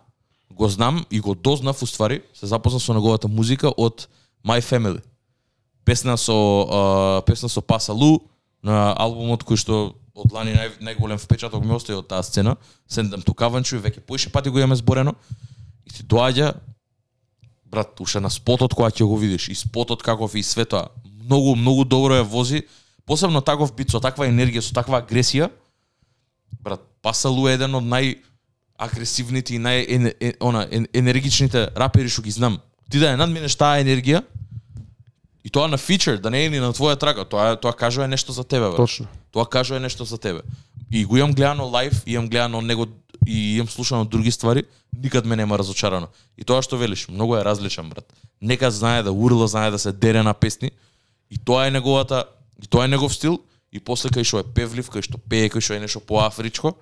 го 0.50 0.68
знам 0.68 1.04
и 1.10 1.20
го 1.20 1.34
дознав 1.34 1.82
уствари, 1.82 2.22
се 2.34 2.46
запознав 2.46 2.82
со 2.82 2.94
неговата 2.94 3.28
музика 3.28 3.72
од 3.76 4.08
My 4.44 4.60
Family. 4.60 5.00
Песна 5.84 6.16
со 6.16 6.36
а, 6.36 7.22
песна 7.26 7.48
со 7.48 7.60
Паса 7.60 7.92
Лу 7.92 8.28
на 8.62 8.92
албумот 8.92 9.42
кој 9.42 9.58
што 9.58 9.78
од 10.14 10.32
лани 10.32 10.52
нај, 10.54 10.76
најголем 10.84 11.18
впечаток 11.18 11.64
ми 11.64 11.74
остави 11.74 11.98
од 11.98 12.08
таа 12.08 12.22
сцена, 12.22 12.56
Сендам 12.86 13.22
ту 13.22 13.34
Каванчу, 13.34 13.80
веќе 13.80 14.04
поише 14.04 14.30
пати 14.30 14.50
го 14.50 14.58
имаме 14.58 14.76
зборено. 14.76 15.14
И 15.86 15.90
ти 15.90 16.04
доаѓа 16.04 16.52
брат, 17.64 18.00
уште 18.00 18.20
на 18.20 18.30
спотот 18.30 18.74
кога 18.74 18.90
ќе 18.92 19.08
го 19.08 19.16
видиш 19.16 19.48
и 19.48 19.54
спотот 19.56 20.02
каков 20.02 20.34
е 20.34 20.38
и 20.38 20.42
све 20.42 20.64
тоа, 20.64 20.90
многу 21.24 21.56
многу 21.56 21.84
добро 21.84 22.20
ја 22.20 22.26
вози, 22.28 22.62
посебно 23.06 23.40
таков 23.40 23.72
бит 23.74 23.90
со 23.90 24.00
таква 24.00 24.28
енергија, 24.28 24.60
со 24.60 24.74
таква 24.74 25.00
агресија. 25.00 25.48
Брат, 26.60 26.84
Пасалу 27.02 27.48
е 27.48 27.56
еден 27.56 27.74
од 27.74 27.88
нај 27.88 28.18
агресивните 28.78 29.56
и 29.56 29.58
нај 29.58 29.86
ен, 29.88 30.12
е, 30.20 30.34
она 30.40 30.66
ен, 30.70 30.86
енергичните 30.92 31.70
рапери 31.74 32.12
што 32.12 32.22
ги 32.22 32.30
знам. 32.30 32.60
Ти 32.90 33.00
да 33.00 33.14
ја 33.14 33.18
надминеш 33.18 33.56
таа 33.56 33.80
енергија 33.80 34.22
и 35.44 35.50
тоа 35.50 35.68
на 35.68 35.78
фичер, 35.78 36.18
да 36.18 36.30
не 36.30 36.44
е 36.44 36.50
ни 36.50 36.60
на 36.62 36.72
твоја 36.72 36.98
трака, 36.98 37.24
тоа 37.24 37.56
тоа 37.56 37.72
кажува 37.72 38.08
нешто 38.08 38.32
за 38.32 38.44
тебе, 38.44 38.68
брат. 38.70 38.76
Точно. 38.76 39.06
Тоа 39.32 39.46
кажува 39.46 39.80
нешто 39.80 40.04
за 40.04 40.18
тебе. 40.18 40.42
И 40.90 41.04
го 41.04 41.16
имам 41.16 41.32
гледано 41.32 41.68
лайв, 41.68 42.02
и 42.06 42.14
имам 42.14 42.28
гледано 42.28 42.60
него 42.60 42.86
и 43.26 43.56
имам 43.56 43.68
слушано 43.68 44.04
други 44.04 44.30
ствари, 44.30 44.64
никад 44.92 45.24
ме 45.24 45.36
нема 45.36 45.58
разочарано. 45.58 46.08
И 46.38 46.44
тоа 46.44 46.62
што 46.62 46.76
велиш, 46.76 47.08
многу 47.08 47.36
е 47.36 47.44
различен 47.44 47.88
брат. 47.90 48.06
Нека 48.40 48.70
знае 48.70 49.02
да 49.02 49.12
урла, 49.12 49.46
знае 49.48 49.70
да 49.70 49.78
се 49.78 49.92
дере 49.92 50.22
на 50.22 50.34
песни 50.34 50.70
и 51.30 51.38
тоа 51.38 51.66
е 51.66 51.70
неговата 51.70 52.24
и 52.62 52.66
тоа 52.66 52.84
е 52.84 52.88
негов 52.88 53.14
стил 53.14 53.40
и 53.72 53.80
после 53.80 54.10
кај 54.10 54.22
што 54.22 54.42
е 54.42 54.46
певлив, 54.46 54.90
кај 54.90 55.02
што 55.02 55.18
пее, 55.18 55.48
кај 55.48 55.60
што 55.64 55.74
е 55.74 55.80
нешто 55.80 56.00
поафричко, 56.00 56.74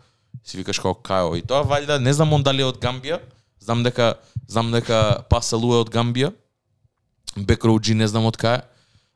си 0.45 0.59
викаш 0.59 0.81
како 0.81 0.95
Као. 0.95 1.37
И 1.37 1.43
тоа 1.43 1.63
валјда, 1.65 2.01
не 2.03 2.13
знам 2.13 2.33
он 2.33 2.43
дали 2.43 2.63
е 2.63 2.69
од 2.69 2.81
Гамбија, 2.83 3.21
знам 3.61 3.85
дека 3.87 4.19
знам 4.49 4.73
дека 4.73 5.25
Пасалу 5.31 5.75
е 5.77 5.85
од 5.85 5.93
Гамбија, 5.93 6.33
Бекроуджи 7.37 7.95
не 7.95 8.09
знам 8.09 8.27
од 8.27 8.37
кај, 8.41 8.63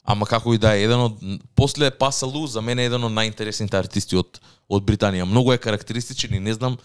ама 0.04 0.26
како 0.26 0.54
и 0.54 0.58
да 0.60 0.74
е, 0.76 0.84
еден 0.84 1.00
од 1.08 1.22
после 1.56 1.90
Пасалу 1.90 2.46
за 2.46 2.62
мене 2.62 2.84
е 2.84 2.92
еден 2.92 3.04
од 3.08 3.14
најинтересните 3.14 3.78
артисти 3.78 4.16
од 4.16 4.40
од 4.68 4.84
Британија. 4.84 5.26
Многу 5.28 5.52
е 5.52 5.58
карактеристичен 5.60 6.34
и 6.34 6.40
не 6.40 6.54
знам 6.54 6.78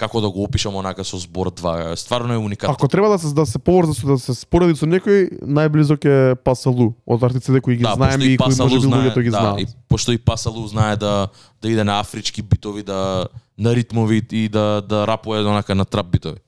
како 0.00 0.20
да 0.20 0.30
го 0.32 0.44
опишам 0.44 0.76
онака 0.80 1.04
со 1.04 1.18
збор 1.20 1.50
2. 1.52 1.94
Стварно 1.94 2.34
е 2.34 2.40
уникатно. 2.40 2.72
Ако 2.74 2.88
треба 2.88 3.08
да 3.08 3.18
се 3.18 3.34
да 3.34 3.46
се 3.46 3.58
поврза 3.58 3.94
со 3.94 4.06
да 4.06 4.18
се 4.18 4.34
спореди 4.34 4.78
со 4.78 4.88
некој, 4.88 5.42
најблизок 5.44 6.06
е 6.08 6.34
Пасалу 6.40 6.94
од 7.06 7.22
артистите 7.28 7.60
кои 7.60 7.76
ги 7.76 7.84
да, 7.84 7.94
знаеме 8.00 8.16
пошто 8.16 8.32
и 8.32 8.36
кои 8.38 8.56
може 8.64 8.80
би 8.80 8.86
луѓето 8.94 9.20
ги 9.20 9.30
да, 9.30 9.40
знаат. 9.40 9.60
и 9.60 9.66
пошто 9.88 10.12
и 10.16 10.18
Пасалу 10.18 10.66
знае 10.66 10.96
да 10.96 11.28
да 11.62 11.68
иде 11.68 11.84
на 11.84 12.00
афрички 12.00 12.42
битови, 12.42 12.82
да 12.82 13.28
на 13.58 13.76
ритмови 13.76 14.22
и 14.32 14.48
да 14.48 14.80
да 14.80 15.06
рапува 15.06 15.44
онака 15.44 15.74
на 15.74 15.84
трап 15.84 16.06
битови. 16.06 16.40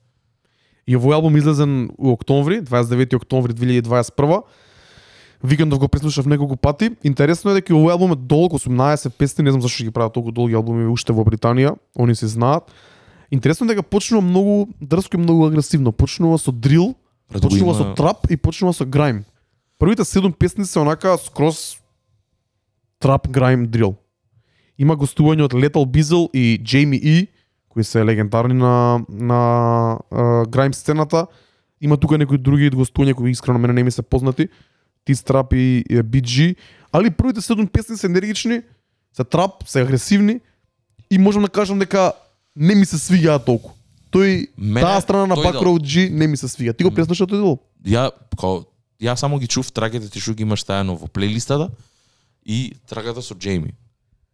И 0.87 0.95
овој 0.95 1.13
албум 1.15 1.37
излезен 1.37 1.89
у 1.97 2.11
октомври, 2.11 2.61
29 2.61 3.15
октомври 3.15 3.53
2021. 3.53 4.41
Викендов 5.43 5.79
го 5.79 5.87
преслушав 5.87 6.25
неколку 6.25 6.55
пати. 6.55 6.91
Интересно 7.03 7.51
е 7.51 7.59
дека 7.59 7.73
овој 7.73 7.91
албум 7.91 8.11
е 8.11 8.15
долг 8.15 8.53
18 8.53 9.09
песни, 9.17 9.43
не 9.43 9.51
знам 9.51 9.61
зашто 9.61 9.83
ги 9.83 9.91
прават 9.91 10.13
толку 10.13 10.31
долги 10.31 10.55
албуми 10.55 10.87
уште 10.87 11.13
во 11.13 11.23
Британија, 11.23 11.75
они 11.99 12.15
се 12.15 12.27
знаат. 12.27 12.71
Интересно 13.31 13.65
е 13.65 13.75
дека 13.75 13.83
почнува 13.83 14.21
многу 14.21 14.67
дрско 14.81 15.17
и 15.17 15.19
многу 15.19 15.45
агресивно. 15.45 15.91
Почнува 15.91 16.37
со 16.37 16.51
дрил, 16.51 16.95
почнува 17.31 17.73
има- 17.73 17.75
со 17.75 17.93
трап 17.95 18.31
и 18.31 18.37
почнува 18.37 18.73
со 18.73 18.85
грајм. 18.85 19.23
Првите 19.79 20.05
седум 20.05 20.31
песни 20.33 20.65
се 20.65 20.79
онака 20.79 21.17
скроз 21.17 21.77
трап, 22.99 23.27
грајм, 23.27 23.67
дрил. 23.67 23.95
Има 24.77 24.95
гостување 24.95 25.43
од 25.43 25.53
Lethal 25.53 25.85
Bizzle 25.85 26.29
и 26.33 26.59
Jamie 26.63 27.01
E, 27.03 27.27
кои 27.73 27.83
се 27.83 28.05
легендарни 28.05 28.53
на 28.53 29.01
на 29.09 29.39
uh, 30.11 30.45
грајм 30.45 30.73
сцената. 30.73 31.27
Има 31.81 31.97
тука 31.97 32.17
некои 32.17 32.37
други 32.37 32.69
гостувања 32.71 33.13
кои 33.13 33.31
искрено 33.31 33.59
мене 33.59 33.73
не 33.73 33.83
ми 33.83 33.91
се 33.91 34.01
познати. 34.01 34.47
Ти 35.05 35.23
трап 35.23 35.53
и 35.53 35.83
BG, 35.89 36.55
али 36.91 37.09
првите 37.11 37.41
седум 37.41 37.67
песни 37.67 37.97
се 37.97 38.07
енергични, 38.07 38.61
се 39.13 39.23
трап, 39.23 39.51
се 39.65 39.81
агресивни 39.81 40.39
и 41.11 41.17
можам 41.17 41.43
да 41.43 41.49
кажам 41.49 41.79
дека 41.79 42.11
не 42.55 42.75
ми 42.75 42.85
се 42.85 42.95
свиѓаат 42.95 43.45
толку. 43.45 43.71
Тој 44.13 44.47
Мене 44.57 44.81
таа 44.81 45.01
страна 45.01 45.25
на 45.25 45.35
тој 45.35 45.43
Back 45.43 45.51
дел- 45.51 45.61
Road 45.63 45.81
G 45.81 46.09
не 46.09 46.27
ми 46.27 46.37
се 46.37 46.47
свиѓа. 46.47 46.77
Ти 46.77 46.83
го 46.83 46.91
преслуша 46.91 47.25
тој 47.25 47.41
дел? 47.41 47.57
Ја 47.83 48.11
као 48.39 48.63
ја 49.01 49.15
само 49.15 49.39
ги 49.39 49.47
чув 49.47 49.71
трагите 49.71 50.09
ти 50.09 50.21
што 50.21 50.33
ги 50.33 50.43
имаш 50.45 50.63
тајано 50.63 50.95
во 50.95 51.07
плейлистата 51.07 51.69
и 52.45 52.73
трагата 52.87 53.21
со 53.21 53.35
Джейми. 53.35 53.73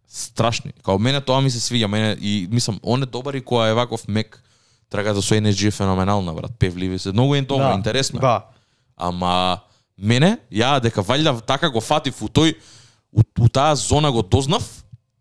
Страшни. 0.10 0.74
Као 0.84 1.00
мене 1.00 1.22
тоа 1.22 1.42
ми 1.42 1.52
се 1.52 1.60
свиѓа, 1.60 1.88
мене 1.88 2.18
и 2.22 2.48
мислам 2.52 2.80
он 2.84 3.04
е 3.04 3.06
добар 3.06 3.34
и 3.34 3.42
кога 3.42 3.68
е 3.70 3.74
ваков 3.74 4.08
мек 4.08 4.44
трагата 4.90 5.22
со 5.22 5.36
NSG 5.36 5.68
е 5.68 5.72
феноменална 5.72 6.34
брат, 6.34 6.52
певливи 6.60 7.00
се. 7.00 7.12
Многу 7.12 7.36
е 7.36 7.42
добро, 7.42 7.74
интересно. 7.74 8.18
е. 8.18 8.22
Да. 8.22 8.46
Ама 8.98 9.60
мене, 9.98 10.38
ја 10.52 10.80
дека 10.82 11.04
валјда 11.04 11.42
така 11.46 11.70
го 11.70 11.82
фатив 11.82 12.22
у 12.22 12.28
тој 12.28 12.56
у, 13.14 13.22
у 13.40 13.50
таа 13.50 13.76
зона 13.76 14.12
го 14.12 14.22
дознав, 14.22 14.66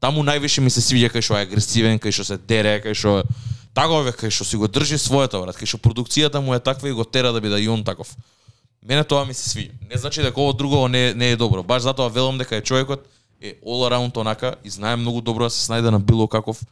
таму 0.00 0.24
највише 0.24 0.60
ми 0.60 0.70
се 0.70 0.80
свиѓа 0.80 1.12
кај 1.12 1.22
што 1.22 1.36
е 1.36 1.44
агресивен, 1.44 1.98
кај 2.00 2.12
што 2.12 2.24
се 2.24 2.38
дере, 2.38 2.80
кај 2.80 2.96
што 2.96 3.22
тагове 3.74 4.12
кај 4.16 4.32
што 4.32 4.44
си 4.44 4.56
го 4.56 4.68
држи 4.68 4.98
своето 4.98 5.42
брат, 5.44 5.56
кај 5.56 5.68
што 5.68 5.78
продукцијата 5.84 6.40
му 6.40 6.54
е 6.54 6.60
таква 6.60 6.88
и 6.88 6.96
го 6.96 7.04
тера 7.04 7.32
да 7.32 7.40
биде 7.40 7.60
и 7.60 7.68
он 7.68 7.84
таков. 7.84 8.16
Мене 8.82 9.04
тоа 9.04 9.24
ми 9.28 9.34
се 9.34 9.50
свиѓа. 9.50 9.90
Не 9.90 10.00
значи 10.00 10.22
дека 10.22 10.40
ово 10.40 10.52
друго 10.52 10.88
не 10.88 11.14
не 11.14 11.30
е 11.30 11.36
добро. 11.36 11.62
Баш 11.62 11.82
затоа 11.82 12.08
велам 12.08 12.38
дека 12.38 12.56
е 12.56 12.64
човекот 12.64 13.04
е 13.40 13.60
all 13.66 13.90
around 13.90 14.16
онака 14.16 14.54
и 14.64 14.70
знае 14.70 14.96
многу 14.96 15.20
добро 15.20 15.44
да 15.44 15.50
се 15.50 15.70
снајде 15.70 15.90
на 15.90 16.00
било 16.00 16.28
каков 16.28 16.62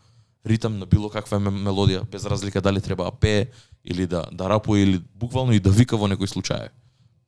ритам, 0.46 0.78
на 0.78 0.86
било 0.86 1.10
каква 1.10 1.38
ме- 1.38 1.50
мелодија, 1.50 2.04
без 2.10 2.24
разлика 2.24 2.60
дали 2.60 2.80
треба 2.80 3.04
да 3.04 3.10
пее 3.10 3.46
или 3.84 4.06
да 4.06 4.24
да 4.32 4.48
рапува 4.48 4.78
или 4.78 5.02
буквално 5.14 5.52
и 5.52 5.60
да 5.60 5.70
вика 5.70 5.96
во 5.96 6.08
некои 6.08 6.28
случаи. 6.28 6.68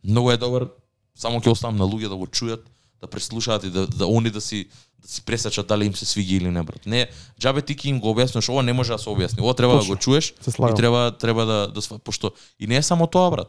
Многу 0.04 0.30
е 0.30 0.36
добар, 0.36 0.68
само 1.14 1.40
ќе 1.40 1.50
оставам 1.50 1.76
на 1.76 1.84
луѓе 1.84 2.08
да 2.08 2.16
го 2.16 2.26
чујат, 2.26 2.62
да 3.00 3.06
преслушаат 3.06 3.64
и 3.64 3.70
да, 3.70 3.86
да 3.86 4.06
они 4.06 4.30
да 4.30 4.40
си 4.40 4.66
да 4.98 5.08
си 5.08 5.22
пресечат 5.22 5.66
дали 5.66 5.86
им 5.86 5.94
се 5.94 6.04
свиѓа 6.06 6.36
или 6.42 6.50
не 6.50 6.62
брат. 6.62 6.86
Не, 6.86 7.06
џабе 7.38 7.62
ти 7.62 7.74
ќе 7.74 7.86
им 7.86 8.00
го 8.00 8.14
објасниш, 8.14 8.48
ова 8.50 8.62
не 8.62 8.72
може 8.72 8.92
да 8.92 8.98
се 8.98 9.10
објасни. 9.10 9.40
Ова 9.40 9.54
треба 9.54 9.78
Точно. 9.78 9.88
да 9.88 9.94
го 9.94 10.00
чуеш 10.00 10.34
и 10.72 10.74
треба 10.76 11.14
треба 11.18 11.46
да 11.46 11.68
да 11.68 11.98
пошто 11.98 12.32
и 12.60 12.66
не 12.66 12.76
е 12.76 12.82
само 12.82 13.06
тоа 13.06 13.30
брат. 13.30 13.48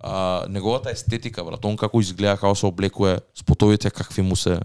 А, 0.00 0.44
неговата 0.48 0.90
естетика 0.90 1.44
брат, 1.44 1.64
он 1.64 1.76
како 1.76 2.00
изгледа, 2.00 2.36
како 2.36 2.54
се 2.54 2.66
облекува, 2.66 3.20
спотовите 3.34 3.90
какви 3.90 4.22
му 4.22 4.36
се. 4.36 4.60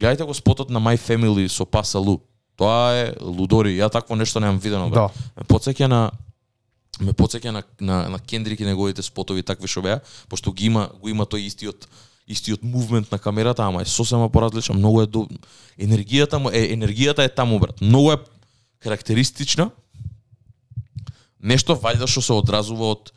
Гледајте 0.00 0.24
го 0.24 0.34
спотот 0.34 0.70
на 0.70 0.80
My 0.80 0.96
Family 0.96 1.48
со 1.48 1.66
Пасалу. 1.68 2.22
Тоа 2.56 2.96
е 2.96 3.12
лудори. 3.20 3.76
Ја 3.76 3.90
такво 3.92 4.16
нешто 4.16 4.40
немам 4.40 4.58
видено. 4.58 4.88
Да. 4.88 5.10
Ме 5.36 5.44
потсеќа 5.44 5.86
на 5.86 6.10
ме 7.00 7.12
потсеќа 7.12 7.52
на 7.52 7.62
на 7.80 8.08
на 8.08 8.18
Кендрик 8.18 8.60
и 8.60 8.64
неговите 8.64 9.02
спотови 9.02 9.42
такви 9.42 9.68
што 9.68 9.82
беа, 9.84 10.00
пошто 10.28 10.52
ги 10.52 10.66
има 10.72 10.88
го 11.00 11.08
има 11.08 11.26
тој 11.26 11.44
истиот 11.48 11.88
истиот 12.30 12.62
мувмент 12.62 13.10
на 13.12 13.18
камерата, 13.18 13.64
ама 13.64 13.82
е 13.82 13.84
сосема 13.84 14.28
поразличен, 14.28 14.76
многу 14.76 15.02
е 15.02 15.06
до... 15.06 15.26
енергијата 15.78 16.38
му 16.38 16.50
е 16.50 16.70
енергијата 16.72 17.24
е 17.26 17.28
таму 17.28 17.58
брат. 17.58 17.80
Многу 17.80 18.12
е 18.12 18.18
карактеристична. 18.78 19.70
Нешто 21.40 21.74
вајда 21.74 22.06
што 22.06 22.22
се 22.22 22.32
одразува 22.32 22.94
од 22.94 23.12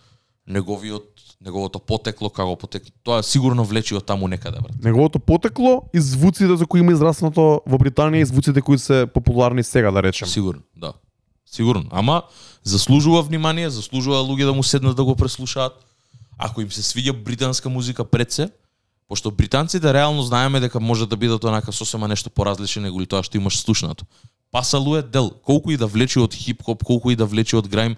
неговиот 0.47 1.12
неговото 1.45 1.79
потекло 1.79 2.29
како 2.29 2.55
потек 2.55 2.87
тоа 3.03 3.23
сигурно 3.23 3.65
влечи 3.67 3.95
од 3.95 4.05
таму 4.07 4.27
некаде 4.31 4.61
брат. 4.63 4.75
Неговото 4.83 5.19
потекло 5.19 5.83
и 5.93 6.01
звуците 6.01 6.55
за 6.57 6.65
кои 6.65 6.79
има 6.79 6.95
израснато 6.95 7.61
во 7.65 7.77
Британија 7.77 8.23
и 8.23 8.25
звуците 8.25 8.61
кои 8.61 8.79
се 8.79 9.05
популарни 9.13 9.63
сега, 9.63 9.91
да 9.91 10.03
речем. 10.03 10.27
Сигурно, 10.27 10.61
да. 10.75 10.93
Сигурно. 11.45 11.85
Ама 11.91 12.23
заслужува 12.63 13.21
внимание, 13.21 13.69
заслужува 13.69 14.23
луѓе 14.23 14.45
да 14.45 14.53
му 14.53 14.63
седнат 14.63 14.95
да 14.95 15.03
го 15.03 15.15
преслушаат. 15.15 15.73
Ако 16.37 16.61
им 16.61 16.71
се 16.71 16.81
свиѓа 16.81 17.13
британска 17.13 17.69
музика 17.69 18.05
пред 18.05 18.31
се, 18.31 18.49
пошто 19.07 19.31
британците 19.31 19.93
реално 19.93 20.23
знаеме 20.23 20.59
дека 20.59 20.79
може 20.79 21.07
да 21.07 21.17
бидат 21.17 21.43
онака 21.43 21.71
сосема 21.71 22.07
нешто 22.07 22.29
поразлично 22.29 22.81
него 22.81 23.05
тоа 23.05 23.23
што 23.23 23.37
имаш 23.37 23.59
слушнато. 23.59 24.05
Пасалу 24.51 24.95
е 24.95 25.01
дел, 25.01 25.31
колку 25.43 25.71
и 25.71 25.77
да 25.77 25.87
влечи 25.87 26.19
од 26.19 26.33
хип-хоп, 26.33 26.83
колку 26.83 27.11
и 27.11 27.15
да 27.15 27.25
влечи 27.25 27.55
од 27.55 27.67
граим, 27.67 27.97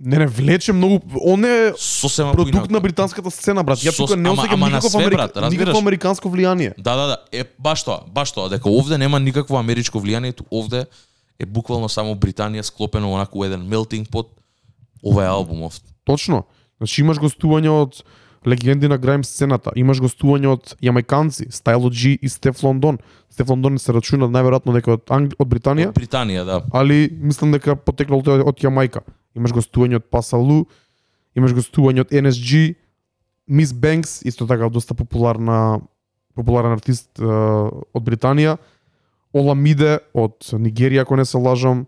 Не, 0.00 0.18
не, 0.18 0.26
влече 0.26 0.72
многу... 0.72 1.00
Он 1.24 1.44
е 1.44 1.72
сосема 1.76 2.32
продукт 2.32 2.52
поинаку. 2.52 2.72
на 2.72 2.80
британската 2.80 3.30
сцена, 3.30 3.64
брат. 3.64 3.78
Ја 3.82 3.90
тука 3.96 4.16
не 4.16 4.30
осеќам 4.30 4.66
никакво, 4.66 4.90
све, 4.90 5.10
брат, 5.10 5.34
никакво 5.50 5.78
американско 5.78 6.30
влијание. 6.30 6.74
Да, 6.78 6.94
да, 6.96 7.06
да, 7.06 7.16
е 7.32 7.44
баш 7.58 7.82
тоа, 7.82 8.06
баш 8.06 8.30
тоа, 8.32 8.46
дека 8.48 8.70
овде 8.70 8.98
нема 8.98 9.18
никакво 9.18 9.58
америчко 9.58 9.98
влијание, 9.98 10.36
ту 10.38 10.46
овде 10.54 10.86
е 11.38 11.46
буквално 11.46 11.88
само 11.88 12.14
Британија 12.14 12.62
склопено 12.62 13.10
онаку 13.10 13.42
еден 13.44 13.66
melting 13.66 14.06
pot 14.06 14.30
овој 15.02 15.26
албумов. 15.26 15.80
Точно. 16.06 16.44
Значи 16.78 17.02
имаш 17.02 17.18
гостување 17.18 17.74
од 17.74 18.02
легенди 18.46 18.88
на 18.88 18.98
граим 18.98 19.24
сцената, 19.26 19.72
имаш 19.74 19.98
гостување 19.98 20.54
од 20.54 20.74
јамајканци, 20.82 21.50
Style 21.50 21.90
G 21.90 22.14
и 22.22 22.28
Стеф 22.28 22.62
Лондон. 22.62 22.98
Стеф 23.30 23.50
Лондон 23.50 23.78
се 23.78 23.92
рачуна 23.92 24.30
најверојатно 24.30 24.74
дека 24.78 24.94
од 24.94 25.10
Англи... 25.10 25.34
од 25.38 25.48
Британија, 25.48 25.90
Од 25.90 25.98
Британија, 25.98 26.44
да. 26.46 26.62
али 26.72 27.08
мислам 27.10 27.52
дека 27.52 27.76
потекло 27.76 28.22
од, 28.22 28.28
од 28.46 28.62
Јамајка. 28.62 29.02
Имаш 29.38 29.52
гостување 29.52 29.96
од 29.96 30.04
Пасалу, 30.06 30.66
имаш 31.34 31.52
гостување 31.52 32.00
од 32.00 32.10
NSG, 32.12 32.74
Мис 33.48 33.72
Бенкс, 33.72 34.18
исто 34.22 34.44
така 34.44 34.68
доста 34.68 34.92
популарна 34.92 35.80
популарен 36.34 36.72
артист 36.72 37.08
е, 37.16 37.24
од 37.24 38.02
Британија, 38.02 38.58
Оламиде 39.32 39.98
од 40.12 40.36
Нигерија, 40.54 41.02
ако 41.02 41.16
не 41.16 41.24
се 41.24 41.36
лажам, 41.38 41.86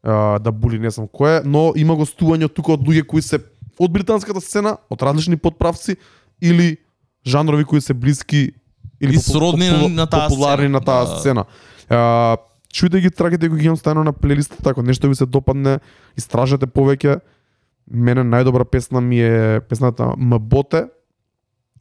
е, 0.00 0.10
да 0.38 0.52
були 0.52 0.78
не 0.78 0.90
знам 0.90 1.08
кој 1.08 1.38
е, 1.38 1.42
но 1.44 1.72
има 1.74 1.94
гостување 1.94 2.48
тука 2.48 2.72
од 2.72 2.80
луѓе 2.80 3.04
кои 3.04 3.22
се 3.22 3.38
од 3.78 3.90
британската 3.90 4.40
сцена, 4.40 4.76
од 4.88 5.00
различни 5.00 5.36
подправци 5.36 5.96
или 6.42 6.76
жанрови 7.24 7.64
кои 7.64 7.80
се 7.80 7.94
блиски 7.94 8.52
или 9.00 9.14
И 9.14 9.18
сродни 9.18 9.68
на- 9.68 9.88
на 9.88 10.06
таа 10.06 10.28
популарни 10.28 10.64
сцена. 10.64 10.68
на 10.70 10.80
таа 10.82 11.04
Да. 11.04 11.16
сцена. 11.16 11.44
А, 11.88 12.36
чујте 12.78 13.02
ги 13.02 13.10
трагите 13.10 13.48
кои 13.48 13.58
ги 13.58 13.66
имам 13.66 13.76
ставено 13.76 14.04
на 14.04 14.12
плейлистата, 14.12 14.70
ако 14.70 14.82
нешто 14.82 15.08
ви 15.08 15.18
се 15.18 15.26
допадне, 15.26 15.78
истражете 16.16 16.70
повеќе. 16.70 17.20
Мене 17.90 18.22
најдобра 18.22 18.68
песна 18.68 19.00
ми 19.00 19.18
е 19.24 19.60
песната 19.64 20.12
Мботе, 20.16 20.86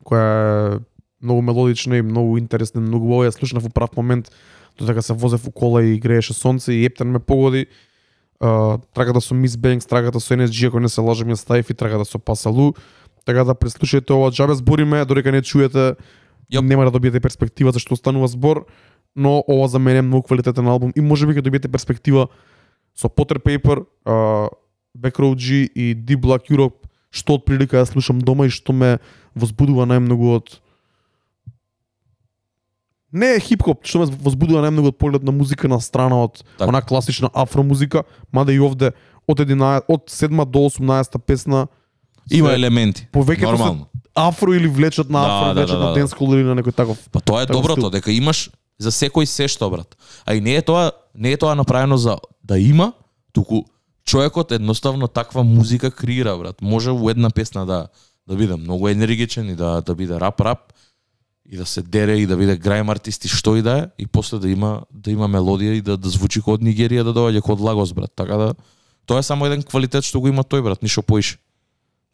која 0.07 0.25
е 0.25 0.79
многу 1.21 1.41
мелодична 1.41 1.97
и 1.97 2.05
многу 2.05 2.37
интересна, 2.37 2.81
многу. 2.81 3.21
Ја 3.27 3.35
слушнав 3.35 3.67
во 3.67 3.69
прав 3.69 3.93
момент, 3.97 4.31
додека 4.79 5.01
се 5.01 5.13
возев 5.13 5.47
у 5.47 5.51
кола 5.51 5.83
и 5.83 5.99
грееше 5.99 6.33
сонце 6.33 6.73
и 6.73 6.85
ептен 6.85 7.11
ме 7.11 7.19
погоди. 7.19 7.67
Uh, 8.39 8.81
трагата 8.93 9.21
со 9.21 9.33
Мис 9.33 9.57
Бенкс, 9.57 9.85
трагата 9.85 10.19
со 10.19 10.33
NSG, 10.33 10.67
ако 10.67 10.79
не 10.79 10.89
се 10.89 11.01
лажам, 11.01 11.29
ја 11.29 11.35
ставив 11.35 11.69
и 11.69 11.73
трагата 11.73 12.05
со 12.05 12.19
Пасалу. 12.19 12.73
Така 13.25 13.43
да 13.43 13.57
преслушајте 13.57 14.13
ова, 14.13 14.31
џабе 14.31 14.53
збориме, 14.53 15.05
додека 15.05 15.31
не 15.31 15.41
чуете, 15.41 15.97
Јоп. 16.53 16.63
нема 16.63 16.85
да 16.85 16.91
добиете 16.91 17.19
перспектива 17.19 17.71
за 17.71 17.79
што 17.79 17.93
останува 17.93 18.27
збор, 18.27 18.65
но 19.17 19.43
ова 19.43 19.67
за 19.67 19.79
мене 19.79 19.97
е 19.97 20.01
многу 20.03 20.23
квалитетен 20.23 20.67
албум 20.67 20.93
и 20.95 21.01
можеби 21.01 21.33
ќе 21.33 21.41
добиете 21.41 21.67
перспектива 21.67 22.27
со 22.95 23.09
Potter 23.09 23.37
Paper, 23.39 23.81
uh, 24.05 24.47
Backroad 24.95 25.35
G 25.35 25.47
и 25.67 25.95
Deep 25.95 26.17
Black 26.19 26.49
Europe, 26.49 26.85
што 27.11 27.33
од 27.33 27.43
прилика 27.43 27.77
ја 27.77 27.85
слушам 27.85 28.19
дома 28.19 28.45
и 28.45 28.49
што 28.49 28.73
ме 28.73 28.99
возбудува 29.35 29.85
најмногу 29.85 30.35
од 30.35 30.61
не 33.13 33.29
е 33.29 33.39
хип-хоп, 33.39 33.81
што 33.83 33.99
ме 33.99 34.07
возбудува 34.19 34.61
најмногу 34.61 34.87
од 34.87 34.97
поглед 34.97 35.23
на 35.23 35.31
музика 35.31 35.67
на 35.67 35.79
страна 35.79 36.23
од 36.23 36.43
Така. 36.57 36.67
она 36.67 36.81
класична 36.81 37.29
афро 37.33 37.63
музика, 37.63 38.03
мада 38.31 38.51
и 38.51 38.59
овде 38.59 38.91
од 39.25 39.39
11 39.39 39.81
од 39.87 40.03
7 40.07 40.45
до 40.45 40.59
18 40.61 41.17
песна 41.19 41.67
Има 42.29 42.49
се- 42.49 42.55
елементи. 42.55 43.07
повеќето 43.13 43.39
се 43.39 43.45
Нормално. 43.47 43.87
афро 44.15 44.53
или 44.53 44.67
влечат 44.67 45.09
на 45.09 45.19
Да, 45.19 45.27
афро, 45.27 45.47
да, 45.47 45.53
влечат 45.55 45.79
да, 45.79 45.79
на 45.79 45.87
да. 45.87 45.93
денскол 45.95 46.27
или 46.29 46.43
на 46.43 46.55
некој 46.55 46.75
таков. 46.75 47.09
Па 47.09 47.19
тоа 47.21 47.41
е 47.41 47.45
Таков 47.45 47.61
доброто, 47.61 47.81
стил. 47.81 47.89
дека 47.91 48.11
имаш 48.11 48.49
за 48.79 48.91
секој 48.91 49.25
се 49.25 49.47
што 49.47 49.69
брат. 49.69 49.97
А 50.25 50.35
и 50.35 50.41
не 50.41 50.55
е 50.55 50.61
тоа 50.61 50.91
не 51.15 51.31
е 51.31 51.37
тоа 51.37 51.55
направено 51.55 51.97
за 51.97 52.17
да 52.43 52.59
има, 52.59 52.93
туку 53.33 53.65
човекот 54.05 54.51
едноставно 54.51 55.07
таква 55.07 55.43
музика 55.43 55.91
креира 55.91 56.37
брат. 56.37 56.61
Може 56.61 56.91
во 56.91 57.09
една 57.09 57.29
песна 57.29 57.65
да 57.65 57.87
да 58.27 58.35
биде 58.35 58.55
многу 58.55 58.87
енергичен 58.87 59.49
и 59.49 59.55
да 59.55 59.81
да 59.81 59.95
биде 59.95 60.19
рап 60.19 60.41
рап 60.41 60.73
и 61.49 61.57
да 61.57 61.65
се 61.65 61.81
дере 61.81 62.17
и 62.17 62.27
да 62.27 62.37
биде 62.37 62.57
грајм 62.59 62.91
артисти 62.91 63.27
што 63.27 63.55
и 63.55 63.61
да 63.61 63.77
е 63.79 64.03
и 64.03 64.07
после 64.07 64.39
да 64.39 64.49
има 64.49 64.83
да 64.91 65.11
има 65.11 65.27
мелодија 65.27 65.79
и 65.79 65.81
да 65.81 65.97
да 65.97 66.09
звучи 66.09 66.41
код 66.41 66.59
од 66.59 66.67
Нигерија 66.67 67.03
да 67.03 67.13
доаѓа 67.13 67.41
код 67.41 67.59
од 67.59 67.65
Лагос 67.65 67.93
брат. 67.93 68.11
Така 68.15 68.37
да 68.37 68.53
тоа 69.05 69.19
е 69.19 69.23
само 69.23 69.45
еден 69.45 69.63
квалитет 69.63 70.03
што 70.03 70.19
го 70.19 70.27
има 70.27 70.43
тој 70.43 70.61
брат, 70.61 70.83
ништо 70.83 71.01
поише. 71.01 71.37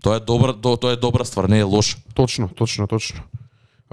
Тоа 0.04 0.18
е 0.18 0.20
добра, 0.20 0.54
тоа 0.54 0.94
е 0.94 1.00
добра 1.00 1.26
ствар, 1.26 1.50
не 1.50 1.60
е 1.60 1.64
лоша. 1.64 1.98
Точно, 2.14 2.50
точно, 2.56 2.88
точно. 2.88 3.24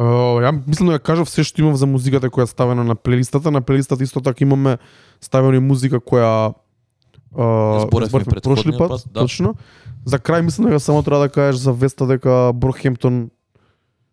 Uh, 0.00 0.40
ја 0.40 0.54
мислам 0.64 0.88
да 0.88 0.96
ја 0.96 1.02
кажав 1.04 1.28
се 1.28 1.44
што 1.44 1.60
имам 1.60 1.74
за 1.76 1.84
музиката 1.84 2.30
која 2.32 2.48
е 2.48 2.52
ставена 2.52 2.84
на 2.84 2.94
плейлистата. 2.96 3.50
На 3.52 3.60
плейлистата 3.60 4.00
исто 4.00 4.22
така 4.24 4.40
имаме 4.40 4.78
ставено 5.20 5.52
и 5.52 5.60
музика 5.60 6.00
која 6.00 6.54
uh, 7.36 7.82
зборевме 7.84 8.24
претходниот 8.24 8.78
пат, 8.78 9.04
да. 9.12 9.20
точно. 9.20 9.54
За 10.08 10.16
крај 10.16 10.40
мислам 10.40 10.70
дека 10.70 10.80
само 10.80 11.02
треба 11.02 11.28
да 11.28 11.28
кажеш 11.28 11.60
за 11.60 11.72
веста 11.76 12.08
дека 12.08 12.52
Брохемптон 12.56 13.28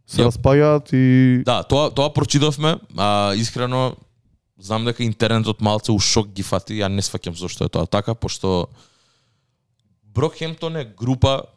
се 0.04 0.24
Јап. 0.24 0.32
распаѓаат 0.32 0.92
и 0.92 1.44
Да, 1.48 1.64
тоа 1.64 1.88
тоа 1.88 2.12
прочитавме, 2.12 2.80
а 2.98 3.32
искрено 3.40 3.96
знам 4.60 4.84
дека 4.84 5.08
интернетот 5.08 5.62
малце 5.62 5.92
у 5.96 6.00
шок 6.00 6.28
ги 6.36 6.44
фати, 6.44 6.84
ја 6.84 6.92
не 6.92 7.00
сваќам 7.00 7.32
зошто 7.32 7.64
е 7.64 7.72
тоа 7.72 7.88
така, 7.88 8.12
пошто 8.12 8.68
Брокхемптон 10.04 10.76
е 10.76 10.92
група 10.98 11.48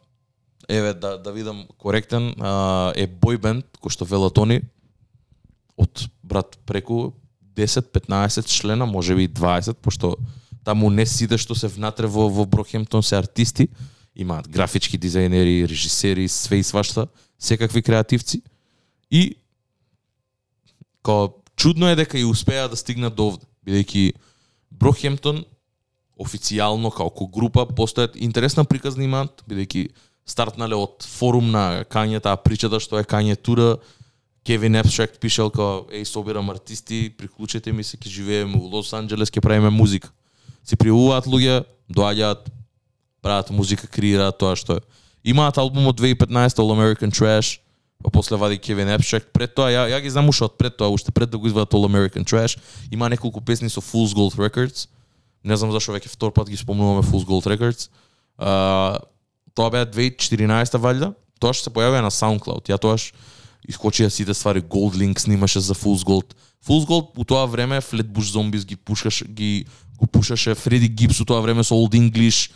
еве 0.69 0.93
да 0.93 1.17
да 1.17 1.31
видам 1.31 1.65
коректен, 1.77 2.33
а, 2.39 2.93
е 2.95 3.07
бойбенд 3.07 3.65
кој 3.81 3.91
што 3.91 4.05
велат 4.05 4.37
они 4.37 4.61
од 5.77 6.07
брат 6.23 6.57
преку 6.65 7.13
10-15 7.55 8.45
члена, 8.47 8.85
можеби 8.85 9.23
и 9.23 9.29
20, 9.29 9.73
пошто 9.81 10.17
таму 10.63 10.89
не 10.89 11.05
сите 11.05 11.37
што 11.37 11.55
се 11.55 11.67
внатре 11.67 12.07
во 12.07 12.29
во 12.29 12.45
Брокхемптон 12.45 13.03
се 13.03 13.17
артисти, 13.17 13.69
имаат 14.15 14.47
графички 14.47 14.97
дизајнери, 14.97 15.65
режисери, 15.67 16.27
све 16.27 16.59
и 16.59 16.63
свашта, 16.63 17.07
секакви 17.39 17.81
креативци. 17.81 18.41
И 19.09 19.35
као 21.01 21.33
чудно 21.55 21.89
е 21.89 21.95
дека 21.95 22.19
и 22.19 22.25
успеа 22.25 22.69
да 22.69 22.77
стигнат 22.77 23.15
до 23.15 23.33
овде, 23.33 23.45
бидејќи 23.65 24.13
Брохемтон 24.71 25.43
официјално 26.21 26.91
како 26.93 27.27
група 27.27 27.65
постојат 27.65 28.15
интересна 28.15 28.63
приказна 28.65 29.03
имаат, 29.03 29.43
бидејќи 29.49 29.89
стартнале 30.25 30.75
од 30.75 31.03
форум 31.07 31.51
на 31.51 31.83
Кање, 31.89 32.21
таа 32.21 32.37
причата 32.37 32.77
да 32.77 32.83
што 32.83 32.99
е 32.99 33.07
Кање 33.07 33.35
тура, 33.35 33.77
Кевин 34.43 34.75
Епшект 34.75 35.19
пишал 35.21 35.51
као, 35.53 35.85
еј, 35.93 36.05
собирам 36.05 36.49
артисти, 36.49 37.11
приклучете 37.13 37.71
ми 37.71 37.83
се, 37.83 37.97
ке 37.97 38.09
живееме 38.09 38.57
у 38.57 38.65
Лос 38.65 38.93
Анджелес, 38.93 39.29
ке 39.29 39.41
правиме 39.41 39.69
музика. 39.69 40.09
Се 40.65 40.75
пријавуваат 40.75 41.29
луѓе, 41.29 41.61
доаѓаат, 41.93 42.49
прават 43.21 43.51
музика, 43.53 43.85
креираат 43.85 44.37
тоа 44.41 44.55
што 44.57 44.79
е. 44.79 44.85
Имаат 45.23 45.61
албум 45.61 45.85
од 45.91 45.99
2015 46.01 46.57
All 46.57 46.73
American 46.73 47.13
Trash, 47.13 47.59
па 48.01 48.09
после 48.09 48.37
вади 48.37 48.57
Кевин 48.57 48.89
Епшект. 48.89 49.29
Пред 49.29 49.53
тоа, 49.53 49.69
ја, 49.69 49.85
ја 49.93 50.01
ги 50.01 50.09
знам 50.09 50.29
уште 50.33 50.49
од 50.49 50.57
пред 50.57 50.77
тоа, 50.77 50.89
уште 50.89 51.13
пред 51.13 51.29
да 51.29 51.37
го 51.37 51.45
извадат 51.45 51.77
All 51.77 51.85
American 51.85 52.25
Trash. 52.25 52.57
Има 52.89 53.09
неколку 53.09 53.41
песни 53.41 53.69
со 53.69 53.81
Fool's 53.81 54.17
Gold 54.17 54.33
Records. 54.41 54.89
Не 55.43 55.57
знам 55.57 55.69
зашо 55.69 55.93
веќе 55.93 56.09
втор 56.09 56.33
пат 56.33 56.49
ги 56.49 56.57
спомнуваме 56.57 57.05
Fool's 57.05 57.29
Gold 57.29 57.45
Records. 57.45 57.93
Uh, 58.41 58.97
тоа 59.55 59.69
беа 59.69 59.85
2014 59.85 60.77
валјда. 60.79 61.13
Тоа 61.39 61.53
што 61.53 61.69
се 61.69 61.73
појавија 61.73 62.01
на 62.05 62.11
SoundCloud. 62.13 62.69
Ја 62.69 62.77
тоаш 62.77 63.11
искочија 63.69 64.09
сите 64.09 64.33
ствари 64.33 64.61
Gold 64.61 64.95
Link 64.97 65.19
снимаше 65.19 65.59
за 65.59 65.73
Fool's 65.73 66.03
Gold. 66.05 66.33
Fool's 66.67 66.85
Gold 66.85 67.13
у 67.17 67.23
тоа 67.23 67.45
време 67.45 67.81
Flatbush 67.81 68.33
Zombies 68.35 68.65
ги 68.65 68.75
пушкаше 68.75 69.25
ги 69.25 69.65
го 69.97 70.07
пушаше 70.07 70.55
Фреди 70.55 70.89
Гибс 70.89 71.19
у 71.21 71.25
тоа 71.25 71.41
време 71.41 71.63
со 71.63 71.73
Old 71.75 71.93
English. 71.93 72.51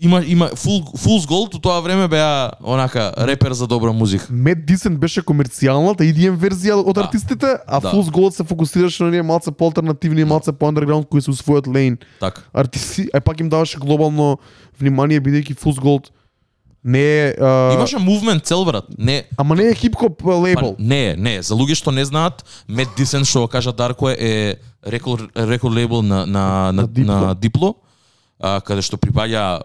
Има 0.00 0.24
има 0.26 0.48
Full, 0.48 0.82
Fool's 0.96 1.24
Gold 1.28 1.54
у 1.54 1.58
тоа 1.58 1.80
време 1.80 2.08
беа 2.08 2.50
онака 2.62 3.12
репер 3.18 3.52
за 3.52 3.66
добра 3.66 3.92
музика. 3.92 4.26
Mad 4.32 4.64
Decent 4.66 4.96
беше 4.98 5.22
комерцијалната 5.22 6.02
EDM 6.02 6.36
верзија 6.36 6.74
од 6.82 6.94
Да. 6.94 7.00
артистите, 7.04 7.46
а 7.66 7.80
Да. 7.80 7.92
Fool's 7.92 8.10
Gold 8.10 8.30
се 8.34 8.44
фокусираше 8.44 9.02
на 9.02 9.08
оние 9.08 9.22
малце 9.22 9.50
по-алтернативни 9.52 10.20
и 10.20 10.24
малце 10.24 10.52
по-underground 10.52 11.08
кои 11.08 11.22
се 11.22 11.30
у 11.30 11.34
својот 11.34 11.68
лейн. 11.74 11.98
Така. 12.20 12.42
Артисти, 12.52 13.08
а 13.14 13.20
пак 13.20 13.40
им 13.40 13.48
даваше 13.48 13.78
глобално 13.78 14.38
внимание 14.80 15.20
бидејќи 15.20 15.54
Fool's 15.56 15.78
Gold 15.80 16.10
не 16.84 17.00
е 17.00 17.34
а, 17.40 17.72
Имаше 17.74 17.98
мувмент 17.98 18.44
цел 18.44 18.64
брат. 18.64 18.84
Не 18.98 19.24
ама 19.36 19.54
не 19.56 19.62
е 19.68 19.74
хип-хоп 19.74 20.22
Па, 20.22 20.34
лейбл. 20.34 20.76
не, 20.78 21.16
не, 21.16 21.42
за 21.42 21.54
луѓе 21.54 21.74
што 21.74 21.90
не 21.92 22.04
знаат, 22.04 22.44
Mad 22.68 22.88
Decent 22.96 23.24
што 23.24 23.40
го 23.40 23.48
кажа 23.48 23.72
Дарко 23.72 24.10
е, 24.10 24.56
рекорд 24.86 25.30
рекорд 25.36 25.74
лейбл 25.74 26.02
на 26.02 26.26
на 26.26 26.72
на, 26.72 26.82
На 26.82 26.88
Diplo. 26.88 27.26
на 27.26 27.34
Дипло, 27.34 27.74
а, 28.40 28.60
каде 28.60 28.82
што 28.82 28.96
припаѓа 28.96 29.62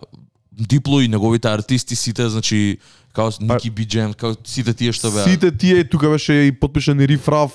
Дипло 0.52 1.02
и 1.02 1.08
неговите 1.08 1.48
артисти 1.48 1.96
сите, 1.96 2.30
значи 2.30 2.80
као 3.14 3.32
Ники 3.42 3.70
Би 3.70 3.86
Джем, 3.86 4.14
као 4.14 4.36
сите 4.46 4.74
тие 4.74 4.92
што 4.92 5.12
беа. 5.12 5.24
Сите 5.24 5.52
тие 5.52 5.84
тука 5.84 6.10
беше 6.10 6.34
и 6.34 6.52
подпишан 6.52 7.00
и 7.02 7.08
Риф 7.08 7.28
Раф, 7.28 7.52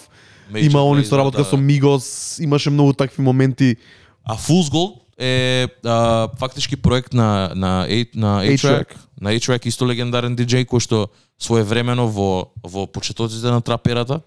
Major 0.53 0.67
има 0.67 0.81
они 0.93 1.05
што 1.05 1.17
работеа 1.17 1.45
да. 1.45 1.49
со 1.49 1.57
Мигос, 1.57 2.37
имаше 2.39 2.71
многу 2.71 2.93
такви 2.93 3.23
моменти. 3.23 3.77
А 4.25 4.37
Fool's 4.37 4.69
Gold 4.69 5.01
е 5.19 5.69
а, 5.85 6.29
фактички 6.39 6.77
проект 6.77 7.13
на 7.15 7.53
на 7.55 7.87
на 8.15 8.45
A-Track, 8.45 8.59
A-Track 8.59 8.87
на 9.21 9.39
човек 9.41 9.67
исто 9.67 9.87
легендарен 9.87 10.37
диџеј 10.37 10.67
кој 10.67 10.81
што 10.81 11.11
своевремено 11.39 12.07
во 12.09 12.53
во 12.63 12.87
почетоците 12.87 13.51
на 13.51 13.61
траперата 13.61 14.21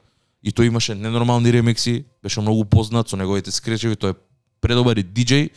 и 0.44 0.52
тој 0.52 0.68
имаше 0.68 0.96
ненормални 0.96 1.52
ремикси, 1.52 2.06
беше 2.24 2.42
многу 2.42 2.66
познат 2.66 3.10
со 3.10 3.18
неговите 3.18 3.52
скречеви, 3.52 3.96
тој 3.96 4.16
е 4.16 4.20
предобар 4.62 4.98
и 4.98 5.04
диџеј, 5.04 5.50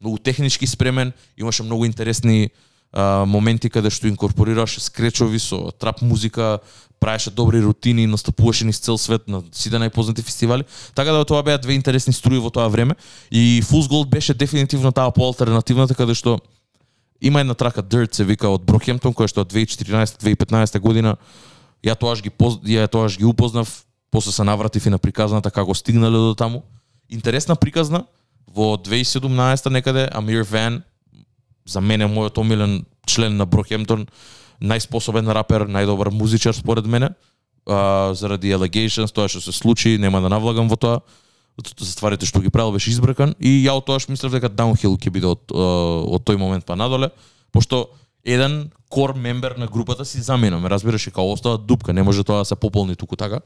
многу 0.00 0.18
технички 0.18 0.66
спремен, 0.66 1.12
имаше 1.36 1.62
многу 1.62 1.84
интересни 1.86 2.50
а, 2.92 3.24
моменти 3.26 3.70
каде 3.70 3.90
што 3.90 4.08
инкорпорираше 4.08 4.80
скречови 4.80 5.38
со 5.38 5.70
трап 5.72 6.02
музика, 6.02 6.60
правеше 7.00 7.30
добри 7.30 7.60
рутини, 7.62 8.06
настапуваше 8.06 8.64
низ 8.64 8.78
цел 8.78 8.98
свет 8.98 9.28
на 9.28 9.42
сите 9.52 9.76
најпознати 9.76 10.22
фестивали. 10.22 10.64
Така 10.94 11.12
да 11.12 11.24
тоа 11.24 11.42
беа 11.42 11.58
две 11.58 11.74
интересни 11.74 12.12
струи 12.12 12.38
во 12.38 12.50
тоа 12.50 12.68
време 12.68 12.94
и 13.30 13.62
Fool's 13.62 13.90
Gold 13.90 14.08
беше 14.08 14.34
дефинитивно 14.34 14.92
таа 14.92 15.10
поалтернативната 15.10 15.94
каде 15.94 16.14
што 16.14 16.40
има 17.20 17.40
една 17.40 17.54
трака 17.54 17.82
Dirt 17.82 18.14
се 18.14 18.24
вика 18.24 18.48
од 18.48 18.64
Брокемптон 18.64 19.14
која 19.14 19.28
што 19.28 19.44
од 19.44 19.52
2014-2015 19.52 20.78
година 20.78 21.16
ја 21.84 21.94
тоаш 21.94 22.22
ги 22.22 22.30
поз... 22.30 22.58
ја 22.64 22.88
тоаш 22.88 23.18
ги 23.18 23.24
упознав, 23.24 23.84
после 24.10 24.32
се 24.32 24.44
навратив 24.44 24.86
и 24.86 24.90
на 24.90 24.98
приказната 24.98 25.50
како 25.50 25.74
стигнале 25.74 26.16
до 26.16 26.34
таму. 26.34 26.64
Интересна 27.08 27.56
приказна 27.56 28.04
во 28.48 28.76
2017 28.76 29.70
некаде 29.70 30.08
Амир 30.12 30.44
Ван 30.50 30.82
за 31.66 31.80
мене 31.80 32.06
мојот 32.06 32.38
омилен 32.38 32.84
член 33.06 33.36
на 33.36 33.46
Брокемптон, 33.46 34.06
најспособен 34.60 35.28
рапер, 35.32 35.66
најдобар 35.68 36.12
музичар 36.12 36.54
според 36.54 36.86
мене, 36.86 37.10
а, 37.66 38.12
заради 38.14 38.52
allegations, 38.52 39.12
тоа 39.12 39.28
што 39.28 39.40
се 39.40 39.52
случи, 39.52 39.98
нема 39.98 40.20
да 40.20 40.28
навлагам 40.28 40.68
во 40.68 40.76
тоа, 40.76 41.00
за 41.62 41.90
стварите 41.92 42.26
што 42.26 42.40
ги 42.42 42.50
правил 42.50 42.72
беше 42.74 42.90
избркан 42.90 43.34
и 43.38 43.62
ја 43.62 43.76
од 43.78 43.86
тоаш 43.86 44.08
мислев 44.10 44.32
дека 44.34 44.50
Downhill 44.50 44.98
ќе 44.98 45.10
биде 45.14 45.30
од, 45.30 45.52
од 45.54 46.24
тој 46.26 46.38
момент 46.38 46.66
па 46.66 46.74
надоле, 46.76 47.10
пошто 47.54 47.88
еден 48.24 48.70
кор 48.90 49.14
мембер 49.14 49.56
на 49.58 49.66
групата 49.66 50.04
си 50.04 50.20
замина, 50.20 50.58
ме 50.58 50.70
разбираш, 50.70 51.06
и 51.06 51.10
као 51.10 51.32
остава 51.32 51.56
дупка, 51.56 51.92
не 51.92 52.02
може 52.02 52.24
тоа 52.24 52.42
да 52.42 52.44
се 52.44 52.56
пополни 52.56 52.96
туку 52.96 53.16
така. 53.16 53.40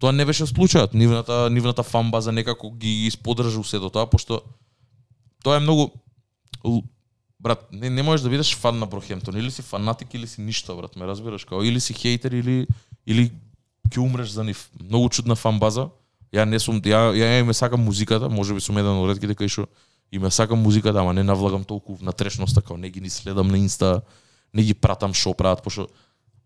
Тоа 0.00 0.12
не 0.12 0.24
беше 0.24 0.44
случајот, 0.44 0.94
нивната 0.94 1.50
нивната 1.50 1.82
фан 1.82 2.10
база 2.10 2.32
некако 2.32 2.70
ги 2.72 3.06
исподржа 3.06 3.64
се 3.64 3.78
до 3.78 3.90
тоа, 3.90 4.06
пошто 4.06 4.42
тоа 5.44 5.56
е 5.56 5.60
многу 5.60 5.90
брат, 7.40 7.68
не, 7.72 7.90
не 7.90 8.02
можеш 8.02 8.22
да 8.22 8.30
бидеш 8.30 8.56
фан 8.56 8.78
на 8.78 8.86
Брохемптон, 8.86 9.36
или 9.36 9.50
си 9.50 9.62
фанатик 9.62 10.14
или 10.14 10.26
си 10.26 10.40
ништо, 10.40 10.76
брат, 10.76 10.96
ме 10.96 11.06
разбираш, 11.06 11.44
као 11.44 11.62
или 11.62 11.80
си 11.80 11.94
хейтер 11.94 12.32
или 12.32 12.66
или 13.06 13.30
ќе 13.88 13.98
умреш 13.98 14.30
за 14.30 14.44
нив. 14.44 14.70
Многу 14.80 15.08
чудна 15.08 15.36
фан 15.36 15.58
база. 15.58 15.88
Ја 16.32 16.44
не 16.46 16.58
сум 16.58 16.80
ја 16.80 17.10
ја, 17.14 17.26
ја 17.40 17.44
ме 17.44 17.54
сакам 17.54 17.80
музиката, 17.84 18.28
можеби 18.28 18.60
сум 18.60 18.78
еден 18.78 19.02
од 19.02 19.10
ретките 19.10 19.34
кои 19.34 19.48
што 19.48 19.66
и 20.12 20.18
ме 20.18 20.30
сакам 20.30 20.58
музиката, 20.58 21.00
ама 21.00 21.12
не 21.12 21.22
навлагам 21.22 21.64
толку 21.64 21.98
на 22.00 22.12
трешноста, 22.12 22.62
као 22.62 22.76
не 22.76 22.90
ги 22.90 23.00
ни 23.00 23.10
следам 23.10 23.48
на 23.48 23.58
инста, 23.58 24.02
не 24.54 24.62
ги 24.62 24.74
пратам 24.74 25.14
шо 25.14 25.34
прават, 25.34 25.62
пошто 25.62 25.88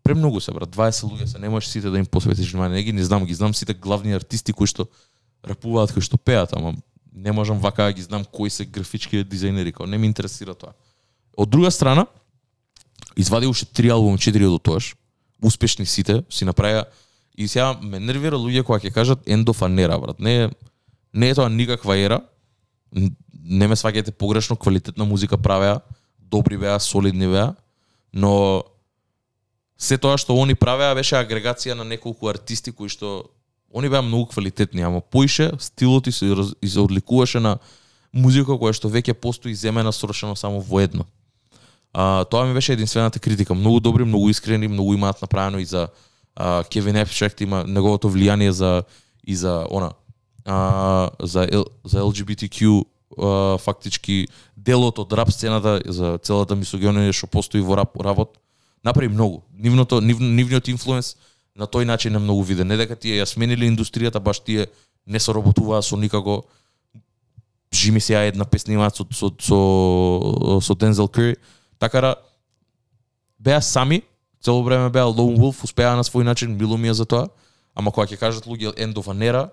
премногу 0.03 0.39
се 0.39 0.51
брат, 0.53 0.69
20 0.69 1.09
луѓе 1.09 1.25
се, 1.25 1.39
не 1.39 1.49
можеш 1.49 1.69
сите 1.69 1.89
да 1.89 1.97
им 1.97 2.05
посветиш 2.05 2.51
внимание, 2.51 2.77
не 2.77 2.83
ги 2.83 2.93
не 2.93 3.03
знам, 3.03 3.25
ги 3.25 3.33
знам 3.33 3.53
сите 3.53 3.73
главни 3.73 4.13
артисти 4.13 4.53
кои 4.53 4.67
што 4.69 4.85
рапуваат, 5.43 5.93
кои 5.93 6.01
што 6.01 6.17
пеат, 6.17 6.53
ама 6.53 6.75
не 7.13 7.31
можам 7.31 7.59
вака 7.59 7.89
да 7.89 7.93
ги 7.93 8.01
знам 8.01 8.25
кои 8.25 8.49
се 8.49 8.65
графички 8.65 9.25
дизајнери, 9.25 9.73
као 9.73 9.89
не 9.89 9.97
ми 9.97 10.07
интересира 10.07 10.53
тоа. 10.53 10.73
Од 11.37 11.49
друга 11.49 11.71
страна, 11.71 12.05
извади 13.17 13.47
уште 13.47 13.65
три 13.65 13.89
албуми, 13.89 14.21
четири 14.21 14.45
од 14.45 14.61
тоаш, 14.61 14.93
успешни 15.41 15.85
сите, 15.85 16.21
си 16.29 16.45
направија 16.45 16.85
и 17.37 17.47
сега 17.47 17.73
ме 17.81 17.99
нервира 17.99 18.37
луѓе 18.39 18.63
кои 18.63 18.79
ќе 18.79 18.93
кажат 18.93 19.27
ендофанера 19.27 19.93
of 19.93 19.97
an 19.97 20.01
брат. 20.01 20.19
Не 20.19 20.43
е, 20.43 20.49
не 21.13 21.29
е 21.29 21.35
тоа 21.35 21.49
никаква 21.49 21.97
ера. 21.97 22.21
Не 23.45 23.67
ме 23.67 23.75
сваќајте 23.75 24.11
погрешно, 24.11 24.55
квалитетна 24.55 25.05
музика 25.05 25.37
правеа, 25.37 25.81
добри 26.19 26.57
беа, 26.57 26.79
солидни 26.79 27.27
беа, 27.27 27.55
но 28.13 28.63
се 29.77 29.97
тоа 29.97 30.17
што 30.17 30.33
они 30.39 30.55
правеа 30.55 30.95
беше 30.95 31.15
агрегација 31.15 31.75
на 31.75 31.83
неколку 31.83 32.27
артисти 32.31 32.71
кои 32.71 32.89
што 32.89 33.29
они 33.75 33.89
беа 33.89 34.01
многу 34.01 34.31
квалитетни, 34.31 34.81
ама 34.81 35.01
поише 35.01 35.51
стилот 35.59 36.07
и 36.07 36.11
се, 36.11 36.25
раз- 36.25 36.55
и 36.61 36.67
се 36.67 36.79
одликуваше 36.79 37.39
на 37.39 37.57
музика 38.13 38.55
која 38.55 38.73
што 38.73 38.89
веќе 38.89 39.13
постои 39.13 39.53
земена 39.53 39.91
сорашено 39.91 40.35
само 40.35 40.61
во 40.61 40.79
едно. 40.79 41.05
А, 41.93 42.25
тоа 42.25 42.45
ми 42.45 42.53
беше 42.53 42.73
единствената 42.73 43.19
критика. 43.19 43.53
Многу 43.53 43.79
добри, 43.79 44.03
многу 44.03 44.29
искрени, 44.29 44.67
многу 44.67 44.93
имаат 44.93 45.21
направено 45.21 45.59
и 45.59 45.65
за 45.65 45.87
а, 46.35 46.63
Кевин 46.63 46.95
Епшект 46.95 47.41
има 47.41 47.63
неговото 47.67 48.09
влијание 48.09 48.49
за 48.49 48.83
и 49.23 49.35
за 49.35 49.65
она 49.69 49.91
а, 50.45 51.09
за 51.19 51.47
Л, 51.51 51.65
за 51.83 52.01
LGBTQ 52.01 52.85
а, 53.17 53.57
фактички 53.57 54.27
делот 54.57 54.99
од 54.99 55.13
рап 55.13 55.31
сцената 55.31 55.81
за 55.85 56.17
целата 56.17 56.55
мисогенија 56.55 57.13
што 57.13 57.27
постои 57.27 57.61
во 57.61 57.77
рап 57.77 57.95
работ 57.97 58.37
направи 58.83 59.09
многу. 59.09 59.43
Нивното 59.53 60.01
нив, 60.01 60.19
нивниот 60.19 60.67
инфлуенс 60.69 61.15
на 61.55 61.65
тој 61.65 61.85
начин 61.85 62.15
е 62.15 62.19
многу 62.19 62.43
виден. 62.43 62.67
Не 62.67 62.77
дека 62.77 62.95
тие 62.95 63.17
ја 63.17 63.25
смениле 63.25 63.65
индустријата, 63.65 64.19
баш 64.19 64.39
тие 64.39 64.67
не 65.05 65.19
соработуваа 65.19 65.81
со 65.81 65.97
никако 65.97 66.43
Жими 67.75 67.99
се 67.99 68.13
ја 68.13 68.29
една 68.29 68.45
песна 68.45 68.73
имаат 68.73 68.95
со 68.95 69.03
со 69.11 69.31
со, 69.41 70.59
со 70.61 70.75
Дензел 70.75 71.07
Кури. 71.07 71.35
Така 71.79 72.01
да 72.01 72.15
беа 73.39 73.61
сами, 73.61 74.01
цело 74.45 74.63
време 74.63 74.89
беа 74.93 75.09
Lone 75.09 75.37
Wolf, 75.41 75.63
успеа 75.65 75.95
на 75.97 76.05
свој 76.05 76.23
начин, 76.23 76.53
мило 76.53 76.77
ми 76.77 76.89
е 76.89 76.93
за 76.93 77.05
тоа. 77.05 77.29
Ама 77.73 77.91
кога 77.91 78.05
ќе 78.05 78.21
кажат 78.21 78.45
луѓе 78.45 78.77
End 78.77 78.93
of 78.93 79.09
an 79.09 79.25
era, 79.25 79.49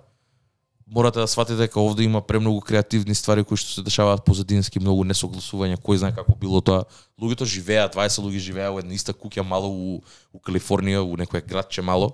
морате 0.86 1.18
да 1.18 1.26
сватите 1.26 1.56
дека 1.56 1.80
овде 1.80 2.04
има 2.04 2.20
премногу 2.20 2.60
креативни 2.60 3.14
ствари 3.14 3.44
кои 3.44 3.56
што 3.56 3.72
се 3.72 3.82
дешаваат 3.82 4.24
позадински, 4.24 4.82
многу 4.84 5.06
несогласувања, 5.08 5.80
кој 5.80 6.02
знае 6.04 6.12
како 6.12 6.36
било 6.36 6.60
тоа. 6.60 6.84
Луѓето 7.16 7.48
живеат, 7.48 7.96
20 7.96 8.20
луѓе 8.20 8.38
живеа 8.38 8.70
во 8.70 8.82
една 8.84 8.92
иста 8.92 9.16
куќа 9.16 9.42
мало 9.42 9.72
у, 9.72 10.02
у 10.32 10.38
Калифорнија, 10.38 11.00
у 11.00 11.16
некој 11.16 11.40
градче 11.48 11.82
мало. 11.82 12.12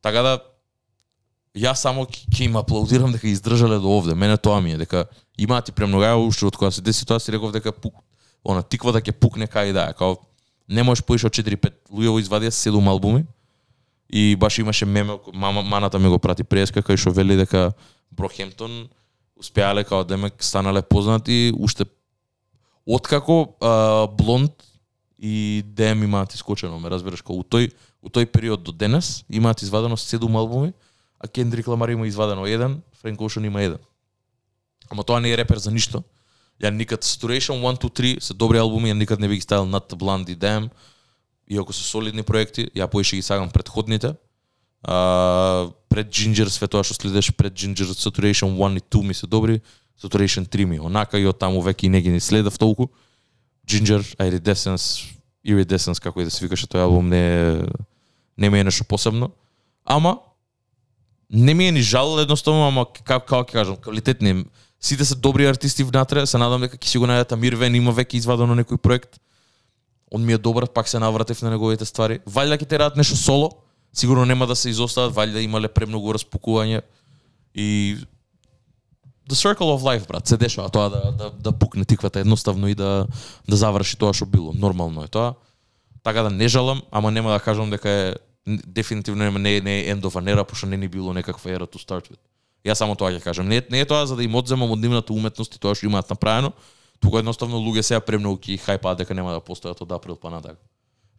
Така 0.00 0.22
да 0.22 0.34
јас 1.58 1.82
само 1.82 2.06
ќе 2.06 2.46
им 2.46 2.56
аплаудирам 2.56 3.12
дека 3.12 3.26
издржале 3.28 3.80
до 3.82 3.90
овде. 3.90 4.14
Мене 4.14 4.38
тоа 4.38 4.60
ми 4.60 4.78
е 4.78 4.78
дека 4.78 5.06
имаат 5.38 5.68
и 5.68 5.72
премногу 5.72 6.28
уште 6.28 6.46
од 6.46 6.56
кога 6.56 6.70
се 6.70 6.82
деси 6.82 7.06
тоа 7.06 7.18
си 7.18 7.32
реков 7.32 7.52
дека 7.52 7.72
пук, 7.72 7.94
она 8.44 8.62
тиквата 8.62 9.02
ќе 9.02 9.12
пукне 9.18 9.50
кај 9.50 9.72
да 9.72 9.90
е, 9.90 9.98
као 9.98 10.16
не 10.68 10.82
можеш 10.82 11.02
да 11.02 11.06
поише 11.06 11.26
од 11.26 11.34
4-5 11.36 11.72
луѓе 11.90 12.12
во 12.12 12.20
извадија 12.20 12.50
7 12.50 12.88
албуми 12.88 13.24
и 14.08 14.36
баш 14.36 14.58
имаше 14.58 14.86
меме 14.86 15.18
мама 15.32 15.62
маната 15.62 15.98
ми 15.98 16.08
го 16.08 16.18
прати 16.18 16.44
преска 16.44 16.82
кај 16.82 16.96
што 16.96 17.10
вели 17.10 17.36
дека 17.36 17.72
Брохемптон 18.10 18.88
успеале 19.36 19.84
као 19.84 20.04
демек 20.04 20.44
станале 20.44 20.82
познати 20.82 21.52
уште 21.56 21.84
откако 22.86 23.56
а, 23.60 24.06
Блонд 24.06 24.52
и 25.18 25.64
DM 25.66 26.04
имаат 26.04 26.34
искочено, 26.34 26.78
ме 26.78 26.90
разбираш, 26.90 27.22
кој? 27.24 27.40
у 27.40 27.44
тој 27.44 27.72
у 28.04 28.10
тој 28.12 28.26
период 28.26 28.62
до 28.62 28.72
денес 28.72 29.24
имаат 29.30 29.62
извадено 29.62 29.96
7 29.96 30.20
албуми, 30.36 30.74
а 31.18 31.28
Кендрик 31.28 31.68
Ламар 31.68 31.88
има 31.88 32.06
извадено 32.06 32.46
еден, 32.46 32.82
Френк 33.00 33.20
Ошен 33.20 33.44
има 33.44 33.62
еден. 33.62 33.78
Ама 34.90 35.04
тоа 35.04 35.20
не 35.20 35.32
е 35.32 35.36
репер 35.36 35.56
за 35.56 35.70
ништо. 35.70 36.02
Ја 36.62 36.70
никад 36.70 37.02
Saturation 37.02 37.58
1, 37.60 37.80
2, 37.82 37.90
3 37.90 38.20
се 38.20 38.34
добри 38.34 38.58
албуми, 38.58 38.90
ја 38.90 38.98
никад 38.98 39.20
не 39.20 39.28
би 39.28 39.36
ги 39.36 39.40
ставил 39.40 39.66
над 39.66 39.92
Blonde 39.92 40.30
и 40.30 40.36
Damn, 40.36 40.70
иако 41.50 41.72
се 41.72 41.82
солидни 41.82 42.22
проекти, 42.22 42.68
ја 42.74 42.86
поише 42.86 43.16
ги 43.16 43.22
сагам 43.22 43.50
предходните. 43.50 44.14
А, 44.82 45.70
пред 45.88 46.08
Ginger, 46.08 46.48
све 46.48 46.68
тоа 46.68 46.84
што 46.84 46.94
следеше 46.94 47.32
пред 47.32 47.54
Ginger, 47.54 47.90
Saturation 47.90 48.54
1 48.54 48.78
и 48.78 48.80
2 48.80 49.06
ми 49.06 49.14
се 49.14 49.26
добри, 49.26 49.60
Saturation 49.98 50.46
3 50.46 50.64
ми 50.64 50.80
онака 50.80 51.18
и 51.18 51.26
од 51.26 51.38
таму 51.38 51.62
веќе 51.62 51.86
и 51.86 51.88
не 51.88 52.00
ги 52.00 52.10
не 52.10 52.20
следав 52.20 52.58
толку. 52.58 52.88
Ginger, 53.66 54.02
Iridescence, 54.20 55.10
Iridescence, 55.44 56.00
како 56.00 56.20
и 56.20 56.24
да 56.24 56.30
се 56.30 56.44
викаше 56.44 56.66
тој 56.66 56.84
албум, 56.84 57.08
не 57.08 57.64
не 58.36 58.50
ми 58.50 58.60
е 58.60 58.64
нешто 58.64 58.84
посебно. 58.84 59.30
Ама, 59.84 60.18
не 61.30 61.54
ми 61.54 61.68
е 61.68 61.72
ни 61.72 61.82
жал 61.82 62.18
едноставно, 62.20 62.68
ама 62.68 62.86
како 62.86 63.26
како 63.26 63.44
ќе 63.44 63.52
кажам, 63.52 63.76
квалитетни. 63.76 64.44
Сите 64.80 65.04
се 65.04 65.14
добри 65.14 65.46
артисти 65.46 65.84
внатре, 65.84 66.26
се 66.26 66.38
надам 66.38 66.60
дека 66.60 66.76
ќе 66.76 66.88
си 66.88 66.98
го 66.98 67.06
најдат 67.06 67.32
Амир 67.32 67.56
Вен, 67.56 67.74
има 67.74 67.92
веќе 67.92 68.20
извадено 68.20 68.54
некој 68.54 68.76
проект. 68.76 69.20
Он 70.12 70.24
ми 70.24 70.32
е 70.32 70.38
добар, 70.38 70.66
пак 70.68 70.88
се 70.88 70.98
навратив 70.98 71.42
на 71.42 71.50
неговите 71.50 71.84
ствари. 71.84 72.20
Валјда 72.28 72.60
ќе 72.60 72.68
терат 72.68 72.96
нешто 72.96 73.16
соло, 73.16 73.50
сигурно 73.92 74.24
нема 74.24 74.46
да 74.46 74.56
се 74.56 74.70
изостават, 74.70 75.14
валјда 75.14 75.40
имале 75.40 75.68
премногу 75.68 76.12
распукување 76.12 76.82
и 77.54 77.96
the 79.28 79.34
circle 79.34 79.72
of 79.72 79.80
life, 79.82 80.06
брат, 80.08 80.26
се 80.26 80.36
дешава 80.36 80.68
тоа 80.68 80.90
да, 80.90 81.12
да, 81.12 81.30
да 81.30 81.52
пукне 81.52 81.84
тиквата 81.84 82.20
едноставно 82.20 82.68
и 82.68 82.74
да, 82.74 83.06
да 83.48 83.56
заврши 83.56 83.96
тоа 83.96 84.12
што 84.12 84.26
било. 84.26 84.52
Нормално 84.52 85.04
е 85.04 85.08
тоа. 85.08 85.34
Така 86.02 86.22
да 86.22 86.30
не 86.30 86.48
жалам, 86.48 86.82
ама 86.90 87.10
нема 87.10 87.32
да 87.32 87.40
кажам 87.40 87.70
дека 87.70 87.88
е 87.90 88.14
дефинитивно 88.46 89.24
нема- 89.24 89.38
не, 89.38 89.60
не 89.60 89.80
е 89.80 89.96
end 89.96 90.02
of 90.04 90.20
an 90.20 90.28
era, 90.28 90.44
пошто 90.44 90.66
не 90.66 90.76
ни 90.76 90.88
било 90.88 91.14
некаква 91.14 91.50
ера 91.50 91.66
to 91.66 91.80
start 91.80 92.10
with. 92.10 92.20
Ја 92.64 92.74
само 92.74 92.96
тоа 92.96 93.12
ќе 93.12 93.20
кажам. 93.20 93.48
Не, 93.48 93.60
е- 93.60 93.66
не 93.70 93.80
е 93.80 93.86
тоа 93.86 94.06
за 94.06 94.16
да 94.16 94.24
им 94.24 94.34
одземам 94.34 94.70
од 94.72 94.80
нивната 94.80 95.12
уметност 95.12 95.54
и 95.54 95.58
тоа 95.60 95.74
што 95.74 95.86
имаат 95.86 96.08
направено, 96.10 96.52
туку 97.00 97.18
едноставно 97.18 97.60
луѓе 97.60 97.82
сега 97.82 98.00
премногу 98.00 98.40
ќе 98.40 98.56
хајпаат 98.56 99.04
дека 99.04 99.14
нема 99.14 99.32
да 99.36 99.40
постојат 99.44 99.82
од 99.82 99.92
април 99.92 100.16
па 100.16 100.30
надале. 100.30 100.56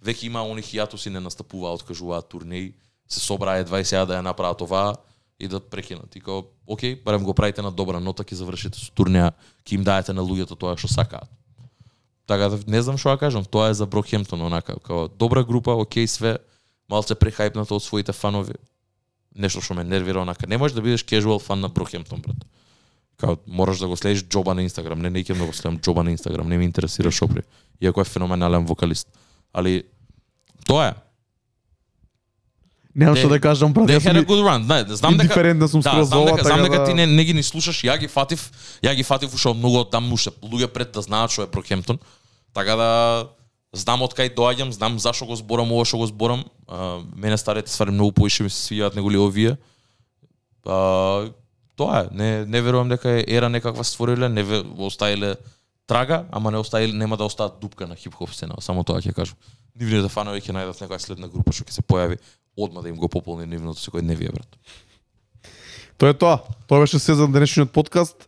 Веќе 0.01 0.25
има 0.25 0.41
они 0.41 0.61
хијатуси 0.61 1.13
не 1.13 1.19
настапуваат, 1.19 1.81
откажуваат 1.81 2.29
турнеи, 2.29 2.73
се 3.07 3.19
собраа 3.19 3.61
едва 3.61 3.79
и 3.79 3.85
сега 3.85 4.05
да 4.05 4.17
ја 4.17 4.25
направат 4.25 4.61
ова 4.61 4.95
и 5.39 5.47
да 5.47 5.59
прекинат. 5.59 6.15
И 6.15 6.21
као, 6.21 6.43
окей, 6.65 6.95
барем 6.95 7.23
го 7.23 7.33
правите 7.33 7.61
на 7.61 7.71
добра 7.71 7.99
нота, 7.99 8.23
ќе 8.23 8.41
завршите 8.41 8.79
со 8.79 8.89
турнеја, 8.91 9.33
ќе 9.65 9.77
им 9.77 9.83
даете 9.83 10.13
на 10.13 10.21
луѓето 10.21 10.57
тоа 10.57 10.77
што 10.77 10.87
сакаат. 10.87 11.29
Така 12.25 12.49
да 12.49 12.59
не 12.67 12.81
знам 12.81 12.97
што 12.97 13.13
да 13.13 13.17
кажам, 13.17 13.45
тоа 13.45 13.69
е 13.69 13.77
за 13.77 13.85
Брокхемптон 13.85 14.41
онака, 14.41 14.79
као 14.81 15.07
добра 15.07 15.43
група, 15.43 15.77
окей 15.77 16.07
све, 16.07 16.37
малце 16.89 17.13
прехајпната 17.13 17.71
од 17.71 17.83
своите 17.83 18.13
фанови. 18.13 18.57
Нешто 19.35 19.61
што 19.61 19.73
ме 19.73 19.83
нервира 19.83 20.21
онака. 20.21 20.47
Не 20.47 20.57
можеш 20.57 20.75
да 20.75 20.81
бидеш 20.81 21.03
casual 21.03 21.39
фан 21.39 21.59
на 21.59 21.69
Брокхемптон, 21.69 22.21
брат. 22.21 22.37
Као 23.17 23.37
мораш 23.47 23.79
да 23.79 23.87
го 23.87 23.97
следиш 23.97 24.23
Джоба 24.23 24.55
на 24.55 24.63
Инстаграм. 24.63 24.99
Не, 24.99 25.09
не 25.09 25.23
ќе 25.23 25.37
да 25.37 25.45
го 25.45 25.53
следам 25.53 25.79
Джоба 25.79 26.03
на 26.03 26.11
Инстаграм, 26.11 26.47
не 26.47 26.57
ме 26.57 26.63
интересира 26.63 27.11
Шопри. 27.11 27.41
Иако 27.81 28.01
е 28.01 28.03
феноменален 28.03 28.65
вокалист. 28.65 29.07
Али 29.53 29.83
тоа 30.65 30.87
е. 30.87 30.93
Немам 32.95 33.15
што 33.19 33.27
да 33.27 33.39
кажам, 33.43 33.73
брат. 33.73 33.89
They 33.91 33.99
had 33.99 34.15
a 34.15 34.23
good 34.23 34.39
run. 34.39 34.63
Не, 34.63 34.95
знам 34.95 35.17
дека 35.17 35.27
индиферентен 35.27 35.67
сум 35.67 35.81
да, 35.81 35.89
скроз 35.89 36.07
за 36.07 36.15
знам 36.15 36.21
ова, 36.21 36.31
дека, 36.31 36.43
знам 36.47 36.59
така 36.59 36.69
дека 36.69 36.79
да- 36.79 36.85
ти 36.87 36.93
не, 36.93 37.07
не 37.07 37.23
ги 37.23 37.33
ни 37.33 37.43
слушаш, 37.43 37.83
ја 37.83 37.99
ги 37.99 38.07
фатив, 38.07 38.51
ја 38.83 38.95
ги 38.95 39.03
фатив 39.03 39.33
уште 39.35 39.49
од 39.51 39.57
многу 39.57 39.83
таму 39.83 40.15
уште 40.15 40.31
луѓе 40.39 40.67
пред 40.71 40.95
да 40.95 41.01
знаат 41.03 41.31
што 41.31 41.43
е 41.43 41.51
Брокхемптон. 41.51 41.99
Така 42.53 42.75
да 42.75 42.89
знам 43.75 44.01
од 44.05 44.15
кај 44.15 44.33
доаѓам, 44.35 44.71
знам 44.71 44.99
зашо 44.99 45.27
го 45.27 45.35
зборам 45.35 45.71
ова 45.75 45.85
што 45.85 45.99
го 46.01 46.07
зборам. 46.07 46.45
А, 46.67 47.01
мене 47.15 47.37
старите 47.37 47.71
ствари 47.71 47.91
многу 47.91 48.11
поише 48.11 48.43
ми 48.43 48.49
се 48.49 48.57
свијаат 48.57 48.95
неголи 48.95 49.19
овие. 49.19 49.57
А, 50.65 51.29
тоа 51.75 52.05
е. 52.05 52.07
Не, 52.11 52.45
не 52.45 52.61
верувам 52.61 52.89
дека 52.89 53.19
е 53.19 53.25
ера 53.27 53.49
некаква 53.49 53.83
створиле, 53.83 54.29
не 54.29 54.43
ве, 54.43 54.63
оставиле 54.77 55.35
трага, 55.87 56.25
ама 56.31 56.51
не 56.51 56.57
оставиле, 56.57 56.93
нема 56.93 57.17
да 57.17 57.25
остаат 57.25 57.59
дупка 57.61 57.87
на 57.87 57.95
хип-хоп 57.95 58.33
сцена, 58.33 58.55
само 58.59 58.83
тоа 58.83 59.03
ќе 59.03 59.13
кажам. 59.13 59.37
Нивните 59.75 60.09
фанови 60.09 60.41
ќе 60.41 60.55
најдат 60.55 60.81
некоја 60.81 60.99
следна 60.99 61.27
група 61.27 61.53
што 61.53 61.67
ќе 61.67 61.77
се 61.77 61.83
појави, 61.85 62.17
одма 62.57 62.81
да 62.81 62.89
им 62.89 62.97
го 62.97 63.11
пополни 63.11 63.45
нивното 63.45 63.79
секој 63.79 64.01
дневие, 64.01 64.31
брат. 64.33 64.59
Тоа 65.97 66.09
е 66.09 66.17
тоа. 66.17 66.39
Тоа 66.67 66.79
беше 66.83 66.99
се 66.99 67.13
за 67.13 67.27
денешниот 67.27 67.71
подкаст. 67.71 68.27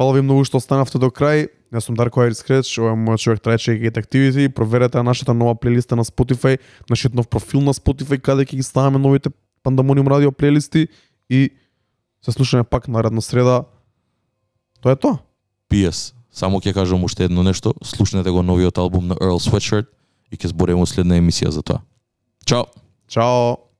Фала 0.00 0.14
ви 0.16 0.22
многу 0.24 0.46
што 0.48 0.56
останавте 0.56 0.96
до 0.96 1.10
крај. 1.12 1.50
Јас 1.76 1.84
сум 1.84 1.92
Дарко 1.92 2.22
Айрис 2.24 2.40
Креч, 2.40 2.70
ова 2.80 2.94
е 2.94 2.96
мојот 2.96 3.20
човек 3.20 3.42
Трајче 3.44 3.74
Gate 3.76 4.00
Activity. 4.00 4.48
Проверете 4.48 5.02
нашата 5.04 5.34
нова 5.36 5.52
плейлиста 5.60 5.92
на 5.92 6.06
Spotify, 6.08 6.56
нашиот 6.88 7.12
нов 7.12 7.28
профил 7.28 7.60
на 7.60 7.74
Spotify, 7.76 8.16
каде 8.16 8.48
ќе 8.48 8.56
ги 8.56 8.64
ставаме 8.64 8.96
новите 8.96 9.28
Пандамониум 9.60 10.08
радио 10.08 10.32
плейлисти 10.32 10.88
и 11.28 11.50
се 12.24 12.32
слушаме 12.32 12.64
пак 12.64 12.88
наредна 12.88 13.20
среда. 13.20 13.68
Тоа 14.80 14.96
е 14.96 14.96
тоа. 14.96 15.20
PS. 15.68 16.16
Само 16.32 16.64
ќе 16.64 16.72
кажам 16.72 17.04
уште 17.04 17.28
едно 17.28 17.44
нешто. 17.44 17.76
Слушнете 17.84 18.32
го 18.32 18.40
новиот 18.40 18.80
албум 18.80 19.04
на 19.04 19.20
Earl 19.20 19.36
Sweatshirt 19.36 19.92
и 20.32 20.40
ќе 20.40 20.56
збориме 20.56 20.80
во 20.80 20.88
следна 20.88 21.20
емисија 21.20 21.52
за 21.52 21.60
тоа. 21.60 21.84
Чао! 22.48 22.72
Чао. 23.04 23.68